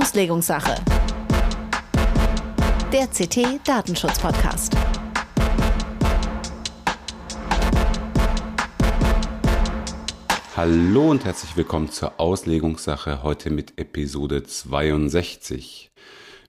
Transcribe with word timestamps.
Auslegungssache. 0.00 0.76
Der 2.92 3.08
CT 3.08 3.66
Datenschutz 3.66 4.16
Podcast. 4.20 4.72
Hallo 10.56 11.10
und 11.10 11.24
herzlich 11.24 11.56
willkommen 11.56 11.90
zur 11.90 12.20
Auslegungssache 12.20 13.24
heute 13.24 13.50
mit 13.50 13.76
Episode 13.76 14.44
62. 14.44 15.90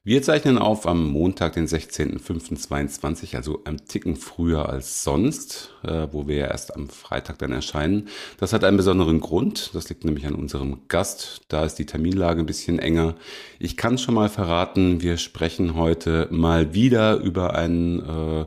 Wir 0.06 0.22
zeichnen 0.22 0.58
auf 0.58 0.88
am 0.88 1.10
Montag, 1.10 1.54
den 1.54 1.68
16.05.22, 1.68 3.36
also 3.36 3.62
ein 3.66 3.86
Ticken 3.86 4.16
früher 4.16 4.70
als 4.70 5.04
sonst, 5.04 5.76
äh, 5.84 6.08
wo 6.12 6.26
wir 6.26 6.38
ja 6.38 6.48
erst 6.48 6.74
am 6.74 6.88
Freitag 6.88 7.38
dann 7.40 7.52
erscheinen. 7.52 8.08
Das 8.38 8.54
hat 8.54 8.64
einen 8.64 8.78
besonderen 8.78 9.20
Grund. 9.20 9.72
Das 9.74 9.90
liegt 9.90 10.06
nämlich 10.06 10.26
an 10.26 10.36
unserem 10.36 10.88
Gast. 10.88 11.42
Da 11.50 11.66
ist 11.66 11.76
die 11.76 11.86
Terminlage 11.86 12.40
ein 12.40 12.46
bisschen 12.46 12.80
enger. 12.80 13.16
Ich 13.60 13.76
kann 13.76 13.98
schon 13.98 14.16
mal 14.16 14.30
verraten, 14.30 15.02
wir 15.02 15.18
sprechen 15.18 15.76
heute 15.76 16.30
mal 16.32 16.74
wieder 16.74 17.18
über 17.18 17.56
ein 17.56 18.00
äh, 18.00 18.46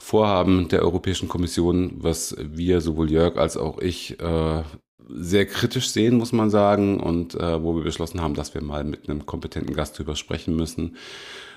Vorhaben 0.00 0.66
der 0.68 0.82
Europäischen 0.82 1.28
Kommission, 1.28 1.92
was 1.98 2.34
wir, 2.38 2.80
sowohl 2.80 3.10
Jörg 3.10 3.36
als 3.36 3.56
auch 3.56 3.78
ich, 3.78 4.18
äh, 4.20 4.62
sehr 5.08 5.46
kritisch 5.46 5.90
sehen, 5.90 6.16
muss 6.16 6.32
man 6.32 6.50
sagen, 6.50 7.00
und 7.00 7.34
äh, 7.34 7.62
wo 7.62 7.74
wir 7.76 7.84
beschlossen 7.84 8.20
haben, 8.20 8.34
dass 8.34 8.54
wir 8.54 8.62
mal 8.62 8.84
mit 8.84 9.08
einem 9.08 9.26
kompetenten 9.26 9.74
Gast 9.74 9.98
drüber 9.98 10.16
sprechen 10.16 10.54
müssen. 10.56 10.96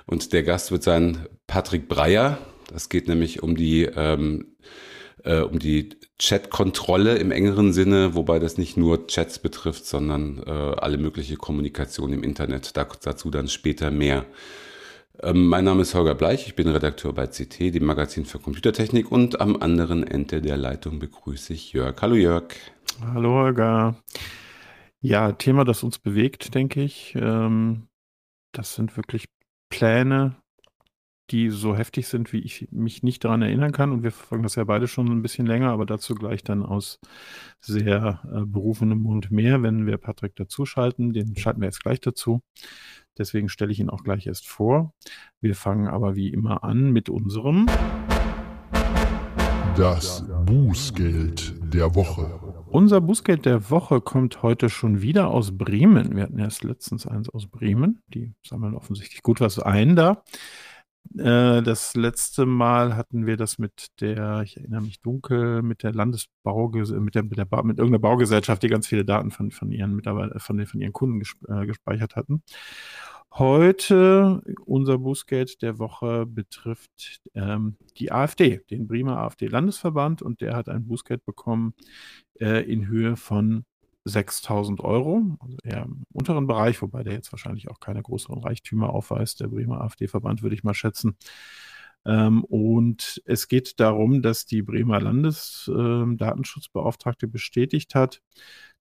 Und 0.06 0.34
der 0.34 0.44
Gast 0.44 0.72
wird 0.72 0.84
sein 0.84 1.26
Patrick 1.48 1.88
Breyer. 1.88 2.38
Das 2.72 2.90
geht 2.90 3.08
nämlich 3.08 3.44
um 3.44 3.56
die 3.56 3.84
ähm, 3.84 4.56
äh, 5.24 5.42
um 5.42 5.60
die 5.60 5.90
Chat-Kontrolle 6.20 7.18
im 7.18 7.32
engeren 7.32 7.74
Sinne, 7.74 8.16
wobei 8.16 8.40
das 8.40 8.58
nicht 8.58 8.78
nur 8.78 9.08
Chats 9.08 9.40
betrifft, 9.40 9.86
sondern 9.86 10.42
äh, 10.46 10.50
alle 10.50 10.98
mögliche 10.98 11.36
Kommunikation 11.36 12.14
im 12.14 12.24
Internet. 12.24 12.76
Da, 12.78 12.88
dazu 13.02 13.30
dann 13.30 13.48
später 13.48 13.92
mehr. 13.92 14.26
Ähm, 15.22 15.48
mein 15.48 15.66
Name 15.66 15.84
ist 15.84 15.94
Holger 15.94 16.16
Bleich, 16.16 16.48
ich 16.48 16.56
bin 16.56 16.68
Redakteur 16.68 17.14
bei 17.14 17.28
CT, 17.28 17.76
dem 17.76 17.86
Magazin 17.86 18.26
für 18.26 18.40
Computertechnik 18.40 19.12
und 19.12 19.40
am 19.40 19.58
anderen 19.58 20.06
Ende 20.06 20.42
der 20.42 20.58
Leitung 20.58 21.00
begrüße 21.00 21.54
ich 21.54 21.74
Jörg. 21.74 22.02
Hallo 22.02 22.16
Jörg. 22.16 22.46
Hallo 23.14 23.34
Holger. 23.34 23.96
Ja, 25.00 25.32
Thema, 25.32 25.66
das 25.66 25.84
uns 25.84 26.00
bewegt, 26.00 26.54
denke 26.54 26.82
ich. 26.82 27.16
Ähm, 27.16 27.88
das 28.52 28.76
sind 28.76 28.98
wirklich 28.98 29.26
Pläne, 29.70 30.36
die 31.32 31.50
so 31.50 31.76
heftig 31.76 32.08
sind, 32.08 32.34
wie 32.34 32.40
ich 32.40 32.68
mich 32.72 33.04
nicht 33.04 33.24
daran 33.24 33.42
erinnern 33.42 33.72
kann. 33.72 33.92
Und 33.92 34.04
wir 34.04 34.12
verfolgen 34.12 34.44
das 34.44 34.56
ja 34.56 34.64
beide 34.64 34.88
schon 34.88 35.08
ein 35.08 35.22
bisschen 35.22 35.48
länger, 35.48 35.72
aber 35.72 35.86
dazu 35.86 36.14
gleich 36.14 36.44
dann 36.44 36.64
aus 36.64 37.00
sehr 37.60 38.22
äh, 38.26 38.46
berufenem 38.46 39.00
Mund 39.00 39.32
mehr, 39.32 39.64
wenn 39.64 39.86
wir 39.86 39.98
Patrick 39.98 40.36
dazuschalten. 40.36 41.14
Den 41.14 41.36
schalten 41.36 41.62
wir 41.62 41.68
jetzt 41.68 41.84
gleich 41.84 42.02
dazu. 42.02 42.42
Deswegen 43.18 43.50
stelle 43.50 43.72
ich 43.72 43.80
ihn 43.80 43.90
auch 43.90 44.04
gleich 44.04 44.28
erst 44.28 44.48
vor. 44.48 44.94
Wir 45.40 45.56
fangen 45.56 45.88
aber 45.88 46.16
wie 46.16 46.30
immer 46.30 46.64
an 46.64 46.92
mit 46.92 47.10
unserem 47.10 47.68
Das 49.76 50.26
Bußgeld 50.46 51.74
der 51.74 51.96
Woche. 51.96 52.51
Unser 52.72 53.02
Bußgeld 53.02 53.46
der 53.46 53.70
Woche 53.70 54.00
kommt 54.00 54.44
heute 54.44 54.70
schon 54.70 55.02
wieder 55.02 55.28
aus 55.28 55.58
Bremen. 55.58 56.16
Wir 56.16 56.24
hatten 56.24 56.40
erst 56.40 56.64
letztens 56.64 57.06
eins 57.06 57.28
aus 57.28 57.48
Bremen. 57.48 58.02
Die 58.08 58.34
sammeln 58.48 58.76
offensichtlich 58.76 59.24
gut 59.24 59.42
was 59.42 59.60
ein 59.60 59.98
da. 59.98 60.24
Äh, 61.18 61.62
das 61.64 61.96
letzte 61.98 62.46
Mal 62.46 62.96
hatten 62.96 63.26
wir 63.26 63.36
das 63.36 63.58
mit 63.58 63.88
der, 64.00 64.44
ich 64.44 64.56
erinnere 64.56 64.84
mich 64.84 65.02
dunkel, 65.02 65.64
mit 65.64 65.84
der 65.84 65.92
Landesbaugesellschaft, 65.92 67.04
mit 67.04 67.16
der, 67.16 67.24
mit, 67.24 67.38
der 67.38 67.64
mit 67.66 67.78
irgendeiner 67.78 68.00
Baugesellschaft, 68.00 68.64
die 68.64 68.70
ganz 68.70 68.88
viele 68.88 69.04
Daten 69.04 69.32
von, 69.32 69.52
von 69.52 69.70
ihren 69.74 69.94
Mitarbeitern, 69.94 70.40
von, 70.40 70.66
von 70.66 70.80
ihren 70.80 70.94
Kunden 70.94 71.22
äh, 71.50 71.66
gespeichert 71.66 72.16
hatten. 72.16 72.42
Heute 73.34 74.44
unser 74.66 74.98
Bußgeld 74.98 75.62
der 75.62 75.80
Woche 75.80 76.26
betrifft 76.26 77.22
ähm, 77.34 77.78
die 77.98 78.12
AfD, 78.12 78.60
den 78.70 78.88
Bremer 78.88 79.20
AfD-Landesverband, 79.20 80.22
und 80.22 80.42
der 80.42 80.54
hat 80.54 80.68
ein 80.68 80.86
Bußgeld 80.86 81.24
bekommen 81.24 81.74
äh, 82.42 82.70
in 82.70 82.88
Höhe 82.88 83.16
von 83.16 83.64
6000 84.04 84.82
Euro, 84.82 85.38
also 85.40 85.56
eher 85.64 85.84
im 85.84 86.04
unteren 86.12 86.46
Bereich, 86.46 86.82
wobei 86.82 87.04
der 87.04 87.14
jetzt 87.14 87.32
wahrscheinlich 87.32 87.70
auch 87.70 87.80
keine 87.80 88.02
größeren 88.02 88.40
Reichtümer 88.40 88.90
aufweist, 88.90 89.40
der 89.40 89.48
Bremer 89.48 89.80
AfD-Verband, 89.80 90.44
würde 90.44 90.56
ich 90.56 90.66
mal 90.66 90.74
schätzen. 90.74 91.16
Ähm, 92.06 92.44
und 92.44 93.22
es 93.26 93.48
geht 93.48 93.80
darum, 93.80 94.22
dass 94.22 94.46
die 94.46 94.62
Bremer 94.62 95.00
Landesdatenschutzbeauftragte 95.00 97.28
äh, 97.28 97.30
bestätigt 97.30 97.96
hat, 97.96 98.22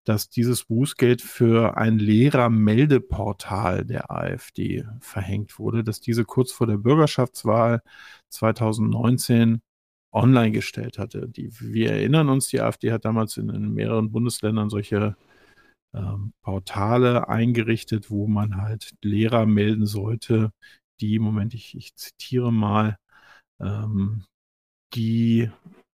dass 0.04 0.28
dieses 0.30 0.64
Bußgeld 0.64 1.22
für 1.22 1.76
ein 1.76 1.98
Lehrermeldeportal 1.98 3.84
der 3.84 4.10
AfD 4.10 4.84
verhängt 5.00 5.58
wurde, 5.58 5.84
dass 5.84 6.00
diese 6.00 6.24
kurz 6.24 6.52
vor 6.52 6.66
der 6.66 6.78
Bürgerschaftswahl 6.78 7.82
2019 8.30 9.60
online 10.12 10.52
gestellt 10.52 10.98
hatte. 10.98 11.28
Die, 11.28 11.50
wir 11.60 11.92
erinnern 11.92 12.28
uns, 12.28 12.48
die 12.48 12.60
AfD 12.60 12.92
hat 12.92 13.04
damals 13.04 13.36
in, 13.36 13.50
in 13.50 13.72
mehreren 13.74 14.10
Bundesländern 14.10 14.70
solche 14.70 15.16
ähm, 15.94 16.32
Portale 16.42 17.28
eingerichtet, 17.28 18.10
wo 18.10 18.26
man 18.26 18.56
halt 18.60 18.94
Lehrer 19.02 19.46
melden 19.46 19.86
sollte, 19.86 20.52
die, 21.00 21.18
Moment, 21.18 21.54
ich, 21.54 21.76
ich 21.76 21.94
zitiere 21.96 22.52
mal, 22.52 22.98
ähm, 23.60 24.24
die 24.94 25.50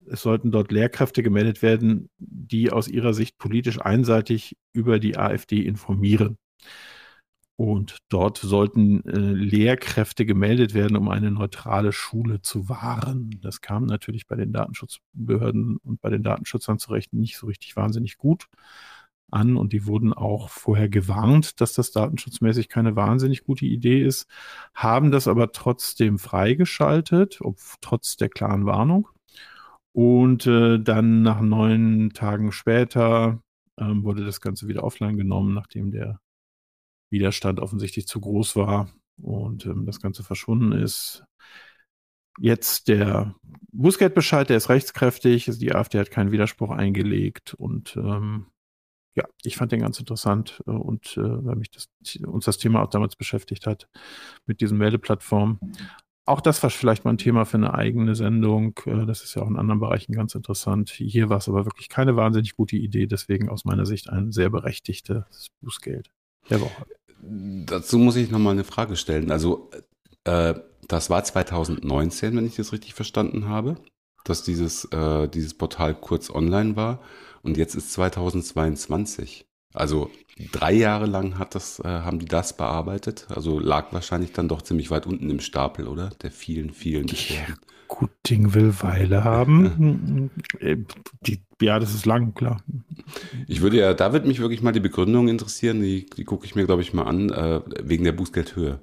es 0.09 0.23
sollten 0.23 0.51
dort 0.51 0.73
Lehrkräfte 0.73 1.23
gemeldet 1.23 1.63
werden, 1.63 2.09
die 2.19 2.71
aus 2.71 2.89
ihrer 2.89 3.15
Sicht 3.15 3.39
politisch 3.39 3.81
einseitig 3.81 4.57
über 4.73 4.99
die 4.99 5.17
AfD 5.17 5.61
informieren. 5.61 6.39
Und 7.57 7.99
dort 8.09 8.39
sollten 8.39 9.05
äh, 9.07 9.17
Lehrkräfte 9.17 10.27
gemeldet 10.27 10.75
werden, 10.75 10.97
um 10.97 11.09
eine 11.09 11.31
neutrale 11.31 11.93
Schule 11.93 12.43
zu 12.43 12.69
wahren. 12.69 13.39
Das 13.43 13.61
kam 13.61 13.87
natürlich 13.87 14.27
bei 14.27 14.35
den 14.35 14.53
Datenschutzbehörden 14.53 15.77
und 15.77 16.01
bei 16.01 16.11
den 16.11 16.25
Datenschützern 16.25 16.81
zurecht 16.81 17.13
nicht 17.13 17.37
so 17.37 17.47
richtig 17.47 17.77
wahnsinnig 17.77 18.17
gut 18.19 18.49
an. 19.31 19.57
Und 19.57 19.73
die 19.73 19.87
wurden 19.87 20.13
auch 20.13 20.49
vorher 20.49 20.89
gewarnt, 20.89 21.61
dass 21.61 21.75
das 21.75 21.93
datenschutzmäßig 21.93 22.69
keine 22.69 22.97
wahnsinnig 22.97 23.45
gute 23.45 23.67
Idee 23.67 24.03
ist, 24.03 24.27
haben 24.75 25.13
das 25.13 25.29
aber 25.29 25.53
trotzdem 25.53 26.19
freigeschaltet, 26.19 27.39
ob, 27.41 27.59
trotz 27.81 28.17
der 28.17 28.31
klaren 28.31 28.67
Warnung. 28.67 29.09
Und 29.95 30.47
äh, 30.47 30.81
dann 30.81 31.23
nach 31.23 31.41
neun 31.41 32.11
Tagen 32.15 32.51
später 32.51 33.41
ähm, 33.79 34.03
wurde 34.03 34.25
das 34.25 34.41
Ganze 34.41 34.67
wieder 34.67 34.83
offline 34.83 35.17
genommen, 35.17 35.55
nachdem 35.55 35.93
der 35.93 36.21
Widerstand 37.11 37.61
offensichtlich 37.61 38.09
zu 38.09 38.21
groß 38.21 38.57
war 38.57 38.93
und 39.23 39.67
ähm, 39.67 39.87
das 39.87 40.01
Ganze 40.01 40.25
verschwunden 40.25 40.73
ist. 40.73 41.25
Jetzt 42.41 42.89
der 42.89 43.37
Bußgeldbescheid, 43.71 44.49
der 44.49 44.57
ist 44.57 44.69
rechtskräftig. 44.69 45.47
Also 45.47 45.61
die 45.61 45.73
AfD 45.73 46.01
hat 46.01 46.11
keinen 46.11 46.33
Widerspruch 46.33 46.71
eingelegt 46.71 47.55
und 47.55 47.97
ähm, 47.97 48.47
ja, 49.15 49.25
ich 49.45 49.57
fand 49.57 49.71
den 49.71 49.81
ganz 49.81 50.01
interessant 50.01 50.61
äh, 50.67 50.71
und 50.71 51.17
äh, 51.17 51.45
weil 51.45 51.55
mich 51.55 51.71
das, 51.71 51.89
uns 52.27 52.47
das 52.47 52.59
Thema 52.59 52.83
auch 52.83 52.91
damals 52.91 53.15
beschäftigt 53.15 53.67
hat 53.67 53.89
mit 54.47 54.61
diesen 54.61 54.77
Meldeplattformen. 54.79 55.61
Auch 56.27 56.41
das 56.41 56.63
war 56.63 56.71
vielleicht 56.71 57.05
mal 57.05 57.13
ein 57.13 57.19
Thema 57.19 57.45
für 57.45 57.59
eine 57.59 57.75
eigene 57.75 58.15
Sendung. 58.15 58.79
Äh, 58.87 59.05
das 59.07 59.23
ist 59.23 59.35
ja 59.35 59.43
auch 59.43 59.49
in 59.49 59.57
anderen 59.57 59.81
Bereichen 59.81 60.13
ganz 60.13 60.35
interessant. 60.35 60.91
Hier 60.91 61.29
war 61.29 61.39
es 61.39 61.49
aber 61.49 61.67
wirklich 61.67 61.89
keine 61.89 62.17
wahnsinnig 62.17 62.57
gute 62.57 62.77
Idee, 62.77 63.07
deswegen 63.07 63.49
aus 63.49 63.65
meiner 63.65 63.85
Sicht 63.85 64.09
ein 64.09 64.33
sehr 64.33 64.51
berechtigtes 64.51 65.49
Bußgeld 65.61 66.11
der 66.49 66.61
Woche. 66.61 66.87
Dazu 67.21 67.99
muss 67.99 68.17
ich 68.17 68.31
nochmal 68.31 68.53
eine 68.53 68.65
Frage 68.65 68.97
stellen. 68.97 69.31
Also, 69.31 69.71
äh, 70.25 70.55
das 70.89 71.11
war 71.11 71.25
2019, 71.25 72.37
wenn 72.37 72.47
ich 72.47 72.57
das 72.57 72.73
richtig 72.73 72.95
verstanden 72.95 73.49
habe, 73.49 73.77
dass 74.25 74.43
dieses, 74.43 74.87
äh, 74.87 75.29
dieses 75.29 75.55
Portal 75.55 75.95
kurz 75.95 76.31
online 76.31 76.77
war. 76.77 77.01
Und 77.43 77.57
jetzt 77.59 77.75
ist 77.75 77.93
2022. 77.93 79.47
Also 79.75 80.11
drei 80.53 80.73
Jahre 80.73 81.07
lang 81.07 81.39
hat 81.39 81.55
das, 81.55 81.81
äh, 81.81 81.89
haben 81.89 82.21
die 82.21 82.27
das 82.27 82.57
bearbeitet. 82.57 83.27
Also 83.29 83.59
lag 83.59 83.93
wahrscheinlich 83.93 84.33
dann 84.33 84.49
doch 84.49 84.63
ziemlich 84.63 84.91
weit 84.91 85.07
unten 85.07 85.29
im 85.29 85.41
Stapel, 85.41 85.89
oder? 85.89 86.11
Der 86.23 86.31
vielen, 86.31 86.73
vielen 86.73 87.07
Beschwerden. 87.07 87.57
Gut 87.89 88.11
Ding 88.29 88.55
will 88.55 88.73
Weile 88.81 89.25
haben. 89.25 90.31
Äh, 90.61 90.79
die, 91.27 91.41
ja, 91.61 91.79
das 91.79 91.95
ist 91.95 92.07
lang, 92.07 92.35
klar. 92.35 92.63
Ich 93.47 93.61
würde 93.61 93.79
ja, 93.79 93.95
da 93.95 94.13
würde 94.13 94.29
mich 94.29 94.41
wirklich 94.41 94.63
mal 94.63 94.73
die 94.73 94.81
Begründung 94.81 95.29
interessieren. 95.29 95.83
Die, 95.83 96.07
die 96.07 96.25
gucke 96.25 96.47
ich 96.47 96.55
mir, 96.55 96.67
glaube 96.67 96.83
ich, 96.83 96.95
mal 96.95 97.05
an, 97.05 97.31
äh, 97.31 97.61
wegen 97.83 98.05
der 98.05 98.13
Bußgeldhöhe. 98.13 98.81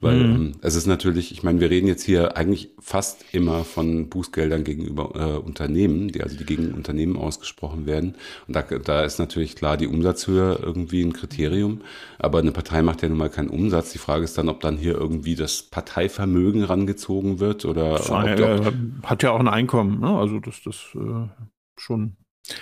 Weil 0.00 0.16
mhm. 0.16 0.34
ähm, 0.34 0.52
es 0.60 0.76
ist 0.76 0.86
natürlich, 0.86 1.32
ich 1.32 1.42
meine, 1.42 1.60
wir 1.60 1.70
reden 1.70 1.88
jetzt 1.88 2.04
hier 2.04 2.36
eigentlich 2.36 2.70
fast 2.78 3.24
immer 3.32 3.64
von 3.64 4.08
Bußgeldern 4.08 4.62
gegenüber 4.62 5.10
äh, 5.16 5.38
Unternehmen, 5.38 6.08
die 6.08 6.22
also 6.22 6.36
die 6.36 6.44
gegen 6.44 6.72
Unternehmen 6.72 7.16
ausgesprochen 7.16 7.86
werden. 7.86 8.14
Und 8.46 8.54
da, 8.54 8.62
da 8.62 9.02
ist 9.02 9.18
natürlich 9.18 9.56
klar 9.56 9.76
die 9.76 9.88
Umsatzhöhe 9.88 10.60
irgendwie 10.62 11.02
ein 11.02 11.12
Kriterium. 11.12 11.80
Aber 12.18 12.38
eine 12.38 12.52
Partei 12.52 12.82
macht 12.82 13.02
ja 13.02 13.08
nun 13.08 13.18
mal 13.18 13.30
keinen 13.30 13.50
Umsatz. 13.50 13.90
Die 13.90 13.98
Frage 13.98 14.22
ist 14.22 14.38
dann, 14.38 14.48
ob 14.48 14.60
dann 14.60 14.76
hier 14.76 14.94
irgendwie 14.94 15.34
das 15.34 15.62
Parteivermögen 15.62 16.62
rangezogen 16.62 17.40
wird 17.40 17.64
oder 17.64 17.94
das 17.94 18.10
ob, 18.10 18.24
ob, 18.66 18.74
hat 19.02 19.22
ja 19.24 19.32
auch 19.32 19.40
ein 19.40 19.48
Einkommen. 19.48 19.98
Ne? 19.98 20.16
Also 20.16 20.38
das, 20.38 20.62
das 20.64 20.76
äh, 20.94 21.28
schon 21.76 22.16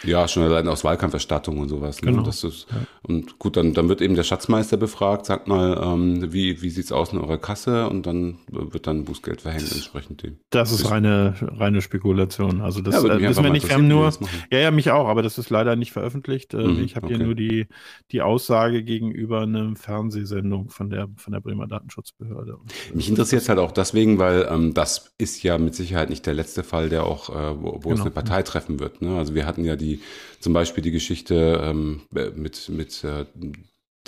ja, 0.04 0.26
schon 0.28 0.42
allein 0.42 0.68
aus 0.68 0.84
Wahlkampferstattung 0.84 1.58
und 1.58 1.68
sowas. 1.68 2.02
Ne? 2.02 2.10
Genau. 2.10 2.22
Das 2.22 2.44
ist, 2.44 2.66
Und 3.02 3.38
gut, 3.38 3.56
dann, 3.56 3.72
dann 3.74 3.88
wird 3.88 4.00
eben 4.00 4.14
der 4.16 4.22
Schatzmeister 4.24 4.76
befragt, 4.76 5.26
sagt 5.26 5.48
mal, 5.48 5.80
ähm, 5.82 6.32
wie, 6.32 6.60
wie 6.62 6.70
sieht's 6.70 6.92
aus 6.92 7.12
in 7.12 7.18
eurer 7.18 7.38
Kasse? 7.38 7.88
Und 7.88 8.06
dann 8.06 8.38
wird 8.48 8.86
dann 8.86 9.04
Bußgeld 9.04 9.40
verhängt 9.42 9.70
entsprechend 9.72 10.22
dem. 10.22 10.38
Das 10.50 10.72
ist 10.72 10.90
reine, 10.90 11.34
reine 11.40 11.82
Spekulation. 11.82 12.60
Also 12.60 12.80
das 12.80 12.94
Ja, 13.02 13.14
äh, 13.14 13.20
wissen 13.20 13.44
wir 13.44 13.50
nicht. 13.50 13.68
Wir 13.68 13.74
haben 13.76 13.88
nur, 13.88 14.12
ja, 14.50 14.58
ja, 14.58 14.70
mich 14.70 14.90
auch, 14.90 15.08
aber 15.08 15.22
das 15.22 15.38
ist 15.38 15.50
leider 15.50 15.76
nicht 15.76 15.92
veröffentlicht. 15.92 16.54
Äh, 16.54 16.66
Mhm, 16.66 16.82
ich 16.84 16.96
habe 16.96 17.06
hier 17.06 17.16
okay. 17.16 17.24
nur 17.24 17.34
die, 17.34 17.66
die 18.10 18.22
Aussage 18.22 18.82
gegenüber 18.82 19.42
einer 19.42 19.74
Fernsehsendung 19.76 20.68
von 20.70 20.90
der, 20.90 21.08
von 21.16 21.32
der 21.32 21.40
Bremer 21.40 21.66
Datenschutzbehörde. 21.66 22.56
Äh, 22.92 22.96
Mich 22.96 23.08
interessiert 23.08 23.42
es 23.42 23.48
halt 23.48 23.58
auch 23.58 23.72
deswegen, 23.72 24.18
weil 24.18 24.48
ähm, 24.50 24.74
das 24.74 25.12
ist 25.18 25.42
ja 25.42 25.58
mit 25.58 25.74
Sicherheit 25.74 26.10
nicht 26.10 26.26
der 26.26 26.34
letzte 26.34 26.62
Fall, 26.64 26.88
der 26.88 27.04
auch, 27.04 27.30
äh, 27.30 27.62
wo, 27.62 27.80
wo 27.82 27.90
es 27.90 27.96
Genau. 27.96 28.02
eine 28.02 28.10
Partei 28.10 28.42
treffen 28.42 28.80
wird. 28.80 29.00
Ne? 29.00 29.16
Also 29.16 29.34
wir 29.34 29.46
hatten 29.46 29.64
ja 29.64 29.75
die, 29.76 30.00
zum 30.40 30.52
Beispiel 30.52 30.82
die 30.82 30.90
Geschichte 30.90 31.60
ähm, 31.62 32.02
mit, 32.10 32.68
mit 32.68 33.04
äh, 33.04 33.26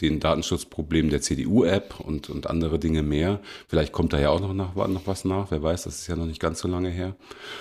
den 0.00 0.20
Datenschutzproblemen 0.20 1.10
der 1.10 1.20
CDU-App 1.20 2.00
und, 2.00 2.30
und 2.30 2.48
andere 2.48 2.78
Dinge 2.78 3.02
mehr. 3.02 3.40
Vielleicht 3.66 3.92
kommt 3.92 4.12
da 4.12 4.20
ja 4.20 4.30
auch 4.30 4.40
noch, 4.40 4.54
nach, 4.54 4.74
noch 4.74 5.06
was 5.06 5.24
nach, 5.24 5.50
wer 5.50 5.62
weiß, 5.62 5.84
das 5.84 6.00
ist 6.00 6.06
ja 6.06 6.16
noch 6.16 6.26
nicht 6.26 6.40
ganz 6.40 6.60
so 6.60 6.68
lange 6.68 6.90
her. 6.90 7.16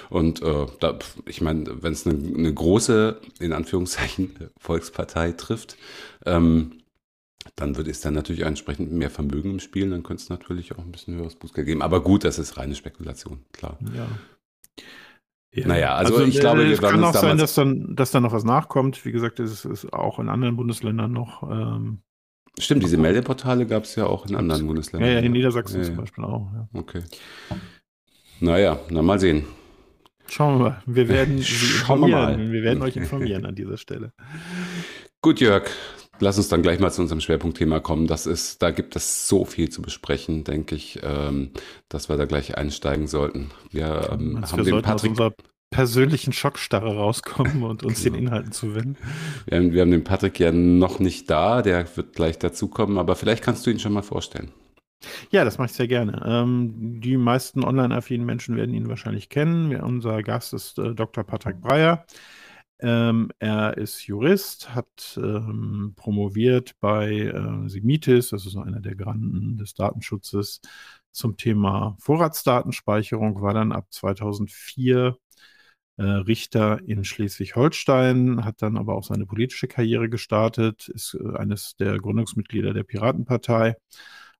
Und 0.10 0.42
äh, 0.44 0.66
da, 0.80 1.00
ich 1.26 1.42
meine, 1.42 1.82
wenn 1.82 1.94
es 1.94 2.06
eine, 2.06 2.16
eine 2.16 2.54
große, 2.54 3.20
in 3.40 3.54
Anführungszeichen, 3.54 4.36
Volkspartei 4.60 5.32
trifft, 5.32 5.78
ähm, 6.26 6.74
dann 7.56 7.78
wird 7.78 7.88
es 7.88 8.02
dann 8.02 8.14
natürlich 8.14 8.42
entsprechend 8.42 8.92
mehr 8.92 9.10
Vermögen 9.10 9.52
im 9.52 9.60
Spiel, 9.60 9.90
dann 9.90 10.04
könnte 10.04 10.22
es 10.22 10.30
natürlich 10.30 10.74
auch 10.74 10.80
ein 10.80 10.92
bisschen 10.92 11.16
höheres 11.16 11.36
Bußgeld 11.36 11.66
geben. 11.66 11.82
Aber 11.82 12.04
gut, 12.04 12.24
das 12.24 12.40
ist 12.40 12.58
reine 12.58 12.76
Spekulation, 12.76 13.40
klar. 13.52 13.80
Ja. 13.96 14.08
Ja. 15.54 15.68
Naja, 15.68 15.96
also 15.96 16.22
ich 16.24 16.38
äh, 16.38 16.40
glaube, 16.40 16.66
wir 16.66 16.74
es 16.74 16.82
werden 16.82 17.02
kann 17.02 17.04
auch 17.04 17.14
sein, 17.14 17.38
dass 17.38 17.56
dann, 17.56 17.96
dass 17.96 18.12
dann 18.12 18.24
noch 18.24 18.34
was 18.34 18.44
nachkommt. 18.44 19.06
Wie 19.06 19.12
gesagt, 19.12 19.40
es 19.40 19.66
ist 19.66 19.92
auch 19.94 20.20
in 20.20 20.30
anderen 20.30 20.56
Bundesländern 20.56 21.12
noch. 21.12 21.44
Ähm, 21.44 22.02
Stimmt, 22.60 22.84
diese 22.84 22.98
Meldeportale 22.98 23.66
gab 23.66 23.84
es 23.84 23.96
ja 23.96 24.06
auch 24.06 24.26
in 24.26 24.36
anderen 24.36 24.62
ja, 24.62 24.68
Bundesländern. 24.68 25.12
ja, 25.12 25.20
in 25.20 25.32
Niedersachsen 25.32 25.80
Ja, 25.80 25.84
zum 25.86 25.96
ja. 25.96 26.02
Beispiel 26.02 26.24
auch. 26.24 26.52
Ja. 26.54 26.68
Okay. 26.74 27.04
Naja, 28.40 28.80
na 28.90 29.02
mal 29.02 29.20
sehen. 29.20 29.46
Schauen 30.28 30.60
wir 30.60 30.64
mal. 30.64 30.82
Wir 30.86 31.08
werden 31.08 31.38
Sie 31.38 31.44
Schauen 31.44 32.02
wir 32.02 32.08
mal. 32.08 32.52
Wir 32.52 32.64
werden 32.64 32.82
euch 32.82 32.98
informieren 32.98 33.46
an 33.46 33.56
dieser 33.56 33.78
Stelle. 33.78 34.14
Gut, 35.22 35.40
Jörg, 35.40 35.70
lass 36.20 36.38
uns 36.38 36.50
dann 36.50 36.62
gleich 36.62 36.80
mal 36.80 36.92
zu 36.92 37.02
unserem 37.02 37.22
Schwerpunktthema 37.22 37.80
kommen. 37.80 38.08
Das 38.08 38.26
ist, 38.26 38.62
da 38.62 38.72
gibt 38.72 38.96
es 38.96 39.28
so 39.28 39.46
viel 39.46 39.70
zu 39.70 39.82
besprechen, 39.82 40.44
denke 40.44 40.76
ich, 40.76 41.00
ähm, 41.04 41.52
dass 41.90 42.10
wir 42.10 42.18
da 42.18 42.26
gleich 42.26 42.58
einsteigen 42.58 43.08
sollten. 43.08 43.52
Wir 43.72 44.10
ähm, 44.12 44.42
haben 44.42 44.58
wir 44.58 44.64
den 44.64 44.72
sollten 44.72 44.76
aus 44.76 44.84
Patrick, 44.84 45.12
unserer 45.12 45.34
persönlichen 45.70 46.34
Schockstarre 46.34 46.96
rauskommen 46.96 47.64
und 47.64 47.84
uns 47.84 48.04
Genau. 48.04 48.16
den 48.16 48.26
Inhalten 48.28 48.52
zuwenden. 48.52 48.98
wir 49.46 49.58
haben, 49.58 49.74
wir 49.74 49.82
haben 49.82 49.92
den 49.92 50.04
Patrick 50.04 50.40
ja 50.40 50.52
noch 50.52 51.00
nicht 51.00 51.30
da, 51.30 51.62
der 51.62 51.86
wird 51.98 52.14
gleich 52.16 52.40
dazukommen, 52.40 52.98
aber 52.98 53.16
vielleicht 53.16 53.44
kannst 53.44 53.66
du 53.66 53.72
ihn 53.72 53.80
schon 53.80 53.94
mal 53.94 54.02
vorstellen. 54.02 54.52
Ja, 55.30 55.44
das 55.44 55.58
mache 55.58 55.68
ich 55.68 55.74
sehr 55.74 55.88
gerne. 55.88 56.24
Ähm, 56.26 57.00
die 57.02 57.18
meisten 57.18 57.64
online-affinen 57.64 58.26
Menschen 58.26 58.56
werden 58.56 58.74
ihn 58.74 58.90
wahrscheinlich 58.90 59.30
kennen. 59.30 59.76
Unser 59.80 60.24
Gast 60.24 60.54
ist 60.54 60.80
äh, 60.80 60.96
Dr. 60.96 61.24
Patrick 61.24 61.62
Breyer. 61.62 62.06
Ähm, 62.80 63.32
er 63.40 63.78
ist 63.78 64.06
Jurist, 64.06 64.76
hat 64.76 65.18
ähm, 65.18 65.94
promoviert 65.96 66.76
bei 66.80 67.10
äh, 67.12 67.70
Simitis, 67.70 68.30
das 68.30 68.46
ist 68.46 68.56
einer 68.56 68.80
der 68.82 68.96
Granden 68.96 69.58
des 69.58 69.74
Datenschutzes, 69.74 70.62
zum 71.12 71.38
Thema 71.38 71.98
Vorratsdatenspeicherung, 72.00 73.42
war 73.42 73.56
dann 73.56 73.72
ab 73.72 73.88
2004 73.90 75.18
äh, 75.98 76.04
Richter 76.04 76.80
in 76.86 77.04
Schleswig-Holstein, 77.04 78.46
hat 78.46 78.62
dann 78.62 78.78
aber 78.78 78.96
auch 78.96 79.04
seine 79.04 79.26
politische 79.26 79.68
Karriere 79.68 80.10
gestartet, 80.10 80.88
ist 80.90 81.16
äh, 81.20 81.38
eines 81.38 81.76
der 81.78 81.98
Gründungsmitglieder 81.98 82.74
der 82.74 82.84
Piratenpartei 82.84 83.76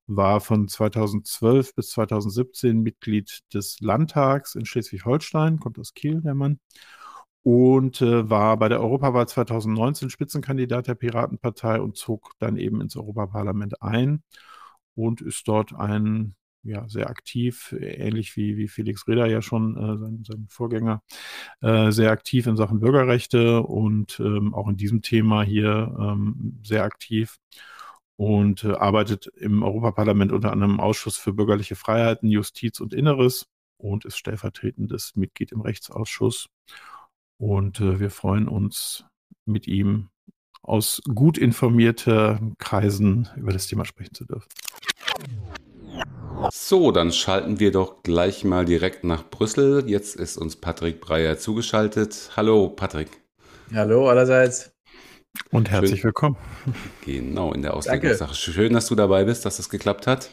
war 0.08 0.40
von 0.40 0.68
2012 0.68 1.74
bis 1.74 1.90
2017 1.90 2.80
Mitglied 2.80 3.40
des 3.52 3.78
Landtags 3.80 4.54
in 4.54 4.64
Schleswig-Holstein, 4.64 5.60
kommt 5.60 5.78
aus 5.78 5.92
Kiel, 5.94 6.22
der 6.22 6.34
Mann, 6.34 6.60
und 7.48 8.02
äh, 8.02 8.28
war 8.28 8.58
bei 8.58 8.68
der 8.68 8.78
Europawahl 8.78 9.26
2019 9.26 10.10
Spitzenkandidat 10.10 10.86
der 10.86 10.94
Piratenpartei 10.94 11.80
und 11.80 11.96
zog 11.96 12.32
dann 12.40 12.58
eben 12.58 12.82
ins 12.82 12.94
Europaparlament 12.94 13.80
ein 13.80 14.22
und 14.94 15.22
ist 15.22 15.48
dort 15.48 15.72
ein 15.74 16.34
ja, 16.62 16.86
sehr 16.90 17.08
aktiv, 17.08 17.74
ähnlich 17.80 18.36
wie, 18.36 18.58
wie 18.58 18.68
Felix 18.68 19.08
Reda 19.08 19.24
ja 19.24 19.40
schon, 19.40 19.78
äh, 19.78 19.96
sein, 19.96 20.24
sein 20.26 20.46
Vorgänger, 20.50 21.02
äh, 21.62 21.90
sehr 21.90 22.10
aktiv 22.10 22.46
in 22.46 22.58
Sachen 22.58 22.80
Bürgerrechte 22.80 23.62
und 23.62 24.20
ähm, 24.20 24.52
auch 24.52 24.68
in 24.68 24.76
diesem 24.76 25.00
Thema 25.00 25.42
hier 25.42 25.96
ähm, 25.98 26.60
sehr 26.62 26.84
aktiv 26.84 27.38
und 28.16 28.62
äh, 28.64 28.72
arbeitet 28.72 29.26
im 29.38 29.62
Europaparlament 29.62 30.32
unter 30.32 30.52
anderem 30.52 30.72
im 30.72 30.80
Ausschuss 30.80 31.16
für 31.16 31.32
bürgerliche 31.32 31.76
Freiheiten, 31.76 32.28
Justiz 32.28 32.78
und 32.78 32.92
Inneres 32.92 33.46
und 33.78 34.04
ist 34.04 34.18
stellvertretendes 34.18 35.16
Mitglied 35.16 35.52
im 35.52 35.62
Rechtsausschuss. 35.62 36.50
Und 37.38 37.80
äh, 37.80 38.00
wir 38.00 38.10
freuen 38.10 38.48
uns 38.48 39.04
mit 39.46 39.66
ihm 39.66 40.10
aus 40.62 41.00
gut 41.14 41.38
informierten 41.38 42.54
Kreisen 42.58 43.28
über 43.36 43.52
das 43.52 43.68
Thema 43.68 43.84
sprechen 43.84 44.14
zu 44.14 44.24
dürfen. 44.24 44.48
So, 46.52 46.92
dann 46.92 47.10
schalten 47.10 47.58
wir 47.58 47.72
doch 47.72 48.02
gleich 48.02 48.44
mal 48.44 48.64
direkt 48.64 49.02
nach 49.02 49.28
Brüssel. 49.28 49.88
Jetzt 49.88 50.16
ist 50.16 50.36
uns 50.36 50.56
Patrick 50.56 51.00
Breyer 51.00 51.38
zugeschaltet. 51.38 52.30
Hallo, 52.36 52.68
Patrick. 52.68 53.08
Hallo 53.72 54.08
allerseits. 54.08 54.72
Und 55.50 55.70
herzlich 55.70 56.02
willkommen. 56.04 56.36
Genau, 57.04 57.52
in 57.52 57.62
der 57.62 57.74
Auslegungssache. 57.74 58.34
Schön, 58.34 58.72
dass 58.72 58.86
du 58.86 58.94
dabei 58.94 59.24
bist, 59.24 59.44
dass 59.44 59.56
das 59.56 59.68
geklappt 59.68 60.06
hat. 60.06 60.30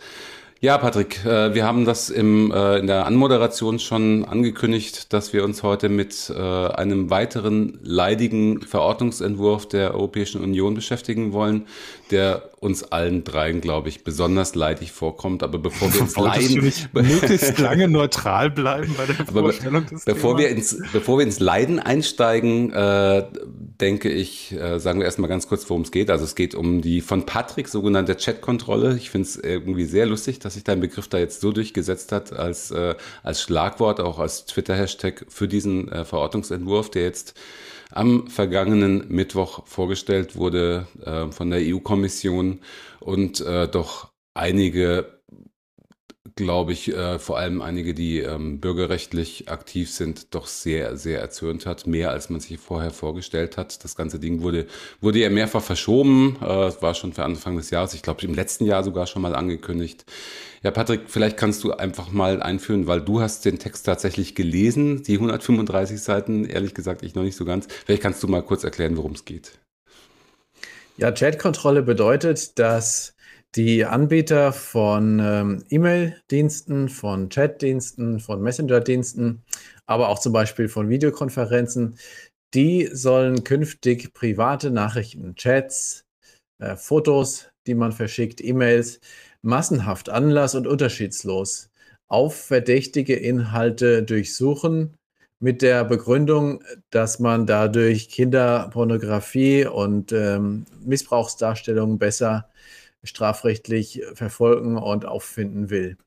Ja, 0.65 0.79
Patrick, 0.79 1.23
äh, 1.23 1.53
wir 1.53 1.63
haben 1.63 1.85
das 1.85 2.09
im, 2.09 2.51
äh, 2.51 2.79
in 2.79 2.87
der 2.87 3.05
Anmoderation 3.05 3.77
schon 3.77 4.25
angekündigt, 4.25 5.13
dass 5.13 5.31
wir 5.31 5.43
uns 5.43 5.61
heute 5.61 5.89
mit 5.89 6.33
äh, 6.35 6.41
einem 6.41 7.11
weiteren 7.11 7.77
leidigen 7.83 8.63
Verordnungsentwurf 8.63 9.67
der 9.67 9.93
Europäischen 9.93 10.41
Union 10.41 10.73
beschäftigen 10.73 11.33
wollen, 11.33 11.67
der 12.11 12.51
uns 12.59 12.83
allen 12.83 13.23
dreien, 13.23 13.61
glaube 13.61 13.89
ich, 13.89 14.03
besonders 14.03 14.55
leidig 14.55 14.91
vorkommt. 14.91 15.43
Aber 15.43 15.59
bevor 15.59 15.93
wir 15.93 16.01
ins 16.01 16.15
Leiden, 16.15 16.73
möglichst 16.93 17.57
lange 17.59 17.87
neutral 17.87 18.49
bleiben 18.49 18.95
bei 18.97 19.05
der 19.05 19.25
Vorstellung 19.25 19.85
des 19.85 20.05
Bevor 20.05 20.37
wir, 20.37 20.49
ins, 20.49 20.77
bevor 20.93 21.19
wir 21.19 21.25
ins 21.25 21.39
Leiden 21.39 21.79
einsteigen, 21.79 22.71
äh, 22.73 23.25
denke 23.81 24.09
ich, 24.09 24.51
äh, 24.53 24.79
sagen 24.79 24.99
wir 24.99 25.05
erstmal 25.05 25.29
ganz 25.29 25.47
kurz, 25.47 25.69
worum 25.69 25.83
es 25.83 25.91
geht. 25.91 26.09
Also 26.09 26.23
es 26.23 26.35
geht 26.35 26.55
um 26.55 26.81
die 26.81 27.01
von 27.01 27.25
Patrick 27.25 27.67
sogenannte 27.67 28.17
Chat-Kontrolle. 28.17 28.95
Ich 28.97 29.09
finde 29.09 29.27
es 29.27 29.35
irgendwie 29.37 29.85
sehr 29.85 30.05
lustig, 30.05 30.39
dass 30.39 30.53
sich 30.55 30.63
dein 30.63 30.79
Begriff 30.79 31.07
da 31.07 31.17
jetzt 31.17 31.41
so 31.41 31.51
durchgesetzt 31.51 32.11
hat 32.11 32.33
als, 32.33 32.71
äh, 32.71 32.95
als 33.23 33.41
Schlagwort, 33.41 33.99
auch 33.99 34.19
als 34.19 34.45
Twitter-Hashtag 34.45 35.25
für 35.29 35.47
diesen 35.47 35.91
äh, 35.91 36.05
Verordnungsentwurf, 36.05 36.89
der 36.89 37.03
jetzt 37.03 37.35
am 37.91 38.27
vergangenen 38.27 39.07
Mittwoch 39.09 39.65
vorgestellt 39.67 40.35
wurde 40.35 40.87
äh, 41.03 41.31
von 41.31 41.49
der 41.49 41.59
EU-Kommission 41.61 42.59
und 42.99 43.41
äh, 43.41 43.67
doch 43.67 44.09
einige 44.33 45.14
glaube 46.35 46.73
ich, 46.73 46.93
äh, 46.93 47.17
vor 47.17 47.37
allem 47.37 47.61
einige, 47.61 47.93
die 47.93 48.19
ähm, 48.19 48.59
bürgerrechtlich 48.59 49.47
aktiv 49.49 49.89
sind, 49.89 50.35
doch 50.35 50.47
sehr, 50.47 50.97
sehr 50.97 51.21
erzürnt 51.21 51.65
hat. 51.65 51.87
Mehr 51.87 52.11
als 52.11 52.29
man 52.29 52.41
sich 52.41 52.59
vorher 52.59 52.91
vorgestellt 52.91 53.55
hat. 53.55 53.83
Das 53.85 53.95
ganze 53.95 54.19
Ding 54.19 54.41
wurde, 54.41 54.67
wurde 54.99 55.19
ja 55.19 55.29
mehrfach 55.29 55.63
verschoben. 55.63 56.37
Äh, 56.41 56.67
Es 56.67 56.81
war 56.81 56.93
schon 56.93 57.13
für 57.13 57.23
Anfang 57.23 57.55
des 57.55 57.69
Jahres, 57.69 57.93
ich 57.93 58.01
glaube 58.01 58.21
im 58.25 58.33
letzten 58.33 58.65
Jahr 58.65 58.83
sogar 58.83 59.07
schon 59.07 59.21
mal 59.21 59.33
angekündigt. 59.33 60.05
Ja, 60.61 60.71
Patrick, 60.71 61.03
vielleicht 61.07 61.37
kannst 61.37 61.63
du 61.63 61.71
einfach 61.73 62.11
mal 62.11 62.41
einführen, 62.41 62.87
weil 62.87 63.01
du 63.01 63.21
hast 63.21 63.45
den 63.45 63.59
Text 63.59 63.85
tatsächlich 63.85 64.35
gelesen, 64.35 65.03
die 65.03 65.13
135 65.15 66.01
Seiten, 66.01 66.43
ehrlich 66.45 66.73
gesagt, 66.73 67.03
ich 67.03 67.15
noch 67.15 67.23
nicht 67.23 67.37
so 67.37 67.45
ganz. 67.45 67.67
Vielleicht 67.85 68.01
kannst 68.01 68.21
du 68.23 68.27
mal 68.27 68.41
kurz 68.43 68.63
erklären, 68.65 68.97
worum 68.97 69.13
es 69.13 69.23
geht. 69.25 69.53
Ja, 70.97 71.11
Chat-Kontrolle 71.11 71.83
bedeutet, 71.83 72.57
dass 72.59 73.14
die 73.55 73.85
Anbieter 73.85 74.51
von 74.51 75.19
ähm, 75.19 75.63
E-Mail-Diensten, 75.69 76.89
von 76.89 77.29
Chat-Diensten, 77.29 78.19
von 78.19 78.41
Messenger-Diensten, 78.41 79.43
aber 79.85 80.09
auch 80.09 80.19
zum 80.19 80.33
Beispiel 80.33 80.67
von 80.67 80.89
Videokonferenzen, 80.89 81.97
die 82.53 82.89
sollen 82.91 83.43
künftig 83.43 84.13
private 84.13 84.71
Nachrichten, 84.71 85.35
Chats, 85.35 86.05
äh, 86.59 86.75
Fotos, 86.75 87.49
die 87.67 87.75
man 87.75 87.91
verschickt, 87.91 88.43
E-Mails, 88.43 88.99
massenhaft, 89.41 90.09
anlass- 90.09 90.55
und 90.55 90.67
unterschiedslos 90.67 91.69
auf 92.07 92.35
verdächtige 92.35 93.15
Inhalte 93.15 94.03
durchsuchen, 94.03 94.97
mit 95.39 95.61
der 95.61 95.83
Begründung, 95.83 96.63
dass 96.91 97.19
man 97.19 97.45
dadurch 97.45 98.09
Kinderpornografie 98.09 99.65
und 99.65 100.11
ähm, 100.11 100.65
Missbrauchsdarstellungen 100.83 101.99
besser 101.99 102.49
strafrechtlich 103.05 104.03
verfolgen 104.13 104.77
und 104.77 105.05
auffinden 105.05 105.69
will. 105.69 105.97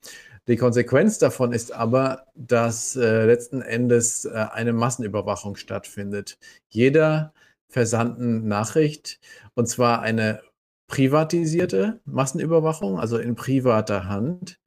Die 0.48 0.56
Konsequenz 0.56 1.18
davon 1.18 1.52
ist 1.52 1.72
aber, 1.72 2.26
dass 2.34 2.96
äh, 2.96 3.26
letzten 3.26 3.60
Endes 3.60 4.24
äh, 4.24 4.46
eine 4.50 4.72
Massenüberwachung 4.72 5.56
stattfindet. 5.56 6.38
Jeder 6.70 7.34
versandten 7.68 8.48
Nachricht, 8.48 9.20
und 9.54 9.68
zwar 9.68 10.00
eine 10.00 10.40
privatisierte 10.86 12.00
Massenüberwachung, 12.06 12.98
also 12.98 13.18
in 13.18 13.34
privater 13.34 14.08
Hand, 14.08 14.58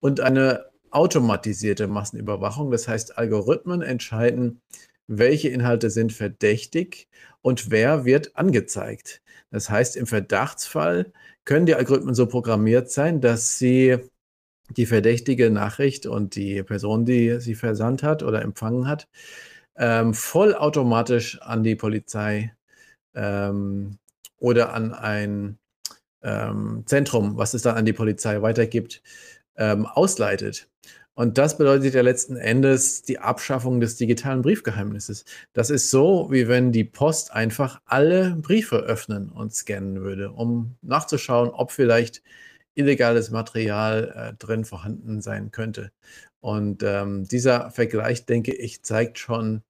und 0.00 0.20
eine 0.20 0.66
automatisierte 0.90 1.88
Massenüberwachung. 1.88 2.70
Das 2.70 2.86
heißt, 2.86 3.16
Algorithmen 3.16 3.80
entscheiden, 3.80 4.60
welche 5.06 5.48
Inhalte 5.48 5.88
sind 5.88 6.12
verdächtig 6.12 7.08
und 7.40 7.70
wer 7.70 8.04
wird 8.04 8.36
angezeigt. 8.36 9.22
Das 9.50 9.70
heißt, 9.70 9.96
im 9.96 10.06
Verdachtsfall 10.06 11.12
können 11.44 11.66
die 11.66 11.74
Algorithmen 11.74 12.14
so 12.14 12.26
programmiert 12.26 12.90
sein, 12.90 13.20
dass 13.20 13.58
sie 13.58 13.98
die 14.70 14.86
verdächtige 14.86 15.50
Nachricht 15.50 16.06
und 16.06 16.36
die 16.36 16.62
Person, 16.62 17.04
die 17.04 17.40
sie 17.40 17.54
versandt 17.54 18.02
hat 18.02 18.22
oder 18.22 18.42
empfangen 18.42 18.88
hat, 18.88 19.08
ähm, 19.76 20.14
vollautomatisch 20.14 21.40
an 21.42 21.62
die 21.62 21.76
Polizei 21.76 22.54
ähm, 23.14 23.98
oder 24.38 24.72
an 24.72 24.92
ein 24.94 25.58
ähm, 26.22 26.84
Zentrum, 26.86 27.36
was 27.36 27.54
es 27.54 27.62
dann 27.62 27.76
an 27.76 27.84
die 27.84 27.92
Polizei 27.92 28.40
weitergibt, 28.42 29.02
ähm, 29.56 29.86
ausleitet. 29.86 30.68
Und 31.14 31.38
das 31.38 31.56
bedeutet 31.56 31.94
ja 31.94 32.02
letzten 32.02 32.36
Endes 32.36 33.02
die 33.02 33.20
Abschaffung 33.20 33.80
des 33.80 33.96
digitalen 33.96 34.42
Briefgeheimnisses. 34.42 35.24
Das 35.52 35.70
ist 35.70 35.90
so, 35.90 36.28
wie 36.30 36.48
wenn 36.48 36.72
die 36.72 36.84
Post 36.84 37.32
einfach 37.32 37.80
alle 37.84 38.36
Briefe 38.36 38.78
öffnen 38.78 39.30
und 39.30 39.54
scannen 39.54 40.02
würde, 40.02 40.32
um 40.32 40.74
nachzuschauen, 40.82 41.50
ob 41.50 41.70
vielleicht 41.70 42.22
illegales 42.74 43.30
Material 43.30 44.12
äh, 44.34 44.44
drin 44.44 44.64
vorhanden 44.64 45.20
sein 45.20 45.52
könnte. 45.52 45.92
Und 46.40 46.82
ähm, 46.82 47.24
dieser 47.28 47.70
Vergleich, 47.70 48.26
denke 48.26 48.52
ich, 48.52 48.82
zeigt 48.82 49.18
schon, 49.18 49.62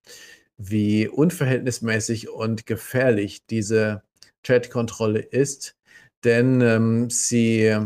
wie 0.56 1.08
unverhältnismäßig 1.08 2.30
und 2.30 2.66
gefährlich 2.66 3.46
diese 3.46 4.02
Chat-Kontrolle 4.44 5.20
ist, 5.20 5.76
denn 6.24 6.60
ähm, 6.60 7.10
sie 7.10 7.76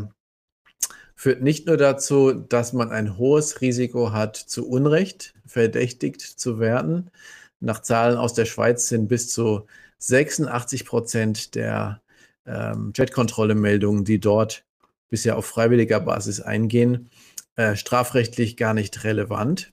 führt 1.18 1.42
nicht 1.42 1.66
nur 1.66 1.76
dazu, 1.76 2.32
dass 2.32 2.72
man 2.72 2.92
ein 2.92 3.18
hohes 3.18 3.60
Risiko 3.60 4.12
hat, 4.12 4.37
zu 4.37 4.68
Unrecht 4.68 5.34
verdächtigt 5.46 6.20
zu 6.20 6.60
werden. 6.60 7.10
Nach 7.58 7.82
Zahlen 7.82 8.16
aus 8.16 8.34
der 8.34 8.44
Schweiz 8.44 8.87
sind 8.87 9.08
bis 9.08 9.28
zu 9.28 9.66
86 9.98 10.84
Prozent 10.84 11.56
der 11.56 12.00
ähm, 12.46 12.92
Chat-Kontrolle-Meldungen, 12.92 14.04
die 14.04 14.20
dort 14.20 14.64
bisher 15.10 15.37
auf 15.37 15.44
freiwilliger 15.44 15.98
Basis 15.98 16.40
eingehen, 16.40 17.10
äh, 17.56 17.75
strafrechtlich 17.75 18.56
gar 18.56 18.72
nicht 18.72 19.02
relevant. 19.02 19.72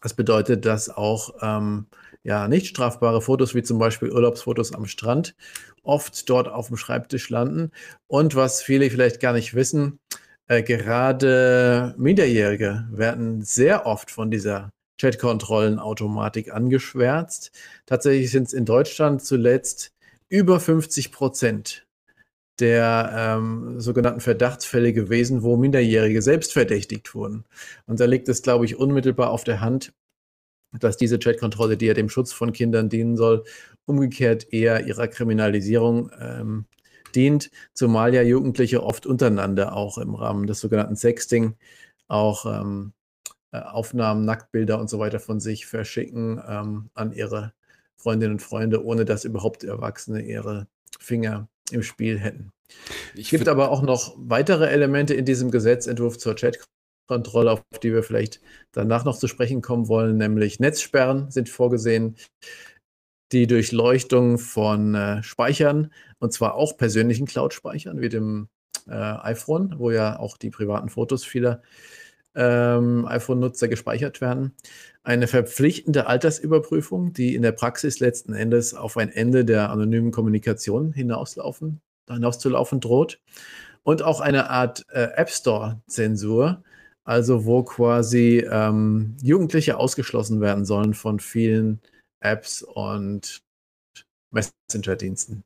Das 0.00 0.14
bedeutet, 0.14 0.64
dass 0.64 0.88
auch 0.88 1.34
ähm, 1.42 1.86
ja, 2.22 2.46
nicht 2.46 2.68
strafbare 2.68 3.20
Fotos 3.20 3.56
wie 3.56 3.64
zum 3.64 3.80
Beispiel 3.80 4.12
Urlaubsfotos 4.12 4.72
am 4.72 4.86
Strand 4.86 5.34
oft 5.82 6.30
dort 6.30 6.46
auf 6.46 6.68
dem 6.68 6.76
Schreibtisch 6.76 7.30
landen. 7.30 7.72
Und 8.06 8.36
was 8.36 8.62
viele 8.62 8.88
vielleicht 8.90 9.18
gar 9.18 9.32
nicht 9.32 9.54
wissen, 9.54 9.98
äh, 10.48 10.62
gerade 10.62 11.94
Minderjährige 11.98 12.86
werden 12.90 13.42
sehr 13.42 13.86
oft 13.86 14.10
von 14.10 14.30
dieser 14.30 14.70
Chatkontrollenautomatik 15.00 16.52
angeschwärzt. 16.52 17.50
Tatsächlich 17.86 18.30
sind 18.30 18.48
es 18.48 18.52
in 18.52 18.64
Deutschland 18.64 19.22
zuletzt 19.22 19.92
über 20.28 20.60
50 20.60 21.12
Prozent 21.12 21.86
der 22.60 23.12
ähm, 23.14 23.80
sogenannten 23.80 24.20
Verdachtsfälle 24.20 24.92
gewesen, 24.92 25.42
wo 25.42 25.56
Minderjährige 25.56 26.22
selbst 26.22 26.52
verdächtigt 26.52 27.14
wurden. 27.14 27.44
Und 27.86 27.98
da 27.98 28.04
liegt 28.04 28.28
es, 28.28 28.42
glaube 28.42 28.64
ich, 28.64 28.76
unmittelbar 28.76 29.30
auf 29.30 29.42
der 29.44 29.60
Hand, 29.60 29.92
dass 30.78 30.96
diese 30.96 31.18
Chatkontrolle, 31.18 31.76
die 31.76 31.86
ja 31.86 31.94
dem 31.94 32.08
Schutz 32.08 32.32
von 32.32 32.52
Kindern 32.52 32.88
dienen 32.88 33.16
soll, 33.16 33.44
umgekehrt 33.84 34.52
eher 34.52 34.86
ihrer 34.86 35.08
Kriminalisierung 35.08 36.10
ähm, 36.20 36.66
dient, 37.12 37.50
zumal 37.74 38.14
ja 38.14 38.22
Jugendliche 38.22 38.82
oft 38.82 39.06
untereinander 39.06 39.76
auch 39.76 39.98
im 39.98 40.14
Rahmen 40.14 40.46
des 40.46 40.60
sogenannten 40.60 40.96
Sexting 40.96 41.54
auch 42.08 42.46
ähm, 42.46 42.92
äh, 43.52 43.58
Aufnahmen, 43.58 44.24
Nacktbilder 44.24 44.78
und 44.78 44.90
so 44.90 44.98
weiter 44.98 45.20
von 45.20 45.40
sich 45.40 45.66
verschicken 45.66 46.42
ähm, 46.46 46.90
an 46.94 47.12
ihre 47.12 47.52
Freundinnen 47.96 48.34
und 48.34 48.42
Freunde, 48.42 48.84
ohne 48.84 49.04
dass 49.04 49.24
überhaupt 49.24 49.64
Erwachsene 49.64 50.22
ihre 50.22 50.66
Finger 50.98 51.48
im 51.70 51.82
Spiel 51.82 52.18
hätten. 52.18 52.52
es 53.16 53.28
gibt 53.28 53.48
aber 53.48 53.70
auch 53.70 53.82
noch 53.82 54.14
weitere 54.16 54.66
Elemente 54.66 55.14
in 55.14 55.24
diesem 55.24 55.50
Gesetzentwurf 55.50 56.18
zur 56.18 56.34
Chatkontrolle, 56.34 57.50
auf 57.50 57.62
die 57.82 57.92
wir 57.92 58.02
vielleicht 58.02 58.40
danach 58.72 59.04
noch 59.04 59.18
zu 59.18 59.28
sprechen 59.28 59.62
kommen 59.62 59.88
wollen, 59.88 60.16
nämlich 60.16 60.60
Netzsperren 60.60 61.30
sind 61.30 61.48
vorgesehen 61.48 62.16
die 63.32 63.46
Durchleuchtung 63.46 64.38
von 64.38 64.94
äh, 64.94 65.22
Speichern 65.22 65.92
und 66.18 66.32
zwar 66.32 66.54
auch 66.54 66.76
persönlichen 66.76 67.26
Cloud-Speichern 67.26 68.00
wie 68.00 68.08
dem 68.08 68.48
äh, 68.88 68.92
iPhone, 68.92 69.74
wo 69.78 69.90
ja 69.90 70.18
auch 70.18 70.36
die 70.36 70.50
privaten 70.50 70.88
Fotos 70.88 71.24
vieler 71.24 71.62
ähm, 72.34 73.06
iPhone-Nutzer 73.06 73.68
gespeichert 73.68 74.20
werden. 74.20 74.54
Eine 75.02 75.26
verpflichtende 75.26 76.06
Altersüberprüfung, 76.06 77.12
die 77.12 77.34
in 77.34 77.42
der 77.42 77.52
Praxis 77.52 78.00
letzten 78.00 78.34
Endes 78.34 78.74
auf 78.74 78.96
ein 78.96 79.10
Ende 79.10 79.44
der 79.44 79.70
anonymen 79.70 80.12
Kommunikation 80.12 80.92
hinauslaufen, 80.92 81.80
hinauszulaufen 82.08 82.80
droht. 82.80 83.20
Und 83.82 84.02
auch 84.02 84.20
eine 84.20 84.48
Art 84.48 84.86
äh, 84.92 85.08
App 85.16 85.28
Store-Zensur, 85.28 86.62
also 87.04 87.44
wo 87.44 87.64
quasi 87.64 88.46
ähm, 88.48 89.16
Jugendliche 89.20 89.76
ausgeschlossen 89.76 90.40
werden 90.40 90.64
sollen 90.64 90.94
von 90.94 91.18
vielen 91.18 91.80
Apps 92.22 92.62
und 92.62 93.42
Messenger-Diensten. 94.30 95.44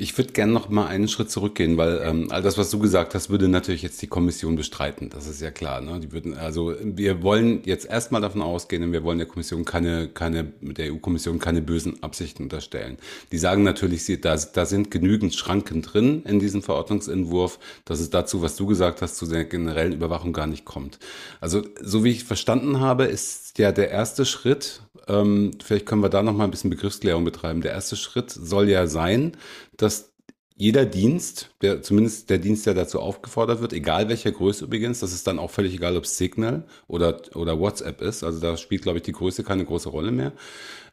Ich 0.00 0.16
würde 0.16 0.32
gerne 0.32 0.52
noch 0.52 0.68
mal 0.68 0.86
einen 0.86 1.08
Schritt 1.08 1.28
zurückgehen, 1.28 1.76
weil 1.76 2.00
ähm, 2.04 2.28
all 2.30 2.40
das, 2.40 2.56
was 2.56 2.70
du 2.70 2.78
gesagt 2.78 3.16
hast, 3.16 3.30
würde 3.30 3.48
natürlich 3.48 3.82
jetzt 3.82 4.00
die 4.00 4.06
Kommission 4.06 4.54
bestreiten. 4.54 5.10
Das 5.10 5.26
ist 5.26 5.40
ja 5.40 5.50
klar. 5.50 5.80
Ne? 5.80 5.98
Die 5.98 6.12
würden, 6.12 6.34
also 6.34 6.72
wir 6.80 7.24
wollen 7.24 7.62
jetzt 7.64 7.84
erstmal 7.84 8.20
davon 8.20 8.40
ausgehen, 8.40 8.84
und 8.84 8.92
wir 8.92 9.02
wollen 9.02 9.18
der 9.18 9.26
Kommission 9.26 9.64
keine, 9.64 10.06
keine, 10.06 10.52
der 10.60 10.92
EU-Kommission 10.92 11.40
keine 11.40 11.62
bösen 11.62 12.00
Absichten 12.00 12.44
unterstellen. 12.44 12.98
Die 13.32 13.38
sagen 13.38 13.64
natürlich, 13.64 14.04
sie, 14.04 14.20
da, 14.20 14.36
da 14.36 14.66
sind 14.66 14.92
genügend 14.92 15.34
Schranken 15.34 15.82
drin 15.82 16.22
in 16.26 16.38
diesem 16.38 16.62
Verordnungsentwurf, 16.62 17.58
dass 17.84 17.98
es 17.98 18.08
dazu, 18.08 18.40
was 18.40 18.54
du 18.54 18.66
gesagt 18.66 19.02
hast, 19.02 19.16
zu 19.16 19.26
der 19.26 19.46
generellen 19.46 19.94
Überwachung 19.94 20.32
gar 20.32 20.46
nicht 20.46 20.64
kommt. 20.64 21.00
Also 21.40 21.64
so 21.82 22.04
wie 22.04 22.10
ich 22.10 22.22
verstanden 22.22 22.78
habe, 22.78 23.06
ist 23.06 23.58
ja 23.58 23.72
der 23.72 23.90
erste 23.90 24.24
Schritt, 24.24 24.80
ähm, 25.08 25.52
vielleicht 25.64 25.86
können 25.86 26.02
wir 26.02 26.10
da 26.10 26.22
noch 26.22 26.34
mal 26.34 26.44
ein 26.44 26.50
bisschen 26.50 26.70
Begriffsklärung 26.70 27.24
betreiben. 27.24 27.62
Der 27.62 27.72
erste 27.72 27.96
Schritt 27.96 28.30
soll 28.30 28.68
ja 28.68 28.86
sein, 28.86 29.36
dass 29.78 30.12
jeder 30.60 30.84
Dienst, 30.84 31.50
der, 31.62 31.82
zumindest 31.82 32.30
der 32.30 32.38
Dienst, 32.38 32.66
der 32.66 32.74
dazu 32.74 32.98
aufgefordert 32.98 33.60
wird, 33.60 33.72
egal 33.72 34.08
welcher 34.08 34.32
Größe 34.32 34.64
übrigens, 34.64 34.98
das 34.98 35.12
ist 35.12 35.26
dann 35.28 35.38
auch 35.38 35.52
völlig 35.52 35.72
egal, 35.72 35.96
ob 35.96 36.02
es 36.02 36.18
Signal 36.18 36.64
oder, 36.88 37.22
oder 37.36 37.60
WhatsApp 37.60 38.02
ist, 38.02 38.24
also 38.24 38.40
da 38.40 38.56
spielt, 38.56 38.82
glaube 38.82 38.98
ich, 38.98 39.04
die 39.04 39.12
Größe 39.12 39.44
keine 39.44 39.64
große 39.64 39.88
Rolle 39.88 40.10
mehr, 40.10 40.32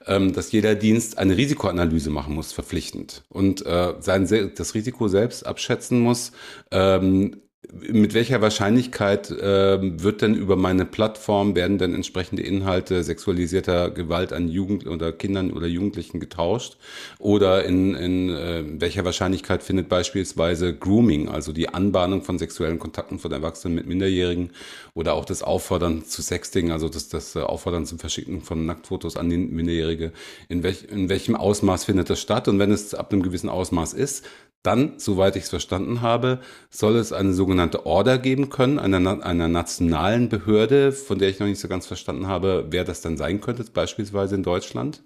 ähm, 0.05 0.33
dass 0.33 0.51
jeder 0.51 0.75
Dienst 0.75 1.17
eine 1.17 1.35
Risikoanalyse 1.35 2.11
machen 2.11 2.35
muss, 2.35 2.53
verpflichtend. 2.53 3.23
Und 3.29 3.65
äh, 3.65 3.95
sein, 3.99 4.51
das 4.55 4.75
Risiko 4.75 5.07
selbst 5.07 5.47
abschätzen 5.47 5.99
muss, 5.99 6.31
ähm, 6.69 7.41
mit 7.71 8.13
welcher 8.13 8.41
Wahrscheinlichkeit 8.41 9.31
äh, 9.31 9.77
wird 10.03 10.21
denn 10.21 10.35
über 10.35 10.55
meine 10.55 10.85
Plattform, 10.85 11.55
werden 11.55 11.77
denn 11.77 11.93
entsprechende 11.93 12.43
Inhalte 12.43 13.03
sexualisierter 13.03 13.89
Gewalt 13.91 14.33
an 14.33 14.47
Jugend 14.47 14.87
oder 14.87 15.11
Kindern 15.11 15.51
oder 15.51 15.67
Jugendlichen 15.67 16.19
getauscht? 16.19 16.77
Oder 17.19 17.65
in, 17.65 17.95
in 17.95 18.29
äh, 18.29 18.63
welcher 18.79 19.05
Wahrscheinlichkeit 19.05 19.63
findet 19.63 19.89
beispielsweise 19.89 20.75
Grooming, 20.75 21.29
also 21.29 21.51
die 21.51 21.69
Anbahnung 21.69 22.23
von 22.23 22.37
sexuellen 22.37 22.79
Kontakten 22.79 23.19
von 23.19 23.31
Erwachsenen 23.31 23.75
mit 23.75 23.87
Minderjährigen 23.87 24.51
oder 24.93 25.13
auch 25.13 25.25
das 25.25 25.43
Auffordern 25.43 26.05
zu 26.05 26.21
Sexting, 26.21 26.71
also 26.71 26.89
das, 26.89 27.09
das 27.09 27.35
Auffordern 27.35 27.85
zum 27.85 27.99
Verschicken 27.99 28.41
von 28.41 28.65
Nacktfotos 28.65 29.17
an 29.17 29.29
die 29.29 29.37
Minderjährige, 29.37 30.11
in, 30.49 30.63
welch, 30.63 30.85
in 30.89 31.09
welchem 31.09 31.35
Ausmaß 31.35 31.85
findet 31.85 32.09
das 32.09 32.19
statt? 32.19 32.47
Und 32.47 32.59
wenn 32.59 32.71
es 32.71 32.93
ab 32.93 33.11
einem 33.11 33.23
gewissen 33.23 33.49
Ausmaß 33.49 33.93
ist, 33.93 34.25
dann, 34.65 34.93
soweit 34.97 35.35
ich 35.35 35.43
es 35.43 35.49
verstanden 35.49 36.01
habe, 36.01 36.39
soll 36.69 36.95
es 36.95 37.13
eine 37.13 37.33
sogenannte 37.33 37.85
Order 37.85 38.17
geben 38.17 38.49
können, 38.49 38.79
einer, 38.79 39.23
einer 39.23 39.47
nationalen 39.47 40.29
Behörde, 40.29 40.91
von 40.91 41.19
der 41.19 41.29
ich 41.29 41.39
noch 41.39 41.47
nicht 41.47 41.59
so 41.59 41.67
ganz 41.67 41.87
verstanden 41.87 42.27
habe, 42.27 42.67
wer 42.69 42.83
das 42.83 43.01
dann 43.01 43.17
sein 43.17 43.41
könnte, 43.41 43.63
beispielsweise 43.73 44.35
in 44.35 44.43
Deutschland. 44.43 45.03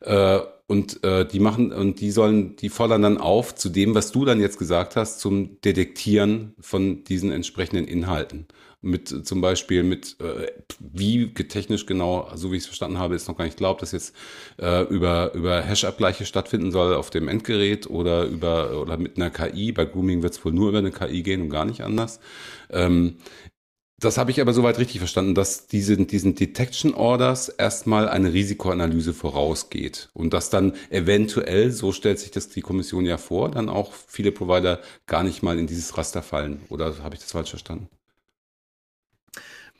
Äh, 0.00 0.40
und 0.66 1.04
äh, 1.04 1.26
die 1.26 1.40
machen 1.40 1.72
und 1.72 2.00
die 2.00 2.10
sollen, 2.10 2.56
die 2.56 2.70
fordern 2.70 3.02
dann 3.02 3.18
auf 3.18 3.54
zu 3.54 3.68
dem, 3.68 3.94
was 3.94 4.10
du 4.10 4.24
dann 4.24 4.40
jetzt 4.40 4.58
gesagt 4.58 4.96
hast, 4.96 5.20
zum 5.20 5.60
Detektieren 5.60 6.54
von 6.60 7.04
diesen 7.04 7.30
entsprechenden 7.30 7.86
Inhalten 7.86 8.46
mit 8.82 9.08
zum 9.26 9.40
Beispiel 9.40 9.82
mit, 9.84 10.16
äh, 10.20 10.48
wie 10.80 11.32
technisch 11.34 11.86
genau, 11.86 12.28
so 12.34 12.52
wie 12.52 12.56
ich 12.56 12.62
es 12.62 12.66
verstanden 12.66 12.98
habe, 12.98 13.14
ist 13.14 13.28
noch 13.28 13.36
gar 13.36 13.44
nicht 13.44 13.56
glaubt, 13.56 13.82
dass 13.82 13.92
jetzt 13.92 14.14
äh, 14.60 14.82
über, 14.88 15.32
über 15.34 15.62
Hash-Abgleiche 15.62 16.26
stattfinden 16.26 16.72
soll 16.72 16.94
auf 16.94 17.10
dem 17.10 17.28
Endgerät 17.28 17.88
oder 17.88 18.24
über 18.24 18.80
oder 18.80 18.96
mit 18.96 19.16
einer 19.16 19.30
KI. 19.30 19.72
Bei 19.72 19.84
Grooming 19.84 20.22
wird 20.22 20.34
es 20.34 20.44
wohl 20.44 20.52
nur 20.52 20.68
über 20.70 20.78
eine 20.78 20.90
KI 20.92 21.22
gehen 21.22 21.42
und 21.42 21.50
gar 21.50 21.64
nicht 21.64 21.82
anders. 21.82 22.20
Ähm, 22.70 23.16
Das 24.00 24.18
habe 24.18 24.32
ich 24.32 24.40
aber 24.40 24.52
soweit 24.52 24.78
richtig 24.78 24.98
verstanden, 24.98 25.34
dass 25.34 25.68
diese, 25.68 25.96
diesen 25.96 26.34
Detection 26.34 26.92
Orders 26.94 27.48
erstmal 27.48 28.08
eine 28.08 28.32
Risikoanalyse 28.32 29.14
vorausgeht 29.14 30.10
und 30.12 30.34
dass 30.34 30.50
dann 30.50 30.74
eventuell, 30.90 31.70
so 31.70 31.92
stellt 31.92 32.18
sich 32.18 32.32
das 32.32 32.48
die 32.48 32.62
Kommission 32.62 33.06
ja 33.06 33.16
vor, 33.16 33.50
dann 33.52 33.68
auch 33.68 33.92
viele 34.08 34.32
Provider 34.32 34.80
gar 35.06 35.22
nicht 35.22 35.42
mal 35.42 35.58
in 35.58 35.68
dieses 35.68 35.96
Raster 35.96 36.22
fallen. 36.22 36.62
Oder 36.68 36.98
habe 37.02 37.14
ich 37.14 37.20
das 37.22 37.32
falsch 37.32 37.50
verstanden? 37.50 37.88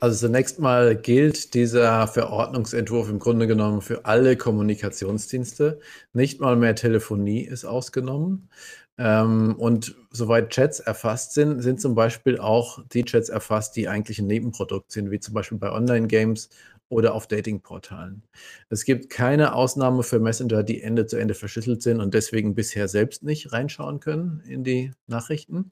Also 0.03 0.27
zunächst 0.27 0.59
mal 0.59 0.97
gilt 0.97 1.53
dieser 1.53 2.07
Verordnungsentwurf 2.07 3.07
im 3.07 3.19
Grunde 3.19 3.47
genommen 3.47 3.79
für 3.79 4.03
alle 4.03 4.35
Kommunikationsdienste. 4.35 5.79
Nicht 6.11 6.41
mal 6.41 6.57
mehr 6.57 6.75
Telefonie 6.75 7.45
ist 7.45 7.63
ausgenommen. 7.63 8.49
Ähm, 8.97 9.55
und 9.57 9.95
soweit 10.11 10.49
Chats 10.49 10.81
erfasst 10.81 11.35
sind, 11.35 11.61
sind 11.61 11.79
zum 11.79 11.95
Beispiel 11.95 12.37
auch 12.37 12.83
die 12.91 13.05
Chats 13.05 13.29
erfasst, 13.29 13.77
die 13.77 13.87
eigentlich 13.87 14.19
ein 14.19 14.27
Nebenprodukt 14.27 14.91
sind, 14.91 15.09
wie 15.09 15.21
zum 15.21 15.35
Beispiel 15.35 15.57
bei 15.57 15.71
Online-Games 15.71 16.49
oder 16.89 17.13
auf 17.13 17.27
Datingportalen. 17.27 18.23
Es 18.67 18.83
gibt 18.83 19.09
keine 19.09 19.55
Ausnahme 19.55 20.03
für 20.03 20.19
Messenger, 20.19 20.63
die 20.63 20.81
Ende 20.81 21.05
zu 21.05 21.15
Ende 21.15 21.33
verschlüsselt 21.33 21.81
sind 21.81 22.01
und 22.01 22.13
deswegen 22.13 22.55
bisher 22.55 22.89
selbst 22.89 23.23
nicht 23.23 23.53
reinschauen 23.53 24.01
können 24.01 24.43
in 24.49 24.65
die 24.65 24.91
Nachrichten. 25.07 25.71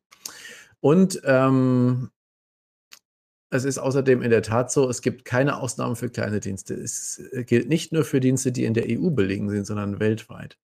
Und 0.79 1.21
ähm, 1.25 2.11
es 3.51 3.65
ist 3.65 3.77
außerdem 3.77 4.21
in 4.21 4.31
der 4.31 4.41
Tat 4.41 4.71
so, 4.71 4.89
es 4.89 5.01
gibt 5.01 5.25
keine 5.25 5.57
Ausnahmen 5.59 5.97
für 5.97 6.09
kleine 6.09 6.39
Dienste. 6.39 6.73
Es 6.73 7.21
gilt 7.45 7.67
nicht 7.67 7.91
nur 7.91 8.05
für 8.05 8.21
Dienste, 8.21 8.53
die 8.53 8.63
in 8.63 8.73
der 8.73 8.85
EU 8.87 9.09
belegen 9.09 9.49
sind, 9.49 9.67
sondern 9.67 9.99
weltweit. 9.99 10.57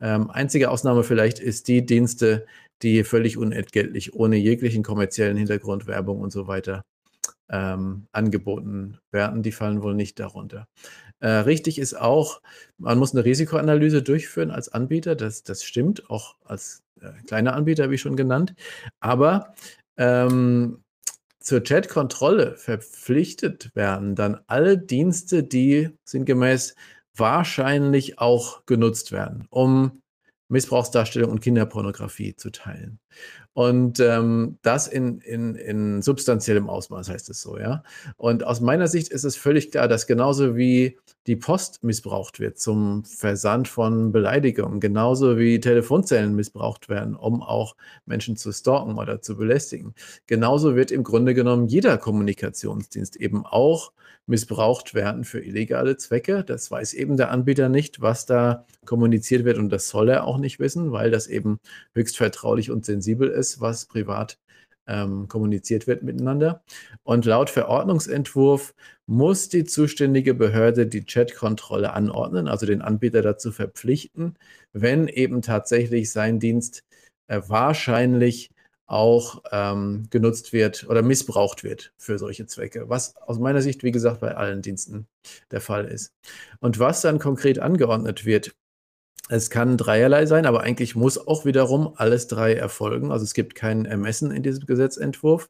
Ähm, 0.00 0.30
einzige 0.30 0.70
Ausnahme 0.70 1.02
vielleicht 1.02 1.38
ist 1.38 1.66
die 1.66 1.84
Dienste, 1.84 2.44
die 2.82 3.04
völlig 3.04 3.38
unentgeltlich, 3.38 4.14
ohne 4.14 4.36
jeglichen 4.36 4.82
kommerziellen 4.82 5.38
Hintergrund, 5.38 5.86
Werbung 5.86 6.20
und 6.20 6.30
so 6.30 6.46
weiter 6.46 6.84
ähm, 7.48 8.06
angeboten 8.12 8.98
werden. 9.10 9.42
Die 9.42 9.52
fallen 9.52 9.82
wohl 9.82 9.94
nicht 9.94 10.20
darunter. 10.20 10.68
Äh, 11.20 11.28
richtig 11.28 11.78
ist 11.78 11.94
auch, 11.94 12.42
man 12.76 12.98
muss 12.98 13.14
eine 13.14 13.24
Risikoanalyse 13.24 14.02
durchführen 14.02 14.50
als 14.50 14.68
Anbieter. 14.68 15.16
Das, 15.16 15.42
das 15.42 15.64
stimmt, 15.64 16.10
auch 16.10 16.36
als 16.44 16.82
äh, 17.00 17.12
kleiner 17.26 17.54
Anbieter, 17.54 17.90
wie 17.90 17.96
schon 17.98 18.14
genannt. 18.16 18.54
Aber 19.00 19.54
ähm, 19.96 20.82
zur 21.46 21.62
Chat-Kontrolle 21.62 22.56
verpflichtet 22.56 23.70
werden 23.76 24.16
dann 24.16 24.40
alle 24.48 24.76
Dienste, 24.76 25.44
die 25.44 25.90
sinngemäß 26.04 26.74
wahrscheinlich 27.14 28.18
auch 28.18 28.66
genutzt 28.66 29.12
werden, 29.12 29.46
um 29.50 30.02
Missbrauchsdarstellung 30.48 31.30
und 31.30 31.40
Kinderpornografie 31.40 32.34
zu 32.34 32.50
teilen. 32.50 32.98
Und 33.56 34.00
ähm, 34.00 34.58
das 34.60 34.86
in, 34.86 35.18
in, 35.20 35.54
in 35.54 36.02
substanziellem 36.02 36.68
Ausmaß 36.68 37.08
heißt 37.08 37.30
es 37.30 37.40
so, 37.40 37.56
ja. 37.56 37.82
Und 38.18 38.44
aus 38.44 38.60
meiner 38.60 38.86
Sicht 38.86 39.08
ist 39.08 39.24
es 39.24 39.34
völlig 39.34 39.70
klar, 39.70 39.88
dass 39.88 40.06
genauso 40.06 40.56
wie 40.56 40.98
die 41.26 41.36
Post 41.36 41.82
missbraucht 41.82 42.38
wird 42.38 42.58
zum 42.58 43.06
Versand 43.06 43.66
von 43.66 44.12
Beleidigungen, 44.12 44.78
genauso 44.78 45.38
wie 45.38 45.58
Telefonzellen 45.58 46.36
missbraucht 46.36 46.90
werden, 46.90 47.16
um 47.16 47.42
auch 47.42 47.76
Menschen 48.04 48.36
zu 48.36 48.52
stalken 48.52 48.98
oder 48.98 49.22
zu 49.22 49.38
belästigen, 49.38 49.94
genauso 50.26 50.76
wird 50.76 50.90
im 50.90 51.02
Grunde 51.02 51.32
genommen 51.32 51.66
jeder 51.66 51.96
Kommunikationsdienst 51.96 53.16
eben 53.16 53.46
auch 53.46 53.90
missbraucht 54.26 54.94
werden 54.94 55.24
für 55.24 55.40
illegale 55.40 55.96
Zwecke. 55.96 56.42
Das 56.44 56.70
weiß 56.70 56.94
eben 56.94 57.16
der 57.16 57.30
Anbieter 57.30 57.68
nicht, 57.68 58.00
was 58.00 58.26
da 58.26 58.66
kommuniziert 58.84 59.44
wird 59.44 59.58
und 59.58 59.70
das 59.70 59.88
soll 59.88 60.08
er 60.08 60.24
auch 60.24 60.38
nicht 60.38 60.58
wissen, 60.58 60.92
weil 60.92 61.10
das 61.10 61.28
eben 61.28 61.60
höchst 61.94 62.16
vertraulich 62.16 62.70
und 62.70 62.84
sensibel 62.84 63.28
ist, 63.28 63.45
was 63.60 63.86
privat 63.86 64.38
ähm, 64.86 65.28
kommuniziert 65.28 65.86
wird 65.86 66.02
miteinander. 66.02 66.62
Und 67.02 67.24
laut 67.24 67.50
Verordnungsentwurf 67.50 68.74
muss 69.06 69.48
die 69.48 69.64
zuständige 69.64 70.34
Behörde 70.34 70.86
die 70.86 71.04
Chatkontrolle 71.04 71.92
anordnen, 71.92 72.48
also 72.48 72.66
den 72.66 72.82
Anbieter 72.82 73.22
dazu 73.22 73.52
verpflichten, 73.52 74.36
wenn 74.72 75.08
eben 75.08 75.42
tatsächlich 75.42 76.10
sein 76.10 76.38
Dienst 76.38 76.84
äh, 77.28 77.40
wahrscheinlich 77.46 78.50
auch 78.86 79.42
ähm, 79.50 80.06
genutzt 80.10 80.52
wird 80.52 80.86
oder 80.88 81.02
missbraucht 81.02 81.64
wird 81.64 81.92
für 81.96 82.18
solche 82.18 82.46
Zwecke, 82.46 82.88
was 82.88 83.16
aus 83.16 83.38
meiner 83.38 83.60
Sicht, 83.60 83.82
wie 83.82 83.90
gesagt, 83.90 84.20
bei 84.20 84.36
allen 84.36 84.62
Diensten 84.62 85.08
der 85.50 85.60
Fall 85.60 85.86
ist. 85.86 86.14
Und 86.60 86.78
was 86.78 87.00
dann 87.00 87.18
konkret 87.18 87.58
angeordnet 87.58 88.24
wird, 88.24 88.54
es 89.28 89.50
kann 89.50 89.76
dreierlei 89.76 90.26
sein, 90.26 90.46
aber 90.46 90.60
eigentlich 90.60 90.94
muss 90.94 91.18
auch 91.18 91.44
wiederum 91.44 91.92
alles 91.96 92.28
drei 92.28 92.54
erfolgen. 92.54 93.10
Also 93.10 93.24
es 93.24 93.34
gibt 93.34 93.56
kein 93.56 93.84
Ermessen 93.84 94.30
in 94.30 94.42
diesem 94.42 94.66
Gesetzentwurf. 94.66 95.48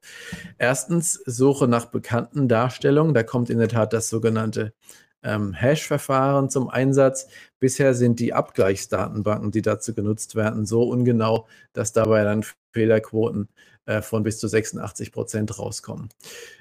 Erstens 0.56 1.20
Suche 1.26 1.68
nach 1.68 1.86
bekannten 1.86 2.48
Darstellungen. 2.48 3.12
Da 3.12 3.22
kommt 3.22 3.50
in 3.50 3.58
der 3.58 3.68
Tat 3.68 3.92
das 3.92 4.08
sogenannte 4.08 4.72
ähm, 5.22 5.52
Hash-Verfahren 5.52 6.48
zum 6.48 6.70
Einsatz. 6.70 7.28
Bisher 7.58 7.94
sind 7.94 8.18
die 8.18 8.32
Abgleichsdatenbanken, 8.32 9.50
die 9.50 9.62
dazu 9.62 9.94
genutzt 9.94 10.36
werden, 10.36 10.64
so 10.64 10.84
ungenau, 10.84 11.46
dass 11.74 11.92
dabei 11.92 12.24
dann 12.24 12.44
Fehlerquoten 12.72 13.48
äh, 13.84 14.00
von 14.00 14.22
bis 14.22 14.38
zu 14.38 14.48
86 14.48 15.12
Prozent 15.12 15.58
rauskommen. 15.58 16.08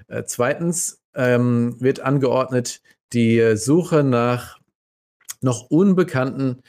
Äh, 0.08 0.23
zweitens 0.25 1.01
ähm, 1.13 1.78
wird 1.80 2.01
angeordnet 2.01 2.82
die 3.13 3.56
Suche 3.56 4.04
nach 4.04 4.60
noch 5.41 5.69
unbekannten 5.69 6.62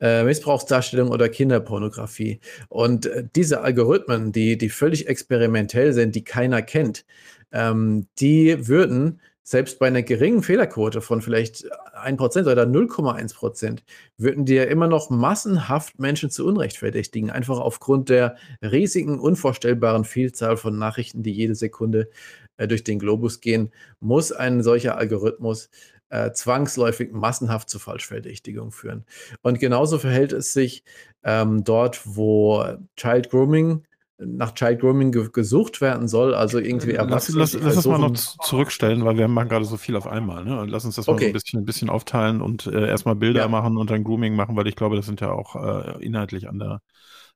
äh, 0.00 0.24
Missbrauchsdarstellung 0.24 1.10
oder 1.10 1.28
Kinderpornografie. 1.28 2.40
Und 2.68 3.06
äh, 3.06 3.24
diese 3.34 3.60
Algorithmen, 3.62 4.32
die, 4.32 4.56
die 4.58 4.70
völlig 4.70 5.08
experimentell 5.08 5.92
sind, 5.92 6.14
die 6.14 6.24
keiner 6.24 6.62
kennt, 6.62 7.04
ähm, 7.52 8.06
die 8.18 8.68
würden 8.68 9.20
selbst 9.42 9.80
bei 9.80 9.88
einer 9.88 10.02
geringen 10.02 10.44
Fehlerquote 10.44 11.00
von 11.00 11.22
vielleicht 11.22 11.64
1% 12.04 12.50
oder 12.50 12.62
0,1% 12.64 13.80
würden 14.16 14.44
die 14.44 14.54
ja 14.54 14.64
immer 14.64 14.86
noch 14.86 15.10
massenhaft 15.10 15.98
Menschen 15.98 16.30
zu 16.30 16.46
Unrecht 16.46 16.76
verdächtigen, 16.76 17.30
einfach 17.30 17.58
aufgrund 17.58 18.10
der 18.10 18.36
riesigen, 18.62 19.18
unvorstellbaren 19.18 20.04
Vielzahl 20.04 20.56
von 20.56 20.78
Nachrichten, 20.78 21.24
die 21.24 21.32
jede 21.32 21.56
Sekunde 21.56 22.10
äh, 22.58 22.68
durch 22.68 22.84
den 22.84 23.00
Globus 23.00 23.40
gehen, 23.40 23.72
muss 23.98 24.30
ein 24.30 24.62
solcher 24.62 24.96
Algorithmus 24.96 25.68
äh, 26.10 26.32
zwangsläufig 26.32 27.12
massenhaft 27.12 27.70
zu 27.70 27.78
Falschverdächtigung 27.78 28.70
führen. 28.72 29.04
Und 29.42 29.58
genauso 29.58 29.98
verhält 29.98 30.32
es 30.32 30.52
sich 30.52 30.84
ähm, 31.22 31.64
dort, 31.64 32.02
wo 32.04 32.64
Child 32.96 33.30
Grooming 33.30 33.84
nach 34.22 34.52
Child 34.54 34.80
Grooming 34.80 35.12
ge 35.12 35.28
gesucht 35.32 35.80
werden 35.80 36.06
soll, 36.06 36.34
also 36.34 36.58
irgendwie 36.58 36.92
Lass, 36.92 37.28
lass, 37.30 37.54
lass 37.54 37.74
das 37.74 37.86
mal 37.86 37.98
noch 37.98 38.12
zurückstellen, 38.12 39.04
weil 39.04 39.16
wir 39.16 39.28
machen 39.28 39.48
gerade 39.48 39.64
so 39.64 39.76
viel 39.76 39.96
auf 39.96 40.06
einmal. 40.06 40.44
Ne? 40.44 40.66
Lass 40.68 40.84
uns 40.84 40.96
das 40.96 41.08
okay. 41.08 41.14
mal 41.14 41.20
so 41.20 41.26
ein 41.26 41.32
bisschen, 41.32 41.60
ein 41.60 41.64
bisschen 41.64 41.90
aufteilen 41.90 42.42
und 42.42 42.66
äh, 42.66 42.86
erstmal 42.86 43.16
Bilder 43.16 43.42
ja. 43.42 43.48
machen 43.48 43.76
und 43.76 43.90
dann 43.90 44.04
Grooming 44.04 44.34
machen, 44.34 44.56
weil 44.56 44.66
ich 44.66 44.76
glaube, 44.76 44.96
das 44.96 45.06
sind 45.06 45.20
ja 45.20 45.32
auch 45.32 45.56
äh, 45.56 46.04
inhaltlich 46.04 46.48
an 46.48 46.58
der, 46.58 46.82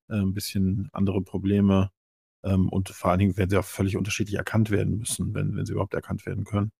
äh, 0.08 0.16
ein 0.16 0.34
bisschen 0.34 0.88
andere 0.92 1.22
Probleme. 1.22 1.90
Ähm, 2.44 2.68
und 2.68 2.90
vor 2.90 3.10
allen 3.10 3.18
Dingen 3.18 3.36
werden 3.36 3.50
sie 3.50 3.56
auch 3.56 3.64
völlig 3.64 3.96
unterschiedlich 3.96 4.36
erkannt 4.36 4.70
werden 4.70 4.98
müssen, 4.98 5.34
wenn, 5.34 5.56
wenn 5.56 5.66
sie 5.66 5.72
überhaupt 5.72 5.94
erkannt 5.94 6.26
werden 6.26 6.44
können. 6.44 6.70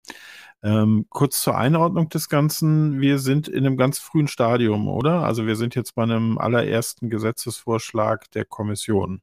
Ähm, 0.63 1.05
kurz 1.09 1.41
zur 1.41 1.57
Einordnung 1.57 2.09
des 2.09 2.29
Ganzen. 2.29 3.01
Wir 3.01 3.19
sind 3.19 3.47
in 3.47 3.65
einem 3.65 3.77
ganz 3.77 3.99
frühen 3.99 4.27
Stadium, 4.27 4.87
oder? 4.87 5.23
Also 5.23 5.45
wir 5.47 5.55
sind 5.55 5.75
jetzt 5.75 5.95
bei 5.95 6.03
einem 6.03 6.37
allerersten 6.37 7.09
Gesetzesvorschlag 7.09 8.29
der 8.31 8.45
Kommission. 8.45 9.21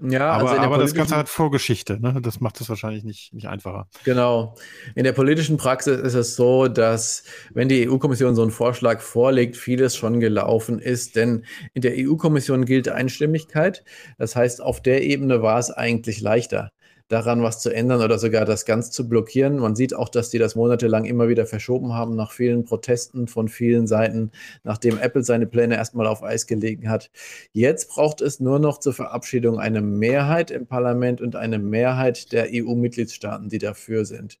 Ja, 0.00 0.30
aber, 0.30 0.50
also 0.50 0.62
aber 0.62 0.78
das 0.78 0.94
Ganze 0.94 1.16
hat 1.16 1.28
Vorgeschichte, 1.28 2.00
ne? 2.00 2.20
Das 2.22 2.40
macht 2.40 2.60
es 2.60 2.68
wahrscheinlich 2.68 3.02
nicht, 3.02 3.34
nicht 3.34 3.48
einfacher. 3.48 3.88
Genau. 4.04 4.54
In 4.94 5.02
der 5.02 5.12
politischen 5.12 5.56
Praxis 5.56 5.98
ist 5.98 6.14
es 6.14 6.36
so, 6.36 6.68
dass 6.68 7.24
wenn 7.52 7.68
die 7.68 7.88
EU-Kommission 7.88 8.36
so 8.36 8.42
einen 8.42 8.52
Vorschlag 8.52 9.00
vorlegt, 9.00 9.56
vieles 9.56 9.96
schon 9.96 10.20
gelaufen 10.20 10.78
ist, 10.78 11.16
denn 11.16 11.44
in 11.74 11.82
der 11.82 11.94
EU-Kommission 11.96 12.64
gilt 12.64 12.88
Einstimmigkeit. 12.88 13.84
Das 14.18 14.36
heißt, 14.36 14.62
auf 14.62 14.80
der 14.80 15.02
Ebene 15.02 15.42
war 15.42 15.58
es 15.58 15.70
eigentlich 15.70 16.20
leichter 16.20 16.70
daran 17.08 17.42
was 17.42 17.60
zu 17.60 17.70
ändern 17.70 18.02
oder 18.02 18.18
sogar 18.18 18.44
das 18.44 18.64
ganz 18.64 18.90
zu 18.90 19.08
blockieren. 19.08 19.58
Man 19.58 19.74
sieht 19.74 19.94
auch, 19.94 20.08
dass 20.08 20.30
die 20.30 20.38
das 20.38 20.54
monatelang 20.54 21.04
immer 21.06 21.28
wieder 21.28 21.46
verschoben 21.46 21.94
haben 21.94 22.14
nach 22.14 22.32
vielen 22.32 22.64
Protesten 22.64 23.26
von 23.28 23.48
vielen 23.48 23.86
Seiten, 23.86 24.30
nachdem 24.62 24.98
Apple 24.98 25.24
seine 25.24 25.46
Pläne 25.46 25.76
erstmal 25.76 26.06
auf 26.06 26.22
Eis 26.22 26.46
gelegt 26.46 26.86
hat. 26.86 27.10
Jetzt 27.52 27.88
braucht 27.88 28.20
es 28.20 28.40
nur 28.40 28.58
noch 28.58 28.78
zur 28.78 28.92
Verabschiedung 28.92 29.58
eine 29.58 29.80
Mehrheit 29.80 30.50
im 30.50 30.66
Parlament 30.66 31.20
und 31.20 31.34
eine 31.34 31.58
Mehrheit 31.58 32.32
der 32.32 32.48
EU-Mitgliedstaaten, 32.52 33.48
die 33.48 33.58
dafür 33.58 34.04
sind. 34.04 34.38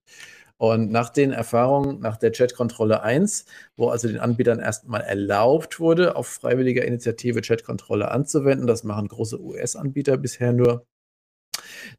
Und 0.58 0.90
nach 0.90 1.10
den 1.10 1.30
Erfahrungen, 1.30 2.00
nach 2.00 2.16
der 2.16 2.32
Chatkontrolle 2.32 3.02
1, 3.02 3.46
wo 3.76 3.90
also 3.90 4.08
den 4.08 4.18
Anbietern 4.18 4.58
erstmal 4.58 5.02
erlaubt 5.02 5.78
wurde, 5.78 6.16
auf 6.16 6.26
freiwilliger 6.26 6.84
Initiative 6.84 7.40
Chatkontrolle 7.42 8.10
anzuwenden, 8.10 8.66
das 8.66 8.82
machen 8.82 9.06
große 9.06 9.40
US-Anbieter 9.40 10.16
bisher 10.16 10.52
nur, 10.52 10.84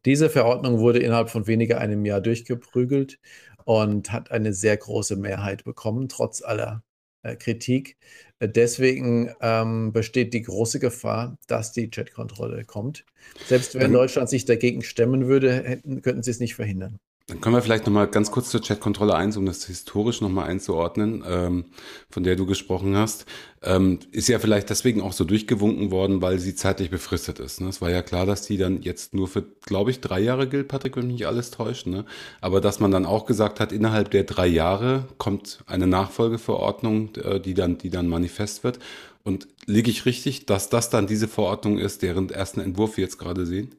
diese 0.04 0.30
Verordnung 0.30 0.78
wurde 0.78 0.98
innerhalb 1.00 1.30
von 1.30 1.46
weniger 1.46 1.78
einem 1.78 2.04
Jahr 2.04 2.20
durchgeprügelt 2.20 3.18
und 3.64 4.12
hat 4.12 4.30
eine 4.30 4.52
sehr 4.52 4.76
große 4.76 5.16
Mehrheit 5.16 5.64
bekommen, 5.64 6.08
trotz 6.08 6.42
aller 6.42 6.82
äh, 7.22 7.36
Kritik. 7.36 7.96
Deswegen 8.40 9.34
ähm, 9.42 9.92
besteht 9.92 10.32
die 10.32 10.42
große 10.42 10.80
Gefahr, 10.80 11.36
dass 11.46 11.72
die 11.72 11.90
Chatkontrolle 11.90 12.64
kommt. 12.64 13.04
Selbst 13.46 13.74
wenn 13.74 13.92
Deutschland 13.92 14.30
sich 14.30 14.46
dagegen 14.46 14.82
stemmen 14.82 15.26
würde, 15.26 15.52
hätten, 15.52 16.00
könnten 16.00 16.22
sie 16.22 16.30
es 16.30 16.40
nicht 16.40 16.54
verhindern. 16.54 16.98
Dann 17.30 17.40
können 17.40 17.54
wir 17.54 17.62
vielleicht 17.62 17.86
nochmal 17.86 18.08
ganz 18.08 18.32
kurz 18.32 18.50
zur 18.50 18.60
Chatkontrolle 18.60 19.14
1, 19.14 19.36
um 19.36 19.46
das 19.46 19.64
historisch 19.64 20.20
nochmal 20.20 20.48
einzuordnen, 20.48 21.22
ähm, 21.24 21.66
von 22.10 22.24
der 22.24 22.34
du 22.34 22.44
gesprochen 22.44 22.96
hast. 22.96 23.24
Ähm, 23.62 24.00
ist 24.10 24.28
ja 24.28 24.40
vielleicht 24.40 24.68
deswegen 24.68 25.00
auch 25.00 25.12
so 25.12 25.22
durchgewunken 25.22 25.92
worden, 25.92 26.22
weil 26.22 26.40
sie 26.40 26.56
zeitlich 26.56 26.90
befristet 26.90 27.38
ist. 27.38 27.60
Ne? 27.60 27.68
Es 27.68 27.80
war 27.80 27.88
ja 27.88 28.02
klar, 28.02 28.26
dass 28.26 28.42
die 28.42 28.56
dann 28.56 28.82
jetzt 28.82 29.14
nur 29.14 29.28
für, 29.28 29.44
glaube 29.64 29.92
ich, 29.92 30.00
drei 30.00 30.18
Jahre 30.18 30.48
gilt, 30.48 30.66
Patrick, 30.66 30.96
wenn 30.96 31.06
mich 31.06 31.18
nicht 31.18 31.28
alles 31.28 31.52
täuscht. 31.52 31.86
Ne? 31.86 32.04
Aber 32.40 32.60
dass 32.60 32.80
man 32.80 32.90
dann 32.90 33.06
auch 33.06 33.26
gesagt 33.26 33.60
hat, 33.60 33.70
innerhalb 33.70 34.10
der 34.10 34.24
drei 34.24 34.48
Jahre 34.48 35.04
kommt 35.18 35.62
eine 35.68 35.86
Nachfolgeverordnung, 35.86 37.14
äh, 37.14 37.38
die 37.38 37.54
dann, 37.54 37.78
die 37.78 37.90
dann 37.90 38.08
manifest 38.08 38.64
wird. 38.64 38.80
Und 39.22 39.46
liege 39.66 39.92
ich 39.92 40.04
richtig, 40.04 40.46
dass 40.46 40.68
das 40.68 40.90
dann 40.90 41.06
diese 41.06 41.28
Verordnung 41.28 41.78
ist, 41.78 42.02
deren 42.02 42.28
ersten 42.30 42.58
Entwurf 42.58 42.96
wir 42.96 43.04
jetzt 43.04 43.18
gerade 43.18 43.46
sehen? 43.46 43.70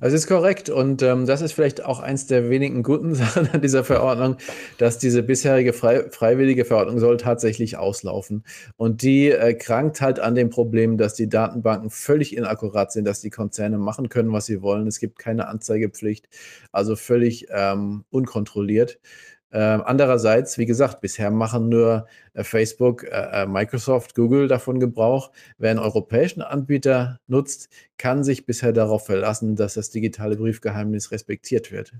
Das 0.00 0.12
ist 0.12 0.26
korrekt 0.26 0.68
und 0.68 1.02
ähm, 1.02 1.24
das 1.24 1.40
ist 1.40 1.52
vielleicht 1.52 1.84
auch 1.84 2.00
eins 2.00 2.26
der 2.26 2.50
wenigen 2.50 2.82
guten 2.82 3.14
Sachen 3.14 3.48
an 3.48 3.62
dieser 3.62 3.84
Verordnung, 3.84 4.36
dass 4.76 4.98
diese 4.98 5.22
bisherige 5.22 5.72
frei, 5.72 6.10
freiwillige 6.10 6.64
Verordnung 6.64 6.98
soll 6.98 7.16
tatsächlich 7.16 7.78
auslaufen. 7.78 8.44
Und 8.76 9.02
die 9.02 9.30
äh, 9.30 9.54
krankt 9.54 10.00
halt 10.00 10.20
an 10.20 10.34
dem 10.34 10.50
Problem, 10.50 10.98
dass 10.98 11.14
die 11.14 11.28
Datenbanken 11.28 11.90
völlig 11.90 12.36
inakkurat 12.36 12.92
sind, 12.92 13.06
dass 13.06 13.20
die 13.20 13.30
Konzerne 13.30 13.78
machen 13.78 14.08
können, 14.10 14.32
was 14.32 14.46
sie 14.46 14.60
wollen. 14.60 14.86
Es 14.86 14.98
gibt 14.98 15.18
keine 15.18 15.48
Anzeigepflicht, 15.48 16.28
also 16.72 16.96
völlig 16.96 17.46
ähm, 17.50 18.04
unkontrolliert. 18.10 18.98
Äh, 19.54 19.58
andererseits, 19.84 20.58
wie 20.58 20.66
gesagt, 20.66 21.00
bisher 21.00 21.30
machen 21.30 21.68
nur 21.68 22.08
äh, 22.32 22.42
Facebook, 22.42 23.04
äh, 23.04 23.44
äh, 23.44 23.46
Microsoft, 23.46 24.16
Google 24.16 24.48
davon 24.48 24.80
Gebrauch. 24.80 25.30
Wer 25.58 25.70
einen 25.70 25.78
europäischen 25.78 26.42
Anbieter 26.42 27.20
nutzt, 27.28 27.68
kann 27.96 28.24
sich 28.24 28.46
bisher 28.46 28.72
darauf 28.72 29.06
verlassen, 29.06 29.54
dass 29.54 29.74
das 29.74 29.90
digitale 29.90 30.36
Briefgeheimnis 30.36 31.12
respektiert 31.12 31.70
wird. 31.70 31.92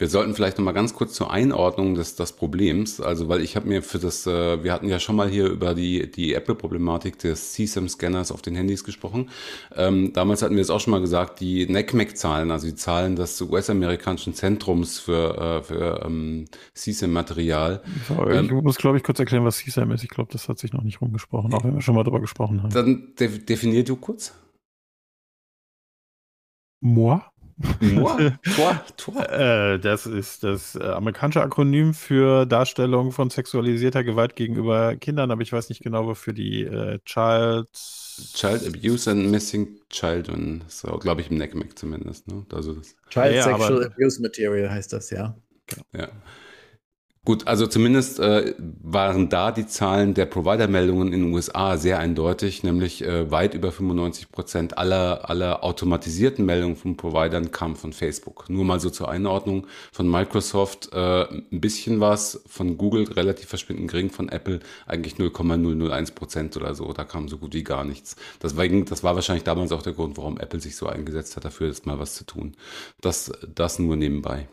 Wir 0.00 0.06
sollten 0.06 0.32
vielleicht 0.32 0.58
noch 0.58 0.64
mal 0.64 0.70
ganz 0.70 0.94
kurz 0.94 1.14
zur 1.14 1.32
Einordnung 1.32 1.96
des, 1.96 2.14
des 2.14 2.30
Problems, 2.30 3.00
also 3.00 3.28
weil 3.28 3.40
ich 3.40 3.56
habe 3.56 3.66
mir 3.66 3.82
für 3.82 3.98
das, 3.98 4.28
äh, 4.28 4.62
wir 4.62 4.72
hatten 4.72 4.88
ja 4.88 5.00
schon 5.00 5.16
mal 5.16 5.28
hier 5.28 5.46
über 5.46 5.74
die, 5.74 6.08
die 6.08 6.34
Apple-Problematik 6.34 7.18
des 7.18 7.54
CSAM-Scanners 7.54 8.30
auf 8.30 8.40
den 8.40 8.54
Handys 8.54 8.84
gesprochen. 8.84 9.28
Ähm, 9.74 10.12
damals 10.12 10.42
hatten 10.42 10.54
wir 10.54 10.62
es 10.62 10.70
auch 10.70 10.78
schon 10.78 10.92
mal 10.92 11.00
gesagt, 11.00 11.40
die 11.40 11.66
NECMEC-Zahlen, 11.66 12.52
also 12.52 12.68
die 12.68 12.76
Zahlen 12.76 13.16
des 13.16 13.40
US-amerikanischen 13.40 14.34
Zentrums 14.34 15.00
für, 15.00 15.36
äh, 15.36 15.62
für 15.64 16.02
ähm, 16.04 16.44
CSAM-Material. 16.74 17.82
So, 18.06 18.24
ich 18.28 18.36
ähm, 18.36 18.60
muss, 18.62 18.76
glaube 18.76 18.98
ich, 18.98 19.02
kurz 19.02 19.18
erklären, 19.18 19.44
was 19.44 19.58
CSAM 19.58 19.90
ist. 19.90 20.04
Ich 20.04 20.10
glaube, 20.10 20.30
das 20.32 20.48
hat 20.48 20.60
sich 20.60 20.72
noch 20.72 20.84
nicht 20.84 21.00
rumgesprochen, 21.00 21.52
auch 21.54 21.64
wenn 21.64 21.74
wir 21.74 21.80
schon 21.80 21.96
mal 21.96 22.04
darüber 22.04 22.20
gesprochen 22.20 22.62
haben. 22.62 22.70
Dann 22.72 23.14
de 23.18 23.36
definier 23.40 23.82
du 23.82 23.96
kurz. 23.96 24.32
Moi? 26.80 27.20
Tor, 27.94 28.18
Tor, 28.56 28.84
Tor. 28.96 29.30
Äh, 29.30 29.78
das 29.80 30.06
ist 30.06 30.44
das 30.44 30.76
äh, 30.76 30.82
amerikanische 30.84 31.42
Akronym 31.42 31.92
für 31.92 32.46
Darstellung 32.46 33.10
von 33.10 33.30
sexualisierter 33.30 34.04
Gewalt 34.04 34.36
gegenüber 34.36 34.96
Kindern, 34.96 35.30
aber 35.30 35.42
ich 35.42 35.52
weiß 35.52 35.68
nicht 35.68 35.82
genau, 35.82 36.06
wofür 36.06 36.32
die 36.32 36.62
äh, 36.62 36.98
Child. 37.04 37.68
Child 38.34 38.66
Abuse 38.66 39.10
and 39.10 39.30
Missing 39.30 39.80
Children, 39.90 40.64
so 40.68 40.98
glaube 40.98 41.20
ich 41.20 41.30
im 41.30 41.38
NECMEC 41.38 41.78
zumindest. 41.78 42.28
Ne? 42.28 42.46
Also 42.52 42.74
das. 42.74 42.94
Child 43.10 43.34
ja, 43.34 43.42
Sexual 43.42 43.86
Abuse 43.86 44.22
Material 44.22 44.70
heißt 44.70 44.92
das, 44.92 45.10
ja. 45.10 45.36
Genau. 45.66 45.84
Ja. 45.94 46.08
Gut, 47.28 47.46
also 47.46 47.66
zumindest 47.66 48.20
äh, 48.20 48.54
waren 48.82 49.28
da 49.28 49.52
die 49.52 49.66
Zahlen 49.66 50.14
der 50.14 50.24
Provider-Meldungen 50.24 51.12
in 51.12 51.24
den 51.24 51.34
USA 51.34 51.76
sehr 51.76 51.98
eindeutig, 51.98 52.62
nämlich 52.62 53.04
äh, 53.04 53.30
weit 53.30 53.52
über 53.52 53.70
95 53.70 54.32
Prozent 54.32 54.78
aller, 54.78 55.28
aller 55.28 55.62
automatisierten 55.62 56.46
Meldungen 56.46 56.76
von 56.76 56.96
Providern 56.96 57.50
kamen 57.50 57.76
von 57.76 57.92
Facebook. 57.92 58.48
Nur 58.48 58.64
mal 58.64 58.80
so 58.80 58.88
zur 58.88 59.10
Einordnung 59.10 59.66
von 59.92 60.10
Microsoft 60.10 60.88
äh, 60.94 61.24
ein 61.24 61.60
bisschen 61.60 62.00
was, 62.00 62.40
von 62.46 62.78
Google 62.78 63.04
relativ 63.12 63.50
verschwindend 63.50 63.90
gering, 63.90 64.08
von 64.08 64.30
Apple 64.30 64.60
eigentlich 64.86 65.18
0,001 65.18 66.12
Prozent 66.12 66.56
oder 66.56 66.74
so. 66.74 66.94
Da 66.94 67.04
kam 67.04 67.28
so 67.28 67.36
gut 67.36 67.52
wie 67.52 67.62
gar 67.62 67.84
nichts. 67.84 68.16
Deswegen, 68.42 68.86
das 68.86 69.04
war 69.04 69.16
wahrscheinlich 69.16 69.44
damals 69.44 69.70
auch 69.72 69.82
der 69.82 69.92
Grund, 69.92 70.16
warum 70.16 70.40
Apple 70.40 70.60
sich 70.60 70.76
so 70.76 70.86
eingesetzt 70.86 71.36
hat, 71.36 71.44
dafür 71.44 71.66
jetzt 71.66 71.84
mal 71.84 71.98
was 71.98 72.14
zu 72.14 72.24
tun. 72.24 72.54
Das, 73.02 73.30
das 73.54 73.78
nur 73.78 73.96
nebenbei. 73.96 74.48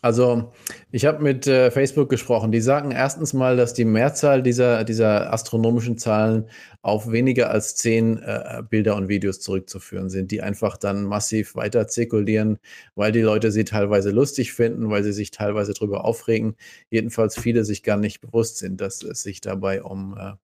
Also, 0.00 0.52
ich 0.92 1.06
habe 1.06 1.22
mit 1.22 1.46
äh, 1.46 1.70
Facebook 1.70 2.08
gesprochen. 2.08 2.52
Die 2.52 2.60
sagen 2.60 2.92
erstens 2.92 3.32
mal, 3.32 3.56
dass 3.56 3.74
die 3.74 3.84
Mehrzahl 3.84 4.42
dieser, 4.42 4.84
dieser 4.84 5.32
astronomischen 5.32 5.98
Zahlen 5.98 6.48
auf 6.82 7.10
weniger 7.10 7.50
als 7.50 7.74
zehn 7.76 8.18
äh, 8.18 8.62
Bilder 8.68 8.96
und 8.96 9.08
Videos 9.08 9.40
zurückzuführen 9.40 10.08
sind, 10.08 10.30
die 10.30 10.40
einfach 10.42 10.76
dann 10.76 11.04
massiv 11.04 11.56
weiter 11.56 11.88
zirkulieren, 11.88 12.58
weil 12.94 13.12
die 13.12 13.20
Leute 13.22 13.50
sie 13.50 13.64
teilweise 13.64 14.10
lustig 14.10 14.52
finden, 14.52 14.88
weil 14.90 15.02
sie 15.02 15.12
sich 15.12 15.30
teilweise 15.32 15.74
darüber 15.74 16.04
aufregen. 16.04 16.56
Jedenfalls 16.90 17.38
viele 17.38 17.64
sich 17.64 17.82
gar 17.82 17.96
nicht 17.96 18.20
bewusst 18.20 18.58
sind, 18.58 18.80
dass 18.80 19.02
es 19.02 19.22
sich 19.22 19.40
dabei 19.40 19.82
um 19.82 20.16
äh, 20.16 20.34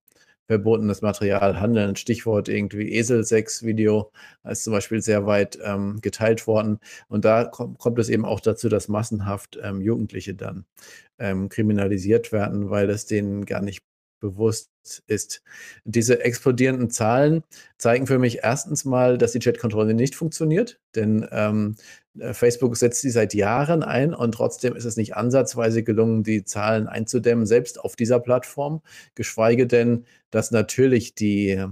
verbotenes 0.47 1.01
Material 1.01 1.59
handeln. 1.59 1.95
Stichwort 1.95 2.49
irgendwie 2.49 2.93
Eselsex-Video 2.93 4.11
ist 4.43 4.63
zum 4.63 4.73
Beispiel 4.73 5.01
sehr 5.01 5.25
weit 5.25 5.57
ähm, 5.63 5.99
geteilt 6.01 6.47
worden. 6.47 6.79
Und 7.07 7.25
da 7.25 7.45
kommt, 7.45 7.79
kommt 7.79 7.99
es 7.99 8.09
eben 8.09 8.25
auch 8.25 8.39
dazu, 8.39 8.69
dass 8.69 8.87
massenhaft 8.87 9.57
ähm, 9.61 9.81
Jugendliche 9.81 10.35
dann 10.35 10.65
ähm, 11.19 11.49
kriminalisiert 11.49 12.31
werden, 12.31 12.69
weil 12.69 12.89
es 12.89 13.05
denen 13.05 13.45
gar 13.45 13.61
nicht 13.61 13.83
bewusst 14.19 14.69
ist. 15.07 15.41
Diese 15.83 16.23
explodierenden 16.23 16.89
Zahlen 16.89 17.43
zeigen 17.77 18.07
für 18.07 18.19
mich 18.19 18.39
erstens 18.43 18.85
mal, 18.85 19.17
dass 19.17 19.31
die 19.31 19.39
Chatkontrolle 19.39 19.93
nicht 19.93 20.15
funktioniert, 20.15 20.79
denn 20.95 21.27
ähm, 21.31 21.75
äh, 22.19 22.33
Facebook 22.33 22.77
setzt 22.77 23.01
sie 23.01 23.09
seit 23.09 23.33
Jahren 23.33 23.83
ein 23.83 24.13
und 24.13 24.33
trotzdem 24.33 24.75
ist 24.75 24.85
es 24.85 24.97
nicht 24.97 25.15
ansatzweise 25.15 25.83
gelungen, 25.83 26.23
die 26.23 26.45
Zahlen 26.45 26.87
einzudämmen, 26.87 27.45
selbst 27.45 27.79
auf 27.79 27.95
dieser 27.95 28.19
Plattform, 28.19 28.81
geschweige 29.15 29.67
denn, 29.67 30.05
dass 30.31 30.51
natürlich 30.51 31.15
die 31.15 31.65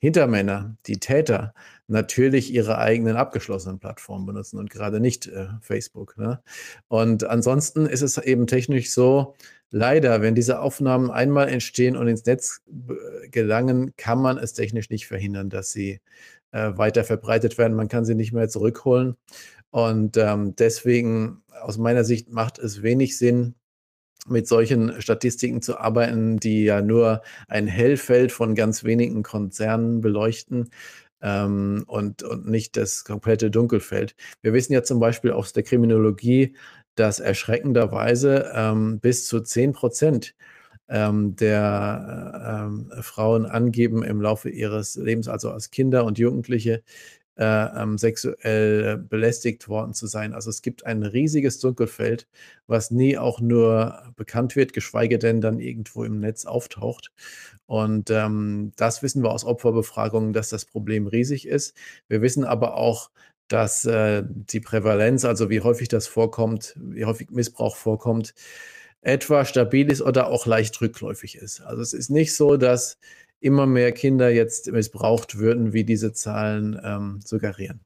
Hintermänner, 0.00 0.76
die 0.86 0.98
Täter, 0.98 1.54
natürlich 1.86 2.54
ihre 2.54 2.78
eigenen 2.78 3.16
abgeschlossenen 3.16 3.80
Plattformen 3.80 4.24
benutzen 4.24 4.58
und 4.58 4.70
gerade 4.70 5.00
nicht 5.00 5.26
äh, 5.26 5.48
Facebook. 5.60 6.16
Ne? 6.16 6.40
Und 6.88 7.24
ansonsten 7.24 7.86
ist 7.86 8.02
es 8.02 8.16
eben 8.16 8.46
technisch 8.46 8.92
so, 8.92 9.34
leider, 9.70 10.22
wenn 10.22 10.34
diese 10.34 10.60
Aufnahmen 10.60 11.10
einmal 11.10 11.48
entstehen 11.48 11.96
und 11.96 12.08
ins 12.08 12.24
Netz 12.24 12.62
gelangen, 13.30 13.94
kann 13.96 14.20
man 14.20 14.38
es 14.38 14.52
technisch 14.52 14.90
nicht 14.90 15.06
verhindern, 15.06 15.50
dass 15.50 15.72
sie 15.72 16.00
äh, 16.52 16.72
weiter 16.76 17.04
verbreitet 17.04 17.58
werden. 17.58 17.76
Man 17.76 17.88
kann 17.88 18.04
sie 18.04 18.14
nicht 18.14 18.32
mehr 18.32 18.48
zurückholen. 18.48 19.16
Und 19.70 20.16
ähm, 20.16 20.56
deswegen, 20.56 21.42
aus 21.62 21.78
meiner 21.78 22.04
Sicht, 22.04 22.30
macht 22.30 22.58
es 22.58 22.82
wenig 22.82 23.16
Sinn, 23.18 23.54
mit 24.28 24.46
solchen 24.46 25.00
Statistiken 25.00 25.62
zu 25.62 25.78
arbeiten, 25.78 26.38
die 26.38 26.64
ja 26.64 26.82
nur 26.82 27.22
ein 27.48 27.66
Hellfeld 27.66 28.32
von 28.32 28.54
ganz 28.54 28.84
wenigen 28.84 29.22
Konzernen 29.22 30.00
beleuchten. 30.00 30.70
Ähm, 31.22 31.84
und, 31.86 32.22
und 32.22 32.48
nicht 32.48 32.76
das 32.76 33.04
komplette 33.04 33.50
Dunkelfeld. 33.50 34.16
Wir 34.42 34.52
wissen 34.54 34.72
ja 34.72 34.82
zum 34.82 35.00
Beispiel 35.00 35.32
aus 35.32 35.52
der 35.52 35.62
Kriminologie, 35.62 36.54
dass 37.00 37.18
erschreckenderweise 37.18 38.52
ähm, 38.54 39.00
bis 39.00 39.24
zu 39.26 39.40
10 39.40 39.72
Prozent 39.72 40.34
ähm, 40.90 41.34
der 41.34 42.66
ähm, 42.68 42.92
Frauen 43.00 43.46
angeben 43.46 44.02
im 44.02 44.20
Laufe 44.20 44.50
ihres 44.50 44.96
Lebens, 44.96 45.26
also 45.26 45.50
als 45.50 45.70
Kinder 45.70 46.04
und 46.04 46.18
Jugendliche, 46.18 46.82
äh, 47.36 47.44
ähm, 47.82 47.96
sexuell 47.96 48.98
belästigt 48.98 49.66
worden 49.66 49.94
zu 49.94 50.06
sein. 50.06 50.34
Also 50.34 50.50
es 50.50 50.60
gibt 50.60 50.84
ein 50.84 51.02
riesiges 51.02 51.58
Dunkelfeld, 51.58 52.28
was 52.66 52.90
nie 52.90 53.16
auch 53.16 53.40
nur 53.40 54.02
bekannt 54.16 54.56
wird, 54.56 54.74
geschweige 54.74 55.18
denn 55.18 55.40
dann 55.40 55.58
irgendwo 55.58 56.04
im 56.04 56.20
Netz 56.20 56.44
auftaucht. 56.44 57.12
Und 57.64 58.10
ähm, 58.10 58.72
das 58.76 59.02
wissen 59.02 59.22
wir 59.22 59.30
aus 59.30 59.46
Opferbefragungen, 59.46 60.34
dass 60.34 60.50
das 60.50 60.66
Problem 60.66 61.06
riesig 61.06 61.48
ist. 61.48 61.74
Wir 62.08 62.20
wissen 62.20 62.44
aber 62.44 62.74
auch, 62.74 63.10
dass 63.50 63.84
äh, 63.84 64.22
die 64.26 64.60
Prävalenz, 64.60 65.24
also 65.24 65.50
wie 65.50 65.60
häufig 65.60 65.88
das 65.88 66.06
vorkommt, 66.06 66.74
wie 66.76 67.04
häufig 67.04 67.30
Missbrauch 67.30 67.76
vorkommt, 67.76 68.32
etwa 69.02 69.44
stabil 69.44 69.90
ist 69.90 70.02
oder 70.02 70.28
auch 70.28 70.46
leicht 70.46 70.80
rückläufig 70.80 71.36
ist. 71.36 71.60
Also 71.60 71.82
es 71.82 71.92
ist 71.92 72.10
nicht 72.10 72.34
so, 72.34 72.56
dass 72.56 72.98
immer 73.40 73.66
mehr 73.66 73.92
Kinder 73.92 74.30
jetzt 74.30 74.70
missbraucht 74.70 75.38
würden, 75.38 75.72
wie 75.72 75.84
diese 75.84 76.12
Zahlen 76.12 76.80
ähm, 76.82 77.20
suggerieren. 77.24 77.80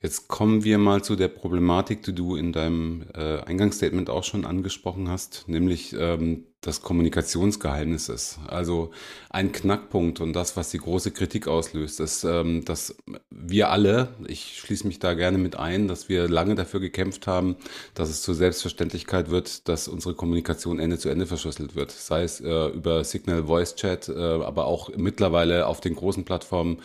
Jetzt 0.00 0.28
kommen 0.28 0.62
wir 0.62 0.78
mal 0.78 1.02
zu 1.02 1.16
der 1.16 1.28
Problematik, 1.28 2.02
die 2.02 2.14
du 2.14 2.36
in 2.36 2.52
deinem 2.52 3.06
äh, 3.14 3.38
Eingangsstatement 3.40 4.10
auch 4.10 4.22
schon 4.22 4.44
angesprochen 4.44 5.08
hast, 5.08 5.48
nämlich 5.48 5.96
ähm, 5.98 6.44
das 6.66 6.82
Kommunikationsgeheimnis 6.82 8.08
ist. 8.08 8.38
Also 8.48 8.90
ein 9.30 9.52
Knackpunkt 9.52 10.20
und 10.20 10.32
das, 10.32 10.56
was 10.56 10.70
die 10.70 10.78
große 10.78 11.12
Kritik 11.12 11.46
auslöst, 11.46 12.00
ist, 12.00 12.24
ähm, 12.24 12.64
dass 12.64 12.96
wir 13.30 13.70
alle, 13.70 14.08
ich 14.26 14.58
schließe 14.58 14.86
mich 14.86 14.98
da 14.98 15.14
gerne 15.14 15.38
mit 15.38 15.56
ein, 15.56 15.88
dass 15.88 16.08
wir 16.08 16.28
lange 16.28 16.54
dafür 16.54 16.80
gekämpft 16.80 17.26
haben, 17.26 17.56
dass 17.94 18.08
es 18.08 18.22
zur 18.22 18.34
Selbstverständlichkeit 18.34 19.30
wird, 19.30 19.68
dass 19.68 19.86
unsere 19.86 20.14
Kommunikation 20.14 20.80
Ende 20.80 20.98
zu 20.98 21.08
Ende 21.08 21.26
verschlüsselt 21.26 21.76
wird. 21.76 21.92
Sei 21.92 22.24
es 22.24 22.40
äh, 22.40 22.66
über 22.68 23.04
Signal 23.04 23.44
Voice 23.44 23.76
Chat, 23.76 24.08
äh, 24.08 24.14
aber 24.14 24.66
auch 24.66 24.90
mittlerweile 24.96 25.66
auf 25.66 25.80
den 25.80 25.94
großen 25.94 26.24
Plattformen 26.24 26.78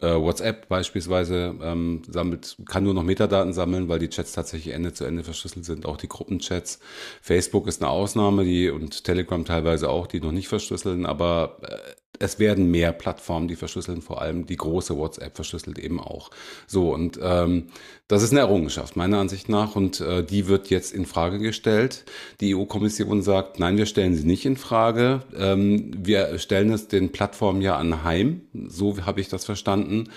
Äh, 0.00 0.14
WhatsApp 0.14 0.68
beispielsweise 0.68 1.54
ähm, 1.62 2.02
sammelt, 2.08 2.56
kann 2.66 2.84
nur 2.84 2.94
noch 2.94 3.02
Metadaten 3.02 3.52
sammeln, 3.52 3.88
weil 3.88 3.98
die 3.98 4.08
Chats 4.08 4.32
tatsächlich 4.32 4.72
Ende 4.74 4.94
zu 4.94 5.04
Ende 5.04 5.24
verschlüsselt 5.24 5.66
sind, 5.66 5.84
auch 5.84 5.98
die 5.98 6.08
Gruppenchats. 6.08 6.80
Facebook 7.20 7.66
ist 7.66 7.82
eine 7.82 7.90
Ausnahme, 7.90 8.44
die 8.44 8.70
und 8.70 9.04
Telegram 9.04 9.44
teilweise 9.44 9.90
auch, 9.90 10.06
die 10.06 10.20
noch 10.20 10.32
nicht 10.32 10.48
verschlüsseln, 10.48 11.04
aber 11.04 11.58
äh, 11.62 12.09
es 12.20 12.38
werden 12.38 12.70
mehr 12.70 12.92
Plattformen, 12.92 13.48
die 13.48 13.56
verschlüsseln, 13.56 14.02
vor 14.02 14.20
allem 14.20 14.46
die 14.46 14.56
große 14.56 14.96
WhatsApp 14.96 15.34
verschlüsselt 15.34 15.78
eben 15.78 15.98
auch. 15.98 16.30
So, 16.66 16.94
und 16.94 17.18
ähm, 17.20 17.68
das 18.08 18.22
ist 18.22 18.30
eine 18.30 18.40
Errungenschaft, 18.40 18.94
meiner 18.94 19.18
Ansicht 19.18 19.48
nach, 19.48 19.74
und 19.74 20.00
äh, 20.00 20.22
die 20.22 20.46
wird 20.46 20.68
jetzt 20.68 20.92
in 20.92 21.06
Frage 21.06 21.38
gestellt. 21.38 22.04
Die 22.40 22.54
EU-Kommission 22.54 23.22
sagt, 23.22 23.58
nein, 23.58 23.78
wir 23.78 23.86
stellen 23.86 24.14
sie 24.14 24.26
nicht 24.26 24.44
in 24.44 24.58
Frage. 24.58 25.22
Ähm, 25.34 25.92
wir 25.96 26.38
stellen 26.38 26.70
es 26.70 26.88
den 26.88 27.10
Plattformen 27.10 27.62
ja 27.62 27.76
anheim, 27.76 28.42
so 28.52 28.98
habe 29.06 29.20
ich 29.20 29.28
das 29.28 29.46
verstanden 29.46 30.10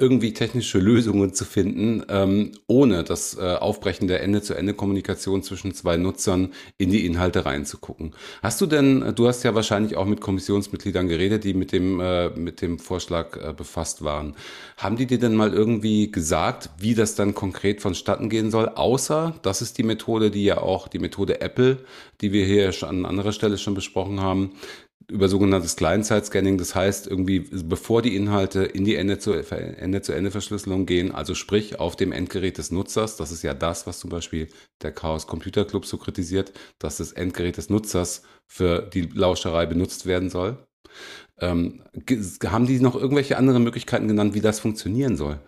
irgendwie 0.00 0.32
technische 0.32 0.78
Lösungen 0.78 1.34
zu 1.34 1.44
finden, 1.44 2.02
ähm, 2.08 2.52
ohne 2.66 3.04
das 3.04 3.36
äh, 3.36 3.54
Aufbrechen 3.54 4.08
der 4.08 4.22
Ende-zu-Ende-Kommunikation 4.22 5.42
zwischen 5.42 5.74
zwei 5.74 5.96
Nutzern 5.96 6.52
in 6.78 6.90
die 6.90 7.04
Inhalte 7.04 7.44
reinzugucken. 7.44 8.14
Hast 8.42 8.60
du 8.60 8.66
denn, 8.66 9.14
du 9.14 9.28
hast 9.28 9.42
ja 9.42 9.54
wahrscheinlich 9.54 9.96
auch 9.96 10.06
mit 10.06 10.20
Kommissionsmitgliedern 10.20 11.06
geredet, 11.08 11.44
die 11.44 11.54
mit 11.54 11.72
dem, 11.72 12.00
äh, 12.00 12.30
mit 12.30 12.62
dem 12.62 12.78
Vorschlag 12.78 13.36
äh, 13.36 13.52
befasst 13.52 14.02
waren. 14.02 14.34
Haben 14.78 14.96
die 14.96 15.06
dir 15.06 15.18
denn 15.18 15.34
mal 15.34 15.52
irgendwie 15.52 16.10
gesagt, 16.10 16.70
wie 16.78 16.94
das 16.94 17.14
dann 17.14 17.34
konkret 17.34 17.82
vonstatten 17.82 18.30
gehen 18.30 18.50
soll? 18.50 18.68
Außer, 18.68 19.34
das 19.42 19.60
ist 19.60 19.76
die 19.76 19.82
Methode, 19.82 20.30
die 20.30 20.44
ja 20.44 20.58
auch 20.58 20.88
die 20.88 20.98
Methode 20.98 21.40
Apple, 21.40 21.78
die 22.22 22.32
wir 22.32 22.46
hier 22.46 22.72
schon 22.72 22.88
an 22.88 23.06
anderer 23.06 23.32
Stelle 23.32 23.58
schon 23.58 23.74
besprochen 23.74 24.20
haben, 24.20 24.52
über 25.10 25.28
sogenanntes 25.28 25.76
Client-Side-Scanning. 25.76 26.58
Das 26.58 26.74
heißt, 26.74 27.06
irgendwie, 27.06 27.40
bevor 27.40 28.02
die 28.02 28.16
Inhalte 28.16 28.62
in 28.64 28.84
die 28.84 28.96
Ende-zu-Ende-Verschlüsselung 28.96 30.86
gehen, 30.86 31.12
also 31.12 31.34
sprich 31.34 31.78
auf 31.78 31.96
dem 31.96 32.12
Endgerät 32.12 32.58
des 32.58 32.70
Nutzers, 32.70 33.16
das 33.16 33.32
ist 33.32 33.42
ja 33.42 33.54
das, 33.54 33.86
was 33.86 33.98
zum 33.98 34.10
Beispiel 34.10 34.48
der 34.82 34.92
Chaos 34.92 35.26
Computer 35.26 35.64
Club 35.64 35.86
so 35.86 35.98
kritisiert, 35.98 36.52
dass 36.78 36.98
das 36.98 37.12
Endgerät 37.12 37.56
des 37.56 37.70
Nutzers 37.70 38.22
für 38.46 38.82
die 38.82 39.02
Lauscherei 39.02 39.66
benutzt 39.66 40.06
werden 40.06 40.30
soll. 40.30 40.58
Ähm, 41.38 41.82
haben 42.46 42.66
die 42.66 42.80
noch 42.80 42.94
irgendwelche 42.94 43.36
anderen 43.36 43.64
Möglichkeiten 43.64 44.08
genannt, 44.08 44.34
wie 44.34 44.40
das 44.40 44.60
funktionieren 44.60 45.16
soll? 45.16 45.38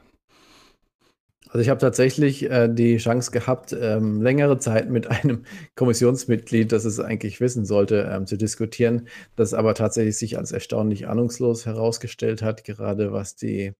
Also 1.52 1.60
ich 1.60 1.68
habe 1.68 1.80
tatsächlich 1.80 2.50
äh, 2.50 2.66
die 2.66 2.96
Chance 2.96 3.30
gehabt, 3.30 3.76
ähm, 3.78 4.22
längere 4.22 4.56
Zeit 4.58 4.88
mit 4.88 5.08
einem 5.08 5.44
Kommissionsmitglied, 5.76 6.72
das 6.72 6.86
es 6.86 6.98
eigentlich 6.98 7.42
wissen 7.42 7.66
sollte, 7.66 8.10
ähm, 8.10 8.26
zu 8.26 8.38
diskutieren, 8.38 9.06
das 9.36 9.52
aber 9.52 9.74
tatsächlich 9.74 10.16
sich 10.16 10.38
als 10.38 10.52
erstaunlich 10.52 11.08
ahnungslos 11.08 11.66
herausgestellt 11.66 12.40
hat, 12.40 12.64
gerade 12.64 13.12
was 13.12 13.36
die 13.36 13.74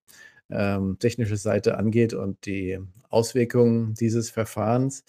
ähm, 0.53 0.99
technische 0.99 1.37
Seite 1.37 1.79
angeht 1.79 2.15
und 2.15 2.47
die 2.47 2.79
Auswirkungen 3.11 3.95
dieses 3.95 4.31
Verfahrens. 4.31 5.05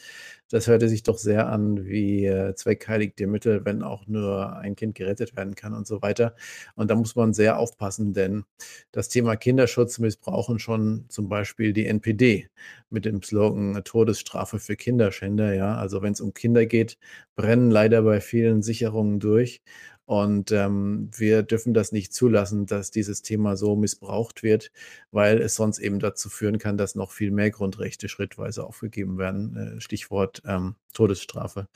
Das 0.49 0.67
hörte 0.67 0.87
sich 0.87 1.01
doch 1.03 1.17
sehr 1.17 1.47
an 1.47 1.85
wie 1.85 2.25
äh, 2.25 2.53
zweckheiligte 2.53 3.25
Mittel, 3.25 3.65
wenn 3.65 3.81
auch 3.81 4.05
nur 4.07 4.55
ein 4.57 4.75
Kind 4.75 4.93
gerettet 4.95 5.35
werden 5.35 5.55
kann 5.55 5.73
und 5.73 5.87
so 5.87 6.01
weiter. 6.01 6.35
Und 6.75 6.91
da 6.91 6.95
muss 6.95 7.15
man 7.15 7.33
sehr 7.33 7.57
aufpassen, 7.57 8.13
denn 8.13 8.43
das 8.91 9.09
Thema 9.09 9.35
Kinderschutz 9.35 9.97
missbrauchen 9.99 10.59
schon 10.59 11.05
zum 11.09 11.27
Beispiel 11.29 11.73
die 11.73 11.87
NPD 11.87 12.49
mit 12.89 13.05
dem 13.05 13.23
Slogan 13.23 13.81
Todesstrafe 13.83 14.59
für 14.59 14.75
Kinderschänder. 14.75 15.53
Ja, 15.55 15.75
also 15.75 16.01
wenn 16.03 16.13
es 16.13 16.21
um 16.21 16.33
Kinder 16.33 16.65
geht, 16.67 16.97
brennen 17.35 17.71
leider 17.71 18.03
bei 18.03 18.21
vielen 18.21 18.61
Sicherungen 18.61 19.19
durch. 19.19 19.61
Und 20.05 20.51
ähm, 20.51 21.09
wir 21.15 21.43
dürfen 21.43 21.73
das 21.73 21.91
nicht 21.93 22.13
zulassen, 22.13 22.65
dass 22.65 22.91
dieses 22.91 23.21
Thema 23.21 23.55
so 23.55 23.75
missbraucht 23.75 24.43
wird, 24.43 24.71
weil 25.11 25.41
es 25.41 25.55
sonst 25.55 25.79
eben 25.79 25.99
dazu 25.99 26.29
führen 26.29 26.57
kann, 26.57 26.77
dass 26.77 26.95
noch 26.95 27.11
viel 27.11 27.31
mehr 27.31 27.51
Grundrechte 27.51 28.09
schrittweise 28.09 28.65
aufgegeben 28.65 29.17
werden. 29.17 29.77
Äh, 29.77 29.81
Stichwort 29.81 30.41
ähm, 30.45 30.75
Todesstrafe. 30.93 31.67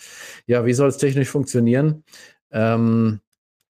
Ja, 0.45 0.65
wie 0.65 0.73
soll 0.73 0.89
es 0.89 0.97
technisch 0.97 1.29
funktionieren? 1.29 2.03
Ähm, 2.51 3.21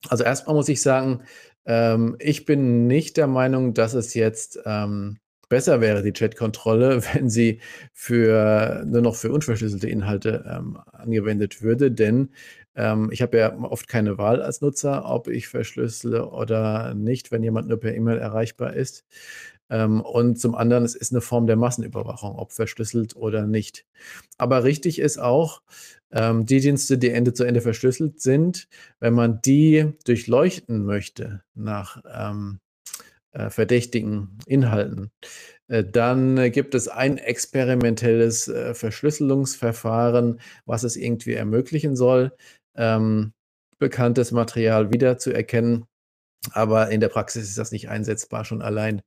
also 0.09 0.25
erstmal 0.25 0.57
muss 0.57 0.69
ich 0.69 0.83
sagen, 0.83 1.23
ähm, 1.65 2.17
ich 2.19 2.45
bin 2.45 2.87
nicht 2.87 3.17
der 3.17 3.29
Meinung, 3.29 3.73
dass 3.75 3.95
es 3.95 4.15
jetzt 4.15 4.59
ähm, 4.67 5.19
besser 5.49 5.83
wäre, 5.83 6.03
die 6.03 6.13
Chat-Kontrolle, 6.13 7.03
wenn 7.15 7.29
sie 7.29 7.61
für 7.93 8.85
nur 8.87 9.03
noch 9.03 9.17
für 9.17 9.31
unverschlüsselte 9.31 9.89
Inhalte 9.89 10.45
ähm, 10.49 10.79
angewendet 10.93 11.63
würde, 11.63 11.91
denn 11.91 12.31
ähm, 12.75 13.11
ich 13.13 13.23
habe 13.23 13.39
ja 13.39 13.57
oft 13.59 13.89
keine 13.89 14.19
Wahl 14.19 14.43
als 14.43 14.61
Nutzer, 14.61 15.05
ob 15.07 15.29
ich 15.29 15.49
verschlüssele 15.49 16.29
oder 16.31 16.95
nicht, 16.95 17.31
wenn 17.31 17.43
jemand 17.43 17.69
nur 17.69 17.81
per 17.81 17.95
E-Mail 17.95 18.19
erreichbar 18.19 18.75
ist. 18.75 19.05
Ähm, 19.71 20.01
und 20.01 20.39
zum 20.39 20.55
anderen, 20.55 20.85
es 20.85 20.95
ist 20.95 21.13
eine 21.13 21.21
Form 21.21 21.47
der 21.47 21.57
Massenüberwachung, 21.57 22.37
ob 22.37 22.53
verschlüsselt 22.53 23.17
oder 23.17 23.47
nicht. 23.47 23.87
Aber 24.39 24.65
richtig 24.65 24.99
ist 24.99 25.19
auch, 25.19 25.63
ähm, 26.13 26.47
die 26.47 26.61
Dienste, 26.61 26.99
die 26.99 27.11
Ende 27.11 27.33
zu 27.33 27.45
Ende 27.45 27.61
verschlüsselt 27.61 28.21
sind, 28.21 28.69
wenn 29.01 29.15
man 29.15 29.41
die 29.43 29.93
durchleuchten 30.05 30.85
möchte 30.85 31.43
nach 31.55 32.03
ähm, 32.13 32.61
äh, 33.33 33.49
verdächtigen 33.49 34.39
Inhalten, 34.47 35.11
äh, 35.69 35.85
dann 35.85 36.53
gibt 36.53 36.75
es 36.75 36.89
ein 36.89 37.17
experimentelles 37.17 38.49
äh, 38.49 38.75
Verschlüsselungsverfahren, 38.75 40.41
was 40.67 40.83
es 40.83 40.97
irgendwie 40.97 41.33
ermöglichen 41.33 41.97
soll 41.97 42.33
ähm, 42.77 43.33
bekanntes 43.79 44.33
Material 44.33 44.93
wiederzuerkennen. 44.93 45.87
Aber 46.53 46.91
in 46.91 47.01
der 47.01 47.09
Praxis 47.09 47.49
ist 47.49 47.59
das 47.59 47.73
nicht 47.73 47.89
einsetzbar, 47.89 48.45
schon 48.45 48.63
allein 48.63 49.03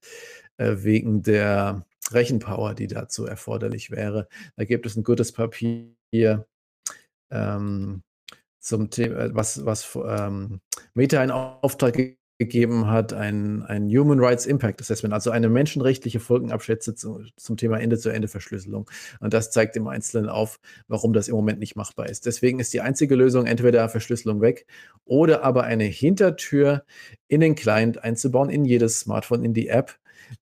äh, 0.58 0.76
wegen 0.78 1.22
der 1.22 1.86
Rechenpower, 2.12 2.76
die 2.76 2.88
dazu 2.88 3.26
erforderlich 3.26 3.92
wäre. 3.92 4.28
Da 4.56 4.66
gibt 4.66 4.86
es 4.86 4.96
ein 4.96 5.04
gutes 5.04 5.32
Papier 5.32 5.96
ähm, 7.32 8.04
zum 8.60 8.90
Thema, 8.90 9.34
was, 9.36 9.66
was 9.66 9.96
ähm, 9.96 10.62
Meta 10.94 11.24
in 11.24 11.32
Auftrag 11.32 12.18
gegeben 12.38 12.88
hat, 12.88 13.14
ein, 13.14 13.64
ein 13.64 13.88
Human 13.90 14.20
Rights 14.20 14.46
Impact 14.46 14.82
Assessment, 14.82 15.14
also 15.14 15.32
eine 15.32 15.50
menschenrechtliche 15.50 16.20
Folgenabschätze 16.20 16.94
zu, 16.94 17.24
zum 17.38 17.58
Thema 17.58 17.80
Ende-zu-Ende-Verschlüsselung. 17.80 18.90
Und 19.20 19.34
das 19.34 19.52
zeigt 19.52 19.76
im 19.78 19.88
Einzelnen 19.88 20.30
auf, 20.30 20.60
warum 20.88 21.14
das 21.14 21.28
im 21.28 21.36
Moment 21.36 21.60
nicht 21.60 21.76
machbar 21.76 22.10
ist. 22.10 22.26
Deswegen 22.26 22.60
ist 22.60 22.74
die 22.74 22.82
einzige 22.82 23.16
Lösung 23.16 23.46
entweder 23.46 23.88
Verschlüsselung 23.88 24.42
weg 24.42 24.66
oder 25.06 25.44
aber 25.44 25.64
eine 25.64 25.86
Hintertür 25.86 26.84
in 27.28 27.42
den 27.42 27.56
Client 27.56 28.04
einzubauen, 28.04 28.50
in 28.50 28.66
jedes 28.66 29.00
Smartphone, 29.00 29.44
in 29.44 29.54
die 29.54 29.70
App, 29.70 29.98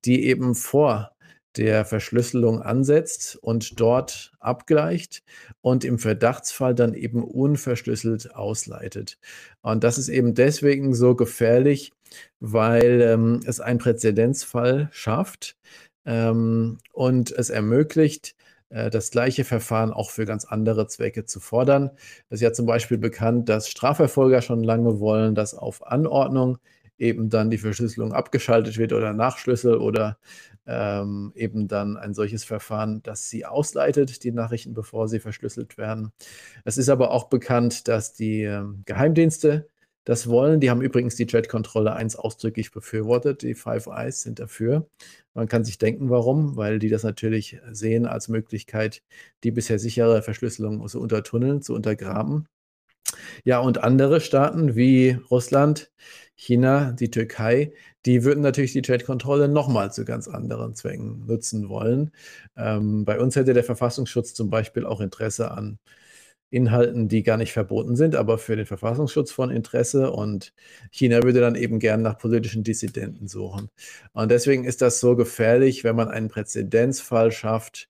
die 0.06 0.26
eben 0.26 0.56
vor 0.56 1.13
der 1.58 1.86
Verschlüsselung 1.86 2.62
ansetzt 2.62 3.38
und 3.42 3.80
dort 3.80 4.32
abgleicht 4.40 5.24
und 5.62 5.86
im 5.86 6.00
Verdachtsfall 6.00 6.74
dann 6.74 6.94
eben 6.94 7.24
unverschlüsselt 7.24 8.36
ausleitet. 8.36 9.18
Und 9.62 9.84
das 9.84 9.98
ist 9.98 10.10
eben 10.10 10.34
deswegen 10.34 10.96
so 10.96 11.16
gefährlich, 11.16 11.92
weil 12.40 13.02
ähm, 13.02 13.40
es 13.46 13.60
einen 13.60 13.80
Präzedenzfall 13.80 14.90
schafft 14.92 15.56
ähm, 16.06 16.80
und 16.92 17.32
es 17.32 17.50
ermöglicht, 17.50 18.36
äh, 18.70 18.90
das 18.90 19.12
gleiche 19.12 19.44
Verfahren 19.44 19.94
auch 19.94 20.10
für 20.10 20.26
ganz 20.26 20.46
andere 20.46 20.88
Zwecke 20.88 21.26
zu 21.26 21.40
fordern. 21.40 21.92
Es 22.30 22.36
ist 22.36 22.42
ja 22.42 22.54
zum 22.54 22.66
Beispiel 22.66 22.98
bekannt, 22.98 23.50
dass 23.50 23.70
Strafverfolger 23.70 24.42
schon 24.42 24.64
lange 24.64 25.00
wollen, 25.00 25.36
dass 25.36 25.54
auf 25.54 25.86
Anordnung 25.86 26.58
eben 26.98 27.30
dann 27.30 27.50
die 27.50 27.58
Verschlüsselung 27.58 28.14
abgeschaltet 28.14 28.78
wird 28.78 28.94
oder 28.94 29.14
Nachschlüssel 29.14 29.78
oder 29.78 30.18
ähm, 30.68 31.32
eben 31.36 31.68
dann 31.68 31.98
ein 31.98 32.14
solches 32.14 32.44
Verfahren, 32.44 33.02
das 33.04 33.30
sie 33.30 33.46
ausleitet, 33.46 34.24
die 34.24 34.32
Nachrichten, 34.32 34.74
bevor 34.74 35.08
sie 35.08 35.20
verschlüsselt 35.20 35.78
werden. 35.78 36.12
Es 36.66 36.78
ist 36.78 36.90
aber 36.90 37.12
auch 37.12 37.30
bekannt, 37.30 37.88
dass 37.88 38.14
die 38.14 38.44
äh, 38.44 38.64
Geheimdienste 38.86 39.68
das 40.06 40.28
wollen. 40.28 40.60
Die 40.60 40.70
haben 40.70 40.82
übrigens 40.82 41.16
die 41.16 41.28
Chat-Kontrolle 41.28 41.94
1 41.94 42.16
ausdrücklich 42.16 42.72
befürwortet. 42.72 43.42
Die 43.42 43.56
Five 43.56 43.88
Eyes 43.88 44.22
sind 44.22 44.40
dafür. 44.40 44.88
Man 45.34 45.48
kann 45.48 45.64
sich 45.64 45.78
denken, 45.78 46.10
warum, 46.10 46.58
weil 46.58 46.80
die 46.80 46.90
das 46.90 47.04
natürlich 47.04 47.60
sehen 47.72 48.06
als 48.06 48.28
Möglichkeit, 48.28 49.02
die 49.44 49.52
bisher 49.52 49.80
sichere 49.80 50.22
Verschlüsselung 50.22 50.86
zu 50.88 51.00
untertunneln, 51.02 51.62
zu 51.62 51.74
untergraben. 51.74 52.48
Ja, 53.44 53.60
und 53.60 53.84
andere 53.84 54.22
Staaten 54.22 54.76
wie 54.76 55.18
Russland, 55.30 55.92
China, 56.36 56.92
die 56.94 57.12
Türkei, 57.12 57.74
die 58.06 58.24
würden 58.24 58.42
natürlich 58.42 58.74
die 58.74 58.82
Trade-Kontrolle 58.82 59.48
nochmal 59.48 59.92
zu 59.94 60.06
ganz 60.06 60.28
anderen 60.28 60.76
Zwecken 60.76 61.26
nutzen 61.26 61.70
wollen. 61.70 62.12
Ähm, 62.58 63.06
bei 63.06 63.20
uns 63.20 63.36
hätte 63.36 63.54
der 63.54 63.64
Verfassungsschutz 63.64 64.34
zum 64.34 64.50
Beispiel 64.50 64.86
auch 64.86 65.00
Interesse 65.02 65.52
an 65.52 65.80
Inhalten, 66.50 67.08
die 67.08 67.24
gar 67.24 67.38
nicht 67.38 67.52
verboten 67.54 67.96
sind, 67.96 68.16
aber 68.16 68.38
für 68.38 68.56
den 68.56 68.66
Verfassungsschutz 68.68 69.32
von 69.32 69.50
Interesse. 69.50 70.12
Und 70.12 70.54
China 70.92 71.24
würde 71.24 71.40
dann 71.42 71.56
eben 71.56 71.80
gern 71.80 72.02
nach 72.04 72.18
politischen 72.18 72.64
Dissidenten 72.64 73.28
suchen. 73.28 73.70
Und 74.14 74.30
deswegen 74.32 74.64
ist 74.66 74.82
das 74.82 75.00
so 75.00 75.16
gefährlich, 75.16 75.84
wenn 75.84 75.96
man 75.96 76.10
einen 76.10 76.30
Präzedenzfall 76.30 77.32
schafft, 77.32 77.90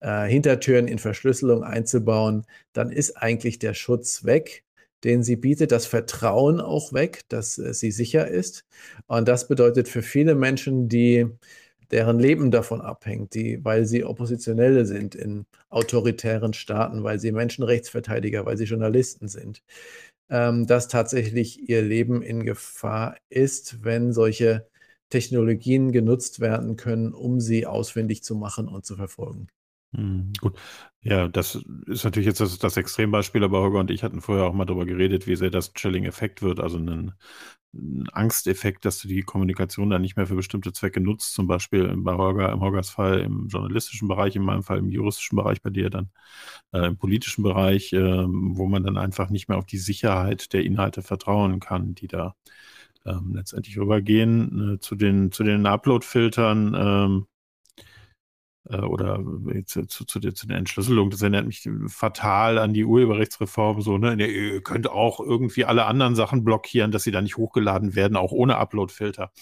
äh, 0.00 0.26
Hintertüren 0.26 0.88
in 0.88 0.98
Verschlüsselung 0.98 1.64
einzubauen, 1.64 2.46
dann 2.72 2.90
ist 2.90 3.16
eigentlich 3.16 3.58
der 3.58 3.74
Schutz 3.74 4.24
weg 4.24 4.64
den 5.04 5.22
sie 5.22 5.36
bietet, 5.36 5.72
das 5.72 5.86
Vertrauen 5.86 6.60
auch 6.60 6.92
weg, 6.92 7.22
dass 7.28 7.58
äh, 7.58 7.74
sie 7.74 7.90
sicher 7.90 8.28
ist. 8.28 8.64
Und 9.06 9.28
das 9.28 9.48
bedeutet 9.48 9.88
für 9.88 10.02
viele 10.02 10.34
Menschen, 10.34 10.88
die 10.88 11.26
deren 11.90 12.18
Leben 12.18 12.50
davon 12.50 12.80
abhängt, 12.80 13.34
die, 13.34 13.64
weil 13.64 13.86
sie 13.86 14.04
Oppositionelle 14.04 14.84
sind 14.86 15.14
in 15.14 15.46
autoritären 15.70 16.52
Staaten, 16.52 17.02
weil 17.02 17.18
sie 17.18 17.32
Menschenrechtsverteidiger, 17.32 18.44
weil 18.44 18.58
sie 18.58 18.64
Journalisten 18.64 19.28
sind, 19.28 19.62
ähm, 20.30 20.66
dass 20.66 20.88
tatsächlich 20.88 21.68
ihr 21.68 21.82
Leben 21.82 22.22
in 22.22 22.44
Gefahr 22.44 23.16
ist, 23.30 23.84
wenn 23.84 24.12
solche 24.12 24.66
Technologien 25.10 25.92
genutzt 25.92 26.40
werden 26.40 26.76
können, 26.76 27.14
um 27.14 27.40
sie 27.40 27.66
ausfindig 27.66 28.22
zu 28.22 28.34
machen 28.34 28.68
und 28.68 28.84
zu 28.84 28.96
verfolgen. 28.96 29.48
Hm, 29.94 30.32
gut. 30.40 30.58
Ja, 31.00 31.28
das 31.28 31.54
ist 31.86 32.04
natürlich 32.04 32.26
jetzt 32.26 32.40
das, 32.40 32.58
das 32.58 32.76
Extrembeispiel, 32.76 33.42
aber 33.44 33.60
Holger 33.60 33.78
und 33.78 33.90
ich 33.90 34.02
hatten 34.02 34.20
vorher 34.20 34.44
auch 34.46 34.52
mal 34.52 34.66
darüber 34.66 34.84
geredet, 34.84 35.26
wie 35.26 35.36
sehr 35.36 35.50
das 35.50 35.72
Chilling-Effekt 35.72 36.42
wird, 36.42 36.60
also 36.60 36.76
ein, 36.76 37.12
ein 37.72 38.08
Angsteffekt, 38.12 38.84
dass 38.84 38.98
du 38.98 39.08
die 39.08 39.22
Kommunikation 39.22 39.88
dann 39.90 40.02
nicht 40.02 40.16
mehr 40.16 40.26
für 40.26 40.34
bestimmte 40.34 40.72
Zwecke 40.72 41.00
nutzt, 41.00 41.32
zum 41.34 41.46
Beispiel 41.46 41.94
bei 41.96 42.14
Holger, 42.14 42.52
im 42.52 42.60
Holgers 42.60 42.90
Fall 42.90 43.20
im 43.20 43.48
journalistischen 43.48 44.08
Bereich, 44.08 44.36
in 44.36 44.42
meinem 44.42 44.62
Fall 44.62 44.78
im 44.78 44.90
juristischen 44.90 45.36
Bereich, 45.36 45.62
bei 45.62 45.70
dir 45.70 45.88
dann 45.90 46.10
äh, 46.72 46.86
im 46.88 46.98
politischen 46.98 47.42
Bereich, 47.44 47.92
äh, 47.94 48.24
wo 48.26 48.66
man 48.66 48.84
dann 48.84 48.98
einfach 48.98 49.30
nicht 49.30 49.48
mehr 49.48 49.58
auf 49.58 49.66
die 49.66 49.78
Sicherheit 49.78 50.52
der 50.52 50.64
Inhalte 50.64 51.02
vertrauen 51.02 51.60
kann, 51.60 51.94
die 51.94 52.08
da 52.08 52.34
ähm, 53.06 53.34
letztendlich 53.34 53.78
rübergehen. 53.78 54.74
Äh, 54.76 54.80
zu 54.80 54.94
den, 54.96 55.32
zu 55.32 55.44
den 55.44 55.66
Upload-Filtern, 55.66 56.74
ähm, 56.76 57.26
äh, 57.26 57.27
oder 58.76 59.22
zu, 59.66 59.86
zu, 59.86 60.04
zu, 60.04 60.20
der, 60.20 60.34
zu 60.34 60.46
der 60.46 60.58
Entschlüsselung, 60.58 61.10
das 61.10 61.22
erinnert 61.22 61.46
mich 61.46 61.68
fatal 61.86 62.58
an 62.58 62.74
die 62.74 62.84
Urheberrechtsreform, 62.84 63.80
so, 63.80 63.98
ne? 63.98 64.14
Ihr 64.26 64.62
könnt 64.62 64.88
auch 64.90 65.20
irgendwie 65.20 65.64
alle 65.64 65.86
anderen 65.86 66.14
Sachen 66.14 66.44
blockieren, 66.44 66.90
dass 66.90 67.04
sie 67.04 67.10
da 67.10 67.22
nicht 67.22 67.36
hochgeladen 67.36 67.94
werden, 67.94 68.16
auch 68.16 68.32
ohne 68.32 68.56
Upload-Filter. 68.56 69.32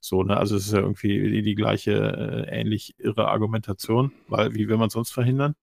So, 0.00 0.22
ne? 0.22 0.36
Also 0.36 0.56
es 0.56 0.66
ist 0.66 0.72
ja 0.72 0.80
irgendwie 0.80 1.30
die, 1.30 1.42
die 1.42 1.54
gleiche, 1.54 2.46
äh, 2.48 2.60
ähnlich 2.60 2.94
irre 2.98 3.28
Argumentation, 3.28 4.12
weil 4.28 4.54
wie 4.54 4.68
will 4.68 4.76
man 4.76 4.90
sonst 4.90 5.10
verhindern? 5.10 5.54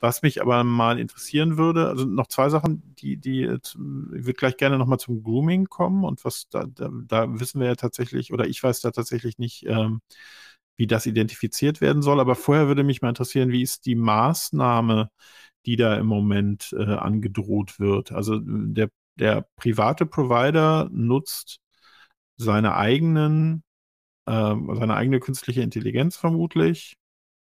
Was 0.00 0.22
mich 0.22 0.42
aber 0.42 0.64
mal 0.64 0.98
interessieren 0.98 1.56
würde, 1.56 1.88
also 1.88 2.04
noch 2.04 2.26
zwei 2.26 2.50
Sachen, 2.50 2.94
die, 2.98 3.16
die, 3.16 3.44
ich 3.44 3.74
würde 3.78 4.34
gleich 4.34 4.56
gerne 4.58 4.76
nochmal 4.78 4.98
zum 4.98 5.22
Grooming 5.22 5.66
kommen 5.66 6.04
und 6.04 6.24
was 6.24 6.48
da, 6.50 6.66
da, 6.66 6.90
da 7.06 7.40
wissen 7.40 7.60
wir 7.60 7.68
ja 7.68 7.74
tatsächlich, 7.74 8.32
oder 8.32 8.46
ich 8.46 8.62
weiß 8.62 8.80
da 8.80 8.90
tatsächlich 8.90 9.38
nicht, 9.38 9.64
ähm, 9.66 10.02
wie 10.76 10.86
das 10.86 11.06
identifiziert 11.06 11.80
werden 11.80 12.02
soll. 12.02 12.20
Aber 12.20 12.34
vorher 12.34 12.68
würde 12.68 12.84
mich 12.84 13.02
mal 13.02 13.10
interessieren, 13.10 13.50
wie 13.50 13.62
ist 13.62 13.86
die 13.86 13.94
Maßnahme, 13.94 15.10
die 15.66 15.76
da 15.76 15.96
im 15.96 16.06
Moment 16.06 16.74
äh, 16.78 16.82
angedroht 16.84 17.78
wird? 17.80 18.12
Also 18.12 18.38
der, 18.42 18.90
der 19.16 19.46
private 19.56 20.06
Provider 20.06 20.88
nutzt 20.92 21.60
seine 22.36 22.74
eigenen, 22.76 23.62
äh, 24.26 24.54
seine 24.74 24.94
eigene 24.96 25.20
künstliche 25.20 25.62
Intelligenz 25.62 26.16
vermutlich, 26.16 26.96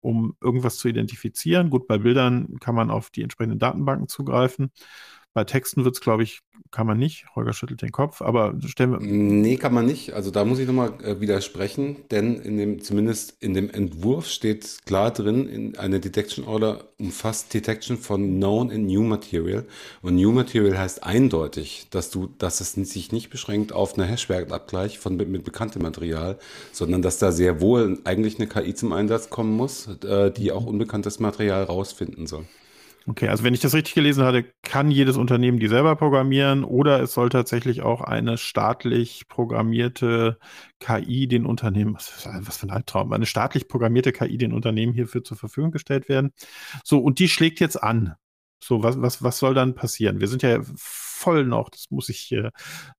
um 0.00 0.36
irgendwas 0.42 0.76
zu 0.78 0.88
identifizieren. 0.88 1.70
Gut, 1.70 1.86
bei 1.88 1.98
Bildern 1.98 2.58
kann 2.60 2.74
man 2.74 2.90
auf 2.90 3.10
die 3.10 3.22
entsprechenden 3.22 3.58
Datenbanken 3.58 4.08
zugreifen. 4.08 4.70
Bei 5.34 5.44
Texten 5.44 5.84
wird 5.84 5.96
es, 5.96 6.00
glaube 6.00 6.22
ich, 6.22 6.42
kann 6.70 6.86
man 6.86 6.98
nicht. 6.98 7.26
Holger 7.36 7.52
schüttelt 7.52 7.82
den 7.82 7.92
Kopf, 7.92 8.20
aber 8.20 8.54
stellen 8.66 8.92
wir. 8.92 8.98
Nee, 9.00 9.56
kann 9.56 9.72
man 9.72 9.86
nicht. 9.86 10.12
Also 10.12 10.32
da 10.32 10.44
muss 10.44 10.58
ich 10.58 10.66
nochmal 10.66 10.92
äh, 11.02 11.20
widersprechen, 11.20 11.96
denn 12.10 12.36
in 12.36 12.56
dem, 12.56 12.80
zumindest 12.82 13.36
in 13.40 13.54
dem 13.54 13.70
Entwurf 13.70 14.26
steht 14.26 14.78
klar 14.84 15.12
drin, 15.12 15.48
in 15.48 15.76
eine 15.76 16.00
Detection 16.00 16.44
Order 16.44 16.84
umfasst 16.98 17.54
Detection 17.54 17.96
von 17.96 18.38
Known 18.38 18.70
and 18.72 18.86
New 18.86 19.02
Material. 19.02 19.64
Und 20.02 20.16
New 20.16 20.32
Material 20.32 20.76
heißt 20.76 21.04
eindeutig, 21.04 21.86
dass 21.90 22.10
du, 22.10 22.28
dass 22.38 22.60
es 22.60 22.72
sich 22.72 23.12
nicht 23.12 23.30
beschränkt 23.30 23.72
auf 23.72 23.96
einen 23.96 24.08
Hashwertabgleich 24.08 24.98
von 24.98 25.16
mit, 25.16 25.28
mit 25.28 25.44
bekanntem 25.44 25.82
Material, 25.82 26.38
sondern 26.72 27.02
dass 27.02 27.18
da 27.18 27.30
sehr 27.30 27.60
wohl 27.60 28.00
eigentlich 28.04 28.38
eine 28.38 28.48
KI 28.48 28.74
zum 28.74 28.92
Einsatz 28.92 29.30
kommen 29.30 29.52
muss, 29.56 29.88
äh, 30.04 30.32
die 30.32 30.50
auch 30.50 30.66
unbekanntes 30.66 31.20
Material 31.20 31.64
rausfinden 31.64 32.26
soll. 32.26 32.46
Okay, 33.06 33.28
also 33.28 33.44
wenn 33.44 33.52
ich 33.52 33.60
das 33.60 33.74
richtig 33.74 33.94
gelesen 33.94 34.24
hatte, 34.24 34.44
kann 34.62 34.90
jedes 34.90 35.18
Unternehmen 35.18 35.60
die 35.60 35.68
selber 35.68 35.94
programmieren 35.94 36.64
oder 36.64 37.02
es 37.02 37.12
soll 37.12 37.28
tatsächlich 37.28 37.82
auch 37.82 38.00
eine 38.00 38.38
staatlich 38.38 39.28
programmierte 39.28 40.38
KI 40.80 41.28
den 41.28 41.44
Unternehmen, 41.44 41.94
was, 41.94 42.26
was 42.26 42.56
für 42.56 42.66
ein 42.66 42.70
Albtraum, 42.70 43.12
eine 43.12 43.26
staatlich 43.26 43.68
programmierte 43.68 44.12
KI 44.12 44.38
den 44.38 44.54
Unternehmen 44.54 44.94
hierfür 44.94 45.22
zur 45.22 45.36
Verfügung 45.36 45.70
gestellt 45.70 46.08
werden. 46.08 46.32
So, 46.82 46.98
und 46.98 47.18
die 47.18 47.28
schlägt 47.28 47.60
jetzt 47.60 47.82
an. 47.82 48.14
So, 48.62 48.82
was, 48.82 48.98
was, 49.02 49.22
was 49.22 49.38
soll 49.38 49.52
dann 49.52 49.74
passieren? 49.74 50.20
Wir 50.20 50.28
sind 50.28 50.42
ja 50.42 50.60
voll 51.24 51.44
noch, 51.46 51.70
das 51.70 51.86
muss 51.90 52.08
ich, 52.10 52.32
äh, 52.32 52.50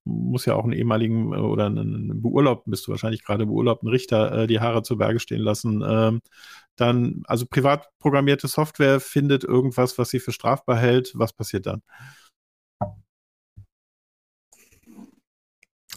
muss 0.03 0.45
ja 0.45 0.55
auch 0.55 0.63
einen 0.63 0.73
ehemaligen 0.73 1.33
äh, 1.33 1.38
oder 1.38 1.67
einen 1.67 2.21
beurlaubten, 2.21 2.71
bist 2.71 2.88
du 2.88 2.91
wahrscheinlich 2.91 3.23
gerade 3.23 3.45
beurlaubten 3.45 3.88
Richter 3.88 4.31
äh, 4.43 4.47
die 4.47 4.59
Haare 4.59 4.83
zu 4.83 4.97
Berge 4.97 5.19
stehen 5.19 5.41
lassen. 5.41 5.83
Ähm, 5.88 6.21
dann, 6.75 7.23
also 7.25 7.45
privat 7.45 7.89
programmierte 7.99 8.47
Software 8.47 8.99
findet 8.99 9.43
irgendwas, 9.43 9.97
was 9.97 10.09
sie 10.09 10.19
für 10.19 10.31
strafbar 10.31 10.77
hält. 10.77 11.13
Was 11.15 11.33
passiert 11.33 11.67
dann? 11.67 11.81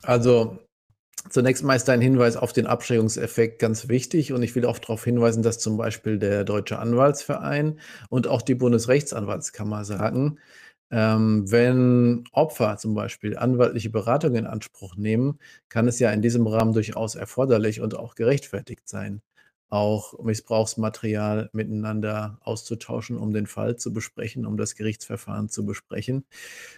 Also 0.02 0.58
Zunächst 1.30 1.62
mal 1.62 1.74
ist 1.74 1.90
ein 1.90 2.00
Hinweis 2.00 2.36
auf 2.36 2.52
den 2.52 2.66
Abschreckungseffekt 2.66 3.58
ganz 3.58 3.88
wichtig 3.88 4.32
und 4.32 4.42
ich 4.42 4.54
will 4.54 4.64
auch 4.64 4.78
darauf 4.78 5.04
hinweisen, 5.04 5.42
dass 5.42 5.58
zum 5.58 5.76
Beispiel 5.76 6.18
der 6.18 6.44
Deutsche 6.44 6.78
Anwaltsverein 6.78 7.80
und 8.08 8.28
auch 8.28 8.40
die 8.40 8.54
Bundesrechtsanwaltskammer 8.54 9.84
sagen, 9.84 10.38
ähm, 10.90 11.50
wenn 11.50 12.24
Opfer 12.32 12.78
zum 12.78 12.94
Beispiel 12.94 13.36
anwaltliche 13.36 13.90
Beratung 13.90 14.34
in 14.36 14.46
Anspruch 14.46 14.96
nehmen, 14.96 15.38
kann 15.68 15.88
es 15.88 15.98
ja 15.98 16.10
in 16.10 16.22
diesem 16.22 16.46
Rahmen 16.46 16.72
durchaus 16.72 17.14
erforderlich 17.14 17.80
und 17.80 17.96
auch 17.96 18.14
gerechtfertigt 18.14 18.88
sein, 18.88 19.20
auch 19.68 20.18
Missbrauchsmaterial 20.22 21.50
miteinander 21.52 22.38
auszutauschen, 22.42 23.18
um 23.18 23.32
den 23.32 23.46
Fall 23.46 23.76
zu 23.76 23.92
besprechen, 23.92 24.46
um 24.46 24.56
das 24.56 24.76
Gerichtsverfahren 24.76 25.50
zu 25.50 25.66
besprechen. 25.66 26.24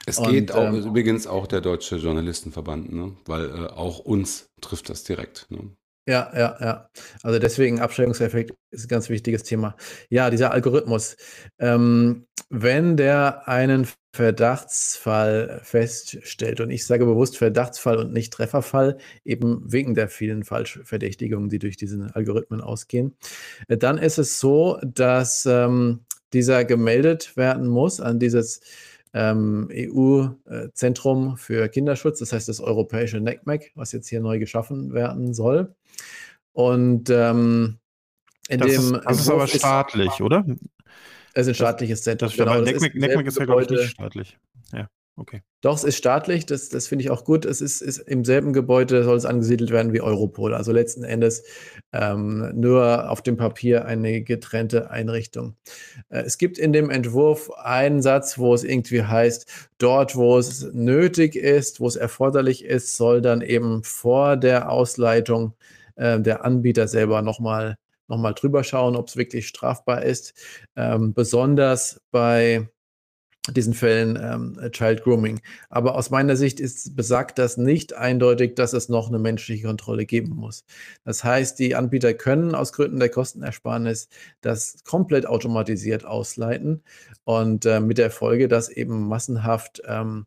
Es 0.07 0.19
und, 0.19 0.31
geht 0.31 0.53
auch, 0.53 0.73
ähm, 0.73 0.85
übrigens 0.85 1.27
auch 1.29 1.47
der 1.47 1.61
Deutsche 1.61 1.97
Journalistenverband, 1.97 2.93
ne? 2.93 3.17
weil 3.27 3.49
äh, 3.49 3.67
auch 3.69 4.01
uns 4.01 4.51
trifft 4.61 4.91
das 4.91 5.05
direkt. 5.05 5.47
Ne? 5.51 5.71
Ja, 6.11 6.29
ja, 6.35 6.57
ja. 6.61 6.91
Also 7.23 7.39
deswegen 7.39 7.79
Abschreckungseffekt 7.79 8.53
ist 8.73 8.87
ein 8.87 8.89
ganz 8.89 9.09
wichtiges 9.11 9.45
Thema. 9.45 9.77
Ja, 10.09 10.29
dieser 10.29 10.51
Algorithmus. 10.51 11.17
Ähm, 11.61 12.27
wenn 12.49 12.97
der 12.97 13.47
einen 13.47 13.87
Verdachtsfall 14.13 15.61
feststellt, 15.63 16.61
und 16.61 16.71
ich 16.71 16.85
sage 16.85 17.07
bewusst 17.07 17.39
Verdachtsfall 17.39 17.97
und 17.97 18.13
nicht 18.13 18.33
Trefferfall, 18.33 18.99
eben 19.25 19.63
wegen 19.65 19.95
der 19.95 20.09
vielen 20.09 20.43
Falschverdächtigungen, 20.43 21.49
die 21.49 21.61
durch 21.61 21.77
diese 21.77 22.11
Algorithmen 22.13 22.61
ausgehen, 22.61 23.17
äh, 23.69 23.77
dann 23.77 23.97
ist 23.97 24.19
es 24.19 24.41
so, 24.41 24.81
dass 24.83 25.47
ähm, 25.47 26.01
dieser 26.33 26.65
gemeldet 26.65 27.37
werden 27.37 27.69
muss 27.69 28.01
an 28.01 28.19
dieses 28.19 28.63
ähm, 29.13 29.69
EU-Zentrum 29.73 31.37
für 31.37 31.69
Kinderschutz, 31.69 32.21
das 32.21 32.33
heißt 32.33 32.49
das 32.49 32.61
europäische 32.61 33.21
NECMEC, 33.21 33.73
was 33.75 33.93
jetzt 33.93 34.09
hier 34.09 34.21
neu 34.21 34.39
geschaffen 34.39 34.93
werden 34.93 35.35
soll. 35.35 35.75
Und 36.53 37.11
ähm, 37.11 37.79
in 38.49 38.61
das 38.61 38.71
dem. 38.71 38.95
Ist, 38.95 39.05
das 39.05 39.21
ist 39.21 39.31
aber 39.31 39.47
staatlich, 39.47 40.13
ist, 40.13 40.21
oder? 40.21 40.45
Es 41.35 41.43
ist 41.43 41.49
ein 41.49 41.55
staatliches 41.55 42.03
Zentrum. 42.03 42.29
Das, 42.29 42.37
genau, 42.37 42.61
das 42.61 42.65
NECMEC, 42.65 42.95
NECMEC 42.95 43.27
ist 43.27 43.39
ja, 43.39 43.45
glaube 43.45 43.63
ich, 43.63 43.71
nicht 43.71 43.91
staatlich. 43.91 44.39
Ja. 44.73 44.89
Okay. 45.21 45.43
Doch, 45.61 45.77
es 45.77 45.85
ist 45.85 45.99
staatlich, 45.99 46.47
das, 46.47 46.71
das 46.71 46.87
finde 46.87 47.05
ich 47.05 47.11
auch 47.11 47.25
gut. 47.25 47.45
Es 47.45 47.61
ist, 47.61 47.83
ist 47.83 47.99
im 47.99 48.25
selben 48.25 48.55
Gebäude, 48.55 49.05
soll 49.05 49.19
es 49.19 49.27
angesiedelt 49.27 49.71
werden 49.71 49.93
wie 49.93 50.01
Europol. 50.01 50.55
Also 50.55 50.73
letzten 50.73 51.05
Endes 51.05 51.45
ähm, 51.93 52.51
nur 52.55 53.11
auf 53.11 53.21
dem 53.21 53.37
Papier 53.37 53.85
eine 53.85 54.23
getrennte 54.23 54.91
Einrichtung. 54.91 55.57
Äh, 56.09 56.21
es 56.23 56.39
gibt 56.39 56.57
in 56.57 56.73
dem 56.73 56.89
Entwurf 56.89 57.51
einen 57.51 58.01
Satz, 58.01 58.39
wo 58.39 58.55
es 58.55 58.65
irgendwie 58.65 59.03
heißt, 59.03 59.69
dort, 59.77 60.17
wo 60.17 60.39
es 60.39 60.63
nötig 60.73 61.37
ist, 61.37 61.81
wo 61.81 61.87
es 61.87 61.97
erforderlich 61.97 62.65
ist, 62.65 62.97
soll 62.97 63.21
dann 63.21 63.43
eben 63.43 63.85
vor 63.85 64.39
der 64.39 64.71
Ausleitung 64.71 65.53
äh, 65.97 66.19
der 66.19 66.47
Anbieter 66.47 66.89
selber 66.89 67.21
nochmal 67.21 67.77
noch 68.09 68.17
mal 68.17 68.33
drüber 68.33 68.65
schauen, 68.65 68.97
ob 68.97 69.09
es 69.09 69.17
wirklich 69.17 69.47
strafbar 69.49 70.03
ist. 70.03 70.35
Ähm, 70.77 71.13
besonders 71.13 72.01
bei 72.11 72.69
diesen 73.49 73.75
Fällen 73.75 74.19
ähm, 74.21 74.71
Child 74.71 75.03
Grooming. 75.03 75.41
Aber 75.71 75.95
aus 75.97 76.11
meiner 76.11 76.37
Sicht 76.37 76.61
ist 76.61 76.95
besagt 76.95 77.39
das 77.39 77.57
nicht 77.57 77.95
eindeutig, 77.95 78.55
dass 78.55 78.73
es 78.73 78.89
noch 78.89 79.09
eine 79.09 79.19
menschliche 79.19 79.67
Kontrolle 79.67 80.05
geben 80.05 80.37
muss. 80.37 80.65
Das 81.05 81.25
heißt, 81.25 81.59
die 81.59 81.75
Anbieter 81.75 82.13
können 82.15 82.55
aus 82.55 82.73
Gründen 82.73 83.01
der 83.01 83.09
Kostenersparnis 83.09 84.09
das 84.43 84.85
komplett 84.85 85.27
automatisiert 85.27 86.05
ausleiten 86.05 86.83
und 87.25 87.65
äh, 87.65 87.81
mit 87.81 87.99
der 87.99 88.11
Folge, 88.11 88.47
dass 88.49 88.69
eben 88.69 89.09
massenhaft 89.09 89.83
ähm, 89.87 90.27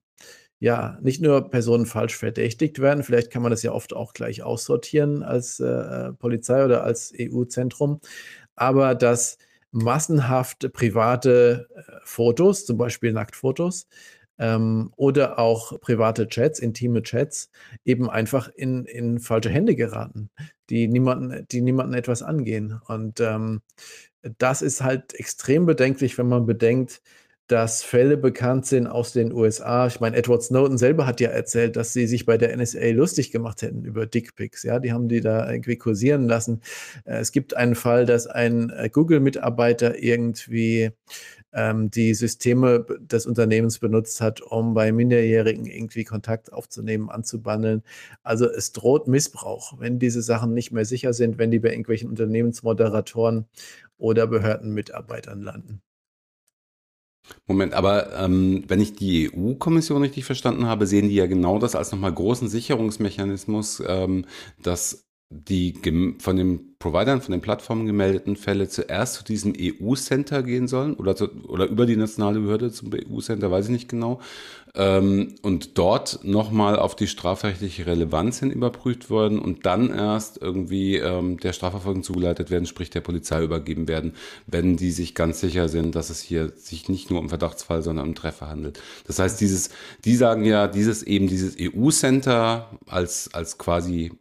ja, 0.59 0.97
nicht 1.01 1.21
nur 1.21 1.49
Personen 1.49 1.85
falsch 1.85 2.15
verdächtigt 2.15 2.79
werden, 2.79 3.03
vielleicht 3.03 3.31
kann 3.31 3.41
man 3.41 3.51
das 3.51 3.63
ja 3.63 3.73
oft 3.73 3.93
auch 3.93 4.13
gleich 4.13 4.43
aussortieren 4.43 5.21
als 5.21 5.59
äh, 5.59 5.65
äh 5.65 6.13
Polizei 6.13 6.63
oder 6.63 6.85
als 6.85 7.13
EU-Zentrum, 7.19 7.99
aber 8.55 8.95
dass 8.95 9.37
massenhaft 9.73 10.71
private 10.71 11.67
äh, 11.75 11.81
Fotos, 12.03 12.65
zum 12.65 12.77
Beispiel 12.77 13.11
Nacktfotos, 13.11 13.87
ähm, 14.39 14.91
oder 14.95 15.39
auch 15.39 15.79
private 15.81 16.27
Chats, 16.27 16.59
intime 16.59 17.01
Chats, 17.03 17.49
eben 17.83 18.09
einfach 18.09 18.49
in, 18.49 18.85
in 18.85 19.19
falsche 19.19 19.49
Hände 19.49 19.75
geraten, 19.75 20.29
die 20.69 20.87
niemanden, 20.87 21.47
die 21.51 21.61
niemanden 21.61 21.93
etwas 21.93 22.23
angehen. 22.23 22.79
Und 22.87 23.19
ähm, 23.19 23.61
das 24.37 24.61
ist 24.61 24.81
halt 24.81 25.13
extrem 25.15 25.65
bedenklich, 25.65 26.17
wenn 26.17 26.27
man 26.27 26.45
bedenkt, 26.45 27.01
dass 27.47 27.83
Fälle 27.83 28.15
bekannt 28.15 28.65
sind 28.65 28.87
aus 28.87 29.11
den 29.11 29.33
USA. 29.33 29.87
Ich 29.87 29.99
meine, 29.99 30.15
Edward 30.15 30.43
Snowden 30.43 30.77
selber 30.77 31.05
hat 31.05 31.19
ja 31.19 31.29
erzählt, 31.29 31.75
dass 31.75 31.91
sie 31.91 32.07
sich 32.07 32.25
bei 32.25 32.37
der 32.37 32.55
NSA 32.55 32.91
lustig 32.91 33.31
gemacht 33.31 33.61
hätten 33.61 33.83
über 33.83 34.05
Dickpics. 34.05 34.63
Ja, 34.63 34.79
die 34.79 34.93
haben 34.93 35.09
die 35.09 35.19
da 35.19 35.51
irgendwie 35.51 35.75
kursieren 35.77 36.27
lassen. 36.27 36.61
Äh, 37.05 37.17
es 37.17 37.31
gibt 37.31 37.55
einen 37.55 37.75
Fall, 37.75 38.05
dass 38.05 38.27
ein 38.27 38.69
äh, 38.69 38.89
Google-Mitarbeiter 38.89 40.01
irgendwie 40.01 40.91
ähm, 41.53 41.91
die 41.91 42.13
Systeme 42.13 42.85
des 42.99 43.25
Unternehmens 43.25 43.79
benutzt 43.79 44.21
hat, 44.21 44.41
um 44.41 44.73
bei 44.73 44.91
Minderjährigen 44.91 45.65
irgendwie 45.65 46.05
Kontakt 46.05 46.51
aufzunehmen, 46.53 47.09
anzubandeln. 47.09 47.83
Also 48.23 48.49
es 48.49 48.71
droht 48.71 49.07
Missbrauch, 49.07 49.79
wenn 49.79 49.99
diese 49.99 50.21
Sachen 50.21 50.53
nicht 50.53 50.71
mehr 50.71 50.85
sicher 50.85 51.13
sind, 51.13 51.37
wenn 51.37 51.51
die 51.51 51.59
bei 51.59 51.69
irgendwelchen 51.69 52.09
Unternehmensmoderatoren 52.09 53.47
oder 53.97 54.27
Behördenmitarbeitern 54.27 55.41
landen. 55.41 55.81
Moment, 57.47 57.73
aber 57.73 58.13
ähm, 58.17 58.63
wenn 58.67 58.81
ich 58.81 58.93
die 58.93 59.31
EU-Kommission 59.33 60.01
richtig 60.01 60.25
verstanden 60.25 60.65
habe, 60.65 60.87
sehen 60.87 61.09
die 61.09 61.15
ja 61.15 61.25
genau 61.25 61.59
das 61.59 61.75
als 61.75 61.91
nochmal 61.91 62.13
großen 62.13 62.49
Sicherungsmechanismus, 62.49 63.81
ähm, 63.85 64.25
dass 64.61 65.05
die 65.29 65.73
von 66.19 66.35
den 66.35 66.77
Providern, 66.77 67.21
von 67.21 67.31
den 67.31 67.41
Plattformen 67.41 67.87
gemeldeten 67.87 68.35
Fälle 68.35 68.67
zuerst 68.67 69.15
zu 69.15 69.23
diesem 69.23 69.53
EU-Center 69.57 70.43
gehen 70.43 70.67
sollen 70.67 70.93
oder, 70.93 71.15
zu, 71.15 71.29
oder 71.47 71.65
über 71.65 71.85
die 71.85 71.95
nationale 71.95 72.39
Behörde 72.39 72.71
zum 72.71 72.91
EU-Center, 72.93 73.49
weiß 73.49 73.65
ich 73.65 73.71
nicht 73.71 73.89
genau, 73.89 74.19
ähm, 74.75 75.35
und 75.43 75.77
dort 75.77 76.23
nochmal 76.23 76.79
auf 76.79 76.95
die 76.95 77.07
strafrechtliche 77.07 77.85
Relevanz 77.85 78.39
hin 78.39 78.49
überprüft 78.49 79.09
worden 79.09 79.37
und 79.37 79.65
dann 79.67 79.93
erst 79.93 80.41
irgendwie 80.41 80.97
ähm, 80.97 81.39
der 81.39 81.53
Strafverfolgung 81.53 82.01
zugeleitet 82.01 82.49
werden, 82.49 82.65
sprich 82.65 82.89
der 82.89 83.01
Polizei 83.01 83.43
übergeben 83.43 83.87
werden, 83.87 84.15
wenn 84.47 84.75
die 84.75 84.91
sich 84.91 85.13
ganz 85.13 85.39
sicher 85.39 85.69
sind, 85.69 85.95
dass 85.95 86.09
es 86.09 86.21
hier 86.21 86.53
sich 86.55 86.89
nicht 86.89 87.11
nur 87.11 87.19
um 87.19 87.29
Verdachtsfall, 87.29 87.83
sondern 87.83 88.07
um 88.07 88.15
Treffer 88.15 88.49
handelt. 88.49 88.81
Das 89.05 89.19
heißt, 89.19 89.39
dieses, 89.39 89.69
die 90.05 90.15
sagen 90.15 90.43
ja, 90.43 90.67
dieses 90.67 91.03
eben 91.03 91.27
dieses 91.27 91.55
EU-Center 91.59 92.71
als, 92.87 93.29
als 93.33 93.59
quasi 93.59 94.11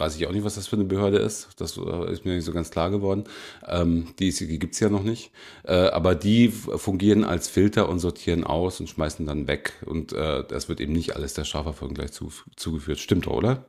weiß 0.00 0.16
ich 0.16 0.26
auch 0.26 0.32
nicht, 0.32 0.44
was 0.44 0.54
das 0.54 0.66
für 0.66 0.76
eine 0.76 0.84
Behörde 0.84 1.18
ist. 1.18 1.48
Das 1.58 1.76
äh, 1.76 2.12
ist 2.12 2.24
mir 2.24 2.34
nicht 2.34 2.44
so 2.44 2.52
ganz 2.52 2.70
klar 2.70 2.90
geworden. 2.90 3.24
Ähm, 3.68 4.08
die, 4.18 4.32
die 4.32 4.58
gibt 4.58 4.74
es 4.74 4.80
ja 4.80 4.88
noch 4.88 5.02
nicht. 5.02 5.30
Äh, 5.64 5.74
aber 5.74 6.14
die 6.14 6.48
fungieren 6.48 7.24
als 7.24 7.48
Filter 7.48 7.88
und 7.88 7.98
sortieren 8.00 8.44
aus 8.44 8.80
und 8.80 8.88
schmeißen 8.88 9.26
dann 9.26 9.46
weg. 9.46 9.74
Und 9.86 10.12
äh, 10.12 10.44
das 10.48 10.68
wird 10.68 10.80
eben 10.80 10.92
nicht 10.92 11.14
alles 11.14 11.34
der 11.34 11.44
Strafverfolgung 11.44 11.94
gleich 11.94 12.12
zu, 12.12 12.32
zugeführt. 12.56 12.98
Stimmt 12.98 13.26
doch, 13.26 13.34
oder? 13.34 13.66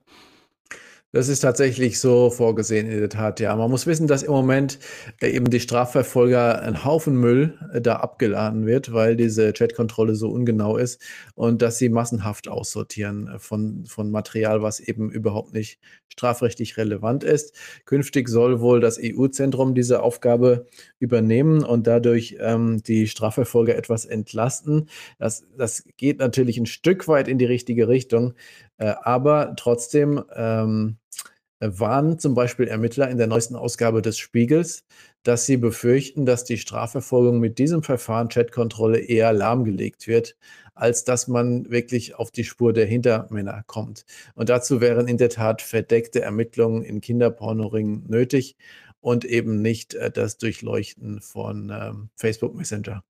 Das 1.14 1.28
ist 1.28 1.42
tatsächlich 1.42 2.00
so 2.00 2.30
vorgesehen 2.30 2.90
in 2.90 2.98
der 2.98 3.10
Tat, 3.10 3.42
ja. 3.42 3.54
Man 3.54 3.70
muss 3.70 3.86
wissen, 3.86 4.08
dass 4.08 4.24
im 4.24 4.32
Moment 4.32 4.80
äh, 5.20 5.30
eben 5.30 5.50
die 5.50 5.60
Strafverfolger 5.60 6.62
ein 6.62 6.86
Haufen 6.86 7.18
Müll 7.18 7.60
äh, 7.74 7.82
da 7.82 7.98
abgeladen 7.98 8.66
wird, 8.66 8.94
weil 8.94 9.18
diese 9.18 9.52
Chatkontrolle 9.52 10.16
so 10.16 10.30
ungenau 10.30 10.78
ist 10.78 11.02
und 11.36 11.62
dass 11.62 11.78
sie 11.78 11.90
massenhaft 11.90 12.48
aussortieren 12.48 13.28
äh, 13.28 13.40
von, 13.40 13.86
von 13.88 14.10
Material, 14.10 14.62
was 14.62 14.80
eben 14.80 15.12
überhaupt 15.12 15.54
nicht 15.54 15.82
strafrechtlich 16.08 16.78
relevant 16.78 17.26
ist. 17.26 17.58
Künftig 17.84 18.30
soll 18.30 18.62
wohl 18.62 18.80
das 18.80 18.98
EU-Zentrum 18.98 19.76
diese 19.76 20.04
Aufgabe 20.04 20.68
übernehmen 21.00 21.66
und 21.66 21.88
dadurch 21.88 22.38
ähm, 22.40 22.84
die 22.84 23.08
Strafverfolger 23.08 23.76
etwas 23.76 24.06
entlasten. 24.06 24.88
Das, 25.20 25.44
das 25.58 25.84
geht 25.98 26.20
natürlich 26.20 26.58
ein 26.58 26.68
Stück 26.68 27.10
weit 27.10 27.28
in 27.28 27.38
die 27.38 27.46
richtige 27.46 27.90
Richtung, 27.90 28.34
aber 28.78 29.54
trotzdem 29.58 30.24
ähm, 30.36 30.98
waren 31.62 32.18
zum 32.20 32.34
Beispiel 32.34 32.68
Ermittler 32.68 33.10
in 33.10 33.18
der 33.18 33.28
neuesten 33.28 33.56
Ausgabe 33.56 34.02
des 34.02 34.18
Spiegels, 34.18 34.84
dass 35.24 35.46
sie 35.46 35.58
befürchten, 35.58 36.26
dass 36.26 36.44
die 36.44 36.58
Strafverfolgung 36.58 37.40
mit 37.40 37.60
diesem 37.60 37.84
Verfahren 37.84 38.30
Chatkontrolle 38.30 39.00
eher 39.00 39.32
lahmgelegt 39.32 40.08
wird, 40.08 40.36
als 40.74 41.04
dass 41.04 41.28
man 41.28 41.70
wirklich 41.70 42.16
auf 42.16 42.32
die 42.32 42.44
Spur 42.44 42.74
der 42.74 42.88
Hintermänner 42.88 43.64
kommt. 43.68 44.06
Und 44.34 44.50
dazu 44.50 44.82
wären 44.82 45.08
in 45.08 45.18
der 45.18 45.30
Tat 45.30 45.62
verdeckte 45.62 46.22
Ermittlungen 46.22 46.84
in 46.84 47.02
Kinderpornoringen 47.02 48.06
nötig 48.08 48.58
und 49.00 49.26
eben 49.26 49.62
nicht 49.62 49.94
äh, 49.94 50.12
das 50.12 50.38
Durchleuchten 50.38 51.22
von 51.22 51.72
ähm, 51.74 52.10
Facebook 52.16 52.56
Messenger. 52.56 53.04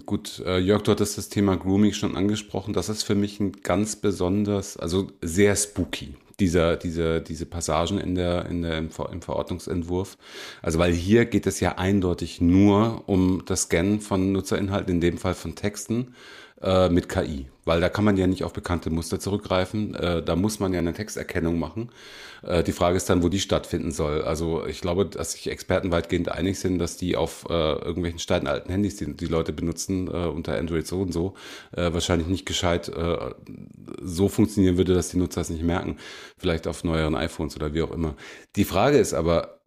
Gut, 0.00 0.42
äh, 0.46 0.58
Jörg, 0.58 0.82
du 0.82 0.92
hattest 0.92 1.18
das 1.18 1.28
Thema 1.28 1.56
Grooming 1.56 1.92
schon 1.92 2.16
angesprochen. 2.16 2.72
Das 2.72 2.88
ist 2.88 3.02
für 3.02 3.14
mich 3.14 3.40
ein 3.40 3.52
ganz 3.62 3.96
besonders, 3.96 4.76
also 4.76 5.08
sehr 5.20 5.56
spooky, 5.56 6.14
dieser, 6.40 6.76
diese, 6.76 7.20
diese 7.20 7.46
Passagen 7.46 7.98
in 7.98 8.14
der, 8.14 8.46
in 8.46 8.62
der, 8.62 8.78
im, 8.78 8.90
Ver 8.90 9.10
im 9.12 9.22
Verordnungsentwurf. 9.22 10.18
Also, 10.62 10.78
weil 10.78 10.92
hier 10.92 11.24
geht 11.26 11.46
es 11.46 11.60
ja 11.60 11.78
eindeutig 11.78 12.40
nur 12.40 13.04
um 13.06 13.42
das 13.46 13.62
Scannen 13.62 14.00
von 14.00 14.32
Nutzerinhalten, 14.32 14.94
in 14.94 15.00
dem 15.00 15.18
Fall 15.18 15.34
von 15.34 15.54
Texten 15.54 16.14
äh, 16.62 16.88
mit 16.88 17.08
KI, 17.08 17.46
weil 17.64 17.80
da 17.80 17.88
kann 17.88 18.04
man 18.04 18.16
ja 18.16 18.26
nicht 18.26 18.44
auf 18.44 18.52
bekannte 18.52 18.90
Muster 18.90 19.18
zurückgreifen. 19.18 19.94
Äh, 19.94 20.22
da 20.22 20.36
muss 20.36 20.60
man 20.60 20.72
ja 20.72 20.78
eine 20.78 20.92
Texterkennung 20.92 21.58
machen. 21.58 21.90
Äh, 22.42 22.62
die 22.62 22.72
Frage 22.72 22.96
ist 22.96 23.08
dann, 23.10 23.22
wo 23.22 23.28
die 23.28 23.40
stattfinden 23.40 23.90
soll. 23.90 24.22
Also 24.22 24.66
ich 24.66 24.80
glaube, 24.80 25.06
dass 25.06 25.32
sich 25.32 25.50
Experten 25.50 25.90
weitgehend 25.90 26.30
einig 26.30 26.58
sind, 26.58 26.78
dass 26.78 26.96
die 26.96 27.16
auf 27.16 27.46
äh, 27.48 27.52
irgendwelchen 27.52 28.18
steinalten 28.18 28.70
Handys, 28.70 28.96
die 28.96 29.14
die 29.14 29.26
Leute 29.26 29.52
benutzen, 29.52 30.08
äh, 30.08 30.26
unter 30.26 30.56
Android 30.56 30.86
so 30.86 31.02
und 31.02 31.12
so, 31.12 31.34
wahrscheinlich 31.72 32.28
nicht 32.28 32.46
gescheit 32.46 32.90
so 34.00 34.28
funktionieren 34.28 34.76
würde, 34.76 34.94
dass 34.94 35.08
die 35.08 35.16
Nutzer 35.16 35.40
es 35.40 35.50
nicht 35.50 35.62
merken. 35.62 35.96
Vielleicht 36.36 36.66
auf 36.66 36.84
neueren 36.84 37.14
iPhones 37.14 37.56
oder 37.56 37.74
wie 37.74 37.82
auch 37.82 37.90
immer. 37.90 38.14
Die 38.56 38.64
Frage 38.64 38.98
ist 38.98 39.14
aber, 39.14 39.58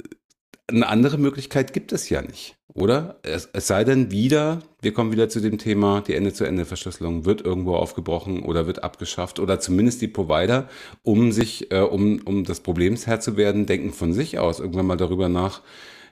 eine 0.68 0.88
andere 0.88 1.18
Möglichkeit 1.18 1.74
gibt 1.74 1.92
es 1.92 2.10
ja 2.10 2.22
nicht, 2.22 2.56
oder? 2.74 3.20
Es, 3.24 3.50
es, 3.54 3.68
sei 3.68 3.84
denn 3.84 4.12
wieder, 4.12 4.60
wir 4.82 4.94
kommen 4.94 5.12
wieder 5.12 5.30
zu 5.30 5.40
dem 5.40 5.58
Thema, 5.58 6.02
die 6.02 6.16
Ende-zu-Ende-Verschlüsselung 6.16 7.26
wird 7.26 7.42
irgendwo 7.42 7.76
aufgebrochen 7.76 8.42
oder 8.44 8.66
wird 8.66 8.84
abgeschafft 8.84 9.40
oder 9.40 9.60
zumindest 9.60 10.02
die 10.02 10.08
Provider, 10.08 10.68
um 11.04 11.32
sich, 11.32 11.72
äh, 11.72 11.82
um, 11.82 12.20
um 12.26 12.44
des 12.44 12.62
Problems 12.62 13.06
Herr 13.06 13.20
zu 13.20 13.38
werden, 13.38 13.66
denken 13.66 13.94
von 13.94 14.14
sich 14.14 14.40
aus 14.40 14.60
irgendwann 14.60 14.88
mal 14.88 14.98
darüber 14.98 15.30
nach, 15.30 15.62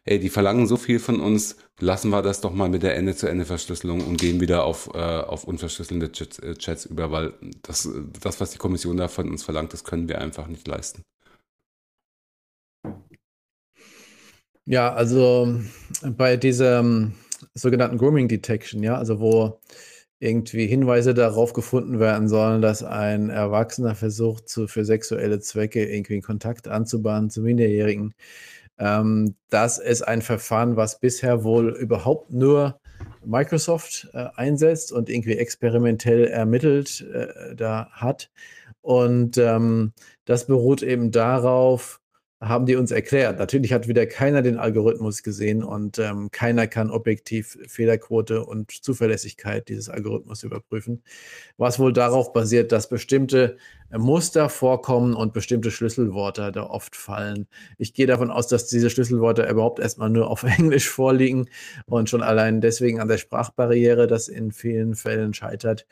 ey, 0.05 0.19
die 0.19 0.29
verlangen 0.29 0.67
so 0.67 0.77
viel 0.77 0.99
von 0.99 1.19
uns, 1.19 1.57
lassen 1.79 2.09
wir 2.11 2.21
das 2.21 2.41
doch 2.41 2.53
mal 2.53 2.69
mit 2.69 2.83
der 2.83 2.95
Ende-zu-Ende-Verschlüsselung 2.95 4.01
und 4.01 4.19
gehen 4.19 4.39
wieder 4.39 4.65
auf, 4.65 4.89
äh, 4.93 4.99
auf 4.99 5.45
unverschlüsselte 5.45 6.11
Chats, 6.11 6.39
äh, 6.39 6.55
Chats 6.55 6.85
über, 6.85 7.11
weil 7.11 7.33
das, 7.63 7.89
das, 8.21 8.39
was 8.39 8.51
die 8.51 8.57
Kommission 8.57 8.97
da 8.97 9.07
von 9.07 9.29
uns 9.29 9.43
verlangt, 9.43 9.73
das 9.73 9.83
können 9.83 10.07
wir 10.07 10.19
einfach 10.19 10.47
nicht 10.47 10.67
leisten. 10.67 11.03
Ja, 14.65 14.93
also 14.93 15.59
bei 16.17 16.37
dieser 16.37 16.83
sogenannten 17.53 17.97
Grooming 17.97 18.27
Detection, 18.29 18.81
ja, 18.81 18.97
also 18.97 19.19
wo 19.19 19.59
irgendwie 20.19 20.67
Hinweise 20.67 21.13
darauf 21.13 21.51
gefunden 21.51 21.99
werden 21.99 22.29
sollen, 22.29 22.61
dass 22.61 22.81
ein 22.81 23.29
Erwachsener 23.29 23.93
versucht, 23.93 24.47
zu, 24.47 24.67
für 24.67 24.85
sexuelle 24.85 25.41
Zwecke 25.41 25.85
irgendwie 25.85 26.21
Kontakt 26.21 26.69
anzubahnen 26.69 27.29
zu 27.29 27.41
Minderjährigen. 27.41 28.13
Ähm, 28.79 29.35
das 29.49 29.79
ist 29.79 30.01
ein 30.03 30.21
Verfahren, 30.21 30.77
was 30.77 30.99
bisher 30.99 31.43
wohl 31.43 31.69
überhaupt 31.71 32.31
nur 32.31 32.79
Microsoft 33.25 34.09
äh, 34.13 34.27
einsetzt 34.35 34.93
und 34.93 35.09
irgendwie 35.09 35.37
experimentell 35.37 36.25
ermittelt 36.25 37.05
äh, 37.13 37.53
da 37.55 37.89
hat. 37.91 38.31
Und 38.81 39.37
ähm, 39.37 39.91
das 40.25 40.47
beruht 40.47 40.83
eben 40.83 41.11
darauf, 41.11 41.99
haben 42.47 42.65
die 42.65 42.75
uns 42.75 42.91
erklärt. 42.91 43.39
Natürlich 43.39 43.73
hat 43.73 43.87
wieder 43.87 44.05
keiner 44.05 44.41
den 44.41 44.57
Algorithmus 44.57 45.23
gesehen 45.23 45.63
und 45.63 45.97
ähm, 45.99 46.29
keiner 46.31 46.67
kann 46.67 46.91
objektiv 46.91 47.57
Fehlerquote 47.67 48.45
und 48.45 48.71
Zuverlässigkeit 48.71 49.69
dieses 49.69 49.89
Algorithmus 49.89 50.43
überprüfen. 50.43 51.03
Was 51.57 51.79
wohl 51.79 51.93
darauf 51.93 52.33
basiert, 52.33 52.71
dass 52.71 52.89
bestimmte 52.89 53.57
Muster 53.97 54.49
vorkommen 54.49 55.13
und 55.13 55.33
bestimmte 55.33 55.71
Schlüsselworte 55.71 56.51
da 56.51 56.63
oft 56.63 56.95
fallen. 56.95 57.47
Ich 57.77 57.93
gehe 57.93 58.07
davon 58.07 58.31
aus, 58.31 58.47
dass 58.47 58.67
diese 58.67 58.89
Schlüsselworte 58.89 59.47
überhaupt 59.47 59.79
erstmal 59.79 60.09
nur 60.09 60.29
auf 60.29 60.43
Englisch 60.57 60.89
vorliegen 60.89 61.49
und 61.85 62.09
schon 62.09 62.23
allein 62.23 62.61
deswegen 62.61 62.99
an 62.99 63.07
der 63.07 63.17
Sprachbarriere, 63.17 64.07
das 64.07 64.27
in 64.27 64.51
vielen 64.51 64.95
Fällen 64.95 65.33
scheitert. 65.33 65.85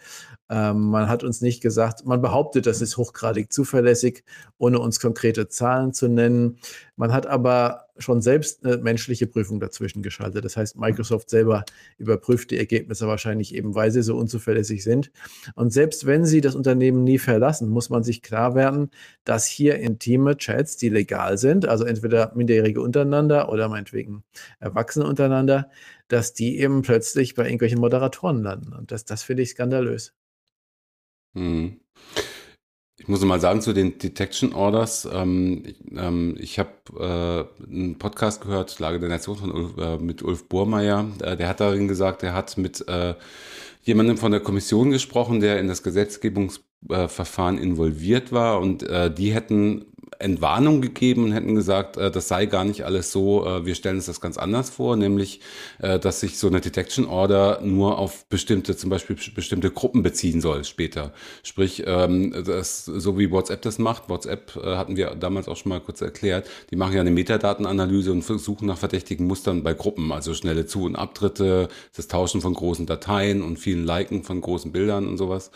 Ähm, 0.50 0.90
man 0.90 1.10
hat 1.10 1.24
uns 1.24 1.42
nicht 1.42 1.62
gesagt, 1.62 2.06
man 2.06 2.22
behauptet, 2.22 2.66
das 2.66 2.82
ist 2.82 2.98
hochgradig 2.98 3.54
zuverlässig, 3.54 4.24
ohne 4.58 4.80
uns 4.80 5.00
konkrete 5.00 5.48
Zahlen 5.48 5.94
zu 5.94 6.08
nennen. 6.08 6.58
Man 7.02 7.14
hat 7.14 7.26
aber 7.26 7.88
schon 7.98 8.22
selbst 8.22 8.64
eine 8.64 8.78
menschliche 8.78 9.26
Prüfung 9.26 9.60
dazwischen 9.60 10.04
geschaltet. 10.04 10.46
Das 10.46 10.56
heißt, 10.56 10.78
Microsoft 10.78 11.32
selber 11.32 11.66
überprüft 11.98 12.52
die 12.52 12.60
Ergebnisse 12.60 13.08
wahrscheinlich 13.08 13.56
eben, 13.56 13.74
weil 13.74 13.90
sie 13.90 14.04
so 14.04 14.16
unzuverlässig 14.16 14.84
sind. 14.84 15.12
Und 15.56 15.74
selbst 15.74 16.06
wenn 16.06 16.26
sie 16.26 16.42
das 16.42 16.54
Unternehmen 16.54 17.04
nie 17.04 17.18
verlassen, 17.18 17.70
muss 17.70 17.90
man 17.90 18.04
sich 18.04 18.22
klar 18.22 18.54
werden, 18.54 18.92
dass 19.24 19.48
hier 19.48 19.80
intime 19.80 20.38
Chats, 20.38 20.78
die 20.78 20.90
legal 20.90 21.40
sind, 21.40 21.68
also 21.68 21.86
entweder 21.86 22.34
Minderjährige 22.36 22.82
untereinander 22.84 23.52
oder 23.52 23.68
meinetwegen 23.68 24.24
Erwachsene 24.60 25.08
untereinander, 25.08 25.72
dass 26.08 26.36
die 26.36 26.60
eben 26.60 26.84
plötzlich 26.84 27.34
bei 27.34 27.46
irgendwelchen 27.46 27.80
Moderatoren 27.80 28.44
landen. 28.44 28.74
Und 28.74 28.92
das, 28.92 29.06
das 29.06 29.24
finde 29.24 29.42
ich 29.42 29.50
skandalös. 29.50 30.14
Hm. 31.34 31.80
Ich 33.02 33.08
muss 33.08 33.26
mal 33.26 33.40
sagen 33.40 33.62
zu 33.62 33.74
den 33.74 33.98
Detection 33.98 34.54
Orders. 34.54 35.10
Ähm, 35.12 35.64
ich, 35.66 35.76
ähm, 35.98 36.36
ich 36.40 36.60
habe 36.60 37.50
äh, 37.60 37.64
einen 37.68 37.98
Podcast 37.98 38.42
gehört, 38.42 38.78
Lage 38.78 39.00
der 39.00 39.10
Nation 39.10 39.38
von 39.38 39.52
Ulf, 39.52 39.76
äh, 39.80 39.98
mit 39.98 40.22
Ulf 40.22 40.48
Burmeier. 40.48 41.08
Äh, 41.20 41.36
der 41.36 41.48
hat 41.48 41.62
darin 41.62 41.88
gesagt, 41.88 42.22
er 42.22 42.36
hat 42.36 42.60
mit 42.60 42.88
äh, 42.88 43.16
jemandem 43.82 44.18
von 44.18 44.32
der 44.32 44.42
Kommission 44.42 44.92
gesprochen, 44.92 45.40
der 45.40 45.60
in 45.60 45.68
das 45.68 45.82
Gesetzgebungsverfahren 45.82 47.58
involviert 47.58 48.32
war 48.32 48.60
und 48.60 48.84
äh, 48.84 49.12
die 49.12 49.34
hätten 49.34 49.88
Entwarnung 50.22 50.82
gegeben 50.82 51.24
und 51.26 51.32
hätten 51.32 51.56
gesagt, 51.56 51.98
äh, 51.98 52.12
das 52.12 52.28
sei 52.28 52.46
gar 52.46 52.64
nicht 52.64 52.86
alles 52.86 53.12
so, 53.12 53.46
äh, 53.46 53.66
wir 53.66 53.76
stellen 53.76 53.98
uns 53.98 54.06
das 54.06 54.22
ganz 54.22 54.38
anders 54.38 54.70
vor, 54.70 54.96
nämlich, 54.96 55.42
äh, 55.80 56.00
dass 56.00 56.20
sich 56.20 56.38
so 56.38 56.48
eine 56.48 56.62
Detection 56.62 57.06
Order 57.06 57.62
nur 57.64 57.98
auf 57.98 58.26
bestimmte, 58.26 58.76
zum 58.76 58.90
Beispiel 58.90 59.18
bestimmte 59.36 59.72
Gruppen 59.72 60.04
beziehen 60.04 60.42
soll 60.42 60.64
später. 60.64 61.14
Sprich, 61.44 61.84
ähm, 61.86 62.34
das, 62.46 62.86
so 62.86 63.18
wie 63.18 63.32
WhatsApp 63.32 63.62
das 63.62 63.80
macht, 63.80 64.10
WhatsApp 64.10 64.56
äh, 64.56 64.76
hatten 64.76 64.96
wir 64.96 65.16
damals 65.16 65.48
auch 65.48 65.58
schon 65.58 65.70
mal 65.70 65.82
kurz 65.82 66.02
erklärt, 66.02 66.50
die 66.70 66.76
machen 66.76 66.94
ja 66.94 67.02
eine 67.02 67.12
Metadatenanalyse 67.12 68.12
und 68.12 68.24
suchen 68.24 68.68
nach 68.68 68.78
verdächtigen 68.78 69.28
Mustern 69.28 69.64
bei 69.64 69.74
Gruppen, 69.74 70.12
also 70.12 70.34
schnelle 70.34 70.66
Zu- 70.66 70.86
und 70.86 70.96
Abtritte, 70.96 71.68
das 71.96 72.08
Tauschen 72.08 72.42
von 72.42 72.54
großen 72.54 72.86
Dateien 72.86 73.42
und 73.42 73.58
vielen 73.58 73.86
Liken 73.86 74.24
von 74.24 74.42
großen 74.42 74.72
Bildern 74.72 75.08
und 75.08 75.18
sowas. 75.18 75.52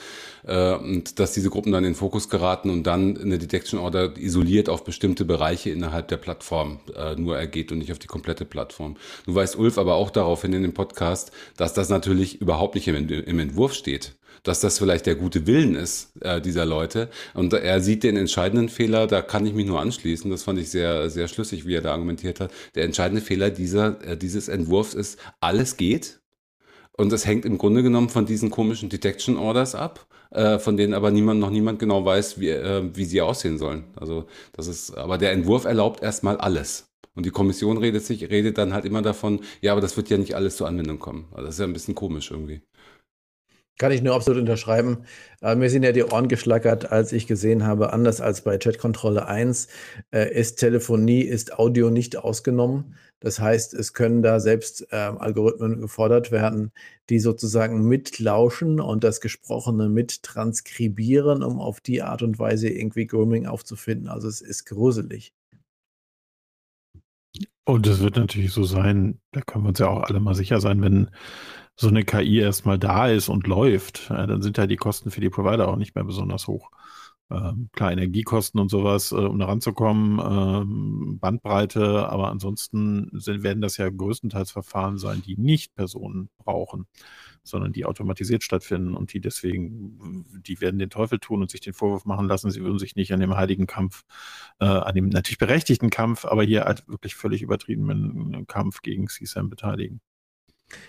Äh, 0.45 0.75
und 0.75 1.19
dass 1.19 1.33
diese 1.33 1.49
Gruppen 1.49 1.71
dann 1.71 1.83
in 1.83 1.91
den 1.91 1.95
Fokus 1.95 2.29
geraten 2.29 2.69
und 2.69 2.83
dann 2.83 3.17
eine 3.17 3.37
Detection 3.37 3.79
Order 3.79 4.17
isoliert 4.17 4.54
isoliert 4.55 4.69
auf 4.69 4.83
bestimmte 4.85 5.25
Bereiche 5.25 5.69
innerhalb 5.69 6.07
der 6.07 6.17
Plattform 6.17 6.79
äh, 6.95 7.15
nur 7.15 7.37
ergeht 7.37 7.71
und 7.71 7.79
nicht 7.79 7.91
auf 7.91 7.99
die 7.99 8.07
komplette 8.07 8.45
Plattform. 8.45 8.95
Du 9.25 9.35
weißt 9.35 9.57
Ulf 9.57 9.77
aber 9.77 9.95
auch 9.95 10.09
darauf 10.09 10.43
hin 10.43 10.53
in 10.53 10.61
dem 10.61 10.73
Podcast, 10.73 11.31
dass 11.57 11.73
das 11.73 11.89
natürlich 11.89 12.39
überhaupt 12.41 12.75
nicht 12.75 12.87
im, 12.87 13.09
im 13.09 13.39
Entwurf 13.39 13.73
steht 13.73 14.15
dass 14.43 14.59
das 14.59 14.77
vielleicht 14.77 15.07
der 15.07 15.15
gute 15.15 15.47
Willen 15.47 15.73
ist 15.73 16.11
äh, 16.21 16.39
dieser 16.39 16.65
Leute. 16.67 17.09
Und 17.33 17.51
er 17.53 17.81
sieht 17.81 18.03
den 18.03 18.15
entscheidenden 18.15 18.69
Fehler, 18.69 19.07
da 19.07 19.23
kann 19.23 19.43
ich 19.47 19.55
mich 19.55 19.65
nur 19.65 19.79
anschließen, 19.79 20.29
das 20.29 20.43
fand 20.43 20.59
ich 20.59 20.69
sehr, 20.69 21.09
sehr 21.09 21.27
schlüssig, 21.27 21.65
wie 21.65 21.73
er 21.73 21.81
da 21.81 21.93
argumentiert 21.93 22.39
hat. 22.39 22.51
Der 22.75 22.83
entscheidende 22.83 23.23
Fehler 23.23 23.49
dieser, 23.49 23.99
äh, 24.05 24.15
dieses 24.15 24.47
Entwurfs 24.47 24.93
ist, 24.93 25.17
alles 25.39 25.77
geht. 25.77 26.19
Und 26.91 27.11
das 27.11 27.25
hängt 27.25 27.43
im 27.45 27.57
Grunde 27.57 27.81
genommen 27.81 28.09
von 28.09 28.27
diesen 28.27 28.51
komischen 28.51 28.89
Detection 28.89 29.35
Orders 29.35 29.73
ab 29.73 30.05
äh, 30.35 30.59
von 30.59 30.77
denen 30.77 30.93
aber 30.93 31.11
niemand, 31.11 31.39
noch 31.39 31.49
niemand 31.49 31.79
genau 31.79 32.05
weiß, 32.05 32.39
wie, 32.39 32.49
äh, 32.49 32.83
wie 32.93 33.05
sie 33.05 33.21
aussehen 33.21 33.57
sollen. 33.57 33.85
Also 33.95 34.25
das 34.53 34.67
ist, 34.67 34.95
aber 34.97 35.17
der 35.17 35.31
Entwurf 35.31 35.65
erlaubt 35.65 36.03
erstmal 36.03 36.37
alles. 36.37 36.87
Und 37.15 37.25
die 37.25 37.31
Kommission 37.31 37.77
redet 37.77 38.03
sich, 38.03 38.29
redet 38.29 38.57
dann 38.57 38.73
halt 38.73 38.85
immer 38.85 39.01
davon, 39.01 39.39
ja, 39.61 39.71
aber 39.71 39.81
das 39.81 39.95
wird 39.95 40.09
ja 40.09 40.17
nicht 40.17 40.35
alles 40.35 40.57
zur 40.57 40.67
Anwendung 40.67 40.99
kommen. 40.99 41.25
Also 41.31 41.45
das 41.45 41.55
ist 41.55 41.59
ja 41.59 41.65
ein 41.65 41.73
bisschen 41.73 41.95
komisch 41.95 42.29
irgendwie. 42.31 42.61
Kann 43.77 43.91
ich 43.91 44.01
nur 44.01 44.15
absolut 44.15 44.39
unterschreiben. 44.39 45.05
Äh, 45.41 45.55
mir 45.55 45.69
sind 45.69 45.83
ja 45.83 45.91
die 45.91 46.03
Ohren 46.03 46.29
geschlackert, 46.29 46.91
als 46.93 47.11
ich 47.11 47.27
gesehen 47.27 47.65
habe, 47.65 47.91
anders 47.91 48.21
als 48.21 48.41
bei 48.41 48.57
Chatkontrolle 48.57 49.27
1 49.27 49.67
äh, 50.11 50.33
ist 50.33 50.57
Telefonie, 50.57 51.21
ist 51.21 51.59
Audio 51.59 51.89
nicht 51.89 52.15
ausgenommen. 52.15 52.95
Das 53.19 53.39
heißt, 53.39 53.73
es 53.73 53.93
können 53.93 54.21
da 54.21 54.39
selbst 54.39 54.87
äh, 54.91 54.95
Algorithmen 54.95 55.81
gefordert 55.81 56.31
werden, 56.31 56.71
die 57.09 57.19
sozusagen 57.19 57.87
mitlauschen 57.87 58.79
und 58.79 59.03
das 59.03 59.21
Gesprochene 59.21 59.89
mittranskribieren, 59.89 61.41
um 61.41 61.59
auf 61.59 61.81
die 61.81 62.01
Art 62.01 62.21
und 62.21 62.39
Weise 62.39 62.69
irgendwie 62.69 63.07
Grooming 63.07 63.45
aufzufinden. 63.45 64.09
Also 64.09 64.27
es 64.27 64.41
ist 64.41 64.65
gruselig. 64.65 65.33
Und 67.63 67.87
es 67.87 67.99
wird 67.99 68.17
natürlich 68.17 68.51
so 68.51 68.63
sein, 68.63 69.19
da 69.31 69.41
können 69.41 69.63
wir 69.63 69.69
uns 69.69 69.79
ja 69.79 69.87
auch 69.87 70.03
alle 70.03 70.19
mal 70.19 70.35
sicher 70.35 70.61
sein, 70.61 70.81
wenn 70.81 71.09
so 71.75 71.87
eine 71.87 72.05
KI 72.05 72.39
erstmal 72.39 72.77
da 72.77 73.07
ist 73.07 73.27
und 73.27 73.47
läuft, 73.47 74.09
dann 74.09 74.41
sind 74.41 74.57
ja 74.57 74.67
die 74.67 74.77
Kosten 74.77 75.11
für 75.11 75.19
die 75.19 75.29
Provider 75.29 75.67
auch 75.67 75.75
nicht 75.75 75.95
mehr 75.95 76.03
besonders 76.03 76.47
hoch. 76.47 76.69
Ähm, 77.31 77.69
klar, 77.73 77.91
Energiekosten 77.91 78.59
und 78.59 78.69
sowas, 78.69 79.11
äh, 79.11 79.15
um 79.15 79.39
da 79.39 79.47
ranzukommen, 79.47 80.19
ähm, 80.19 81.17
Bandbreite, 81.19 82.07
aber 82.07 82.29
ansonsten 82.29 83.09
sind, 83.13 83.41
werden 83.41 83.61
das 83.61 83.77
ja 83.77 83.89
größtenteils 83.89 84.51
Verfahren 84.51 84.99
sein, 84.99 85.23
die 85.25 85.35
nicht 85.35 85.73
Personen 85.73 86.29
brauchen, 86.37 86.85
sondern 87.43 87.73
die 87.73 87.85
automatisiert 87.85 88.43
stattfinden 88.43 88.93
und 88.95 89.11
die 89.11 89.21
deswegen, 89.21 90.25
die 90.45 90.61
werden 90.61 90.77
den 90.77 90.91
Teufel 90.91 91.17
tun 91.17 91.41
und 91.41 91.49
sich 91.49 91.61
den 91.61 91.73
Vorwurf 91.73 92.05
machen 92.05 92.27
lassen, 92.27 92.51
sie 92.51 92.61
würden 92.61 92.77
sich 92.77 92.95
nicht 92.95 93.11
an 93.11 93.19
dem 93.19 93.35
heiligen 93.35 93.65
Kampf, 93.65 94.03
äh, 94.59 94.65
an 94.65 94.93
dem 94.93 95.09
natürlich 95.09 95.39
berechtigten 95.39 95.89
Kampf, 95.89 96.25
aber 96.25 96.43
hier 96.43 96.65
halt 96.65 96.87
wirklich 96.87 97.15
völlig 97.15 97.41
übertriebenen 97.41 98.45
Kampf 98.45 98.83
gegen 98.83 99.07
CSAM 99.07 99.49
beteiligen. 99.49 99.99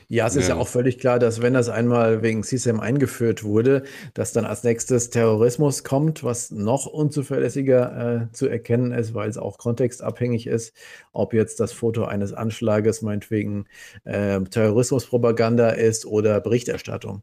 Ja, 0.09 0.29
es 0.29 0.37
ist 0.37 0.49
ja. 0.49 0.55
ja 0.55 0.61
auch 0.61 0.69
völlig 0.69 0.99
klar, 0.99 1.19
dass 1.19 1.43
wenn 1.43 1.53
das 1.53 1.69
einmal 1.69 2.23
wegen 2.23 2.45
CSAM 2.45 2.79
eingeführt 2.79 3.43
wurde, 3.43 3.83
dass 4.15 4.33
dann 4.33 4.45
als 4.45 4.63
nächstes 4.63 5.11
Terrorismus 5.11 5.83
kommt, 5.83 6.23
was 6.23 6.53
noch 6.53 6.87
unzuverlässiger 6.87 8.29
äh, 8.29 8.33
zu 8.33 8.47
erkennen 8.47 8.93
ist, 8.93 9.15
weil 9.15 9.29
es 9.29 9.37
auch 9.37 9.59
kontextabhängig 9.59 10.47
ist, 10.47 10.75
ob 11.13 11.35
jetzt 11.35 11.59
das 11.59 11.73
Foto 11.73 12.05
eines 12.05 12.33
Anschlages 12.33 13.03
meinetwegen 13.03 13.65
äh, 14.05 14.41
Terrorismuspropaganda 14.41 15.71
ist 15.71 16.07
oder 16.07 16.41
Berichterstattung. 16.41 17.23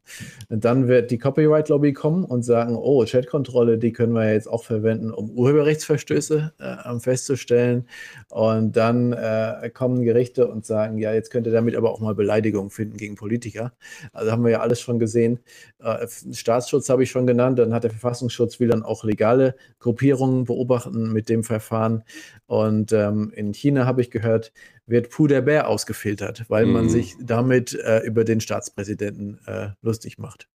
Und 0.49 0.66
dann 0.66 0.89
wird 0.89 1.10
die 1.10 1.18
Copyright-Lobby 1.18 1.93
kommen 1.93 2.26
und 2.26 2.43
sagen, 2.43 2.76
oh, 2.76 3.06
Chatkontrolle, 3.06 3.78
die 3.78 3.93
können 3.93 4.12
wir 4.12 4.34
jetzt 4.34 4.49
auch 4.49 4.66
verwenden, 4.66 5.12
um 5.12 5.30
Urheberrechtsverstöße 5.32 6.54
äh, 6.60 6.99
festzustellen. 6.99 7.88
Und 8.30 8.76
dann 8.76 9.14
äh, 9.14 9.72
kommen 9.74 10.04
Gerichte 10.04 10.47
und 10.47 10.66
sagen, 10.66 10.97
ja, 10.97 11.14
jetzt 11.14 11.32
könnt 11.32 11.47
ihr 11.47 11.54
damit 11.54 11.78
aber 11.78 11.89
auch 11.89 12.01
mal 12.01 12.14
beleidigen 12.14 12.43
Beleidigung 12.44 12.70
finden 12.70 12.98
gegen 12.98 13.16
Politiker. 13.16 13.74
Also 14.12 14.32
haben 14.32 14.44
wir 14.44 14.52
ja 14.52 14.60
alles 14.60 14.82
schon 14.82 15.00
gesehen. 15.00 15.39
Äh, 15.80 16.08
Staatsschutz 16.32 16.89
habe 16.89 17.04
ich 17.04 17.12
schon 17.12 17.26
genannt. 17.26 17.60
Dann 17.60 17.74
hat 17.74 17.84
der 17.84 17.91
Verfassungsschutz 17.91 18.60
will 18.60 18.68
dann 18.68 18.84
auch 18.84 19.04
legale 19.04 19.56
Gruppierungen 19.80 20.44
beobachten 20.44 21.14
mit 21.14 21.30
dem 21.30 21.44
Verfahren. 21.44 22.04
Und 22.46 22.91
ähm, 22.91 23.32
in 23.36 23.54
China 23.54 23.86
habe 23.86 24.02
ich 24.02 24.12
gehört, 24.12 24.52
wird 24.86 25.10
Puder 25.10 25.68
ausgefiltert, 25.68 26.44
weil 26.50 26.66
mhm. 26.66 26.74
man 26.74 26.89
sich 26.89 27.16
damit 27.22 27.74
äh, 27.74 28.00
über 28.00 28.26
den 28.26 28.41
Staatspräsidenten 28.41 29.39
äh, 29.46 29.70
lustig 29.82 30.18
macht. 30.18 30.50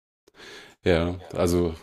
Ja, 0.86 1.16
also 1.34 1.74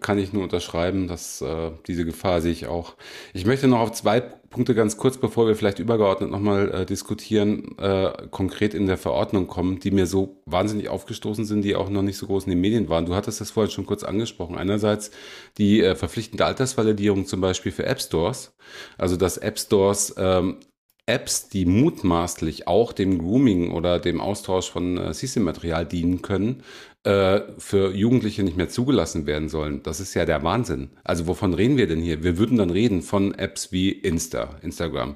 kann 0.00 0.16
ich 0.16 0.32
nur 0.32 0.42
unterschreiben, 0.42 1.08
dass 1.08 1.42
äh, 1.42 1.72
diese 1.86 2.06
Gefahr 2.06 2.40
sehe 2.40 2.52
ich 2.52 2.66
auch. 2.66 2.94
Ich 3.34 3.44
möchte 3.44 3.68
noch 3.68 3.80
auf 3.80 3.92
zwei 3.92 4.20
Punkte 4.20 4.74
ganz 4.74 4.96
kurz, 4.96 5.18
bevor 5.18 5.46
wir 5.46 5.56
vielleicht 5.56 5.78
übergeordnet 5.78 6.30
nochmal 6.30 6.70
äh, 6.72 6.86
diskutieren, 6.86 7.76
äh, 7.76 8.12
konkret 8.30 8.72
in 8.72 8.86
der 8.86 8.96
Verordnung 8.96 9.46
kommen, 9.46 9.78
die 9.80 9.90
mir 9.90 10.06
so 10.06 10.40
wahnsinnig 10.46 10.88
aufgestoßen 10.88 11.44
sind, 11.44 11.66
die 11.66 11.76
auch 11.76 11.90
noch 11.90 12.00
nicht 12.00 12.16
so 12.16 12.24
groß 12.24 12.44
in 12.44 12.50
den 12.52 12.62
Medien 12.62 12.88
waren. 12.88 13.04
Du 13.04 13.14
hattest 13.14 13.42
das 13.42 13.50
vorhin 13.50 13.70
schon 13.70 13.84
kurz 13.84 14.04
angesprochen. 14.04 14.56
Einerseits 14.56 15.10
die 15.58 15.82
äh, 15.82 15.94
verpflichtende 15.94 16.46
Altersvalidierung 16.46 17.26
zum 17.26 17.42
Beispiel 17.42 17.72
für 17.72 17.84
App 17.84 18.00
Stores, 18.00 18.54
also 18.96 19.18
dass 19.18 19.36
App 19.36 19.58
Stores 19.58 20.14
ähm, 20.16 20.60
Apps, 21.08 21.48
die 21.48 21.66
mutmaßlich 21.66 22.66
auch 22.66 22.92
dem 22.92 23.18
Grooming 23.18 23.70
oder 23.70 24.00
dem 24.00 24.20
Austausch 24.20 24.68
von 24.70 24.98
äh, 24.98 25.12
CC-Material 25.12 25.86
dienen 25.86 26.20
können, 26.20 26.64
äh, 27.06 27.42
für 27.58 27.94
Jugendliche 27.94 28.42
nicht 28.42 28.56
mehr 28.56 28.68
zugelassen 28.68 29.26
werden 29.26 29.48
sollen. 29.48 29.80
Das 29.84 30.00
ist 30.00 30.14
ja 30.14 30.24
der 30.24 30.42
Wahnsinn. 30.42 30.90
Also 31.04 31.28
wovon 31.28 31.54
reden 31.54 31.76
wir 31.76 31.86
denn 31.86 32.00
hier? 32.00 32.24
Wir 32.24 32.36
würden 32.36 32.58
dann 32.58 32.70
reden 32.70 33.00
von 33.00 33.32
Apps 33.34 33.70
wie 33.70 33.90
Insta, 33.90 34.56
Instagram. 34.60 35.14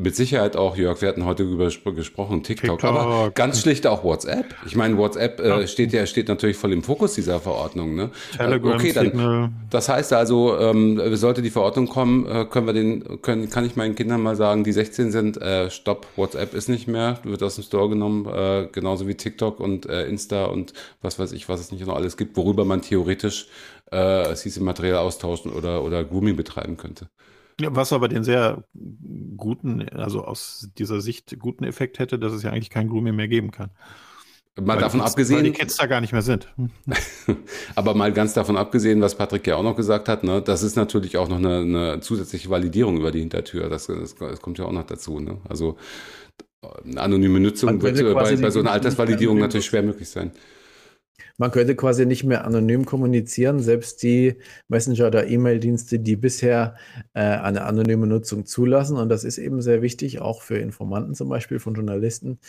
Mit 0.00 0.14
Sicherheit 0.14 0.56
auch, 0.56 0.76
Jörg, 0.76 1.00
wir 1.02 1.08
hatten 1.08 1.24
heute 1.24 1.42
darüber 1.42 1.64
gesprochen, 1.66 2.44
TikTok, 2.44 2.78
TikTok, 2.78 2.84
aber 2.84 3.32
ganz 3.32 3.60
schlicht 3.60 3.84
auch 3.84 4.04
WhatsApp. 4.04 4.54
Ich 4.64 4.76
meine, 4.76 4.96
WhatsApp 4.96 5.40
äh, 5.40 5.66
steht 5.66 5.92
ja 5.92 6.06
steht 6.06 6.28
natürlich 6.28 6.56
voll 6.56 6.72
im 6.72 6.84
Fokus 6.84 7.14
dieser 7.14 7.40
Verordnung. 7.40 7.96
Ne? 7.96 8.10
Telegram, 8.36 8.74
okay, 8.74 8.92
dann, 8.92 9.06
Signal. 9.06 9.50
das 9.70 9.88
heißt 9.88 10.12
also, 10.12 10.56
ähm, 10.56 11.00
sollte 11.16 11.42
die 11.42 11.50
Verordnung 11.50 11.88
kommen, 11.88 12.26
äh, 12.28 12.44
können 12.44 12.66
wir 12.66 12.74
den, 12.74 13.20
können, 13.22 13.50
kann 13.50 13.64
ich 13.64 13.74
meinen 13.74 13.96
Kindern 13.96 14.22
mal 14.22 14.36
sagen, 14.36 14.62
die 14.62 14.70
16 14.70 15.10
sind, 15.10 15.42
äh, 15.42 15.68
stopp, 15.68 16.06
WhatsApp 16.14 16.54
ist 16.54 16.68
nicht 16.68 16.86
mehr, 16.86 17.18
wird 17.24 17.42
aus 17.42 17.56
dem 17.56 17.64
Store 17.64 17.88
genommen, 17.88 18.26
äh, 18.26 18.68
genauso 18.70 19.08
wie 19.08 19.16
TikTok 19.16 19.58
und 19.58 19.86
äh, 19.86 20.06
Insta 20.06 20.44
und 20.44 20.74
was 21.02 21.18
weiß 21.18 21.32
ich, 21.32 21.48
was 21.48 21.58
es 21.58 21.72
nicht 21.72 21.84
noch 21.84 21.96
alles 21.96 22.16
gibt, 22.16 22.36
worüber 22.36 22.64
man 22.64 22.82
theoretisch 22.82 23.48
äh, 23.90 24.32
CC-Material 24.32 24.98
austauschen 24.98 25.52
oder, 25.52 25.82
oder 25.82 26.04
Grooming 26.04 26.36
betreiben 26.36 26.76
könnte. 26.76 27.08
Was 27.60 27.92
aber 27.92 28.08
den 28.08 28.22
sehr 28.22 28.64
guten, 29.36 29.88
also 29.88 30.24
aus 30.24 30.68
dieser 30.78 31.00
Sicht 31.00 31.38
guten 31.38 31.64
Effekt 31.64 31.98
hätte, 31.98 32.18
dass 32.18 32.32
es 32.32 32.42
ja 32.42 32.50
eigentlich 32.50 32.70
kein 32.70 32.88
Grooming 32.88 33.16
mehr 33.16 33.28
geben 33.28 33.50
kann. 33.50 33.70
Mal 34.60 34.74
weil 34.74 34.78
davon 34.78 35.00
abgesehen. 35.00 35.38
Weil 35.38 35.44
die 35.44 35.52
Kids 35.52 35.76
da 35.76 35.86
gar 35.86 36.00
nicht 36.00 36.12
mehr 36.12 36.22
sind. 36.22 36.48
aber 37.74 37.94
mal 37.94 38.12
ganz 38.12 38.32
davon 38.32 38.56
abgesehen, 38.56 39.00
was 39.00 39.14
Patrick 39.14 39.46
ja 39.46 39.56
auch 39.56 39.62
noch 39.62 39.76
gesagt 39.76 40.08
hat, 40.08 40.24
ne, 40.24 40.42
das 40.42 40.62
ist 40.62 40.76
natürlich 40.76 41.16
auch 41.16 41.28
noch 41.28 41.36
eine, 41.36 41.58
eine 41.58 42.00
zusätzliche 42.00 42.50
Validierung 42.50 42.96
über 42.96 43.10
die 43.10 43.20
Hintertür. 43.20 43.68
Das, 43.68 43.86
das, 43.86 44.14
das 44.16 44.40
kommt 44.40 44.58
ja 44.58 44.64
auch 44.64 44.72
noch 44.72 44.86
dazu. 44.86 45.20
Ne? 45.20 45.38
Also 45.48 45.76
eine 46.84 47.00
anonyme 47.00 47.38
Nutzung 47.38 47.80
wird 47.82 47.96
bei, 48.14 48.36
bei 48.36 48.50
so 48.50 48.60
einer 48.60 48.72
Altersvalidierung 48.72 49.38
natürlich 49.38 49.66
schwer 49.66 49.82
möglich 49.82 50.08
sein. 50.08 50.32
Man 51.38 51.52
könnte 51.52 51.76
quasi 51.76 52.04
nicht 52.04 52.24
mehr 52.24 52.44
anonym 52.44 52.84
kommunizieren. 52.84 53.60
Selbst 53.60 54.02
die 54.02 54.34
Messenger- 54.66 55.06
oder 55.06 55.28
E-Mail-Dienste, 55.28 56.00
die 56.00 56.16
bisher 56.16 56.74
äh, 57.14 57.20
eine 57.20 57.62
anonyme 57.62 58.08
Nutzung 58.08 58.44
zulassen, 58.44 58.96
und 58.96 59.08
das 59.08 59.22
ist 59.22 59.38
eben 59.38 59.62
sehr 59.62 59.80
wichtig, 59.80 60.20
auch 60.20 60.42
für 60.42 60.58
Informanten 60.58 61.14
zum 61.14 61.28
Beispiel 61.28 61.60
von 61.60 61.74
Journalisten, 61.74 62.40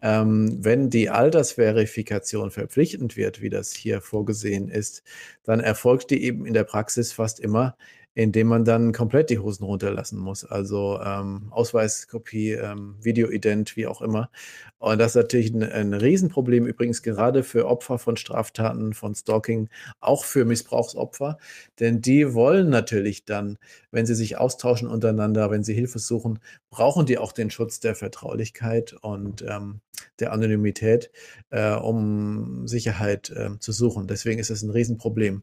ähm, 0.00 0.58
wenn 0.60 0.90
die 0.90 1.10
Altersverifikation 1.10 2.52
verpflichtend 2.52 3.16
wird, 3.16 3.42
wie 3.42 3.50
das 3.50 3.72
hier 3.72 4.00
vorgesehen 4.00 4.68
ist, 4.68 5.02
dann 5.42 5.58
erfolgt 5.58 6.10
die 6.10 6.22
eben 6.22 6.46
in 6.46 6.54
der 6.54 6.64
Praxis 6.64 7.12
fast 7.12 7.40
immer 7.40 7.76
indem 8.16 8.46
man 8.46 8.64
dann 8.64 8.92
komplett 8.92 9.28
die 9.28 9.38
Hosen 9.38 9.64
runterlassen 9.64 10.18
muss. 10.18 10.42
Also 10.42 10.98
ähm, 11.04 11.48
Ausweiskopie, 11.50 12.52
ähm, 12.52 12.96
Videoident, 12.98 13.76
wie 13.76 13.86
auch 13.86 14.00
immer. 14.00 14.30
Und 14.78 14.98
das 14.98 15.12
ist 15.12 15.16
natürlich 15.16 15.52
ein, 15.52 15.62
ein 15.62 15.92
Riesenproblem, 15.92 16.66
übrigens 16.66 17.02
gerade 17.02 17.42
für 17.42 17.66
Opfer 17.66 17.98
von 17.98 18.16
Straftaten, 18.16 18.94
von 18.94 19.14
Stalking, 19.14 19.68
auch 20.00 20.24
für 20.24 20.46
Missbrauchsopfer. 20.46 21.36
Denn 21.78 22.00
die 22.00 22.32
wollen 22.32 22.70
natürlich 22.70 23.26
dann, 23.26 23.58
wenn 23.90 24.06
sie 24.06 24.14
sich 24.14 24.38
austauschen 24.38 24.88
untereinander, 24.88 25.50
wenn 25.50 25.62
sie 25.62 25.74
Hilfe 25.74 25.98
suchen, 25.98 26.38
brauchen 26.70 27.04
die 27.04 27.18
auch 27.18 27.32
den 27.32 27.50
Schutz 27.50 27.80
der 27.80 27.94
Vertraulichkeit 27.94 28.94
und 28.94 29.42
ähm, 29.42 29.80
der 30.20 30.32
Anonymität, 30.32 31.10
äh, 31.50 31.74
um 31.74 32.66
Sicherheit 32.66 33.30
äh, 33.30 33.58
zu 33.58 33.72
suchen. 33.72 34.06
Deswegen 34.06 34.38
ist 34.38 34.50
es 34.50 34.62
ein 34.62 34.70
Riesenproblem. 34.70 35.42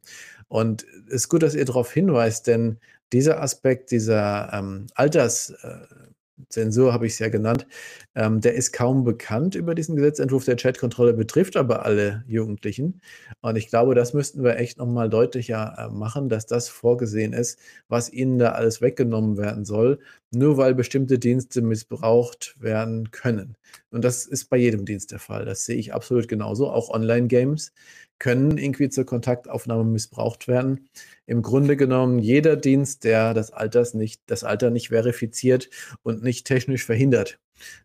Und 0.54 0.86
es 1.08 1.16
ist 1.16 1.30
gut, 1.30 1.41
dass 1.41 1.56
ihr 1.56 1.66
darauf 1.66 1.91
hinweist, 1.91 2.45
denn 2.45 2.78
dieser 3.12 3.41
Aspekt 3.41 3.89
dieser 3.89 4.54
ähm, 4.54 4.86
Alterszensur, 4.93 6.93
habe 6.93 7.08
ich 7.08 7.14
es 7.14 7.20
ja 7.20 7.30
genannt, 7.30 7.66
ähm, 8.14 8.39
der 8.39 8.54
ist 8.54 8.72
kaum 8.72 9.04
bekannt 9.04 9.56
über 9.56 9.74
diesen 9.74 9.95
Gesetzentwurf. 9.95 10.45
Der 10.45 10.56
Chatkontrolle 10.56 11.16
betrifft 11.16 11.58
aber 11.58 11.88
alle 11.88 12.24
Jugendlichen. 12.28 13.01
Und 13.41 13.56
ich 13.56 13.68
glaube, 13.68 13.95
das 13.95 14.14
müssten 14.14 14.43
wir 14.43 14.58
echt 14.58 14.78
nochmal 14.78 15.10
deutlicher 15.10 15.76
äh, 15.76 15.89
machen, 15.91 16.30
dass 16.30 16.45
das 16.45 16.70
vorgesehen 16.70 17.34
ist, 17.34 17.58
was 17.88 18.14
ihnen 18.14 18.38
da 18.38 18.51
alles 18.51 18.80
weggenommen 18.80 19.38
werden 19.38 19.66
soll, 19.66 19.97
nur 20.34 20.57
weil 20.57 20.75
bestimmte 20.75 21.19
Dienste 21.19 21.61
missbraucht 21.61 22.55
werden 22.59 23.11
können. 23.11 23.55
Und 23.91 24.03
das 24.03 24.25
ist 24.25 24.49
bei 24.49 24.57
jedem 24.57 24.86
Dienst 24.86 25.11
der 25.11 25.19
Fall. 25.19 25.45
Das 25.45 25.65
sehe 25.65 25.77
ich 25.77 25.93
absolut 25.93 26.27
genauso. 26.27 26.69
Auch 26.69 26.89
Online-Games 26.89 27.73
können 28.19 28.57
irgendwie 28.57 28.89
zur 28.89 29.05
Kontaktaufnahme 29.05 29.84
missbraucht 29.84 30.47
werden. 30.47 30.89
Im 31.25 31.41
Grunde 31.41 31.75
genommen 31.77 32.19
jeder 32.19 32.55
Dienst, 32.55 33.03
der 33.03 33.34
das, 33.34 33.51
Alters 33.51 33.93
nicht, 33.93 34.21
das 34.27 34.43
Alter 34.43 34.69
nicht 34.69 34.89
verifiziert 34.89 35.69
und 36.03 36.23
nicht 36.23 36.47
technisch 36.47 36.86
verhindert, 36.86 37.39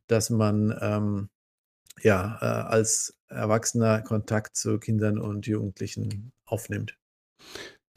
dass 0.07 0.31
man 0.31 0.77
ähm, 0.81 1.29
ja, 2.03 2.39
äh, 2.41 2.45
als 2.45 3.17
Erwachsener 3.29 4.03
Kontakt 4.03 4.57
zu 4.57 4.79
Kindern 4.79 5.19
und 5.19 5.47
Jugendlichen 5.47 6.33
aufnimmt. 6.45 6.97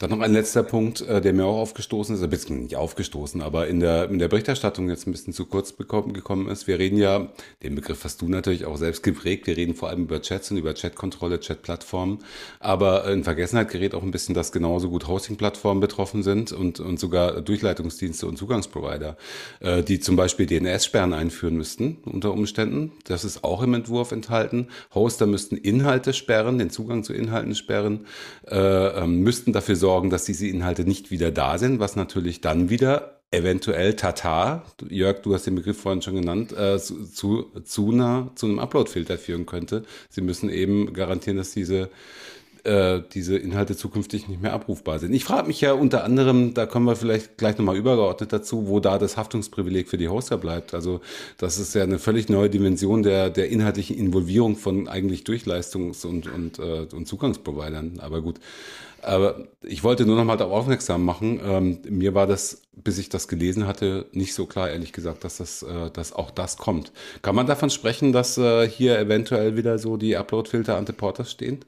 Dann 0.02 0.10
noch 0.10 0.18
ein 0.18 0.32
letzter 0.32 0.64
Punkt, 0.64 1.00
äh, 1.02 1.20
der 1.20 1.32
mir 1.32 1.44
auch 1.44 1.58
aufgestoßen 1.58 2.16
ist, 2.16 2.24
ein 2.24 2.28
bisschen 2.28 2.64
nicht 2.64 2.74
aufgestoßen, 2.74 3.40
aber 3.40 3.68
in 3.68 3.78
der, 3.78 4.10
in 4.10 4.18
der 4.18 4.26
Berichterstattung 4.26 4.88
jetzt 4.88 5.06
ein 5.06 5.12
bisschen 5.12 5.32
zu 5.32 5.46
kurz 5.46 5.70
bekommen, 5.70 6.12
gekommen 6.12 6.48
ist. 6.48 6.66
Wir 6.66 6.80
reden 6.80 6.96
ja, 6.98 7.28
den 7.62 7.76
Begriff 7.76 8.02
hast 8.02 8.20
du 8.20 8.26
natürlich 8.26 8.64
auch 8.64 8.76
selbst 8.76 9.04
geprägt, 9.04 9.46
wir 9.46 9.56
reden 9.56 9.76
vor 9.76 9.90
allem 9.90 10.02
über 10.02 10.20
Chats 10.20 10.50
und 10.50 10.56
über 10.56 10.74
Chatkontrolle, 10.74 11.38
Chatplattformen, 11.38 12.18
aber 12.58 13.08
in 13.12 13.22
Vergessenheit 13.22 13.68
gerät 13.68 13.94
auch 13.94 14.02
ein 14.02 14.10
bisschen, 14.10 14.34
dass 14.34 14.50
genauso 14.50 14.90
gut 14.90 15.06
Hosting-Plattformen 15.06 15.80
betroffen 15.80 16.24
sind 16.24 16.50
und, 16.50 16.80
und 16.80 16.98
sogar 16.98 17.40
Durchleitungsdienste 17.40 18.26
und 18.26 18.36
Zugangsprovider, 18.36 19.16
äh, 19.60 19.84
die 19.84 20.00
zum 20.00 20.16
Beispiel 20.16 20.46
DNS-Sperren 20.46 21.12
einführen 21.12 21.54
müssten 21.54 21.98
unter 22.06 22.32
Umständen. 22.32 22.90
Das 23.04 23.24
ist 23.24 23.44
auch 23.44 23.62
im 23.62 23.72
Entwurf 23.74 24.10
enthalten. 24.10 24.66
Hoster 24.96 25.26
müssten 25.26 25.56
Inhalte 25.56 26.12
sperren, 26.12 26.58
den 26.58 26.70
Zugang 26.70 27.04
zu 27.04 27.12
Inhalten 27.12 27.54
sperren, 27.54 28.06
äh, 28.50 28.56
ähm, 28.56 29.20
müssten 29.20 29.52
dafür 29.52 29.76
sorgen, 29.76 29.91
sorgen, 29.92 30.08
dass 30.08 30.24
diese 30.24 30.46
Inhalte 30.46 30.84
nicht 30.84 31.10
wieder 31.10 31.30
da 31.30 31.58
sind, 31.58 31.78
was 31.78 31.96
natürlich 31.96 32.40
dann 32.40 32.70
wieder 32.70 33.20
eventuell 33.30 33.94
Tata, 33.94 34.62
Jörg, 34.88 35.20
du 35.20 35.34
hast 35.34 35.46
den 35.46 35.54
Begriff 35.54 35.78
vorhin 35.78 36.00
schon 36.00 36.14
genannt, 36.14 36.52
äh, 36.52 36.78
zu, 36.78 37.44
zu, 37.64 37.90
einer, 37.90 38.30
zu 38.34 38.46
einem 38.46 38.58
Upload-Filter 38.58 39.18
führen 39.18 39.44
könnte. 39.44 39.84
Sie 40.08 40.22
müssen 40.22 40.48
eben 40.48 40.94
garantieren, 40.94 41.36
dass 41.36 41.52
diese 41.52 41.90
äh, 42.64 43.00
diese 43.12 43.36
Inhalte 43.36 43.76
zukünftig 43.76 44.28
nicht 44.28 44.40
mehr 44.40 44.52
abrufbar 44.52 44.98
sind. 44.98 45.12
Ich 45.12 45.24
frage 45.24 45.48
mich 45.48 45.60
ja 45.60 45.72
unter 45.72 46.04
anderem, 46.04 46.54
da 46.54 46.66
kommen 46.66 46.86
wir 46.86 46.96
vielleicht 46.96 47.36
gleich 47.38 47.58
nochmal 47.58 47.76
übergeordnet 47.76 48.32
dazu, 48.32 48.68
wo 48.68 48.80
da 48.80 48.98
das 48.98 49.16
Haftungsprivileg 49.16 49.88
für 49.88 49.98
die 49.98 50.08
Hoster 50.08 50.38
bleibt. 50.38 50.74
Also 50.74 51.00
das 51.38 51.58
ist 51.58 51.74
ja 51.74 51.82
eine 51.82 51.98
völlig 51.98 52.28
neue 52.28 52.50
Dimension 52.50 53.02
der, 53.02 53.30
der 53.30 53.48
inhaltlichen 53.48 53.96
Involvierung 53.96 54.56
von 54.56 54.88
eigentlich 54.88 55.22
Durchleistungs- 55.22 56.06
und, 56.06 56.32
und, 56.32 56.58
äh, 56.58 56.86
und 56.94 57.06
Zugangsprovidern. 57.06 57.98
Aber 58.00 58.22
gut, 58.22 58.38
aber 59.02 59.48
ich 59.62 59.82
wollte 59.82 60.06
nur 60.06 60.16
noch 60.16 60.24
mal 60.24 60.36
darauf 60.36 60.62
aufmerksam 60.62 61.04
machen. 61.04 61.40
Ähm, 61.44 61.78
mir 61.88 62.14
war 62.14 62.28
das, 62.28 62.62
bis 62.72 62.98
ich 62.98 63.08
das 63.08 63.26
gelesen 63.26 63.66
hatte, 63.66 64.06
nicht 64.12 64.34
so 64.34 64.46
klar, 64.46 64.70
ehrlich 64.70 64.92
gesagt, 64.92 65.24
dass 65.24 65.38
das, 65.38 65.62
äh, 65.64 65.90
dass 65.90 66.12
auch 66.12 66.30
das 66.30 66.56
kommt. 66.56 66.92
Kann 67.20 67.34
man 67.34 67.46
davon 67.48 67.70
sprechen, 67.70 68.12
dass 68.12 68.38
äh, 68.38 68.68
hier 68.68 68.98
eventuell 68.98 69.56
wieder 69.56 69.78
so 69.78 69.96
die 69.96 70.16
Upload-Filter 70.16 70.76
ante 70.76 70.92
Porters 70.92 71.32
stehen? 71.32 71.64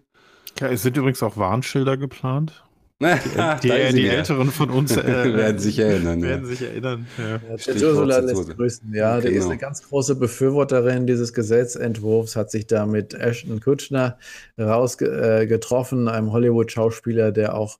Ja, 0.61 0.69
es 0.69 0.83
sind 0.83 0.97
übrigens 0.97 1.23
auch 1.23 1.37
Warnschilder 1.37 1.97
geplant. 1.97 2.65
Die, 3.05 3.69
die, 3.69 3.95
die 3.95 4.09
Älteren 4.09 4.51
von 4.51 4.71
uns 4.71 4.97
äh, 4.97 5.35
werden 5.35 5.59
sich 5.59 5.79
erinnern. 5.79 6.23
Werden 6.23 6.45
ja. 6.45 6.49
sich 6.49 6.63
erinnern. 6.63 7.07
Ja. 7.19 7.41
Ja, 7.57 7.89
Ursula 7.89 8.19
lässt 8.19 8.57
grüßen. 8.57 8.95
Ja, 8.95 9.19
okay, 9.19 9.29
die 9.29 9.35
ist 9.35 9.47
eine 9.47 9.59
ganz 9.59 9.83
große 9.83 10.15
Befürworterin 10.15 11.07
dieses 11.07 11.35
Gesetzentwurfs, 11.35 12.37
hat 12.37 12.51
sich 12.51 12.67
da 12.67 12.87
mit 12.87 13.13
Ashton 13.13 13.61
Kutcher 13.61 14.17
rausgetroffen, 14.59 16.07
äh, 16.07 16.11
einem 16.11 16.33
Hollywood-Schauspieler, 16.33 17.33
der 17.33 17.57
auch 17.57 17.79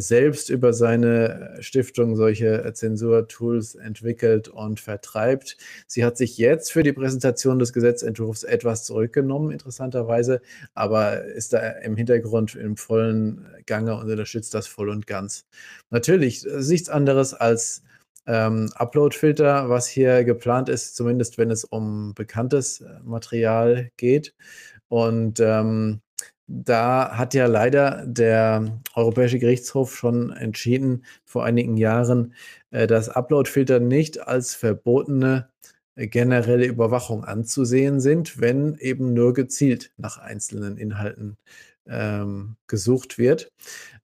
selbst 0.00 0.50
über 0.50 0.72
seine 0.72 1.56
Stiftung 1.60 2.16
solche 2.16 2.72
Zensurtools 2.74 3.74
entwickelt 3.74 4.48
und 4.48 4.80
vertreibt. 4.80 5.56
Sie 5.86 6.04
hat 6.04 6.16
sich 6.16 6.36
jetzt 6.36 6.72
für 6.72 6.82
die 6.82 6.92
Präsentation 6.92 7.58
des 7.58 7.72
Gesetzentwurfs 7.72 8.42
etwas 8.42 8.84
zurückgenommen, 8.84 9.50
interessanterweise, 9.50 10.40
aber 10.74 11.24
ist 11.24 11.52
da 11.52 11.58
im 11.58 11.96
Hintergrund 11.96 12.54
im 12.54 12.76
vollen 12.76 13.46
Gange 13.66 13.96
und 13.96 14.10
unterstützt 14.10 14.54
das 14.54 14.66
voll 14.66 14.88
und 14.88 15.06
ganz. 15.06 15.46
Natürlich 15.90 16.44
nichts 16.44 16.88
anderes 16.88 17.34
als 17.34 17.82
ähm, 18.26 18.70
Upload-Filter, 18.74 19.68
was 19.68 19.86
hier 19.86 20.24
geplant 20.24 20.68
ist, 20.68 20.96
zumindest 20.96 21.38
wenn 21.38 21.50
es 21.50 21.64
um 21.64 22.14
bekanntes 22.14 22.84
Material 23.02 23.90
geht. 23.96 24.34
Und 24.88 25.40
ähm, 25.40 26.00
da 26.46 27.16
hat 27.16 27.34
ja 27.34 27.46
leider 27.46 28.04
der 28.06 28.80
Europäische 28.94 29.38
Gerichtshof 29.38 29.96
schon 29.96 30.30
entschieden 30.32 31.04
vor 31.24 31.44
einigen 31.44 31.76
Jahren, 31.76 32.34
äh, 32.70 32.86
dass 32.86 33.08
Uploadfilter 33.08 33.80
nicht 33.80 34.26
als 34.26 34.54
verbotene 34.54 35.48
äh, 35.96 36.06
generelle 36.06 36.66
Überwachung 36.66 37.24
anzusehen 37.24 38.00
sind, 38.00 38.40
wenn 38.40 38.76
eben 38.76 39.14
nur 39.14 39.32
gezielt 39.32 39.92
nach 39.96 40.18
einzelnen 40.18 40.76
Inhalten 40.76 41.38
ähm, 41.86 42.56
gesucht 42.66 43.18
wird. 43.18 43.52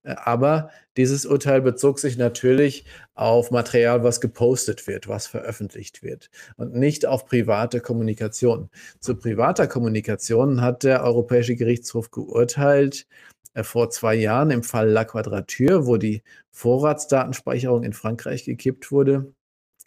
Äh, 0.03 0.15
aber 0.25 0.71
dieses 0.97 1.27
Urteil 1.27 1.63
bezog 1.63 1.99
sich 1.99 2.17
natürlich 2.17 2.85
auf 3.15 3.51
Material, 3.51 4.03
was 4.05 4.21
gepostet 4.21 4.87
wird, 4.87 5.09
was 5.09 5.27
veröffentlicht 5.27 6.03
wird 6.03 6.31
und 6.57 6.75
nicht 6.75 7.07
auf 7.07 7.27
private 7.27 7.81
Kommunikation. 7.81 8.71
Zu 9.01 9.17
privater 9.17 9.67
Kommunikation 9.67 10.61
hat 10.61 10.83
der 10.83 11.03
Europäische 11.05 11.57
Gerichtshof 11.57 12.11
geurteilt 12.11 13.07
äh, 13.55 13.63
vor 13.63 13.91
zwei 13.91 14.15
Jahren 14.15 14.51
im 14.51 14.63
Fall 14.63 14.89
La 14.91 15.05
Quadrature, 15.05 15.87
wo 15.87 15.97
die 15.97 16.23
Vorratsdatenspeicherung 16.51 17.85
in 17.85 17.93
Frankreich 17.93 18.45
gekippt 18.45 18.91
wurde, 18.93 19.33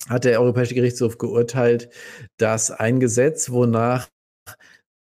hat 0.09 0.25
der 0.25 0.39
Europäische 0.41 0.75
Gerichtshof 0.75 1.17
geurteilt, 1.17 1.89
dass 2.37 2.71
ein 2.71 2.99
Gesetz, 2.99 3.51
wonach 3.51 4.09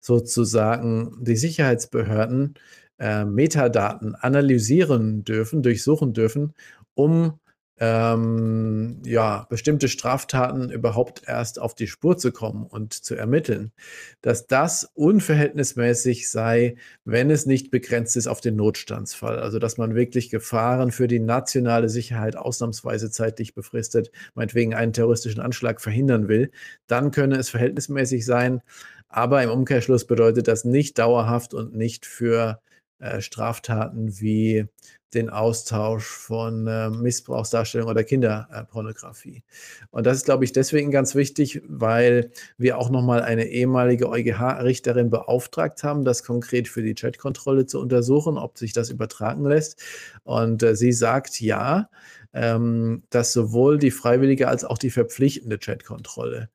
sozusagen 0.02 1.16
die 1.20 1.36
Sicherheitsbehörden 1.36 2.54
äh, 3.00 3.24
Metadaten 3.24 4.14
analysieren 4.14 5.24
dürfen, 5.24 5.62
durchsuchen 5.62 6.12
dürfen, 6.12 6.54
um 6.94 7.40
ähm, 7.82 9.00
ja, 9.06 9.46
bestimmte 9.48 9.88
Straftaten 9.88 10.70
überhaupt 10.70 11.22
erst 11.26 11.58
auf 11.58 11.74
die 11.74 11.86
Spur 11.86 12.18
zu 12.18 12.30
kommen 12.30 12.66
und 12.66 12.92
zu 12.92 13.14
ermitteln, 13.14 13.72
dass 14.20 14.46
das 14.46 14.84
unverhältnismäßig 14.92 16.30
sei, 16.30 16.76
wenn 17.06 17.30
es 17.30 17.46
nicht 17.46 17.70
begrenzt 17.70 18.18
ist 18.18 18.26
auf 18.26 18.42
den 18.42 18.56
Notstandsfall. 18.56 19.38
Also 19.38 19.58
dass 19.58 19.78
man 19.78 19.94
wirklich 19.94 20.28
Gefahren 20.28 20.92
für 20.92 21.08
die 21.08 21.20
nationale 21.20 21.88
Sicherheit 21.88 22.36
ausnahmsweise 22.36 23.10
zeitlich 23.10 23.54
befristet, 23.54 24.10
meinetwegen 24.34 24.74
einen 24.74 24.92
terroristischen 24.92 25.40
Anschlag 25.40 25.80
verhindern 25.80 26.28
will, 26.28 26.50
dann 26.86 27.10
könne 27.12 27.38
es 27.38 27.48
verhältnismäßig 27.48 28.26
sein. 28.26 28.60
Aber 29.08 29.42
im 29.42 29.50
Umkehrschluss 29.50 30.06
bedeutet 30.06 30.48
das 30.48 30.66
nicht 30.66 30.98
dauerhaft 30.98 31.54
und 31.54 31.74
nicht 31.74 32.04
für 32.04 32.60
äh, 33.00 33.20
Straftaten 33.20 34.20
wie 34.20 34.66
den 35.14 35.28
Austausch 35.28 36.06
von 36.06 36.66
äh, 36.66 36.90
Missbrauchsdarstellung 36.90 37.88
oder 37.88 38.04
Kinderpornografie. 38.04 39.42
Und 39.90 40.06
das 40.06 40.18
ist, 40.18 40.24
glaube 40.24 40.44
ich, 40.44 40.52
deswegen 40.52 40.90
ganz 40.90 41.14
wichtig, 41.14 41.62
weil 41.66 42.30
wir 42.58 42.78
auch 42.78 42.90
nochmal 42.90 43.22
eine 43.22 43.46
ehemalige 43.48 44.08
EuGH-Richterin 44.08 45.10
beauftragt 45.10 45.82
haben, 45.82 46.04
das 46.04 46.22
konkret 46.22 46.68
für 46.68 46.82
die 46.82 46.94
Chatkontrolle 46.94 47.66
zu 47.66 47.80
untersuchen, 47.80 48.38
ob 48.38 48.56
sich 48.56 48.72
das 48.72 48.90
übertragen 48.90 49.44
lässt. 49.44 49.82
Und 50.22 50.62
äh, 50.62 50.76
sie 50.76 50.92
sagt 50.92 51.40
ja, 51.40 51.90
ähm, 52.32 53.02
dass 53.10 53.32
sowohl 53.32 53.78
die 53.78 53.90
freiwillige 53.90 54.46
als 54.46 54.64
auch 54.64 54.78
die 54.78 54.90
verpflichtende 54.90 55.58
Chatkontrolle 55.58 56.50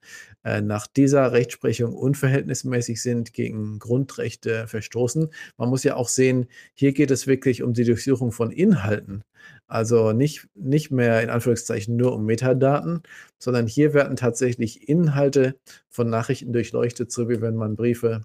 nach 0.62 0.86
dieser 0.88 1.32
Rechtsprechung 1.32 1.94
unverhältnismäßig 1.94 3.02
sind, 3.02 3.34
gegen 3.34 3.80
Grundrechte 3.80 4.68
verstoßen. 4.68 5.30
Man 5.58 5.70
muss 5.70 5.84
ja 5.84 5.96
auch 5.96 6.08
sehen, 6.08 6.48
hier 6.76 6.94
geht 6.94 7.10
es 7.10 7.26
wirklich 7.26 7.64
um 7.64 7.74
die 7.74 7.84
Durchsuchung 7.84 8.32
von 8.32 8.52
Inhalten. 8.52 9.24
Also 9.68 10.12
nicht, 10.12 10.48
nicht 10.54 10.92
mehr 10.92 11.22
in 11.24 11.30
Anführungszeichen 11.30 11.96
nur 11.96 12.14
um 12.14 12.26
Metadaten, 12.26 13.02
sondern 13.40 13.68
hier 13.68 13.94
werden 13.94 14.16
tatsächlich 14.16 14.88
Inhalte 14.88 15.56
von 15.90 16.10
Nachrichten 16.10 16.54
durchleuchtet, 16.54 17.12
so 17.12 17.30
wie 17.30 17.42
wenn 17.42 17.56
man 17.56 17.76
Briefe 17.76 18.22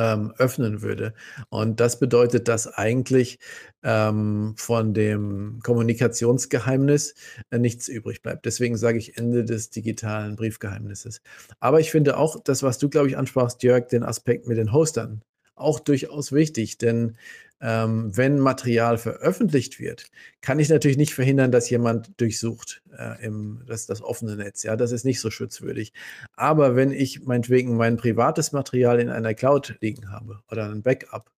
ähm, 0.00 0.32
öffnen 0.38 0.80
würde. 0.80 1.12
Und 1.50 1.78
das 1.78 1.98
bedeutet, 1.98 2.48
dass 2.48 2.66
eigentlich 2.66 3.38
ähm, 3.82 4.54
von 4.56 4.94
dem 4.94 5.60
Kommunikationsgeheimnis 5.62 7.14
äh, 7.50 7.58
nichts 7.58 7.86
übrig 7.88 8.22
bleibt. 8.22 8.46
Deswegen 8.46 8.78
sage 8.78 8.98
ich 8.98 9.18
Ende 9.18 9.44
des 9.44 9.68
digitalen 9.68 10.36
Briefgeheimnisses. 10.36 11.20
Aber 11.60 11.80
ich 11.80 11.90
finde 11.90 12.16
auch 12.16 12.40
das, 12.42 12.62
was 12.62 12.78
du, 12.78 12.88
glaube 12.88 13.08
ich, 13.08 13.18
ansprachst, 13.18 13.62
Jörg, 13.62 13.88
den 13.88 14.02
Aspekt 14.02 14.48
mit 14.48 14.56
den 14.56 14.72
Hostern, 14.72 15.22
auch 15.54 15.80
durchaus 15.80 16.32
wichtig, 16.32 16.78
denn 16.78 17.18
ähm, 17.60 18.16
wenn 18.16 18.38
Material 18.38 18.96
veröffentlicht 18.96 19.78
wird, 19.80 20.10
kann 20.40 20.58
ich 20.58 20.68
natürlich 20.68 20.96
nicht 20.96 21.14
verhindern, 21.14 21.52
dass 21.52 21.68
jemand 21.68 22.18
durchsucht 22.20 22.82
äh, 22.96 23.22
im, 23.24 23.62
das, 23.66 23.86
das 23.86 24.02
offene 24.02 24.36
Netz. 24.36 24.62
Ja, 24.62 24.76
das 24.76 24.92
ist 24.92 25.04
nicht 25.04 25.20
so 25.20 25.30
schutzwürdig. 25.30 25.92
Aber 26.34 26.74
wenn 26.76 26.90
ich 26.90 27.24
meinetwegen 27.24 27.76
mein 27.76 27.96
privates 27.96 28.52
Material 28.52 28.98
in 29.00 29.10
einer 29.10 29.34
Cloud 29.34 29.76
liegen 29.80 30.10
habe 30.10 30.40
oder 30.50 30.70
ein 30.70 30.82
Backup, 30.82 31.30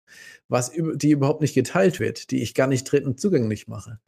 was 0.48 0.72
die 0.94 1.10
überhaupt 1.10 1.40
nicht 1.40 1.54
geteilt 1.54 1.98
wird, 1.98 2.30
die 2.30 2.42
ich 2.42 2.54
gar 2.54 2.66
nicht 2.66 2.84
dritten 2.84 3.16
zugänglich 3.16 3.66
mache, 3.66 3.98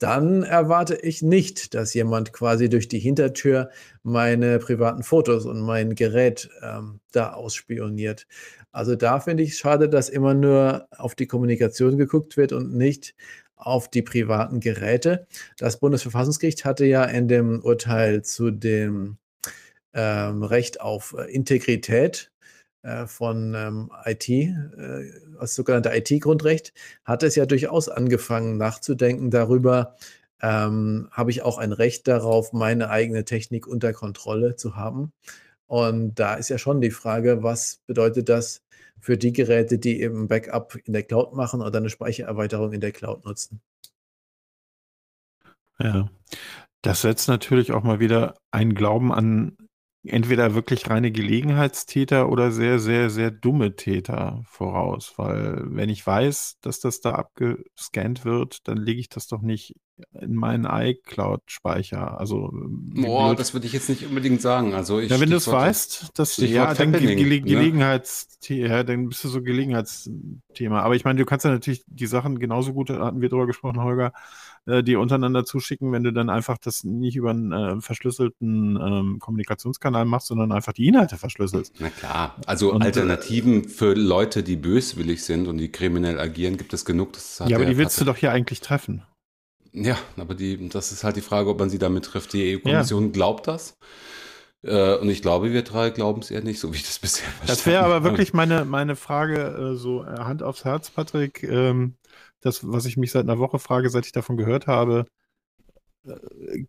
dann 0.00 0.42
erwarte 0.42 0.96
ich 0.96 1.22
nicht, 1.22 1.74
dass 1.74 1.92
jemand 1.92 2.32
quasi 2.32 2.70
durch 2.70 2.88
die 2.88 2.98
Hintertür 2.98 3.70
meine 4.02 4.58
privaten 4.58 5.02
Fotos 5.02 5.44
und 5.44 5.60
mein 5.60 5.94
Gerät 5.94 6.48
ähm, 6.62 7.00
da 7.12 7.34
ausspioniert. 7.34 8.26
Also 8.72 8.96
da 8.96 9.20
finde 9.20 9.42
ich 9.42 9.50
es 9.50 9.58
schade, 9.58 9.90
dass 9.90 10.08
immer 10.08 10.32
nur 10.32 10.88
auf 10.96 11.14
die 11.14 11.26
Kommunikation 11.26 11.98
geguckt 11.98 12.38
wird 12.38 12.52
und 12.52 12.74
nicht 12.74 13.14
auf 13.56 13.90
die 13.90 14.00
privaten 14.00 14.60
Geräte. 14.60 15.26
Das 15.58 15.78
Bundesverfassungsgericht 15.78 16.64
hatte 16.64 16.86
ja 16.86 17.04
in 17.04 17.28
dem 17.28 17.60
Urteil 17.62 18.22
zu 18.22 18.50
dem 18.50 19.18
ähm, 19.92 20.42
Recht 20.42 20.80
auf 20.80 21.14
äh, 21.18 21.30
Integrität 21.30 22.29
von 23.06 23.54
ähm, 23.54 23.90
IT, 24.04 24.28
äh, 24.28 25.12
als 25.38 25.54
sogenannte 25.54 25.90
IT-Grundrecht, 25.94 26.72
hat 27.04 27.22
es 27.22 27.36
ja 27.36 27.46
durchaus 27.46 27.88
angefangen 27.88 28.56
nachzudenken 28.56 29.30
darüber, 29.30 29.96
ähm, 30.42 31.08
habe 31.10 31.30
ich 31.30 31.42
auch 31.42 31.58
ein 31.58 31.72
Recht 31.72 32.08
darauf, 32.08 32.52
meine 32.52 32.90
eigene 32.90 33.24
Technik 33.24 33.66
unter 33.66 33.92
Kontrolle 33.92 34.56
zu 34.56 34.76
haben. 34.76 35.12
Und 35.66 36.14
da 36.16 36.34
ist 36.34 36.48
ja 36.48 36.58
schon 36.58 36.80
die 36.80 36.90
Frage, 36.90 37.42
was 37.42 37.80
bedeutet 37.86 38.28
das 38.28 38.62
für 38.98 39.16
die 39.16 39.32
Geräte, 39.32 39.78
die 39.78 40.00
eben 40.00 40.28
Backup 40.28 40.76
in 40.84 40.92
der 40.92 41.02
Cloud 41.02 41.34
machen 41.34 41.62
oder 41.62 41.78
eine 41.78 41.90
Speichererweiterung 41.90 42.72
in 42.72 42.80
der 42.80 42.92
Cloud 42.92 43.24
nutzen. 43.24 43.60
Ja, 45.78 46.10
das 46.82 47.02
setzt 47.02 47.28
natürlich 47.28 47.72
auch 47.72 47.82
mal 47.82 48.00
wieder 48.00 48.36
einen 48.50 48.74
Glauben 48.74 49.12
an 49.12 49.56
entweder 50.04 50.54
wirklich 50.54 50.88
reine 50.88 51.12
Gelegenheitstäter 51.12 52.30
oder 52.30 52.50
sehr, 52.52 52.78
sehr, 52.78 53.10
sehr 53.10 53.30
dumme 53.30 53.76
Täter 53.76 54.42
voraus. 54.46 55.12
Weil 55.16 55.62
wenn 55.66 55.88
ich 55.88 56.06
weiß, 56.06 56.58
dass 56.62 56.80
das 56.80 57.00
da 57.00 57.12
abgescannt 57.12 58.24
wird, 58.24 58.66
dann 58.68 58.78
lege 58.78 59.00
ich 59.00 59.08
das 59.08 59.26
doch 59.26 59.42
nicht 59.42 59.74
in 60.12 60.34
meinen 60.34 60.64
iCloud-Speicher. 60.64 62.18
Also 62.18 62.50
Boah, 62.52 63.34
das 63.34 63.52
würde 63.52 63.66
ich 63.66 63.74
jetzt 63.74 63.90
nicht 63.90 64.06
unbedingt 64.06 64.40
sagen. 64.40 64.72
Also 64.72 64.98
ich 64.98 65.10
ja, 65.10 65.20
wenn 65.20 65.30
du 65.30 65.36
es 65.36 65.46
weißt, 65.46 66.10
das 66.14 66.36
ja, 66.38 66.72
dann 66.72 66.92
Ge 66.92 67.16
Ge 67.16 67.40
Gelegenheitsthema, 67.40 68.68
ja, 68.68 68.82
dann 68.82 69.08
bist 69.08 69.24
du 69.24 69.28
so 69.28 69.42
Gelegenheitsthema. 70.50 70.80
Aber 70.82 70.94
ich 70.94 71.04
meine, 71.04 71.18
du 71.18 71.24
kannst 71.24 71.44
ja 71.44 71.50
natürlich 71.50 71.82
die 71.86 72.06
Sachen 72.06 72.38
genauso 72.38 72.72
gut, 72.72 72.90
da 72.90 73.06
hatten 73.06 73.20
wir 73.20 73.28
drüber 73.28 73.46
gesprochen, 73.46 73.82
Holger, 73.82 74.12
äh, 74.66 74.82
die 74.82 74.96
untereinander 74.96 75.44
zuschicken, 75.44 75.92
wenn 75.92 76.02
du 76.02 76.12
dann 76.12 76.30
einfach 76.30 76.58
das 76.58 76.84
nicht 76.84 77.16
über 77.16 77.30
einen 77.30 77.52
äh, 77.52 77.80
verschlüsselten 77.80 78.76
ähm, 78.76 79.18
Kommunikationskanal 79.18 80.04
machst, 80.04 80.28
sondern 80.28 80.52
einfach 80.52 80.72
die 80.72 80.86
Inhalte 80.86 81.16
verschlüsselst. 81.16 81.74
Na 81.78 81.90
klar, 81.90 82.36
also 82.46 82.72
und, 82.72 82.82
äh, 82.82 82.86
Alternativen 82.86 83.64
für 83.68 83.94
Leute, 83.94 84.42
die 84.42 84.56
böswillig 84.56 85.24
sind 85.24 85.46
und 85.46 85.58
die 85.58 85.70
kriminell 85.70 86.18
agieren, 86.18 86.56
gibt 86.56 86.72
es 86.72 86.84
genug. 86.84 87.10
ja, 87.46 87.56
aber 87.56 87.66
die 87.66 87.76
willst 87.76 88.00
du 88.00 88.04
doch 88.04 88.16
hier 88.16 88.32
eigentlich 88.32 88.60
treffen. 88.60 89.02
Ja, 89.72 89.96
aber 90.16 90.34
die, 90.34 90.68
das 90.68 90.90
ist 90.90 91.04
halt 91.04 91.14
die 91.14 91.20
Frage, 91.20 91.48
ob 91.48 91.60
man 91.60 91.70
sie 91.70 91.78
damit 91.78 92.04
trifft. 92.04 92.32
Die 92.32 92.56
EU-Kommission 92.56 93.04
ja. 93.04 93.10
glaubt 93.10 93.46
das. 93.46 93.78
Äh, 94.62 94.96
und 94.96 95.08
ich 95.08 95.22
glaube, 95.22 95.52
wir 95.52 95.62
drei 95.62 95.90
glauben 95.90 96.20
es 96.20 96.30
eher 96.30 96.42
nicht, 96.42 96.60
so 96.60 96.72
wie 96.72 96.76
ich 96.76 96.84
das 96.84 96.98
bisher 97.00 97.28
verstanden. 97.28 97.48
Das 97.48 97.66
wäre 97.66 97.84
aber 97.84 98.04
wirklich 98.04 98.32
meine, 98.32 98.64
meine 98.64 98.96
Frage, 98.96 99.72
äh, 99.72 99.76
so 99.76 100.04
Hand 100.04 100.42
aufs 100.42 100.64
Herz, 100.64 100.90
Patrick. 100.90 101.42
Ähm, 101.42 101.94
das, 102.40 102.66
was 102.66 102.86
ich 102.86 102.96
mich 102.96 103.12
seit 103.12 103.24
einer 103.24 103.38
Woche 103.38 103.58
frage, 103.58 103.90
seit 103.90 104.06
ich 104.06 104.12
davon 104.12 104.36
gehört 104.36 104.66
habe, 104.66 105.06
äh, 106.04 106.64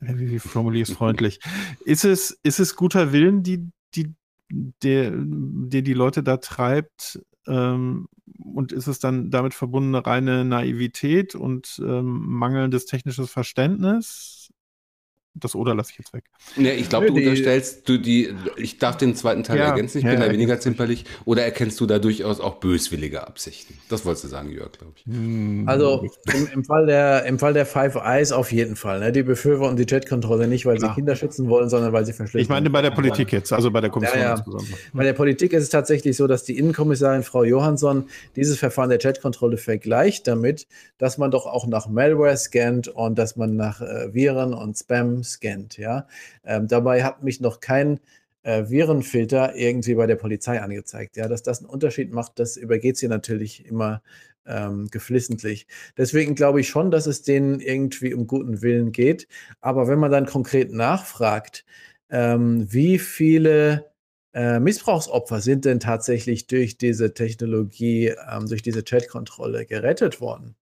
wie, 0.00 0.30
wie 0.30 0.38
formuliere 0.38 0.82
ich 0.82 0.90
es 0.90 0.94
freundlich? 0.94 1.40
Ist 1.84 2.04
es, 2.04 2.38
ist 2.42 2.60
es 2.60 2.76
guter 2.76 3.12
Willen, 3.12 3.42
die, 3.42 3.70
die, 3.94 4.14
der, 4.50 5.12
der 5.14 5.82
die 5.82 5.94
Leute 5.94 6.22
da 6.22 6.36
treibt? 6.38 7.20
Ähm, 7.46 8.08
und 8.38 8.72
ist 8.72 8.86
es 8.86 8.98
dann 8.98 9.30
damit 9.30 9.54
verbundene 9.54 10.06
reine 10.06 10.44
Naivität 10.44 11.34
und 11.34 11.80
ähm, 11.84 12.24
mangelndes 12.26 12.86
technisches 12.86 13.30
Verständnis? 13.30 14.41
Das 15.34 15.54
oder 15.54 15.74
lasse 15.74 15.92
ich 15.92 15.98
jetzt 15.98 16.12
weg. 16.12 16.24
Nee, 16.56 16.72
ich 16.72 16.90
glaube, 16.90 17.06
du 17.06 17.14
unterstellst, 17.14 17.88
du 17.88 17.98
die, 17.98 18.34
ich 18.56 18.78
darf 18.78 18.98
den 18.98 19.16
zweiten 19.16 19.42
Teil 19.42 19.58
ja, 19.58 19.68
ergänzen, 19.68 19.98
ich 19.98 20.04
ja, 20.04 20.10
bin 20.10 20.20
da 20.20 20.30
weniger 20.30 20.60
zimperlich. 20.60 21.06
Oder 21.24 21.42
erkennst 21.42 21.80
du 21.80 21.86
da 21.86 21.98
durchaus 21.98 22.38
auch 22.38 22.56
böswillige 22.56 23.26
Absichten? 23.26 23.78
Das 23.88 24.04
wolltest 24.04 24.24
du 24.24 24.28
sagen, 24.28 24.50
Jörg, 24.50 24.72
glaube 24.72 24.92
ich. 24.96 25.06
Hm. 25.06 25.64
Also 25.66 26.06
im, 26.34 26.48
im, 26.52 26.64
Fall 26.64 26.84
der, 26.84 27.24
im 27.24 27.38
Fall 27.38 27.54
der 27.54 27.64
Five 27.64 27.94
Eyes 27.94 28.30
auf 28.30 28.52
jeden 28.52 28.76
Fall. 28.76 29.00
Ne? 29.00 29.10
Die 29.10 29.22
befürworten 29.22 29.76
die 29.76 29.86
Chatkontrolle 29.86 30.46
nicht, 30.48 30.66
weil 30.66 30.78
sie 30.78 30.86
ja. 30.86 30.94
Kinder 30.94 31.16
schützen 31.16 31.48
wollen, 31.48 31.70
sondern 31.70 31.94
weil 31.94 32.04
sie 32.04 32.12
verschlüsseln. 32.12 32.42
Ich 32.42 32.50
meine 32.50 32.68
bei 32.68 32.82
der 32.82 32.90
Politik 32.90 33.32
jetzt, 33.32 33.54
also 33.54 33.70
bei 33.70 33.80
der 33.80 33.88
Kommission 33.88 34.20
ja, 34.20 34.32
insbesondere. 34.32 34.76
Bei 34.92 35.04
der 35.04 35.14
Politik 35.14 35.54
ist 35.54 35.62
es 35.62 35.68
tatsächlich 35.70 36.16
so, 36.16 36.26
dass 36.26 36.44
die 36.44 36.58
Innenkommissarin 36.58 37.22
Frau 37.22 37.42
Johansson 37.42 38.04
dieses 38.36 38.58
Verfahren 38.58 38.90
der 38.90 38.98
Chatkontrolle 38.98 39.56
vergleicht 39.56 40.26
damit, 40.26 40.66
dass 40.98 41.16
man 41.16 41.30
doch 41.30 41.46
auch 41.46 41.66
nach 41.66 41.88
Malware 41.88 42.36
scannt 42.36 42.88
und 42.88 43.18
dass 43.18 43.36
man 43.36 43.56
nach 43.56 43.80
äh, 43.80 44.12
Viren 44.12 44.52
und 44.52 44.76
Spam 44.76 45.21
scannt. 45.24 45.78
Ja? 45.78 46.06
Ähm, 46.44 46.68
dabei 46.68 47.04
hat 47.04 47.22
mich 47.22 47.40
noch 47.40 47.60
kein 47.60 48.00
äh, 48.42 48.64
Virenfilter 48.68 49.54
irgendwie 49.54 49.94
bei 49.94 50.06
der 50.06 50.16
Polizei 50.16 50.60
angezeigt. 50.60 51.16
Ja, 51.16 51.28
dass 51.28 51.42
das 51.42 51.60
einen 51.60 51.70
Unterschied 51.70 52.12
macht, 52.12 52.38
das 52.38 52.56
übergeht 52.56 52.96
sie 52.96 53.08
natürlich 53.08 53.66
immer 53.66 54.02
ähm, 54.46 54.88
geflissentlich. 54.90 55.66
Deswegen 55.96 56.34
glaube 56.34 56.60
ich 56.60 56.68
schon, 56.68 56.90
dass 56.90 57.06
es 57.06 57.22
denen 57.22 57.60
irgendwie 57.60 58.14
um 58.14 58.26
guten 58.26 58.62
Willen 58.62 58.92
geht. 58.92 59.28
Aber 59.60 59.88
wenn 59.88 59.98
man 59.98 60.10
dann 60.10 60.26
konkret 60.26 60.72
nachfragt, 60.72 61.64
ähm, 62.10 62.66
wie 62.72 62.98
viele 62.98 63.92
äh, 64.34 64.58
Missbrauchsopfer 64.60 65.40
sind 65.40 65.64
denn 65.64 65.80
tatsächlich 65.80 66.46
durch 66.46 66.78
diese 66.78 67.14
Technologie, 67.14 68.14
ähm, 68.30 68.48
durch 68.48 68.62
diese 68.62 68.82
Chatkontrolle 68.82 69.66
gerettet 69.66 70.20
worden? 70.20 70.56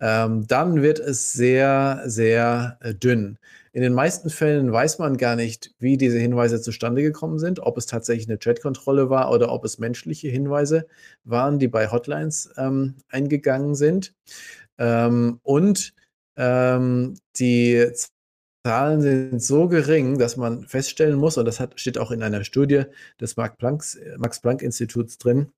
ähm, 0.00 0.46
dann 0.46 0.82
wird 0.82 0.98
es 1.00 1.32
sehr, 1.32 2.02
sehr 2.06 2.78
äh, 2.80 2.94
dünn. 2.94 3.38
In 3.78 3.82
den 3.82 3.94
meisten 3.94 4.28
Fällen 4.28 4.72
weiß 4.72 4.98
man 4.98 5.16
gar 5.18 5.36
nicht, 5.36 5.72
wie 5.78 5.96
diese 5.96 6.18
Hinweise 6.18 6.60
zustande 6.60 7.00
gekommen 7.00 7.38
sind, 7.38 7.60
ob 7.60 7.78
es 7.78 7.86
tatsächlich 7.86 8.28
eine 8.28 8.36
Chatkontrolle 8.36 9.08
war 9.08 9.30
oder 9.30 9.52
ob 9.52 9.64
es 9.64 9.78
menschliche 9.78 10.26
Hinweise 10.26 10.88
waren, 11.22 11.60
die 11.60 11.68
bei 11.68 11.88
Hotlines 11.88 12.50
ähm, 12.56 12.96
eingegangen 13.08 13.76
sind. 13.76 14.16
Ähm, 14.78 15.38
und 15.44 15.94
ähm, 16.34 17.14
die 17.38 17.88
Zahlen 18.66 19.00
sind 19.00 19.40
so 19.40 19.68
gering, 19.68 20.18
dass 20.18 20.36
man 20.36 20.66
feststellen 20.66 21.16
muss, 21.16 21.38
und 21.38 21.44
das 21.44 21.60
hat, 21.60 21.78
steht 21.78 21.98
auch 21.98 22.10
in 22.10 22.24
einer 22.24 22.42
Studie 22.42 22.82
des 23.20 23.36
Max-Planck-Instituts 23.36 25.18
drin, 25.18 25.52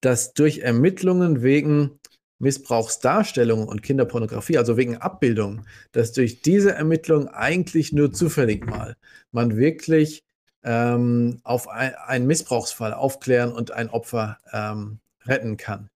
dass 0.00 0.34
durch 0.34 0.58
Ermittlungen 0.58 1.44
wegen 1.44 2.00
Missbrauchsdarstellung 2.40 3.68
und 3.68 3.82
Kinderpornografie, 3.82 4.58
also 4.58 4.76
wegen 4.76 4.96
Abbildung, 4.96 5.64
dass 5.92 6.12
durch 6.12 6.42
diese 6.42 6.72
Ermittlung 6.72 7.28
eigentlich 7.28 7.92
nur 7.92 8.12
zufällig 8.12 8.66
mal 8.66 8.96
man 9.30 9.56
wirklich 9.56 10.24
ähm, 10.64 11.40
auf 11.44 11.68
ein, 11.68 11.94
einen 11.94 12.26
Missbrauchsfall 12.26 12.92
aufklären 12.92 13.52
und 13.52 13.70
ein 13.70 13.90
Opfer 13.90 14.38
ähm, 14.52 14.98
retten 15.26 15.56
kann. 15.56 15.90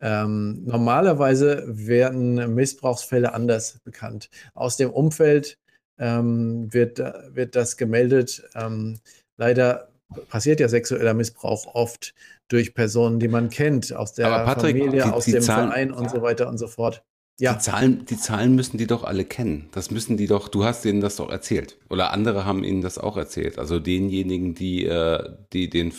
Ähm, 0.00 0.64
normalerweise 0.64 1.64
werden 1.66 2.54
Missbrauchsfälle 2.54 3.34
anders 3.34 3.78
bekannt. 3.84 4.30
Aus 4.54 4.76
dem 4.78 4.90
Umfeld 4.90 5.58
ähm, 5.98 6.72
wird, 6.72 6.98
wird 6.98 7.54
das 7.54 7.76
gemeldet. 7.76 8.42
Ähm, 8.54 8.98
leider 9.36 9.90
passiert 10.28 10.60
ja 10.60 10.68
sexueller 10.68 11.14
Missbrauch 11.14 11.74
oft 11.74 12.14
durch 12.50 12.74
Personen, 12.74 13.18
die 13.18 13.28
man 13.28 13.48
kennt, 13.48 13.94
aus 13.94 14.12
der 14.12 14.26
Patrick, 14.44 14.76
Familie, 14.76 15.04
die, 15.04 15.10
aus 15.10 15.24
die 15.24 15.32
dem 15.32 15.42
Zahlen, 15.42 15.70
Verein 15.70 15.92
und 15.92 16.10
so 16.10 16.20
weiter 16.20 16.48
und 16.48 16.58
so 16.58 16.66
fort. 16.66 17.02
Ja. 17.38 17.54
Die 17.54 17.60
Zahlen, 17.60 18.04
die 18.04 18.18
Zahlen 18.18 18.54
müssen 18.54 18.76
die 18.76 18.86
doch 18.86 19.02
alle 19.02 19.24
kennen. 19.24 19.70
Das 19.72 19.90
müssen 19.90 20.18
die 20.18 20.26
doch, 20.26 20.48
du 20.48 20.64
hast 20.64 20.84
denen 20.84 21.00
das 21.00 21.16
doch 21.16 21.30
erzählt. 21.30 21.78
Oder 21.88 22.12
andere 22.12 22.44
haben 22.44 22.64
ihnen 22.64 22.82
das 22.82 22.98
auch 22.98 23.16
erzählt. 23.16 23.58
Also 23.58 23.80
denjenigen, 23.80 24.54
die, 24.54 24.84
äh, 24.84 25.26
die 25.54 25.70
den, 25.70 25.90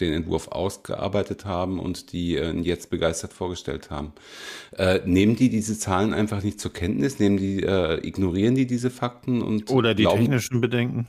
den 0.00 0.12
Entwurf 0.14 0.48
ausgearbeitet 0.48 1.44
haben 1.44 1.80
und 1.80 2.12
die 2.12 2.36
äh, 2.36 2.50
jetzt 2.60 2.88
begeistert 2.88 3.34
vorgestellt 3.34 3.90
haben. 3.90 4.12
Äh, 4.74 5.00
nehmen 5.04 5.36
die 5.36 5.50
diese 5.50 5.78
Zahlen 5.78 6.14
einfach 6.14 6.42
nicht 6.42 6.60
zur 6.60 6.72
Kenntnis? 6.72 7.18
Nehmen 7.18 7.36
die, 7.36 7.62
äh, 7.62 7.98
ignorieren 8.06 8.54
die 8.54 8.66
diese 8.66 8.88
Fakten 8.88 9.42
und 9.42 9.70
Oder 9.70 9.94
die 9.94 10.04
glauben, 10.04 10.20
technischen 10.20 10.62
Bedenken? 10.62 11.08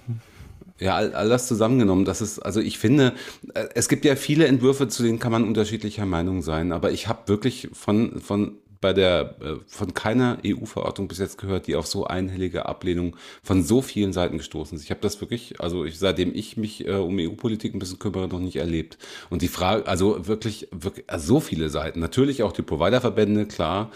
Ja, 0.79 0.95
all, 0.95 1.13
all 1.13 1.29
das 1.29 1.47
zusammengenommen, 1.47 2.05
das 2.05 2.21
ist, 2.21 2.39
also 2.39 2.59
ich 2.59 2.77
finde, 2.77 3.13
äh, 3.53 3.67
es 3.73 3.89
gibt 3.89 4.05
ja 4.05 4.15
viele 4.15 4.47
Entwürfe, 4.47 4.87
zu 4.87 5.03
denen 5.03 5.19
kann 5.19 5.31
man 5.31 5.43
unterschiedlicher 5.43 6.05
Meinung 6.05 6.41
sein, 6.41 6.71
aber 6.71 6.91
ich 6.91 7.07
habe 7.07 7.27
wirklich 7.27 7.69
von, 7.73 8.21
von 8.21 8.57
bei 8.79 8.93
der 8.93 9.35
äh, 9.41 9.55
von 9.65 9.93
keiner 9.93 10.37
EU-Verordnung 10.45 11.07
bis 11.07 11.17
jetzt 11.17 11.37
gehört, 11.37 11.67
die 11.67 11.75
auf 11.75 11.87
so 11.87 12.05
einhellige 12.05 12.67
Ablehnung 12.67 13.15
von 13.43 13.63
so 13.63 13.81
vielen 13.81 14.13
Seiten 14.13 14.37
gestoßen 14.37 14.77
ist. 14.77 14.83
Ich 14.83 14.91
habe 14.91 15.01
das 15.01 15.19
wirklich, 15.21 15.59
also 15.59 15.85
ich, 15.85 15.97
seitdem 15.97 16.33
ich 16.33 16.57
mich 16.57 16.87
äh, 16.87 16.93
um 16.93 17.17
EU-Politik 17.17 17.73
ein 17.73 17.79
bisschen 17.79 17.99
kümmere, 17.99 18.27
noch 18.27 18.39
nicht 18.39 18.57
erlebt. 18.57 18.97
Und 19.29 19.41
die 19.41 19.47
Frage, 19.47 19.87
also 19.87 20.27
wirklich, 20.27 20.67
wirklich 20.71 21.09
also 21.09 21.25
so 21.25 21.39
viele 21.39 21.69
Seiten. 21.69 21.99
Natürlich 21.99 22.43
auch 22.43 22.51
die 22.51 22.61
Providerverbände, 22.61 23.45
klar, 23.45 23.91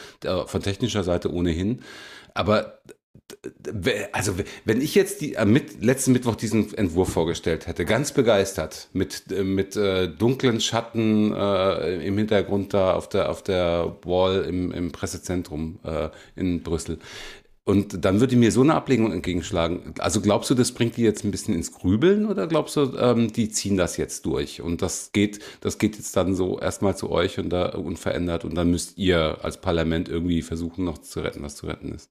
von 0.46 0.62
technischer 0.62 1.04
Seite 1.04 1.32
ohnehin. 1.32 1.82
Aber 2.34 2.80
also 4.12 4.34
wenn 4.66 4.82
ich 4.82 4.96
jetzt 4.96 5.22
die, 5.22 5.36
mit, 5.46 5.84
letzten 5.84 6.12
Mittwoch 6.12 6.36
diesen 6.36 6.74
Entwurf 6.74 7.10
vorgestellt 7.10 7.68
hätte, 7.68 7.86
ganz 7.86 8.12
begeistert, 8.12 8.90
mit, 8.94 9.32
äh, 9.32 9.44
mit 9.44 9.76
äh, 9.76 10.08
dunklen 10.08 10.62
Schatten 10.62 11.34
äh, 11.34 12.06
im 12.06 12.18
Hintergrund 12.18 12.74
da 12.74 12.94
auf 12.94 13.10
der, 13.10 13.30
auf 13.30 13.44
der 13.44 13.98
Wall 14.04 14.44
im, 14.44 14.72
im 14.72 14.92
Pressezentrum 14.92 15.80
äh, 15.84 16.10
in 16.36 16.64
Brüssel. 16.64 17.00
Und 17.64 18.04
dann 18.06 18.20
würde 18.20 18.36
mir 18.36 18.52
so 18.52 18.62
eine 18.62 18.74
Ablehnung 18.74 19.12
entgegenschlagen. 19.12 19.94
Also 20.00 20.20
glaubst 20.20 20.50
du, 20.50 20.56
das 20.56 20.72
bringt 20.72 20.98
die 20.98 21.04
jetzt 21.04 21.24
ein 21.24 21.30
bisschen 21.30 21.54
ins 21.54 21.72
Grübeln 21.72 22.26
oder 22.26 22.48
glaubst 22.48 22.76
du, 22.76 22.98
ähm, 22.98 23.32
die 23.32 23.50
ziehen 23.50 23.78
das 23.78 23.98
jetzt 23.98 24.26
durch? 24.26 24.62
Und 24.62 24.82
das 24.82 25.12
geht, 25.12 25.40
das 25.62 25.78
geht 25.78 25.96
jetzt 25.96 26.18
dann 26.18 26.34
so 26.34 26.60
erstmal 26.60 26.98
zu 26.98 27.12
euch 27.12 27.38
und 27.38 27.50
da 27.50 27.68
unverändert 27.70 28.46
und 28.46 28.56
dann 28.56 28.72
müsst 28.72 28.98
ihr 28.98 29.38
als 29.44 29.62
Parlament 29.62 30.10
irgendwie 30.10 30.42
versuchen, 30.42 30.86
noch 30.86 30.98
zu 30.98 31.20
retten, 31.20 31.44
was 31.44 31.56
zu 31.56 31.68
retten 31.68 31.94
ist. 31.94 32.10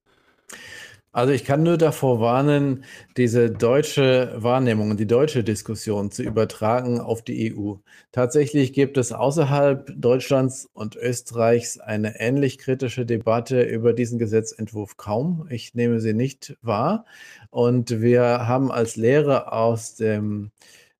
Also 1.13 1.33
ich 1.33 1.45
kann 1.45 1.65
nur 1.65 1.77
davor 1.77 2.21
warnen, 2.21 2.85
diese 3.17 3.51
deutsche 3.51 4.33
Wahrnehmung 4.37 4.91
und 4.93 5.01
die 5.01 5.09
deutsche 5.09 5.43
Diskussion 5.43 6.13
zu 6.13 6.23
übertragen 6.23 7.01
auf 7.01 7.23
die 7.23 7.53
EU. 7.53 7.75
Tatsächlich 8.13 8.73
gibt 8.73 8.97
es 8.97 9.11
außerhalb 9.11 9.93
Deutschlands 9.97 10.69
und 10.73 10.95
Österreichs 10.95 11.81
eine 11.81 12.21
ähnlich 12.21 12.59
kritische 12.59 13.07
Debatte 13.07 13.63
über 13.63 13.93
diesen 13.93 14.21
Gesetzentwurf 14.21 14.97
kaum. 14.97 15.49
Ich 15.51 15.75
nehme 15.75 15.99
sie 15.99 16.15
nicht 16.15 16.57
wahr. 16.63 17.07
Und 17.51 18.01
wir 18.01 18.23
haben 18.47 18.71
als 18.71 18.95
Lehre 18.95 19.53
aus 19.53 19.97
dem 19.97 20.53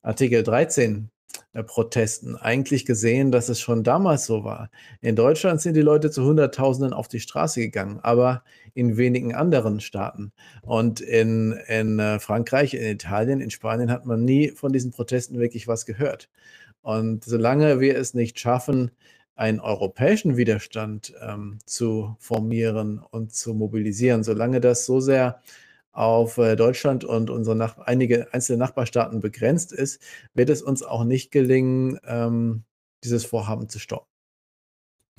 Artikel 0.03 0.43
13 0.43 0.97
äh, 0.97 1.20
Protesten 1.53 2.37
eigentlich 2.37 2.87
gesehen, 2.87 3.33
dass 3.33 3.49
es 3.49 3.61
schon 3.61 3.83
damals 3.83 4.27
so 4.27 4.45
war. 4.45 4.71
In 5.01 5.17
Deutschland 5.17 5.61
sind 5.61 5.75
die 5.75 5.81
Leute 5.81 6.11
zu 6.11 6.25
Hunderttausenden 6.25 6.93
auf 6.93 7.09
die 7.09 7.21
Straße 7.21 7.61
gegangen, 7.61 7.99
aber 8.03 8.45
in 8.75 8.97
wenigen 8.97 9.35
anderen 9.35 9.81
Staaten. 9.81 10.33
Und 10.63 11.01
in, 11.01 11.53
in 11.67 11.99
äh, 11.99 12.21
Frankreich, 12.21 12.75
in 12.75 12.85
Italien, 12.85 13.41
in 13.41 13.51
Spanien 13.51 13.91
hat 13.91 14.07
man 14.07 14.25
nie 14.25 14.51
von 14.51 14.73
diesen 14.73 14.93
Protesten 14.93 15.39
wirklich 15.41 15.67
was 15.67 15.87
gehört. 15.87 16.29
Und 16.83 17.25
solange 17.25 17.81
wir 17.81 17.97
es 17.97 18.15
nicht 18.15 18.39
schaffen, 18.39 18.93
einen 19.35 19.61
europäischen 19.61 20.37
Widerstand 20.37 21.15
ähm, 21.21 21.59
zu 21.65 22.15
formieren 22.19 23.01
und 23.11 23.33
zu 23.33 23.55
mobilisieren, 23.55 24.23
solange 24.23 24.61
das 24.61 24.85
so 24.87 25.01
sehr 25.01 25.41
auf 25.93 26.39
äh, 26.39 26.57
Deutschland 26.57 27.05
und 27.05 27.31
unsere 27.31 27.57
Nach 27.57 27.79
einige 27.79 28.33
einzelne 28.33 28.59
Nachbarstaaten 28.59 29.21
begrenzt 29.21 29.73
ist, 29.73 30.01
wird 30.35 30.51
es 30.51 30.63
uns 30.63 30.83
auch 30.83 31.05
nicht 31.05 31.31
gelingen, 31.31 31.99
ähm, 32.07 32.63
dieses 33.03 33.25
Vorhaben 33.25 33.69
zu 33.69 33.79
stoppen. 33.79 34.07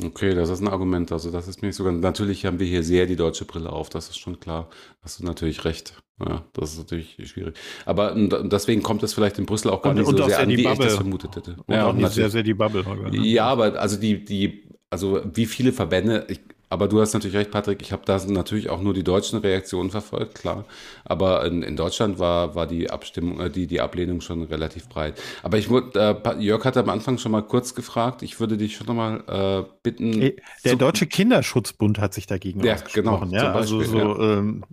Okay, 0.04 0.34
das 0.34 0.50
ist 0.50 0.62
ein 0.62 0.68
Argument. 0.68 1.12
Also 1.12 1.32
das 1.32 1.48
ist 1.48 1.62
mir 1.62 1.72
sogar. 1.74 1.92
Natürlich 1.92 2.46
haben 2.46 2.60
wir 2.60 2.68
hier 2.68 2.84
sehr 2.84 3.06
die 3.06 3.16
deutsche 3.16 3.46
Brille 3.46 3.72
auf. 3.72 3.90
Das 3.90 4.10
ist 4.10 4.18
schon 4.18 4.40
klar. 4.40 4.70
Hast 5.02 5.20
du 5.20 5.26
natürlich 5.26 5.64
recht. 5.66 6.02
Ja, 6.20 6.44
das 6.54 6.74
ist 6.74 6.78
natürlich 6.80 7.18
schwierig. 7.30 7.56
Aber 7.86 8.16
deswegen 8.16 8.84
kommt 8.84 9.04
es 9.04 9.14
vielleicht 9.14 9.38
in 9.40 9.46
Brüssel 9.46 9.70
auch 9.70 9.82
gar 9.82 9.92
und, 9.92 9.98
nicht 9.98 10.08
so 10.08 10.24
sehr 10.24 10.40
an, 10.40 10.50
wie 10.50 10.64
Bubble. 10.64 10.72
ich 10.72 10.80
das 10.80 10.96
vermutet 10.96 11.36
hätte. 11.36 11.56
Und 11.66 11.76
ja, 11.76 11.88
auch 11.88 11.94
nicht 11.94 12.12
sehr, 12.12 12.30
sehr 12.30 12.44
die 12.44 12.54
Bubble. 12.54 12.84
Ne? 12.84 13.18
Ja, 13.26 13.46
aber 13.46 13.80
also 13.80 13.98
die, 13.98 14.24
die, 14.24 14.70
also 14.90 15.22
wie 15.34 15.46
viele 15.46 15.72
Verbände, 15.74 16.26
ich, 16.30 16.40
aber 16.72 16.88
du 16.88 17.02
hast 17.02 17.14
natürlich 17.14 17.36
recht, 17.36 17.52
Patrick. 17.52 17.82
Ich 17.82 17.92
habe 17.92 18.04
da 18.06 18.18
natürlich 18.28 18.70
auch 18.70 18.82
nur 18.82 18.94
die 18.94 19.04
deutschen 19.04 19.40
Reaktionen 19.40 19.92
verfolgt, 19.92 20.36
klar. 20.36 20.64
Aber 21.04 21.46
in, 21.46 21.64
in 21.64 21.76
Deutschland 21.76 22.18
war, 22.18 22.56
war 22.56 22.66
die 22.66 22.90
Abstimmung, 22.90 23.42
äh, 23.42 23.50
die, 23.50 23.68
die 23.68 23.82
Ablehnung 23.82 24.22
schon 24.22 24.44
relativ 24.44 24.88
breit. 24.88 25.22
Aber 25.44 25.58
ich 25.58 25.70
wurde, 25.70 26.16
äh, 26.24 26.42
Jörg 26.42 26.64
hat 26.64 26.78
am 26.78 26.88
Anfang 26.88 27.18
schon 27.18 27.34
mal 27.34 27.42
kurz 27.42 27.76
gefragt. 27.76 28.24
Ich 28.24 28.40
würde 28.40 28.56
dich 28.56 28.78
schon 28.78 28.88
nochmal 28.88 29.22
äh, 29.28 29.70
bitten. 29.84 30.32
Der 30.64 30.78
Deutsche 30.78 31.08
Kinderschutzbund 31.08 32.00
hat 32.00 32.14
sich 32.14 32.26
dagegen 32.26 32.64
ja, 32.64 32.78
genau, 32.94 33.22
ja, 33.26 33.52
also 33.52 33.80
Beispiel, 33.80 34.00
also 34.00 34.16
so, 34.16 34.22
ja. 34.22 34.38
ähm, 34.38 34.64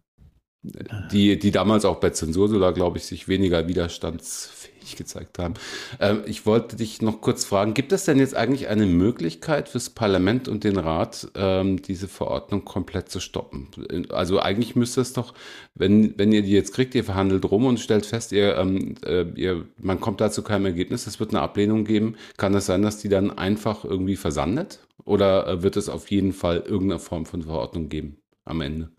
die, 1.10 1.36
die 1.36 1.50
damals 1.50 1.84
auch 1.84 1.96
bei 1.96 2.10
Zensursula, 2.10 2.70
glaube 2.70 2.98
ich, 2.98 3.06
sich 3.06 3.26
weniger 3.26 3.66
widerstands 3.66 4.50
nicht 4.88 4.98
gezeigt 4.98 5.38
haben. 5.38 5.54
Ähm, 6.00 6.22
ich 6.26 6.46
wollte 6.46 6.76
dich 6.76 7.02
noch 7.02 7.20
kurz 7.20 7.44
fragen, 7.44 7.74
gibt 7.74 7.92
es 7.92 8.04
denn 8.04 8.18
jetzt 8.18 8.34
eigentlich 8.34 8.68
eine 8.68 8.86
Möglichkeit 8.86 9.68
fürs 9.68 9.90
Parlament 9.90 10.48
und 10.48 10.64
den 10.64 10.76
Rat, 10.76 11.28
ähm, 11.34 11.82
diese 11.82 12.08
Verordnung 12.08 12.64
komplett 12.64 13.10
zu 13.10 13.20
stoppen? 13.20 13.68
Also 14.10 14.40
eigentlich 14.40 14.76
müsste 14.76 15.00
es 15.00 15.12
doch, 15.12 15.34
wenn, 15.74 16.18
wenn 16.18 16.32
ihr 16.32 16.42
die 16.42 16.52
jetzt 16.52 16.74
kriegt, 16.74 16.94
ihr 16.94 17.04
verhandelt 17.04 17.44
rum 17.50 17.66
und 17.66 17.80
stellt 17.80 18.06
fest, 18.06 18.32
ihr, 18.32 18.56
ähm, 18.56 18.94
äh, 19.04 19.24
ihr, 19.34 19.64
man 19.78 20.00
kommt 20.00 20.20
da 20.20 20.30
zu 20.30 20.42
keinem 20.42 20.66
Ergebnis, 20.66 21.06
es 21.06 21.20
wird 21.20 21.30
eine 21.30 21.42
Ablehnung 21.42 21.84
geben. 21.84 22.16
Kann 22.36 22.52
es 22.54 22.58
das 22.58 22.66
sein, 22.66 22.82
dass 22.82 22.98
die 22.98 23.08
dann 23.08 23.36
einfach 23.36 23.84
irgendwie 23.84 24.16
versandet? 24.16 24.80
Oder 25.04 25.46
äh, 25.46 25.62
wird 25.62 25.76
es 25.76 25.88
auf 25.88 26.10
jeden 26.10 26.32
Fall 26.32 26.58
irgendeine 26.66 26.98
Form 26.98 27.26
von 27.26 27.42
Verordnung 27.42 27.88
geben 27.88 28.18
am 28.44 28.60
Ende? 28.60 28.90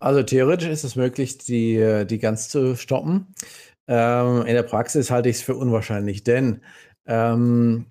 Also 0.00 0.22
theoretisch 0.22 0.68
ist 0.68 0.84
es 0.84 0.94
möglich, 0.94 1.38
die, 1.38 1.74
äh, 1.74 2.04
die 2.04 2.18
ganz 2.18 2.48
zu 2.48 2.76
stoppen. 2.76 3.34
Ähm, 3.88 4.42
in 4.46 4.54
der 4.54 4.62
Praxis 4.62 5.10
halte 5.10 5.28
ich 5.30 5.36
es 5.36 5.42
für 5.42 5.56
unwahrscheinlich, 5.56 6.22
denn 6.22 6.60
ähm, 7.06 7.86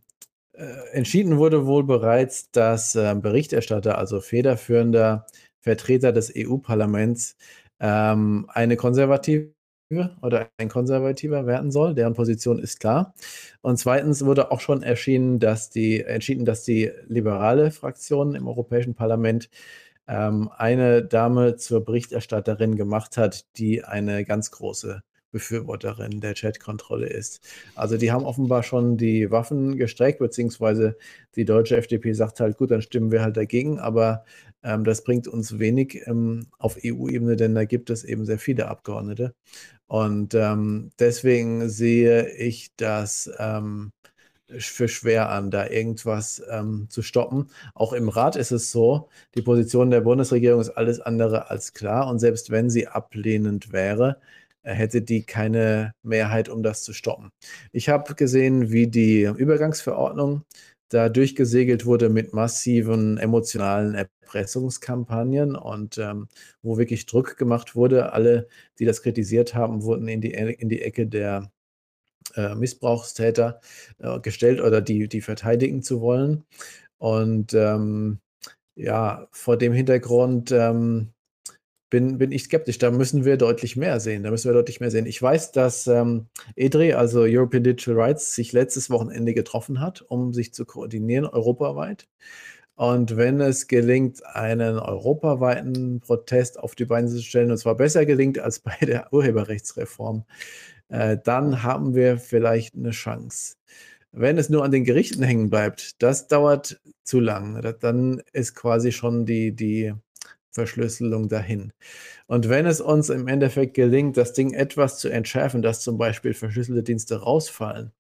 äh, 0.54 0.64
entschieden 0.94 1.38
wurde 1.38 1.66
wohl 1.66 1.84
bereits, 1.84 2.52
dass 2.52 2.96
äh, 2.96 3.16
Berichterstatter, 3.16 3.98
also 3.98 4.22
federführender 4.22 5.26
Vertreter 5.62 6.12
des 6.14 6.32
EU-Parlaments, 6.36 7.36
ähm, 7.80 8.46
eine 8.50 8.78
konservative 8.78 9.52
oder 10.22 10.50
ein 10.58 10.70
konservativer 10.70 11.46
werden 11.48 11.72
soll. 11.72 11.96
Deren 11.96 12.14
Position 12.14 12.60
ist 12.60 12.80
klar. 12.80 13.14
Und 13.62 13.78
zweitens 13.78 14.26
wurde 14.26 14.52
auch 14.52 14.60
schon 14.60 14.84
erschienen, 14.84 15.40
dass 15.40 15.70
die, 15.70 16.04
entschieden, 16.04 16.46
dass 16.46 16.64
die 16.64 16.92
liberale 17.08 17.72
Fraktion 17.72 18.36
im 18.36 18.48
Europäischen 18.48 18.96
Parlament 18.96 19.50
ähm, 20.08 20.50
eine 20.58 21.04
Dame 21.04 21.56
zur 21.58 21.86
Berichterstatterin 21.86 22.76
gemacht 22.76 23.18
hat, 23.18 23.46
die 23.58 23.84
eine 23.84 24.26
ganz 24.26 24.52
große 24.52 25.02
Befürworterin 25.38 26.20
der 26.20 26.34
Chatkontrolle 26.34 27.08
ist. 27.08 27.42
Also 27.76 27.98
die 27.98 28.12
haben 28.12 28.26
offenbar 28.26 28.64
schon 28.64 28.98
die 28.98 29.30
Waffen 29.30 29.78
gestreckt, 29.78 30.18
beziehungsweise 30.18 30.98
die 31.36 31.46
deutsche 31.46 31.78
FDP 31.78 32.14
sagt 32.14 32.40
halt, 32.40 32.58
gut, 32.58 32.72
dann 32.72 32.82
stimmen 32.82 33.12
wir 33.12 33.22
halt 33.22 33.38
dagegen, 33.38 33.78
aber 33.78 34.26
ähm, 34.64 34.84
das 34.84 35.04
bringt 35.04 35.28
uns 35.28 35.60
wenig 35.60 36.02
ähm, 36.08 36.48
auf 36.58 36.78
EU-Ebene, 36.84 37.36
denn 37.36 37.54
da 37.54 37.66
gibt 37.66 37.92
es 37.92 38.04
eben 38.04 38.26
sehr 38.26 38.40
viele 38.40 38.68
Abgeordnete. 38.68 39.36
Und 39.86 40.34
ähm, 40.34 40.90
deswegen 41.00 41.70
sehe 41.70 42.28
ich 42.30 42.72
das 42.76 43.30
ähm, 43.38 43.92
für 44.58 44.88
schwer 44.88 45.30
an, 45.30 45.52
da 45.52 45.68
irgendwas 45.68 46.42
ähm, 46.50 46.88
zu 46.90 47.02
stoppen. 47.04 47.50
Auch 47.76 47.94
im 47.94 48.10
Rat 48.10 48.36
ist 48.36 48.52
es 48.52 48.72
so, 48.72 49.10
die 49.36 49.42
Position 49.42 49.92
der 49.92 50.02
Bundesregierung 50.02 50.62
ist 50.62 50.72
alles 50.72 51.00
andere 51.00 51.50
als 51.52 51.74
klar. 51.74 52.10
Und 52.10 52.20
selbst 52.20 52.50
wenn 52.50 52.70
sie 52.70 52.88
ablehnend 52.88 53.72
wäre, 53.72 54.20
hätte 54.74 55.02
die 55.02 55.26
keine 55.26 55.94
Mehrheit, 56.04 56.50
um 56.50 56.64
das 56.64 56.84
zu 56.84 56.94
stoppen. 56.94 57.32
Ich 57.72 57.90
habe 57.90 58.16
gesehen, 58.16 58.72
wie 58.72 58.88
die 58.88 59.24
Übergangsverordnung 59.24 60.44
da 60.90 61.10
durchgesegelt 61.10 61.86
wurde 61.86 62.10
mit 62.10 62.34
massiven 62.34 63.18
emotionalen 63.18 63.96
Erpressungskampagnen 63.96 65.56
und 65.56 65.98
ähm, 65.98 66.28
wo 66.62 66.78
wirklich 66.78 67.06
Druck 67.06 67.38
gemacht 67.38 67.76
wurde. 67.76 68.14
Alle, 68.14 68.48
die 68.80 68.86
das 68.86 69.02
kritisiert 69.02 69.54
haben, 69.54 69.84
wurden 69.84 70.08
in 70.08 70.22
die, 70.22 70.32
in 70.32 70.70
die 70.70 70.82
Ecke 70.82 71.08
der 71.08 71.52
äh, 72.36 72.56
Missbrauchstäter 72.56 73.60
äh, 74.00 74.20
gestellt 74.20 74.62
oder 74.62 74.82
die, 74.82 75.08
die 75.08 75.22
verteidigen 75.22 75.82
zu 75.84 76.02
wollen. 76.02 76.46
Und 76.98 77.54
ähm, 77.54 78.20
ja, 78.76 79.28
vor 79.32 79.58
dem 79.58 79.74
Hintergrund 79.74 80.52
ähm, 80.52 81.14
bin, 81.90 82.18
bin 82.18 82.32
ich 82.32 82.44
skeptisch. 82.44 82.78
Da 82.78 82.92
müssen 82.92 83.26
wir 83.26 83.38
deutlich 83.38 83.76
mehr 83.76 84.00
sehen. 84.00 84.24
Da 84.24 84.32
müssen 84.32 84.50
wir 84.50 84.54
deutlich 84.54 84.80
mehr 84.80 84.92
sehen. 84.92 85.06
Ich 85.06 85.22
weiß, 85.22 85.52
dass 85.52 85.88
ähm, 85.88 86.28
EDRI, 86.56 86.94
also 86.94 87.22
European 87.22 87.64
Digital 87.64 88.00
Rights, 88.00 88.36
sich 88.36 88.54
letztes 88.54 88.90
Wochenende 88.90 89.34
getroffen 89.34 89.80
hat, 89.80 90.02
um 90.02 90.34
sich 90.34 90.54
zu 90.54 90.66
koordinieren 90.66 91.26
europaweit. 91.26 92.08
Und 92.76 93.18
wenn 93.18 93.42
es 93.42 93.68
gelingt, 93.68 94.24
einen 94.26 94.78
europaweiten 94.78 96.00
Protest 96.00 96.60
auf 96.60 96.76
die 96.76 96.86
Beine 96.86 97.08
zu 97.08 97.22
stellen, 97.24 97.50
und 97.52 97.58
zwar 97.58 97.76
besser 97.76 98.06
gelingt 98.06 98.40
als 98.40 98.60
bei 98.62 98.78
der 98.82 99.12
Urheberrechtsreform, 99.12 100.26
äh, 100.90 101.18
dann 101.24 101.64
haben 101.64 101.96
wir 101.96 102.18
vielleicht 102.18 102.76
eine 102.76 102.92
Chance. 102.92 103.56
Wenn 104.12 104.38
es 104.38 104.50
nur 104.50 104.64
an 104.64 104.72
den 104.72 104.84
Gerichten 104.84 105.24
hängen 105.24 105.50
bleibt, 105.50 106.02
das 106.02 106.28
dauert 106.28 106.80
zu 107.04 107.20
lang. 107.20 107.62
Dann 107.82 108.22
ist 108.34 108.56
quasi 108.56 108.92
schon 108.92 109.26
die, 109.26 109.54
die 109.54 109.94
Verschlüsselung 110.58 111.30
dahin. 111.30 111.72
Und 112.26 112.50
wenn 112.50 112.66
es 112.66 112.82
uns 112.82 113.10
im 113.10 113.28
Endeffekt 113.28 113.76
gelingt, 113.76 114.18
das 114.18 114.34
Ding 114.34 114.54
etwas 114.54 114.98
zu 114.98 115.10
entschärfen, 115.10 115.62
dass 115.62 115.82
zum 115.82 116.00
Beispiel 116.00 116.34
verschlüsselte 116.34 116.82
Dienste 116.82 117.22
rausfallen, 117.22 117.92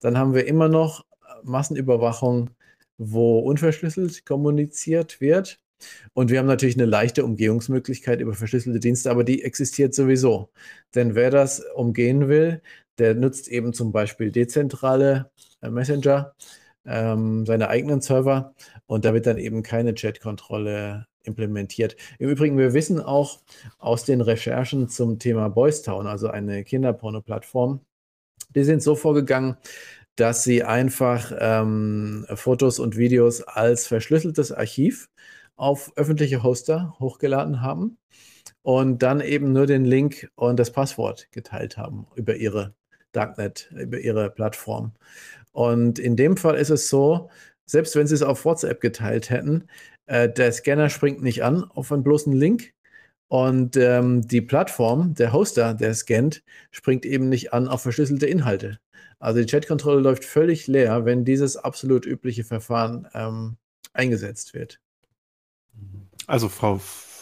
dann 0.00 0.16
haben 0.16 0.32
wir 0.34 0.46
immer 0.46 0.68
noch 0.68 1.04
Massenüberwachung, 1.42 2.50
wo 2.96 3.40
unverschlüsselt 3.40 4.24
kommuniziert 4.24 5.20
wird. 5.20 5.60
Und 6.14 6.30
wir 6.30 6.38
haben 6.38 6.46
natürlich 6.46 6.76
eine 6.76 6.86
leichte 6.86 7.22
Umgehungsmöglichkeit 7.22 8.20
über 8.20 8.32
verschlüsselte 8.32 8.80
Dienste, 8.80 9.10
aber 9.10 9.24
die 9.24 9.42
existiert 9.44 9.94
sowieso. 9.94 10.48
Denn 10.94 11.14
wer 11.14 11.30
das 11.30 11.60
umgehen 11.74 12.28
will, 12.28 12.62
der 12.96 13.14
nutzt 13.14 13.48
eben 13.48 13.74
zum 13.74 13.92
Beispiel 13.92 14.30
dezentrale 14.32 15.30
äh, 15.60 15.68
Messenger, 15.68 16.34
ähm, 16.86 17.44
seine 17.44 17.68
eigenen 17.68 18.00
Server 18.00 18.54
und 18.86 19.04
da 19.04 19.12
wird 19.12 19.26
dann 19.26 19.38
eben 19.38 19.62
keine 19.62 19.94
Chat-Kontrolle 19.94 21.06
implementiert. 21.26 21.96
Im 22.18 22.30
Übrigen, 22.30 22.58
wir 22.58 22.72
wissen 22.72 23.00
auch 23.00 23.40
aus 23.78 24.04
den 24.04 24.20
Recherchen 24.20 24.88
zum 24.88 25.18
Thema 25.18 25.48
Boys 25.48 25.82
Town, 25.82 26.06
also 26.06 26.28
eine 26.28 26.64
Kinderporno-Plattform, 26.64 27.80
die 28.54 28.64
sind 28.64 28.82
so 28.82 28.94
vorgegangen, 28.94 29.56
dass 30.16 30.44
sie 30.44 30.62
einfach 30.62 31.32
ähm, 31.38 32.26
Fotos 32.34 32.78
und 32.78 32.96
Videos 32.96 33.42
als 33.42 33.86
verschlüsseltes 33.86 34.50
Archiv 34.50 35.08
auf 35.56 35.92
öffentliche 35.96 36.42
Hoster 36.42 36.96
hochgeladen 36.98 37.60
haben 37.60 37.98
und 38.62 39.02
dann 39.02 39.20
eben 39.20 39.52
nur 39.52 39.66
den 39.66 39.84
Link 39.84 40.30
und 40.34 40.58
das 40.58 40.72
Passwort 40.72 41.28
geteilt 41.32 41.76
haben 41.76 42.06
über 42.14 42.34
ihre 42.36 42.74
Darknet, 43.12 43.70
über 43.72 43.98
ihre 43.98 44.30
Plattform. 44.30 44.92
Und 45.52 45.98
in 45.98 46.16
dem 46.16 46.36
Fall 46.36 46.56
ist 46.56 46.70
es 46.70 46.88
so, 46.88 47.30
selbst 47.64 47.96
wenn 47.96 48.06
sie 48.06 48.14
es 48.14 48.22
auf 48.22 48.44
WhatsApp 48.44 48.80
geteilt 48.80 49.30
hätten, 49.30 49.68
äh, 50.06 50.28
der 50.28 50.52
Scanner 50.52 50.88
springt 50.88 51.22
nicht 51.22 51.44
an 51.44 51.64
auf 51.64 51.92
einen 51.92 52.02
bloßen 52.02 52.32
Link. 52.32 52.72
Und 53.28 53.76
ähm, 53.76 54.26
die 54.26 54.40
Plattform, 54.40 55.14
der 55.14 55.32
Hoster, 55.32 55.74
der 55.74 55.94
scannt, 55.94 56.44
springt 56.70 57.04
eben 57.04 57.28
nicht 57.28 57.52
an 57.52 57.66
auf 57.66 57.82
verschlüsselte 57.82 58.26
Inhalte. 58.26 58.78
Also 59.18 59.40
die 59.40 59.46
Chatkontrolle 59.46 60.00
läuft 60.00 60.24
völlig 60.24 60.66
leer, 60.68 61.04
wenn 61.04 61.24
dieses 61.24 61.56
absolut 61.56 62.06
übliche 62.06 62.44
Verfahren 62.44 63.08
ähm, 63.14 63.56
eingesetzt 63.92 64.54
wird. 64.54 64.78
Also 66.26 66.48
Frau, 66.48 66.80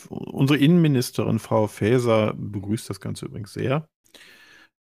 unsere 0.09 0.59
Innenministerin 0.59 1.39
Frau 1.39 1.66
Faeser 1.68 2.35
begrüßt 2.37 2.91
das 2.91 3.01
Ganze 3.01 3.26
übrigens 3.26 3.53
sehr. 3.55 3.89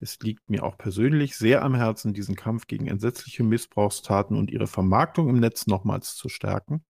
Es 0.01 0.19
liegt 0.19 0.49
mir 0.49 0.63
auch 0.63 0.77
persönlich 0.77 1.37
sehr 1.37 1.61
am 1.61 1.75
Herzen, 1.75 2.13
diesen 2.13 2.35
Kampf 2.35 2.65
gegen 2.65 2.87
entsetzliche 2.87 3.43
Missbrauchstaten 3.43 4.35
und 4.35 4.49
ihre 4.49 4.67
Vermarktung 4.67 5.29
im 5.29 5.39
Netz 5.39 5.67
nochmals 5.67 6.15
zu 6.15 6.27
stärken. 6.27 6.83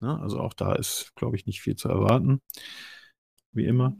Ne? 0.00 0.18
Also 0.20 0.38
auch 0.40 0.54
da 0.54 0.74
ist, 0.74 1.12
glaube 1.16 1.36
ich, 1.36 1.46
nicht 1.46 1.60
viel 1.60 1.74
zu 1.74 1.88
erwarten. 1.88 2.40
Wie 3.52 3.66
immer. 3.66 3.96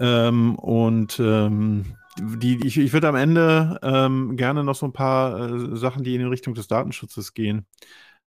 Ähm, 0.00 0.54
und 0.56 1.18
ähm, 1.18 1.96
die, 2.18 2.64
ich, 2.64 2.78
ich 2.78 2.92
würde 2.92 3.08
am 3.08 3.16
Ende 3.16 3.80
ähm, 3.82 4.36
gerne 4.36 4.62
noch 4.64 4.74
so 4.76 4.86
ein 4.86 4.92
paar 4.92 5.40
äh, 5.40 5.76
Sachen, 5.76 6.04
die 6.04 6.14
in 6.14 6.26
Richtung 6.26 6.54
des 6.54 6.68
Datenschutzes 6.68 7.34
gehen, 7.34 7.66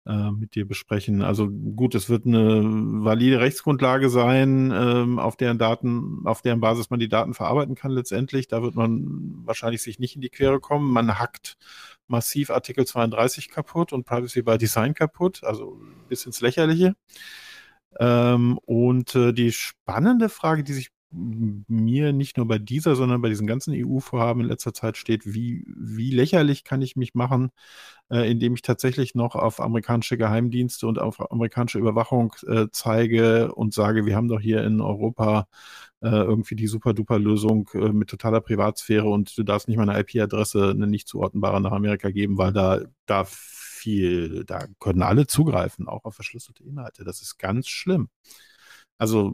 äh, 0.05 0.31
mit 0.31 0.55
dir 0.55 0.67
besprechen. 0.67 1.21
Also 1.21 1.49
gut, 1.49 1.95
es 1.95 2.09
wird 2.09 2.25
eine 2.25 2.61
valide 2.63 3.39
Rechtsgrundlage 3.39 4.09
sein, 4.09 4.71
ähm, 4.75 5.19
auf 5.19 5.37
deren 5.37 5.57
Daten, 5.57 6.21
auf 6.25 6.41
deren 6.41 6.59
Basis 6.59 6.89
man 6.89 6.99
die 6.99 7.09
Daten 7.09 7.33
verarbeiten 7.33 7.75
kann 7.75 7.91
letztendlich. 7.91 8.47
Da 8.47 8.61
wird 8.61 8.75
man 8.75 9.41
wahrscheinlich 9.45 9.81
sich 9.81 9.99
nicht 9.99 10.15
in 10.15 10.21
die 10.21 10.29
Quere 10.29 10.59
kommen. 10.59 10.91
Man 10.91 11.19
hackt 11.19 11.57
massiv 12.07 12.49
Artikel 12.49 12.85
32 12.85 13.49
kaputt 13.49 13.93
und 13.93 14.05
Privacy 14.05 14.41
by 14.41 14.57
Design 14.57 14.93
kaputt, 14.93 15.43
also 15.43 15.79
bis 16.09 16.25
ins 16.25 16.41
Lächerliche. 16.41 16.95
Ähm, 17.99 18.57
und 18.65 19.15
äh, 19.15 19.33
die 19.33 19.51
spannende 19.51 20.29
Frage, 20.29 20.63
die 20.63 20.73
sich 20.73 20.89
mir 21.13 22.13
nicht 22.13 22.37
nur 22.37 22.47
bei 22.47 22.57
dieser, 22.57 22.95
sondern 22.95 23.21
bei 23.21 23.29
diesen 23.29 23.47
ganzen 23.47 23.73
EU-Vorhaben 23.73 24.41
in 24.41 24.47
letzter 24.47 24.73
Zeit 24.73 24.97
steht, 24.97 25.33
wie, 25.33 25.65
wie 25.67 26.11
lächerlich 26.11 26.63
kann 26.63 26.81
ich 26.81 26.95
mich 26.95 27.13
machen, 27.13 27.51
äh, 28.09 28.29
indem 28.29 28.55
ich 28.55 28.61
tatsächlich 28.63 29.15
noch 29.15 29.35
auf 29.35 29.61
amerikanische 29.61 30.17
Geheimdienste 30.17 30.87
und 30.87 30.99
auf 30.99 31.31
amerikanische 31.31 31.79
Überwachung 31.79 32.33
äh, 32.47 32.67
zeige 32.71 33.53
und 33.53 33.73
sage, 33.73 34.05
wir 34.05 34.15
haben 34.15 34.27
doch 34.27 34.39
hier 34.41 34.63
in 34.63 34.81
Europa 34.81 35.47
äh, 36.01 36.09
irgendwie 36.09 36.55
die 36.55 36.67
super-duper-Lösung 36.67 37.69
äh, 37.73 37.89
mit 37.89 38.09
totaler 38.09 38.41
Privatsphäre 38.41 39.07
und 39.07 39.37
du 39.37 39.43
darfst 39.43 39.67
nicht 39.67 39.77
mal 39.77 39.87
eine 39.87 39.99
IP-Adresse, 39.99 40.71
eine 40.71 40.87
nicht 40.87 41.07
zuordnenbare 41.07 41.61
nach 41.61 41.71
Amerika 41.71 42.09
geben, 42.09 42.37
weil 42.37 42.53
da, 42.53 42.81
da 43.05 43.25
viel, 43.25 44.45
da 44.45 44.65
können 44.79 45.01
alle 45.03 45.27
zugreifen, 45.27 45.87
auch 45.87 46.05
auf 46.05 46.15
verschlüsselte 46.15 46.63
Inhalte. 46.63 47.03
Das 47.03 47.21
ist 47.21 47.37
ganz 47.37 47.67
schlimm. 47.67 48.09
Also 48.97 49.33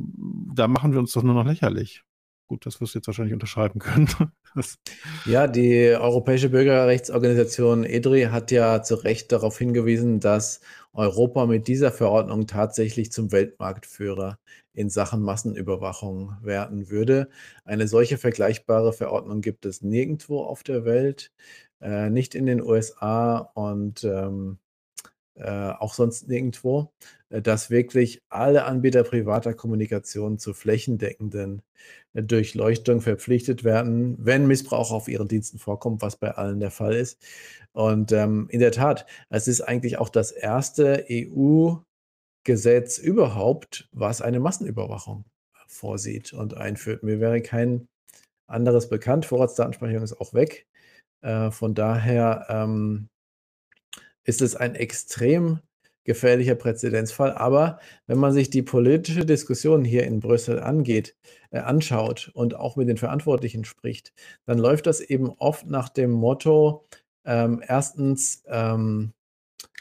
da 0.54 0.68
machen 0.68 0.94
wir 0.94 1.00
uns 1.00 1.14
doch 1.14 1.24
nur 1.24 1.36
noch 1.36 1.46
lächerlich. 1.46 2.04
Gut, 2.50 2.66
das 2.66 2.82
wirst 2.82 2.96
du 2.96 3.00
jetzt 3.00 3.06
wahrscheinlich 3.06 3.34
unterschreiben 3.34 3.80
können. 3.80 4.10
ja, 5.26 5.46
die 5.46 5.90
Europäische 5.90 6.50
Bürgerrechtsorganisation 6.50 7.84
EDRI 7.84 8.30
hat 8.32 8.50
ja 8.50 8.82
zu 8.82 8.96
Recht 8.96 9.32
darauf 9.32 9.60
hingewiesen, 9.60 10.20
dass 10.20 10.60
Europa 10.92 11.46
mit 11.46 11.68
dieser 11.68 11.92
Verordnung 11.92 12.48
tatsächlich 12.48 13.12
zum 13.12 13.32
Weltmarktführer 13.32 14.40
in 14.74 14.90
Sachen 14.90 15.22
Massenüberwachung 15.22 16.38
werden 16.42 16.90
würde. 16.90 17.30
Eine 17.66 17.88
solche 17.88 18.18
vergleichbare 18.18 18.94
Verordnung 18.94 19.42
gibt 19.42 19.68
es 19.68 19.84
nirgendwo 19.84 20.42
auf 20.42 20.64
der 20.64 20.86
Welt, 20.86 21.32
äh, 21.82 22.10
nicht 22.10 22.34
in 22.34 22.48
den 22.48 22.64
USA 22.64 23.38
und 23.54 24.04
ähm, 24.04 24.58
äh, 25.40 25.72
auch 25.72 25.94
sonst 25.94 26.28
nirgendwo, 26.28 26.92
äh, 27.30 27.42
dass 27.42 27.70
wirklich 27.70 28.22
alle 28.30 28.66
Anbieter 28.66 29.04
privater 29.04 29.54
Kommunikation 29.54 30.38
zu 30.38 30.54
flächendeckenden 30.54 31.62
äh, 32.14 32.24
Durchleuchtung 32.24 33.02
verpflichtet 33.02 33.64
werden, 33.64 34.18
wenn 34.20 34.48
Missbrauch 34.48 34.92
auf 34.92 35.08
ihren 35.08 35.28
Diensten 35.28 35.58
vorkommt, 35.58 36.02
was 36.02 36.18
bei 36.18 36.32
allen 36.32 36.60
der 36.60 36.72
Fall 36.72 36.94
ist. 36.94 37.22
Und 37.72 38.12
ähm, 38.12 38.48
in 38.50 38.60
der 38.60 38.72
Tat, 38.72 39.06
es 39.30 39.48
ist 39.48 39.62
eigentlich 39.62 39.98
auch 39.98 40.10
das 40.10 40.32
erste 40.32 41.06
EU-Gesetz 41.10 42.98
überhaupt, 42.98 43.88
was 43.92 44.22
eine 44.22 44.40
Massenüberwachung 44.40 45.26
vorsieht 45.68 46.34
und 46.34 46.58
einführt. 46.58 47.04
Mir 47.04 47.20
wäre 47.20 47.42
kein 47.42 47.88
anderes 48.48 48.90
bekannt. 48.90 49.26
Vorratsdatenspeicherung 49.26 50.04
ist 50.04 50.20
auch 50.20 50.34
weg. 50.34 50.68
Äh, 51.22 51.52
von 51.52 51.76
daher 51.76 52.46
ähm, 52.50 53.10
ist 54.30 54.42
es 54.42 54.56
ein 54.56 54.76
extrem 54.76 55.60
gefährlicher 56.06 56.56
Präzedenzfall. 56.56 57.34
Aber 57.34 57.80
wenn 58.08 58.20
man 58.20 58.32
sich 58.32 58.50
die 58.50 58.62
politische 58.62 59.26
Diskussion 59.26 59.84
hier 59.84 60.06
in 60.06 60.20
Brüssel 60.20 60.60
angeht, 60.60 61.16
äh, 61.52 61.60
anschaut 61.60 62.32
und 62.34 62.56
auch 62.56 62.76
mit 62.76 62.88
den 62.88 62.98
Verantwortlichen 62.98 63.66
spricht, 63.66 64.14
dann 64.46 64.60
läuft 64.60 64.88
das 64.88 65.02
eben 65.02 65.30
oft 65.30 65.68
nach 65.68 65.90
dem 65.90 66.12
Motto, 66.12 66.86
ähm, 67.26 67.62
erstens, 67.68 68.44
ähm, 68.48 69.14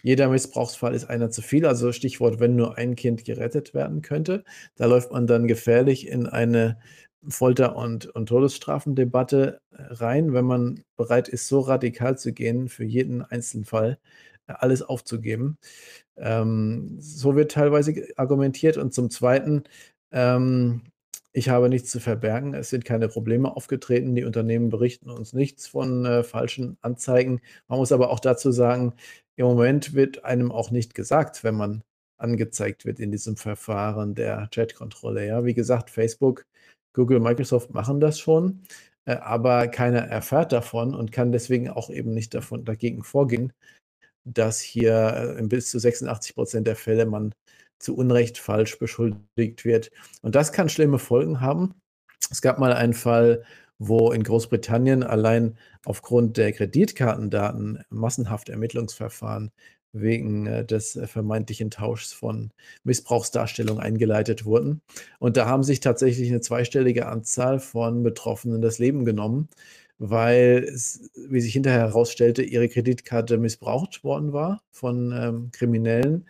jeder 0.03 0.29
Missbrauchsfall 0.29 0.95
ist 0.95 1.07
einer 1.07 1.31
zu 1.31 1.43
viel, 1.43 1.67
also 1.67 1.93
Stichwort, 1.93 2.41
wenn 2.41 2.57
nur 2.57 2.79
ein 2.79 2.95
Kind 2.95 3.25
gerettet 3.25 3.75
werden 3.75 4.03
könnte. 4.03 4.45
Da 4.77 4.87
läuft 4.87 5.13
man 5.13 5.27
dann 5.27 5.47
gefährlich 5.49 6.07
in 6.09 6.27
eine 6.27 6.79
Folter- 7.29 7.77
und, 7.77 8.07
und 8.07 8.27
Todesstrafendebatte 8.27 9.61
äh, 9.71 9.83
rein, 9.95 10.33
wenn 10.35 10.45
man 10.45 10.85
bereit 10.97 11.29
ist, 11.29 11.49
so 11.49 11.61
radikal 11.61 12.17
zu 12.19 12.33
gehen 12.33 12.69
für 12.69 12.85
jeden 12.85 13.23
einzelnen 13.23 13.65
Fall, 13.65 13.99
alles 14.49 14.83
aufzugeben. 14.83 15.59
Ähm, 16.17 16.97
so 17.01 17.37
wird 17.37 17.53
teilweise 17.53 17.95
argumentiert. 18.17 18.77
Und 18.77 18.95
zum 18.95 19.11
Zweiten, 19.11 19.65
ähm, 20.13 20.83
ich 21.33 21.49
habe 21.51 21.69
nichts 21.69 21.91
zu 21.91 22.01
verbergen. 22.01 22.55
Es 22.55 22.71
sind 22.71 22.85
keine 22.85 23.09
Probleme 23.09 23.55
aufgetreten. 23.55 24.15
Die 24.15 24.25
Unternehmen 24.25 24.71
berichten 24.71 25.11
uns 25.11 25.33
nichts 25.33 25.67
von 25.69 26.05
äh, 26.07 26.25
falschen 26.25 26.79
Anzeigen. 26.83 27.41
Man 27.69 27.79
muss 27.79 27.93
aber 27.93 28.11
auch 28.11 28.21
dazu 28.21 28.51
sagen, 28.53 28.95
im 29.37 29.47
Moment 29.47 29.95
wird 29.95 30.25
einem 30.25 30.51
auch 30.53 30.71
nicht 30.71 30.95
gesagt, 30.95 31.45
wenn 31.45 31.55
man 31.55 31.83
angezeigt 32.19 32.85
wird 32.85 32.99
in 33.01 33.13
diesem 33.13 33.37
Verfahren 33.37 34.15
der 34.15 34.49
Chatkontrolle. 34.53 35.27
Ja, 35.27 35.45
wie 35.45 35.55
gesagt, 35.55 35.91
Facebook, 35.91 36.45
Google, 36.93 37.21
Microsoft 37.21 37.73
machen 37.75 38.01
das 38.01 38.19
schon. 38.19 38.63
äh, 39.07 39.15
aber 39.17 39.69
keiner 39.69 40.01
erfährt 40.01 40.53
davon 40.53 40.95
und 40.95 41.13
kann 41.13 41.33
deswegen 41.33 41.69
auch 41.71 41.91
eben 41.91 42.13
nicht 42.13 42.35
davon 42.35 42.65
dagegen 42.65 43.03
vorgehen, 43.05 43.53
dass 44.35 44.61
hier 44.61 45.37
in 45.39 45.49
bis 45.49 45.71
zu 45.71 45.79
86 45.79 46.35
Prozent 46.35 46.67
der 46.67 46.77
Fälle 46.77 47.07
man 47.07 47.35
zu 47.79 47.97
Unrecht 47.97 48.39
falsch 48.39 48.79
beschuldigt 48.79 49.65
wird. 49.65 49.91
Und 50.23 50.35
das 50.35 50.53
kann 50.53 50.69
schlimme 50.69 50.99
Folgen 50.99 51.41
haben. 51.41 51.75
Es 52.31 52.43
gab 52.43 52.59
mal 52.59 52.73
einen 52.73 52.95
Fall, 52.95 53.45
wo 53.79 54.11
in 54.11 54.25
Großbritannien 54.25 55.05
allein 55.05 55.57
aufgrund 55.85 56.37
der 56.37 56.53
Kreditkartendaten 56.53 57.85
massenhaft 57.91 58.49
Ermittlungsverfahren 58.49 59.53
wegen 59.93 60.47
äh, 60.47 60.65
des 60.65 60.97
äh, 60.97 61.07
vermeintlichen 61.07 61.71
Tauschs 61.71 62.13
von 62.13 62.51
Missbrauchsdarstellungen 62.85 63.83
eingeleitet 63.83 64.45
wurden. 64.45 64.83
Und 65.19 65.37
da 65.37 65.47
haben 65.47 65.63
sich 65.63 65.81
tatsächlich 65.81 66.29
eine 66.29 66.41
zweistellige 66.41 67.07
Anzahl 67.07 67.61
von 67.61 68.03
Betroffenen 68.03 68.61
das 68.61 68.79
Leben 68.79 69.05
genommen, 69.05 69.49
weil 69.99 70.65
es, 70.65 71.11
wie 71.29 71.41
sich 71.41 71.53
hinterher 71.53 71.81
herausstellte, 71.81 72.43
ihre 72.43 72.69
Kreditkarte 72.69 73.39
missbraucht 73.39 74.05
worden 74.05 74.33
war 74.33 74.63
von 74.71 75.13
ähm, 75.13 75.51
Kriminellen 75.53 76.29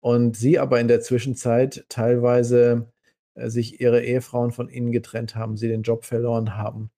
und 0.00 0.36
sie 0.36 0.58
aber 0.58 0.80
in 0.80 0.88
der 0.88 1.00
Zwischenzeit 1.00 1.84
teilweise 1.88 2.92
äh, 3.34 3.48
sich 3.50 3.80
ihre 3.80 4.02
Ehefrauen 4.04 4.52
von 4.52 4.68
ihnen 4.68 4.92
getrennt 4.92 5.36
haben, 5.36 5.56
sie 5.56 5.68
den 5.68 5.82
Job 5.82 6.04
verloren 6.04 6.56
haben. 6.56 6.90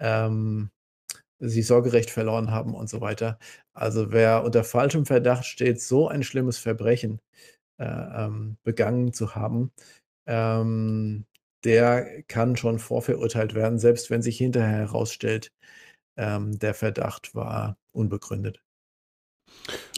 Ähm, 0.00 0.70
sie 1.40 1.62
Sorgerecht 1.62 2.10
verloren 2.10 2.50
haben 2.50 2.74
und 2.74 2.88
so 2.90 3.00
weiter. 3.00 3.38
Also 3.74 4.12
wer 4.12 4.44
unter 4.44 4.64
falschem 4.64 5.06
Verdacht 5.06 5.44
steht, 5.46 5.80
so 5.80 6.08
ein 6.08 6.22
schlimmes 6.22 6.58
Verbrechen 6.58 7.20
äh, 7.78 7.84
ähm, 7.86 8.56
begangen 8.64 9.12
zu 9.12 9.34
haben, 9.34 9.72
ähm, 10.26 11.26
der 11.64 12.22
kann 12.24 12.56
schon 12.56 12.78
vorverurteilt 12.78 13.54
werden, 13.54 13.78
selbst 13.78 14.10
wenn 14.10 14.22
sich 14.22 14.38
hinterher 14.38 14.78
herausstellt, 14.78 15.52
ähm, 16.16 16.58
der 16.58 16.74
Verdacht 16.74 17.34
war 17.34 17.78
unbegründet. 17.92 18.62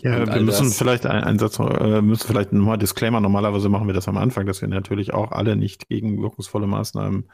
Ja, 0.03 0.35
wir 0.35 0.41
müssen 0.41 0.71
vielleicht 0.71 1.05
einen 1.07 1.39
Satz, 1.39 1.59
äh, 1.59 2.01
müssen 2.01 2.27
vielleicht 2.27 2.53
nochmal 2.53 2.79
Disclaimer. 2.79 3.21
Normalerweise 3.21 3.69
machen 3.69 3.87
wir 3.87 3.95
das 3.95 4.09
am 4.09 4.17
Anfang, 4.17 4.47
dass 4.47 4.63
wir 4.63 4.69
natürlich 4.69 5.13
auch 5.13 5.31
alle 5.31 5.57
nicht 5.57 5.89
gegen 5.89 6.23
wirkungsvolle 6.23 6.67
Maßnahmen 6.67 7.29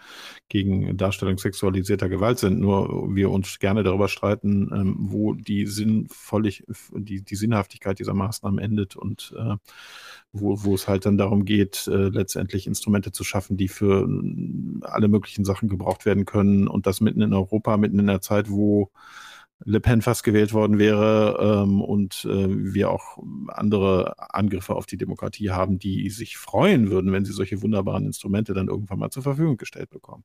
gegen 0.49 0.97
Darstellung 0.97 1.39
sexualisierter 1.39 2.09
Gewalt 2.09 2.39
sind. 2.39 2.59
Nur 2.59 3.15
wir 3.15 3.31
uns 3.31 3.59
gerne 3.61 3.85
darüber 3.85 4.09
streiten, 4.09 4.71
ähm, 4.75 4.97
wo 4.99 5.33
die 5.35 5.67
sinnvollig, 5.67 6.65
die, 6.93 7.23
die 7.23 7.37
Sinnhaftigkeit 7.37 7.99
dieser 8.01 8.15
Maßnahmen 8.15 8.59
endet 8.59 8.97
und 8.97 9.33
äh, 9.39 9.57
wo, 10.33 10.65
wo 10.65 10.75
es 10.75 10.89
halt 10.89 11.07
dann 11.07 11.17
darum 11.17 11.45
geht, 11.45 11.87
äh, 11.87 12.09
letztendlich 12.09 12.67
Instrumente 12.67 13.13
zu 13.13 13.23
schaffen, 13.23 13.57
die 13.57 13.69
für 13.69 14.09
alle 14.83 15.09
möglichen 15.09 15.45
Sachen 15.45 15.69
gebraucht 15.69 16.05
werden 16.05 16.25
können 16.25 16.67
und 16.67 16.87
das 16.87 17.01
mitten 17.01 17.23
in 17.23 17.33
Europa, 17.33 17.77
mitten 17.77 18.01
in 18.01 18.09
der 18.09 18.21
Zeit, 18.21 18.51
wo 18.51 18.91
Le 19.65 19.81
Pen 19.81 20.03
fast 20.03 20.23
gewählt 20.23 20.53
worden 20.53 20.79
wäre 20.79 21.65
ähm, 21.65 21.81
und 21.81 22.27
äh, 22.31 22.47
wir 22.49 22.91
auch 22.91 23.19
andere 23.49 24.15
Angriffe 24.35 24.75
auf 24.75 24.87
die 24.87 24.99
Demokratie 24.99 25.51
haben, 25.51 25.79
die 25.79 26.11
sich 26.11 26.37
freuen 26.37 26.91
würden, 26.91 27.13
wenn 27.13 27.25
sie 27.25 27.33
solche 27.33 27.63
wunderbaren 27.63 28.05
Instrumente 28.05 28.53
dann 28.53 28.69
irgendwann 28.69 28.99
mal 28.99 29.11
zur 29.11 29.23
Verfügung 29.23 29.57
gestellt 29.57 29.91
bekommen. 29.91 30.25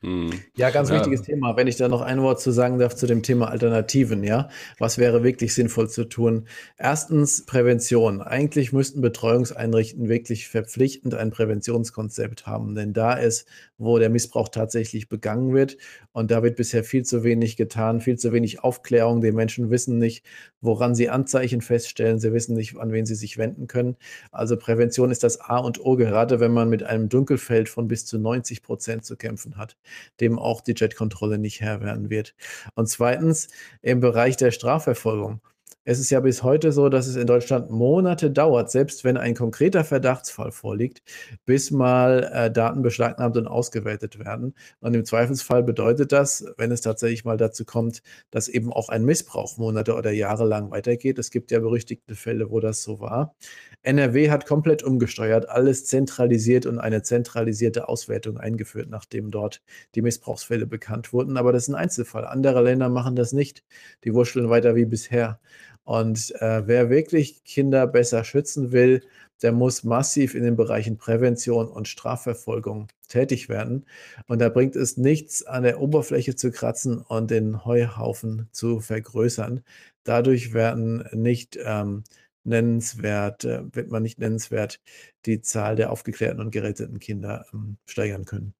Hm. 0.00 0.30
Ja, 0.56 0.68
ganz 0.70 0.90
ja. 0.90 0.96
wichtiges 0.96 1.22
Thema. 1.22 1.56
Wenn 1.56 1.66
ich 1.66 1.76
da 1.76 1.88
noch 1.88 2.02
ein 2.02 2.20
Wort 2.20 2.40
zu 2.40 2.50
sagen 2.50 2.78
darf 2.78 2.94
zu 2.94 3.06
dem 3.06 3.22
Thema 3.22 3.48
Alternativen, 3.48 4.22
ja. 4.22 4.48
Was 4.78 4.98
wäre 4.98 5.22
wirklich 5.24 5.54
sinnvoll 5.54 5.88
zu 5.88 6.04
tun? 6.04 6.46
Erstens 6.76 7.46
Prävention. 7.46 8.20
Eigentlich 8.20 8.72
müssten 8.72 9.00
Betreuungseinrichtungen 9.00 10.08
wirklich 10.08 10.48
verpflichtend 10.48 11.14
ein 11.14 11.30
Präventionskonzept 11.30 12.46
haben, 12.46 12.74
denn 12.74 12.92
da 12.92 13.14
ist, 13.14 13.46
wo 13.78 13.98
der 13.98 14.10
Missbrauch 14.10 14.48
tatsächlich 14.48 15.08
begangen 15.08 15.54
wird. 15.54 15.76
Und 16.12 16.30
da 16.30 16.42
wird 16.42 16.56
bisher 16.56 16.84
viel 16.84 17.04
zu 17.04 17.24
wenig 17.24 17.56
getan, 17.56 18.00
viel 18.00 18.18
zu 18.18 18.32
wenig 18.32 18.62
Aufklärung. 18.62 19.20
Die 19.20 19.32
Menschen 19.32 19.70
wissen 19.70 19.98
nicht, 19.98 20.24
woran 20.60 20.94
sie 20.94 21.08
Anzeichen 21.10 21.60
feststellen. 21.60 22.18
Sie 22.18 22.32
wissen 22.32 22.54
nicht, 22.54 22.76
an 22.78 22.92
wen 22.92 23.06
sie 23.06 23.14
sich 23.14 23.38
wenden 23.38 23.66
können. 23.66 23.96
Also 24.32 24.56
Prävention 24.56 25.10
ist 25.10 25.22
das 25.24 25.40
A 25.40 25.58
und 25.58 25.84
O, 25.84 25.96
gerade 25.96 26.40
wenn 26.40 26.52
man 26.52 26.68
mit 26.68 26.82
einem 26.82 27.08
Dunkelfeld 27.08 27.68
von 27.68 27.88
bis 27.88 28.06
zu 28.06 28.18
90 28.18 28.62
Prozent 28.62 29.04
zu 29.04 29.16
kämpfen 29.16 29.56
hat 29.56 29.76
dem 30.20 30.38
auch 30.38 30.60
die 30.60 30.74
Jetkontrolle 30.76 31.38
nicht 31.38 31.60
Herr 31.60 31.80
werden 31.80 32.10
wird. 32.10 32.34
Und 32.74 32.88
zweitens 32.88 33.48
im 33.82 34.00
Bereich 34.00 34.36
der 34.36 34.50
Strafverfolgung. 34.50 35.40
Es 35.86 35.98
ist 35.98 36.08
ja 36.08 36.20
bis 36.20 36.42
heute 36.42 36.72
so, 36.72 36.88
dass 36.88 37.06
es 37.06 37.16
in 37.16 37.26
Deutschland 37.26 37.70
Monate 37.70 38.30
dauert, 38.30 38.70
selbst 38.70 39.04
wenn 39.04 39.18
ein 39.18 39.34
konkreter 39.34 39.84
Verdachtsfall 39.84 40.50
vorliegt, 40.50 41.02
bis 41.44 41.70
mal 41.70 42.30
äh, 42.32 42.50
Daten 42.50 42.80
beschlagnahmt 42.80 43.36
und 43.36 43.46
ausgewertet 43.46 44.18
werden. 44.18 44.54
Und 44.80 44.94
im 44.94 45.04
Zweifelsfall 45.04 45.62
bedeutet 45.62 46.10
das, 46.12 46.46
wenn 46.56 46.72
es 46.72 46.80
tatsächlich 46.80 47.26
mal 47.26 47.36
dazu 47.36 47.66
kommt, 47.66 48.00
dass 48.30 48.48
eben 48.48 48.72
auch 48.72 48.88
ein 48.88 49.04
Missbrauch 49.04 49.58
Monate 49.58 49.94
oder 49.94 50.10
Jahre 50.10 50.46
lang 50.46 50.70
weitergeht. 50.70 51.18
Es 51.18 51.30
gibt 51.30 51.50
ja 51.50 51.60
berüchtigte 51.60 52.14
Fälle, 52.14 52.50
wo 52.50 52.60
das 52.60 52.82
so 52.82 53.00
war. 53.00 53.34
NRW 53.82 54.30
hat 54.30 54.46
komplett 54.46 54.82
umgesteuert, 54.82 55.50
alles 55.50 55.84
zentralisiert 55.84 56.64
und 56.64 56.78
eine 56.78 57.02
zentralisierte 57.02 57.90
Auswertung 57.90 58.38
eingeführt, 58.38 58.88
nachdem 58.88 59.30
dort 59.30 59.60
die 59.94 60.00
Missbrauchsfälle 60.00 60.66
bekannt 60.66 61.12
wurden. 61.12 61.36
Aber 61.36 61.52
das 61.52 61.64
ist 61.64 61.68
ein 61.68 61.74
Einzelfall. 61.74 62.24
Andere 62.24 62.62
Länder 62.62 62.88
machen 62.88 63.16
das 63.16 63.34
nicht. 63.34 63.62
Die 64.04 64.14
wurschteln 64.14 64.48
weiter 64.48 64.74
wie 64.74 64.86
bisher. 64.86 65.40
Und 65.84 66.32
äh, 66.40 66.66
wer 66.66 66.90
wirklich 66.90 67.44
Kinder 67.44 67.86
besser 67.86 68.24
schützen 68.24 68.72
will, 68.72 69.02
der 69.42 69.52
muss 69.52 69.84
massiv 69.84 70.34
in 70.34 70.42
den 70.44 70.56
Bereichen 70.56 70.96
Prävention 70.96 71.68
und 71.68 71.88
Strafverfolgung 71.88 72.88
tätig 73.08 73.48
werden. 73.48 73.84
Und 74.26 74.40
da 74.40 74.48
bringt 74.48 74.76
es 74.76 74.96
nichts, 74.96 75.44
an 75.44 75.64
der 75.64 75.80
Oberfläche 75.80 76.36
zu 76.36 76.50
kratzen 76.50 76.98
und 76.98 77.30
den 77.30 77.64
Heuhaufen 77.64 78.48
zu 78.52 78.80
vergrößern. 78.80 79.62
Dadurch 80.04 80.54
werden 80.54 81.04
nicht 81.12 81.58
ähm, 81.62 82.04
nennenswert, 82.44 83.44
äh, 83.44 83.62
wird 83.74 83.90
man 83.90 84.02
nicht 84.02 84.18
nennenswert 84.18 84.80
die 85.26 85.40
Zahl 85.40 85.76
der 85.76 85.90
aufgeklärten 85.92 86.40
und 86.40 86.50
geretteten 86.50 86.98
Kinder 87.00 87.46
ähm, 87.52 87.78
steigern 87.86 88.24
können. 88.24 88.54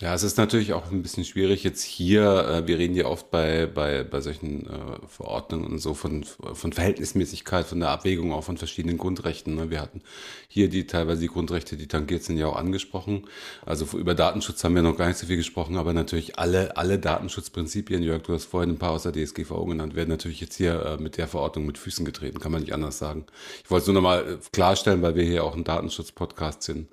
Ja, 0.00 0.14
es 0.14 0.22
ist 0.22 0.38
natürlich 0.38 0.72
auch 0.72 0.90
ein 0.90 1.02
bisschen 1.02 1.24
schwierig 1.24 1.64
jetzt 1.64 1.82
hier, 1.82 2.22
äh, 2.48 2.66
wir 2.66 2.78
reden 2.78 2.94
ja 2.94 3.06
oft 3.06 3.30
bei, 3.30 3.66
bei, 3.66 4.04
bei 4.04 4.20
solchen 4.20 4.66
äh, 4.66 5.06
Verordnungen 5.06 5.66
und 5.66 5.78
so 5.78 5.94
von, 5.94 6.24
von 6.24 6.72
Verhältnismäßigkeit, 6.72 7.66
von 7.66 7.80
der 7.80 7.90
Abwägung 7.90 8.32
auch 8.32 8.44
von 8.44 8.56
verschiedenen 8.56 8.98
Grundrechten. 8.98 9.56
Ne? 9.56 9.70
Wir 9.70 9.80
hatten 9.80 10.02
hier 10.48 10.68
die 10.68 10.86
teilweise 10.86 11.20
die 11.22 11.26
Grundrechte, 11.26 11.76
die 11.76 11.88
tangiert 11.88 12.22
sind, 12.22 12.38
ja 12.38 12.46
auch 12.46 12.56
angesprochen. 12.56 13.26
Also 13.66 13.98
über 13.98 14.14
Datenschutz 14.14 14.62
haben 14.64 14.74
wir 14.74 14.82
noch 14.82 14.96
gar 14.96 15.08
nicht 15.08 15.18
so 15.18 15.26
viel 15.26 15.36
gesprochen, 15.36 15.76
aber 15.76 15.92
natürlich 15.92 16.38
alle, 16.38 16.76
alle 16.76 16.98
Datenschutzprinzipien, 16.98 18.02
Jörg, 18.02 18.22
du 18.22 18.34
hast 18.34 18.44
vorhin 18.44 18.70
ein 18.70 18.78
paar 18.78 18.92
aus 18.92 19.02
der 19.02 19.12
DSGVO 19.12 19.66
genannt, 19.66 19.94
werden 19.94 20.10
natürlich 20.10 20.40
jetzt 20.40 20.56
hier 20.56 20.82
äh, 20.84 21.02
mit 21.02 21.16
der 21.16 21.28
Verordnung 21.28 21.66
mit 21.66 21.78
Füßen 21.78 22.04
getreten, 22.04 22.38
kann 22.38 22.52
man 22.52 22.62
nicht 22.62 22.74
anders 22.74 22.98
sagen. 22.98 23.26
Ich 23.64 23.70
wollte 23.70 23.82
es 23.82 23.86
nur 23.88 23.94
nochmal 23.94 24.38
klarstellen, 24.52 25.02
weil 25.02 25.14
wir 25.14 25.24
hier 25.24 25.44
auch 25.44 25.56
ein 25.56 25.64
Datenschutz-Podcast 25.64 26.62
sind. 26.62 26.88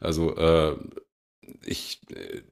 Also 0.00 0.34
äh, 0.36 0.76
ich, 1.64 2.00
äh, 2.14 2.42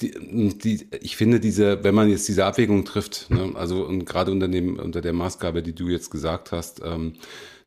die, 0.00 0.58
die, 0.58 0.88
ich 1.00 1.16
finde 1.16 1.40
diese, 1.40 1.84
wenn 1.84 1.94
man 1.94 2.08
jetzt 2.08 2.28
diese 2.28 2.44
Abwägung 2.44 2.84
trifft, 2.84 3.30
ne, 3.30 3.52
also 3.54 3.84
und 3.84 4.04
gerade 4.04 4.32
unter 4.32 4.48
dem, 4.48 4.78
unter 4.78 5.00
der 5.00 5.12
Maßgabe, 5.12 5.62
die 5.62 5.74
du 5.74 5.88
jetzt 5.88 6.10
gesagt 6.10 6.52
hast, 6.52 6.80
ähm, 6.84 7.14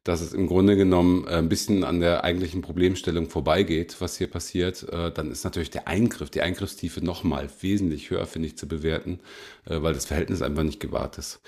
dass 0.03 0.21
es 0.21 0.33
im 0.33 0.47
Grunde 0.47 0.77
genommen 0.77 1.27
äh, 1.27 1.35
ein 1.35 1.49
bisschen 1.49 1.83
an 1.83 1.99
der 1.99 2.23
eigentlichen 2.23 2.61
Problemstellung 2.61 3.29
vorbeigeht, 3.29 3.97
was 3.99 4.17
hier 4.17 4.27
passiert, 4.27 4.87
äh, 4.89 5.11
dann 5.11 5.31
ist 5.31 5.43
natürlich 5.43 5.69
der 5.69 5.87
Eingriff, 5.87 6.29
die 6.29 6.41
Eingriffstiefe 6.41 7.03
nochmal 7.03 7.49
wesentlich 7.61 8.09
höher, 8.09 8.25
finde 8.25 8.47
ich, 8.47 8.57
zu 8.57 8.67
bewerten, 8.67 9.19
weil 9.65 9.93
das 9.93 10.05
Verhältnis 10.05 10.41
einfach 10.41 10.63
nicht 10.63 10.79
gewahrt 10.79 11.17
ist. 11.17 11.41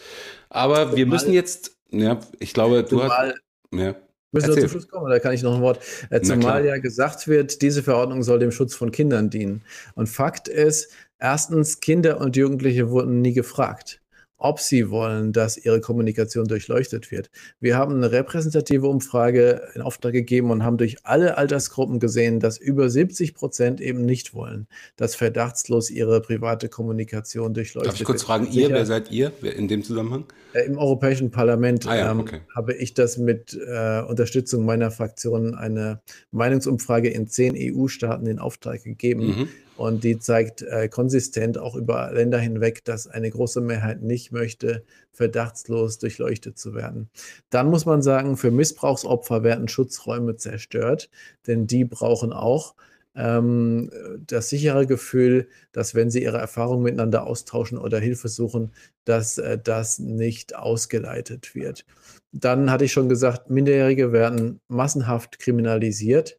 Aber 0.49 0.95
wir 0.95 1.05
müssen 1.05 1.31
jetzt, 1.31 1.77
ja, 1.89 2.19
ich 2.39 2.53
glaube, 2.53 2.83
du 2.83 3.01
hast. 3.01 3.33
Ja. 3.73 3.95
Müssen 4.31 4.55
wir 4.55 4.61
zum 4.61 4.69
Schluss 4.69 4.87
kommen, 4.87 5.05
oder 5.05 5.19
kann 5.19 5.33
ich 5.33 5.41
noch 5.41 5.55
ein 5.55 5.61
Wort? 5.61 5.79
Äh, 6.09 6.21
zumal 6.21 6.65
ja 6.65 6.77
gesagt 6.77 7.27
wird, 7.27 7.61
diese 7.61 7.81
Verordnung 7.81 8.21
soll 8.23 8.39
dem 8.39 8.51
Schutz 8.51 8.75
von 8.75 8.91
Kindern 8.91 9.29
dienen. 9.29 9.63
Und 9.95 10.07
Fakt 10.07 10.47
ist, 10.47 10.93
erstens, 11.17 11.79
Kinder 11.79 12.21
und 12.21 12.35
Jugendliche 12.35 12.89
wurden 12.89 13.21
nie 13.21 13.33
gefragt 13.33 13.98
ob 14.39 14.59
sie 14.59 14.89
wollen, 14.89 15.33
dass 15.33 15.57
ihre 15.57 15.81
Kommunikation 15.81 16.47
durchleuchtet 16.47 17.11
wird. 17.11 17.29
Wir 17.59 17.77
haben 17.77 17.95
eine 17.95 18.11
repräsentative 18.11 18.87
Umfrage 18.87 19.61
in 19.75 19.81
Auftrag 19.81 20.13
gegeben 20.13 20.49
und 20.49 20.63
haben 20.63 20.77
durch 20.77 20.97
alle 21.03 21.37
Altersgruppen 21.37 21.99
gesehen, 21.99 22.39
dass 22.39 22.57
über 22.57 22.89
70 22.89 23.35
Prozent 23.35 23.81
eben 23.81 24.05
nicht 24.05 24.33
wollen, 24.33 24.67
dass 24.95 25.15
verdachtslos 25.15 25.89
ihre 25.89 26.21
private 26.21 26.69
Kommunikation 26.69 27.53
durchleuchtet 27.53 27.85
wird. 27.85 27.93
Darf 27.93 27.99
ich 27.99 28.05
kurz 28.05 28.23
fragen, 28.23 28.47
ihr, 28.51 28.69
wer 28.69 28.85
seid 28.85 29.11
ihr 29.11 29.31
in 29.43 29.67
dem 29.67 29.83
Zusammenhang? 29.83 30.25
Äh, 30.53 30.65
Im 30.65 30.77
Europäischen 30.77 31.31
Parlament 31.31 31.85
ah, 31.85 31.97
ja, 31.97 32.11
ähm, 32.11 32.21
okay. 32.21 32.37
ähm, 32.37 32.55
habe 32.55 32.73
ich 32.73 32.93
das 32.93 33.17
mit 33.17 33.53
äh, 33.53 34.01
Unterstützung 34.01 34.65
meiner 34.65 34.89
Fraktion 34.89 35.53
eine 35.53 36.01
Meinungsumfrage 36.31 37.09
in 37.09 37.27
zehn 37.27 37.55
EU-Staaten 37.57 38.25
in 38.25 38.39
Auftrag 38.39 38.83
gegeben. 38.83 39.27
Mhm 39.27 39.49
und 39.79 40.03
die 40.03 40.19
zeigt 40.19 40.61
äh, 40.61 40.89
konsistent 40.89 41.57
auch 41.57 41.75
über 41.75 42.11
Länder 42.11 42.37
hinweg, 42.37 42.83
dass 42.83 43.07
eine 43.07 43.29
große 43.29 43.61
Mehrheit 43.61 44.01
nicht 44.01 44.33
möchte, 44.33 44.83
verdachtslos 45.13 45.99
durchleuchtet 45.99 46.57
zu 46.57 46.75
werden. 46.75 47.09
Dann 47.49 47.69
muss 47.69 47.85
man 47.85 48.01
sagen, 48.01 48.35
für 48.35 48.51
Missbrauchsopfer 48.51 49.41
werden 49.43 49.69
Schutzräume 49.69 50.35
zerstört, 50.35 51.09
denn 51.47 51.65
die 51.65 51.85
brauchen 51.85 52.33
auch 52.33 52.75
ähm, 53.15 53.89
das 54.27 54.49
sichere 54.49 54.85
Gefühl, 54.85 55.47
dass 55.71 55.95
wenn 55.95 56.09
sie 56.09 56.23
ihre 56.23 56.37
Erfahrungen 56.37 56.83
miteinander 56.83 57.25
austauschen 57.25 57.77
oder 57.77 57.99
Hilfe 57.99 58.27
suchen, 58.27 58.71
dass 59.05 59.37
äh, 59.37 59.57
das 59.57 59.97
nicht 59.97 60.57
ausgeleitet 60.57 61.55
wird. 61.55 61.85
Dann 62.33 62.69
hatte 62.69 62.83
ich 62.83 62.91
schon 62.91 63.07
gesagt, 63.07 63.49
Minderjährige 63.49 64.11
werden 64.11 64.59
massenhaft 64.67 65.39
kriminalisiert. 65.39 66.37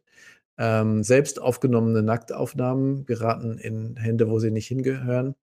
Ähm, 0.57 1.03
selbst 1.03 1.41
aufgenommene 1.41 2.03
Nacktaufnahmen 2.03 3.05
geraten 3.05 3.57
in 3.57 3.95
Hände, 3.95 4.29
wo 4.29 4.39
sie 4.39 4.51
nicht 4.51 4.67
hingehören. 4.67 5.35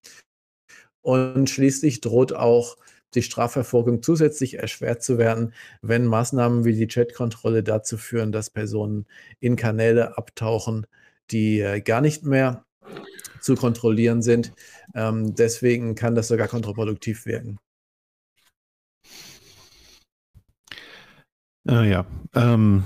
Und 1.03 1.49
schließlich 1.49 2.01
droht 2.01 2.33
auch 2.33 2.77
die 3.15 3.23
Strafverfolgung 3.23 4.03
zusätzlich 4.03 4.59
erschwert 4.59 5.03
zu 5.03 5.19
werden, 5.19 5.55
wenn 5.81 6.07
Maßnahmen 6.07 6.65
wie 6.65 6.75
die 6.75 6.87
Chatkontrolle 6.87 7.63
dazu 7.63 7.97
führen, 7.97 8.33
dass 8.33 8.51
Personen 8.51 9.07
in 9.41 9.57
Kanäle 9.57 10.19
abtauchen, 10.19 10.87
die 11.31 11.61
äh, 11.61 11.81
gar 11.81 12.01
nicht 12.01 12.25
mehr 12.25 12.65
zu 13.41 13.55
kontrollieren 13.55 14.23
sind. 14.23 14.53
Ähm, 14.95 15.35
deswegen 15.35 15.95
kann 15.95 16.15
das 16.15 16.29
sogar 16.29 16.49
kontraproduktiv 16.49 17.25
wirken. 17.27 17.59
Äh, 21.69 21.91
ja, 21.91 22.07
ähm, 22.35 22.85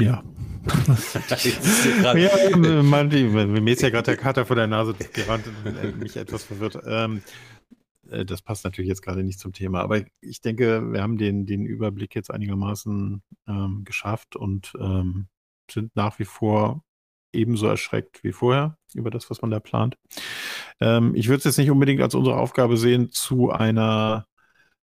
ja. 0.00 0.22
ja, 2.14 2.56
man, 2.82 3.08
mir 3.08 3.72
ist 3.72 3.82
ja 3.82 3.90
gerade 3.90 4.04
der 4.04 4.16
Kater 4.16 4.46
vor 4.46 4.56
der 4.56 4.66
Nase 4.66 4.94
gerannt 5.12 5.44
und 5.46 5.98
mich 5.98 6.16
etwas 6.16 6.44
verwirrt. 6.44 6.78
Ähm, 6.86 7.22
äh, 8.10 8.24
das 8.24 8.42
passt 8.42 8.64
natürlich 8.64 8.88
jetzt 8.88 9.02
gerade 9.02 9.22
nicht 9.22 9.38
zum 9.38 9.52
Thema, 9.52 9.80
aber 9.80 10.02
ich 10.20 10.40
denke, 10.40 10.92
wir 10.92 11.02
haben 11.02 11.18
den, 11.18 11.46
den 11.46 11.66
Überblick 11.66 12.14
jetzt 12.14 12.30
einigermaßen 12.30 13.22
ähm, 13.46 13.82
geschafft 13.84 14.36
und 14.36 14.72
ähm, 14.80 15.28
sind 15.70 15.94
nach 15.96 16.18
wie 16.18 16.24
vor 16.24 16.82
ebenso 17.32 17.66
erschreckt 17.66 18.22
wie 18.22 18.32
vorher 18.32 18.78
über 18.94 19.10
das, 19.10 19.28
was 19.28 19.42
man 19.42 19.50
da 19.50 19.60
plant. 19.60 19.96
Ähm, 20.80 21.14
ich 21.14 21.28
würde 21.28 21.38
es 21.38 21.44
jetzt 21.44 21.58
nicht 21.58 21.70
unbedingt 21.70 22.00
als 22.00 22.14
unsere 22.14 22.36
Aufgabe 22.36 22.76
sehen, 22.76 23.10
zu 23.10 23.50
einer 23.50 24.26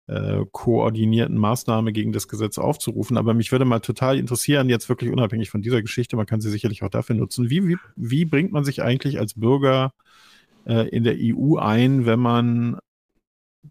äh, 0.08 0.44
koordinierten 0.52 1.36
Maßnahme 1.36 1.92
gegen 1.92 2.12
das 2.12 2.28
Gesetz 2.28 2.58
aufzurufen. 2.58 3.16
Aber 3.16 3.34
mich 3.34 3.52
würde 3.52 3.64
mal 3.64 3.80
total 3.80 4.18
interessieren, 4.18 4.68
jetzt 4.68 4.88
wirklich 4.88 5.10
unabhängig 5.10 5.50
von 5.50 5.62
dieser 5.62 5.82
Geschichte, 5.82 6.16
man 6.16 6.26
kann 6.26 6.40
sie 6.40 6.50
sicherlich 6.50 6.82
auch 6.82 6.88
dafür 6.88 7.14
nutzen, 7.14 7.50
wie, 7.50 7.66
wie, 7.68 7.76
wie 7.96 8.24
bringt 8.24 8.52
man 8.52 8.64
sich 8.64 8.82
eigentlich 8.82 9.18
als 9.18 9.34
Bürger 9.34 9.92
äh, 10.66 10.88
in 10.88 11.04
der 11.04 11.16
EU 11.18 11.56
ein, 11.56 12.06
wenn 12.06 12.20
man 12.20 12.78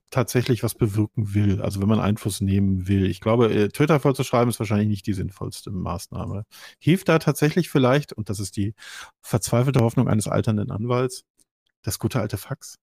tatsächlich 0.09 0.63
was 0.63 0.75
bewirken 0.75 1.33
will, 1.33 1.61
also 1.61 1.81
wenn 1.81 1.89
man 1.89 1.99
Einfluss 1.99 2.39
nehmen 2.39 2.87
will. 2.87 3.05
Ich 3.05 3.19
glaube, 3.19 3.53
äh, 3.53 3.69
Twitter 3.69 3.99
vollzuschreiben 3.99 4.49
ist 4.49 4.59
wahrscheinlich 4.59 4.87
nicht 4.87 5.07
die 5.07 5.13
sinnvollste 5.13 5.71
Maßnahme. 5.71 6.45
Hilft 6.79 7.09
da 7.09 7.19
tatsächlich 7.19 7.69
vielleicht, 7.69 8.13
und 8.13 8.29
das 8.29 8.39
ist 8.39 8.57
die 8.57 8.73
verzweifelte 9.21 9.81
Hoffnung 9.81 10.07
eines 10.07 10.27
alternden 10.27 10.71
Anwalts, 10.71 11.23
das 11.81 11.99
gute 11.99 12.19
alte 12.19 12.37
Fax? 12.37 12.77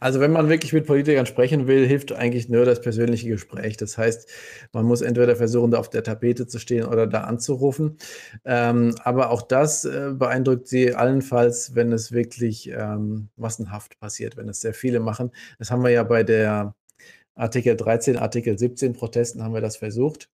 Also 0.00 0.20
wenn 0.20 0.32
man 0.32 0.48
wirklich 0.48 0.72
mit 0.72 0.86
Politikern 0.86 1.26
sprechen 1.26 1.66
will, 1.66 1.86
hilft 1.86 2.12
eigentlich 2.12 2.48
nur 2.48 2.64
das 2.64 2.80
persönliche 2.80 3.28
Gespräch. 3.28 3.76
Das 3.76 3.98
heißt, 3.98 4.28
man 4.72 4.84
muss 4.84 5.00
entweder 5.00 5.36
versuchen, 5.36 5.72
da 5.72 5.78
auf 5.78 5.90
der 5.90 6.02
Tapete 6.02 6.46
zu 6.46 6.58
stehen 6.58 6.86
oder 6.86 7.06
da 7.06 7.22
anzurufen. 7.22 7.98
Ähm, 8.44 8.94
aber 9.02 9.30
auch 9.30 9.42
das 9.42 9.84
äh, 9.84 10.12
beeindruckt 10.14 10.68
sie 10.68 10.94
allenfalls, 10.94 11.74
wenn 11.74 11.92
es 11.92 12.12
wirklich 12.12 12.70
ähm, 12.70 13.28
massenhaft 13.36 13.98
passiert, 13.98 14.36
wenn 14.36 14.48
es 14.48 14.60
sehr 14.60 14.74
viele 14.74 15.00
machen. 15.00 15.32
Das 15.58 15.70
haben 15.70 15.82
wir 15.82 15.90
ja 15.90 16.04
bei 16.04 16.22
der 16.22 16.74
Artikel 17.34 17.76
13, 17.76 18.16
Artikel 18.16 18.58
17 18.58 18.92
Protesten 18.92 19.42
haben 19.42 19.54
wir 19.54 19.60
das 19.60 19.76
versucht. 19.76 20.28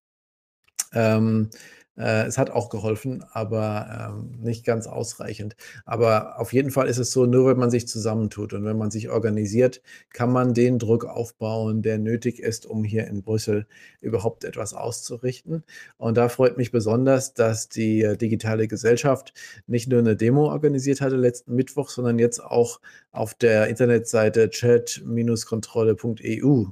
Ähm, 0.93 1.51
äh, 1.99 2.27
es 2.27 2.39
hat 2.39 2.51
auch 2.51 2.71
geholfen, 2.71 3.25
aber 3.33 4.13
ähm, 4.13 4.31
nicht 4.41 4.65
ganz 4.65 4.87
ausreichend. 4.87 5.57
Aber 5.85 6.39
auf 6.39 6.53
jeden 6.53 6.71
Fall 6.71 6.89
ist 6.89 6.99
es 6.99 7.11
so, 7.11 7.27
nur 7.27 7.49
wenn 7.49 7.59
man 7.59 7.71
sich 7.71 7.89
zusammentut 7.89 8.53
und 8.53 8.65
wenn 8.65 8.79
man 8.79 8.91
sich 8.91 9.11
organisiert, 9.11 9.83
kann 10.13 10.33
man 10.33 10.55
den 10.55 10.79
Druck 10.79 11.05
aufbauen, 11.05 11.83
der 11.83 11.99
nötig 11.99 12.41
ist, 12.41 12.67
um 12.67 12.85
hier 12.85 13.07
in 13.09 13.23
Brüssel 13.23 13.67
überhaupt 14.01 14.45
etwas 14.45 14.75
auszurichten. 14.75 15.65
Und 15.97 16.17
da 16.17 16.29
freut 16.29 16.57
mich 16.57 16.71
besonders, 16.71 17.35
dass 17.35 17.69
die 17.69 18.03
äh, 18.03 18.17
digitale 18.17 18.69
Gesellschaft 18.69 19.35
nicht 19.67 19.89
nur 19.89 19.99
eine 19.99 20.17
Demo 20.17 20.51
organisiert 20.51 21.01
hatte 21.01 21.17
letzten 21.17 21.55
Mittwoch, 21.55 21.91
sondern 21.91 22.19
jetzt 22.19 22.43
auch 22.43 22.81
auf 23.11 23.35
der 23.35 23.69
Internetseite 23.69 24.51
chat-kontrolle.eu 24.51 26.67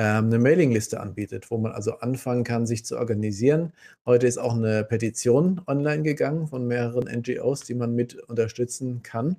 eine 0.00 0.38
Mailingliste 0.38 1.00
anbietet, 1.00 1.50
wo 1.50 1.58
man 1.58 1.72
also 1.72 1.98
anfangen 1.98 2.44
kann, 2.44 2.66
sich 2.66 2.84
zu 2.84 2.98
organisieren. 2.98 3.72
Heute 4.04 4.26
ist 4.26 4.38
auch 4.38 4.54
eine 4.54 4.84
Petition 4.84 5.60
online 5.66 6.02
gegangen 6.02 6.48
von 6.48 6.66
mehreren 6.66 7.04
NGOs, 7.04 7.60
die 7.60 7.74
man 7.74 7.94
mit 7.94 8.14
unterstützen 8.14 9.02
kann. 9.02 9.36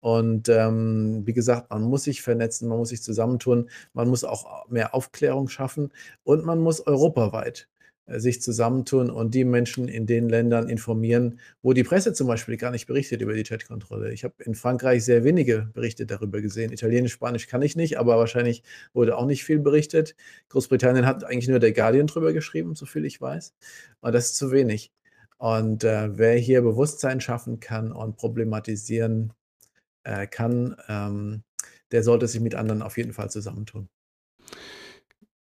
Und 0.00 0.48
ähm, 0.48 1.22
wie 1.26 1.32
gesagt, 1.32 1.70
man 1.70 1.82
muss 1.82 2.04
sich 2.04 2.22
vernetzen, 2.22 2.68
man 2.68 2.78
muss 2.78 2.90
sich 2.90 3.02
zusammentun, 3.02 3.70
man 3.92 4.08
muss 4.08 4.22
auch 4.22 4.68
mehr 4.68 4.94
Aufklärung 4.94 5.48
schaffen 5.48 5.90
und 6.22 6.44
man 6.44 6.60
muss 6.60 6.86
europaweit 6.86 7.68
sich 8.06 8.40
zusammentun 8.40 9.10
und 9.10 9.34
die 9.34 9.44
Menschen 9.44 9.88
in 9.88 10.06
den 10.06 10.28
Ländern 10.28 10.68
informieren, 10.68 11.40
wo 11.62 11.72
die 11.72 11.82
Presse 11.82 12.12
zum 12.12 12.28
Beispiel 12.28 12.56
gar 12.56 12.70
nicht 12.70 12.86
berichtet 12.86 13.20
über 13.20 13.34
die 13.34 13.42
Chatkontrolle. 13.42 14.12
Ich 14.12 14.22
habe 14.22 14.34
in 14.44 14.54
Frankreich 14.54 15.04
sehr 15.04 15.24
wenige 15.24 15.70
Berichte 15.74 16.06
darüber 16.06 16.40
gesehen. 16.40 16.72
Italienisch, 16.72 17.12
Spanisch 17.12 17.48
kann 17.48 17.62
ich 17.62 17.74
nicht, 17.74 17.98
aber 17.98 18.16
wahrscheinlich 18.16 18.62
wurde 18.92 19.16
auch 19.16 19.26
nicht 19.26 19.44
viel 19.44 19.58
berichtet. 19.58 20.14
Großbritannien 20.50 21.06
hat 21.06 21.24
eigentlich 21.24 21.48
nur 21.48 21.58
der 21.58 21.72
Guardian 21.72 22.06
drüber 22.06 22.32
geschrieben, 22.32 22.76
soviel 22.76 23.04
ich 23.04 23.20
weiß. 23.20 23.54
Und 24.00 24.14
das 24.14 24.26
ist 24.26 24.36
zu 24.36 24.52
wenig. 24.52 24.92
Und 25.38 25.84
äh, 25.84 26.16
wer 26.16 26.36
hier 26.36 26.62
Bewusstsein 26.62 27.20
schaffen 27.20 27.60
kann 27.60 27.92
und 27.92 28.16
problematisieren 28.16 29.32
äh, 30.04 30.26
kann, 30.26 30.76
ähm, 30.88 31.42
der 31.92 32.02
sollte 32.02 32.28
sich 32.28 32.40
mit 32.40 32.54
anderen 32.54 32.82
auf 32.82 32.96
jeden 32.96 33.12
Fall 33.12 33.30
zusammentun. 33.30 33.88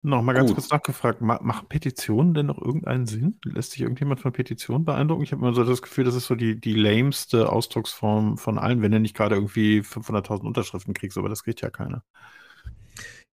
Nochmal 0.03 0.35
ganz 0.35 0.49
Gut. 0.49 0.57
kurz 0.57 0.71
nachgefragt, 0.71 1.21
ma 1.21 1.39
machen 1.43 1.69
Petitionen 1.69 2.33
denn 2.33 2.47
noch 2.47 2.61
irgendeinen 2.61 3.07
Sinn? 3.07 3.39
Lässt 3.45 3.73
sich 3.73 3.83
irgendjemand 3.83 4.21
von 4.21 4.33
Petitionen 4.33 4.87
beeindrucken? 4.87 5.23
Ich 5.23 5.33
habe 5.33 5.43
immer 5.43 5.55
so 5.55 5.63
das 5.63 5.83
Gefühl, 5.83 6.05
das 6.05 6.15
ist 6.15 6.27
so 6.27 6.35
die, 6.35 6.59
die 6.59 6.73
lameste 6.73 7.51
Ausdrucksform 7.51 8.39
von 8.39 8.59
allen, 8.59 8.81
wenn 8.81 8.93
du 8.93 8.99
nicht 8.99 9.15
gerade 9.15 9.35
irgendwie 9.35 9.81
500.000 9.81 10.47
Unterschriften 10.47 10.95
kriegst, 10.95 11.19
aber 11.19 11.29
das 11.29 11.45
kriegt 11.45 11.61
ja 11.61 11.69
keiner. 11.69 12.03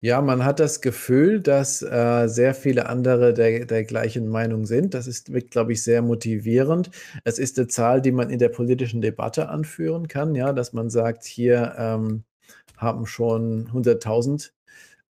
Ja, 0.02 0.22
man 0.22 0.44
hat 0.44 0.60
das 0.60 0.82
Gefühl, 0.82 1.42
dass 1.42 1.82
äh, 1.82 2.28
sehr 2.28 2.54
viele 2.54 2.88
andere 2.88 3.34
der, 3.34 3.66
der 3.66 3.84
gleichen 3.86 4.28
Meinung 4.28 4.66
sind. 4.66 4.94
Das 4.94 5.08
ist, 5.08 5.32
glaube 5.50 5.72
ich, 5.72 5.82
sehr 5.84 6.02
motivierend. 6.02 6.92
Es 7.24 7.40
ist 7.40 7.58
eine 7.58 7.68
Zahl, 7.68 8.02
die 8.02 8.12
man 8.12 8.30
in 8.30 8.40
der 8.40 8.50
politischen 8.50 9.02
Debatte 9.02 9.50
anführen 9.50 10.08
kann, 10.08 10.36
ja, 10.36 10.54
dass 10.54 10.74
man 10.74 10.90
sagt, 10.90 11.24
hier 11.24 11.76
ähm, 11.78 12.26
haben 12.76 13.08
schon 13.08 13.70
100.000 13.70 14.52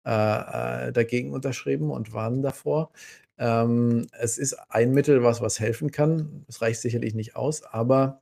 äh, 0.08 0.88
äh, 0.88 0.94
dagegen 0.94 1.34
unterschrieben 1.34 1.92
und 1.92 2.14
warnen 2.14 2.42
davor. 2.42 2.92
Ähm, 3.38 4.08
es 4.14 4.38
ist 4.38 4.54
ein 4.70 4.92
Mittel, 4.94 5.22
was 5.24 5.42
was 5.42 5.60
helfen 5.60 5.92
kann. 5.92 6.46
Es 6.48 6.62
reicht 6.62 6.80
sicherlich 6.82 7.14
nicht 7.14 7.36
aus, 7.36 7.64
aber 7.64 8.22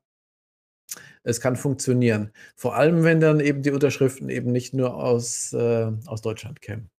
es 1.23 1.41
kann 1.41 1.55
funktionieren. 1.55 2.31
Vor 2.55 2.75
allem, 2.75 3.03
wenn 3.03 3.19
dann 3.19 3.39
eben 3.39 3.61
die 3.61 3.71
Unterschriften 3.71 4.29
eben 4.29 4.51
nicht 4.51 4.73
nur 4.73 4.95
aus, 4.95 5.53
äh, 5.53 5.91
aus 6.07 6.21
Deutschland 6.21 6.61
kämen. 6.61 6.89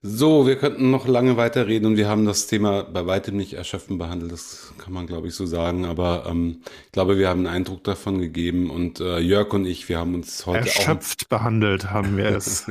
So, 0.00 0.46
wir 0.46 0.54
könnten 0.54 0.92
noch 0.92 1.08
lange 1.08 1.36
weiterreden 1.36 1.86
und 1.86 1.96
wir 1.96 2.08
haben 2.08 2.24
das 2.24 2.46
Thema 2.46 2.84
bei 2.84 3.04
weitem 3.06 3.36
nicht 3.36 3.54
erschöpfend 3.54 3.98
behandelt, 3.98 4.30
das 4.30 4.72
kann 4.78 4.92
man 4.92 5.08
glaube 5.08 5.26
ich 5.26 5.34
so 5.34 5.44
sagen, 5.44 5.86
aber 5.86 6.26
ähm, 6.30 6.60
ich 6.86 6.92
glaube, 6.92 7.18
wir 7.18 7.28
haben 7.28 7.40
einen 7.40 7.56
Eindruck 7.56 7.82
davon 7.82 8.20
gegeben 8.20 8.70
und 8.70 9.00
äh, 9.00 9.18
Jörg 9.18 9.52
und 9.52 9.66
ich, 9.66 9.88
wir 9.88 9.98
haben 9.98 10.14
uns 10.14 10.46
heute 10.46 10.68
erschöpft 10.68 11.24
auch, 11.24 11.28
behandelt 11.30 11.90
haben 11.90 12.16
wir 12.16 12.26
es. 12.26 12.68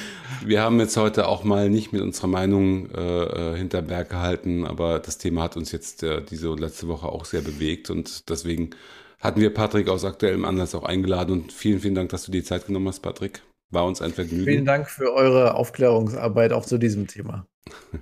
wir 0.42 0.62
haben 0.62 0.80
jetzt 0.80 0.96
heute 0.96 1.28
auch 1.28 1.44
mal 1.44 1.68
nicht 1.68 1.92
mit 1.92 2.00
unserer 2.00 2.28
Meinung 2.28 2.88
äh, 2.92 3.24
äh, 3.24 3.56
hinter 3.58 3.82
Berg 3.82 4.08
gehalten, 4.08 4.64
aber 4.64 5.00
das 5.00 5.18
Thema 5.18 5.42
hat 5.42 5.58
uns 5.58 5.72
jetzt 5.72 6.02
äh, 6.02 6.22
diese 6.22 6.50
und 6.50 6.60
letzte 6.60 6.88
Woche 6.88 7.08
auch 7.08 7.26
sehr 7.26 7.42
bewegt 7.42 7.90
und 7.90 8.30
deswegen 8.30 8.70
hatten 9.18 9.42
wir 9.42 9.52
Patrick 9.52 9.90
aus 9.90 10.06
aktuellem 10.06 10.46
Anlass 10.46 10.74
auch 10.74 10.84
eingeladen 10.84 11.32
und 11.32 11.52
vielen, 11.52 11.80
vielen 11.80 11.94
Dank, 11.94 12.08
dass 12.08 12.24
du 12.24 12.32
die 12.32 12.42
Zeit 12.42 12.66
genommen 12.66 12.88
hast, 12.88 13.00
Patrick. 13.00 13.42
War 13.70 13.86
uns 13.86 14.02
ein 14.02 14.12
Vergnügen. 14.12 14.44
Vielen 14.44 14.64
Dank 14.64 14.90
für 14.90 15.12
eure 15.12 15.54
Aufklärungsarbeit 15.54 16.52
auch 16.52 16.66
zu 16.66 16.78
diesem 16.78 17.06
Thema. 17.06 17.46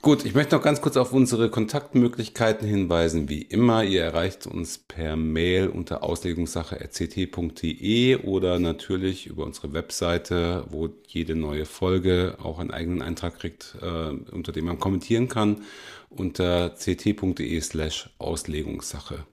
Gut, 0.00 0.24
ich 0.24 0.32
möchte 0.32 0.54
noch 0.54 0.62
ganz 0.62 0.80
kurz 0.80 0.96
auf 0.96 1.12
unsere 1.12 1.50
Kontaktmöglichkeiten 1.50 2.68
hinweisen. 2.68 3.28
Wie 3.28 3.42
immer, 3.42 3.82
ihr 3.82 4.04
erreicht 4.04 4.46
uns 4.46 4.78
per 4.78 5.16
Mail 5.16 5.66
unter 5.66 6.04
auslegungssache.ct.de 6.04 8.16
oder 8.18 8.60
natürlich 8.60 9.26
über 9.26 9.44
unsere 9.44 9.72
Webseite, 9.72 10.66
wo 10.70 10.88
jede 11.08 11.34
neue 11.34 11.64
Folge 11.64 12.36
auch 12.40 12.60
einen 12.60 12.70
eigenen 12.70 13.02
Eintrag 13.02 13.40
kriegt, 13.40 13.74
äh, 13.82 14.10
unter 14.30 14.52
dem 14.52 14.66
man 14.66 14.78
kommentieren 14.78 15.26
kann, 15.26 15.64
unter 16.10 16.76
ct.de 16.76 17.60
slash 17.60 18.10
Auslegungssache 18.18 19.26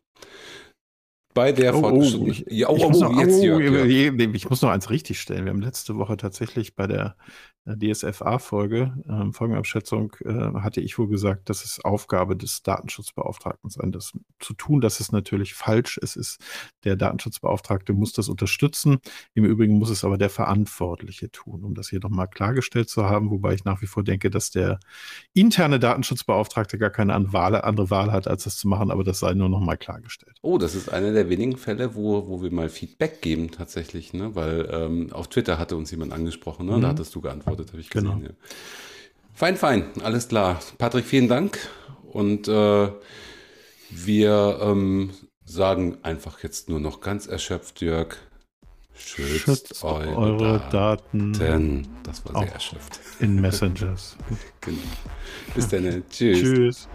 bei 1.35 1.51
der 1.51 1.75
oh, 1.75 1.81
fortgeschrittenen. 1.81 2.27
Oh, 2.27 2.31
ich, 2.31 2.45
ja, 2.49 2.69
oh, 2.69 2.77
ich, 2.77 2.83
oh, 2.83 2.89
muss 2.89 2.99
noch, 3.01 3.19
jetzt, 3.19 3.39
oh, 3.39 3.43
Jörg, 3.43 3.89
ja. 3.91 4.25
ich 4.33 4.49
muss 4.49 4.63
noch 4.63 4.69
eins 4.69 4.89
richtig 4.89 5.19
stellen. 5.19 5.45
Wir 5.45 5.51
haben 5.51 5.61
letzte 5.61 5.95
Woche 5.97 6.17
tatsächlich 6.17 6.75
bei 6.75 6.87
der 6.87 7.15
DSFA-Folge, 7.65 8.93
äh, 9.07 9.31
Folgenabschätzung, 9.31 10.15
äh, 10.23 10.59
hatte 10.59 10.81
ich 10.81 10.97
wohl 10.99 11.07
gesagt, 11.07 11.49
dass 11.49 11.63
es 11.63 11.83
Aufgabe 11.83 12.35
des 12.35 12.61
Datenschutzbeauftragten 12.63 13.69
sein, 13.69 13.91
das 13.91 14.13
zu 14.39 14.53
tun. 14.53 14.81
Das 14.81 14.99
ist 14.99 15.11
natürlich 15.11 15.53
falsch. 15.53 15.99
Es 16.01 16.15
ist 16.15 16.39
der 16.83 16.95
Datenschutzbeauftragte 16.95 17.93
muss 17.93 18.13
das 18.13 18.29
unterstützen. 18.29 18.99
Im 19.33 19.45
Übrigen 19.45 19.79
muss 19.79 19.89
es 19.89 20.03
aber 20.03 20.17
der 20.17 20.29
Verantwortliche 20.29 21.31
tun, 21.31 21.63
um 21.63 21.73
das 21.73 21.89
hier 21.89 21.99
nochmal 21.99 22.27
klargestellt 22.27 22.89
zu 22.89 23.05
haben, 23.05 23.31
wobei 23.31 23.53
ich 23.53 23.65
nach 23.65 23.81
wie 23.81 23.87
vor 23.87 24.03
denke, 24.03 24.29
dass 24.29 24.51
der 24.51 24.79
interne 25.33 25.79
Datenschutzbeauftragte 25.79 26.77
gar 26.77 26.91
keine 26.91 27.13
andere 27.15 27.89
Wahl 27.89 28.11
hat, 28.11 28.27
als 28.27 28.43
das 28.43 28.57
zu 28.57 28.67
machen, 28.67 28.91
aber 28.91 29.03
das 29.03 29.19
sei 29.19 29.33
nur 29.33 29.49
nochmal 29.49 29.77
klargestellt. 29.77 30.37
Oh, 30.41 30.57
das 30.57 30.75
ist 30.75 30.89
einer 30.89 31.13
der 31.13 31.29
wenigen 31.29 31.57
Fälle, 31.57 31.95
wo, 31.95 32.27
wo 32.27 32.41
wir 32.41 32.51
mal 32.51 32.69
Feedback 32.69 33.21
geben 33.21 33.51
tatsächlich, 33.51 34.13
ne? 34.13 34.35
weil 34.35 34.69
ähm, 34.71 35.11
auf 35.11 35.27
Twitter 35.27 35.57
hatte 35.57 35.75
uns 35.75 35.91
jemand 35.91 36.13
angesprochen, 36.13 36.67
ne? 36.67 36.77
Mhm. 36.77 36.81
da 36.81 36.87
hattest 36.89 37.15
du 37.15 37.21
geantwortet, 37.21 37.54
habe 37.59 37.79
ich 37.79 37.89
gesehen. 37.89 38.09
Genau. 38.09 38.23
Ja. 38.23 38.31
Fein, 39.33 39.57
fein, 39.57 39.91
alles 40.01 40.27
klar. 40.27 40.59
Patrick, 40.77 41.05
vielen 41.05 41.27
Dank 41.27 41.59
und 42.11 42.47
äh, 42.47 42.89
wir 43.89 44.59
ähm, 44.61 45.11
sagen 45.45 45.97
einfach 46.03 46.41
jetzt 46.43 46.69
nur 46.69 46.79
noch 46.79 47.01
ganz 47.01 47.27
erschöpft, 47.27 47.81
Jörg. 47.81 48.17
Schützt, 48.97 49.39
Schützt 49.39 49.83
eure, 49.83 50.15
eure 50.15 50.69
Daten. 50.71 51.33
Daten. 51.33 51.87
Das 52.03 52.25
war 52.25 52.43
sehr 52.43 52.53
erschöpft. 52.53 52.99
In 53.19 53.41
Messengers. 53.41 54.15
genau. 54.61 54.77
Bis 55.53 55.67
dann. 55.67 56.03
Tschüss. 56.09 56.39
Tschüss. 56.39 56.87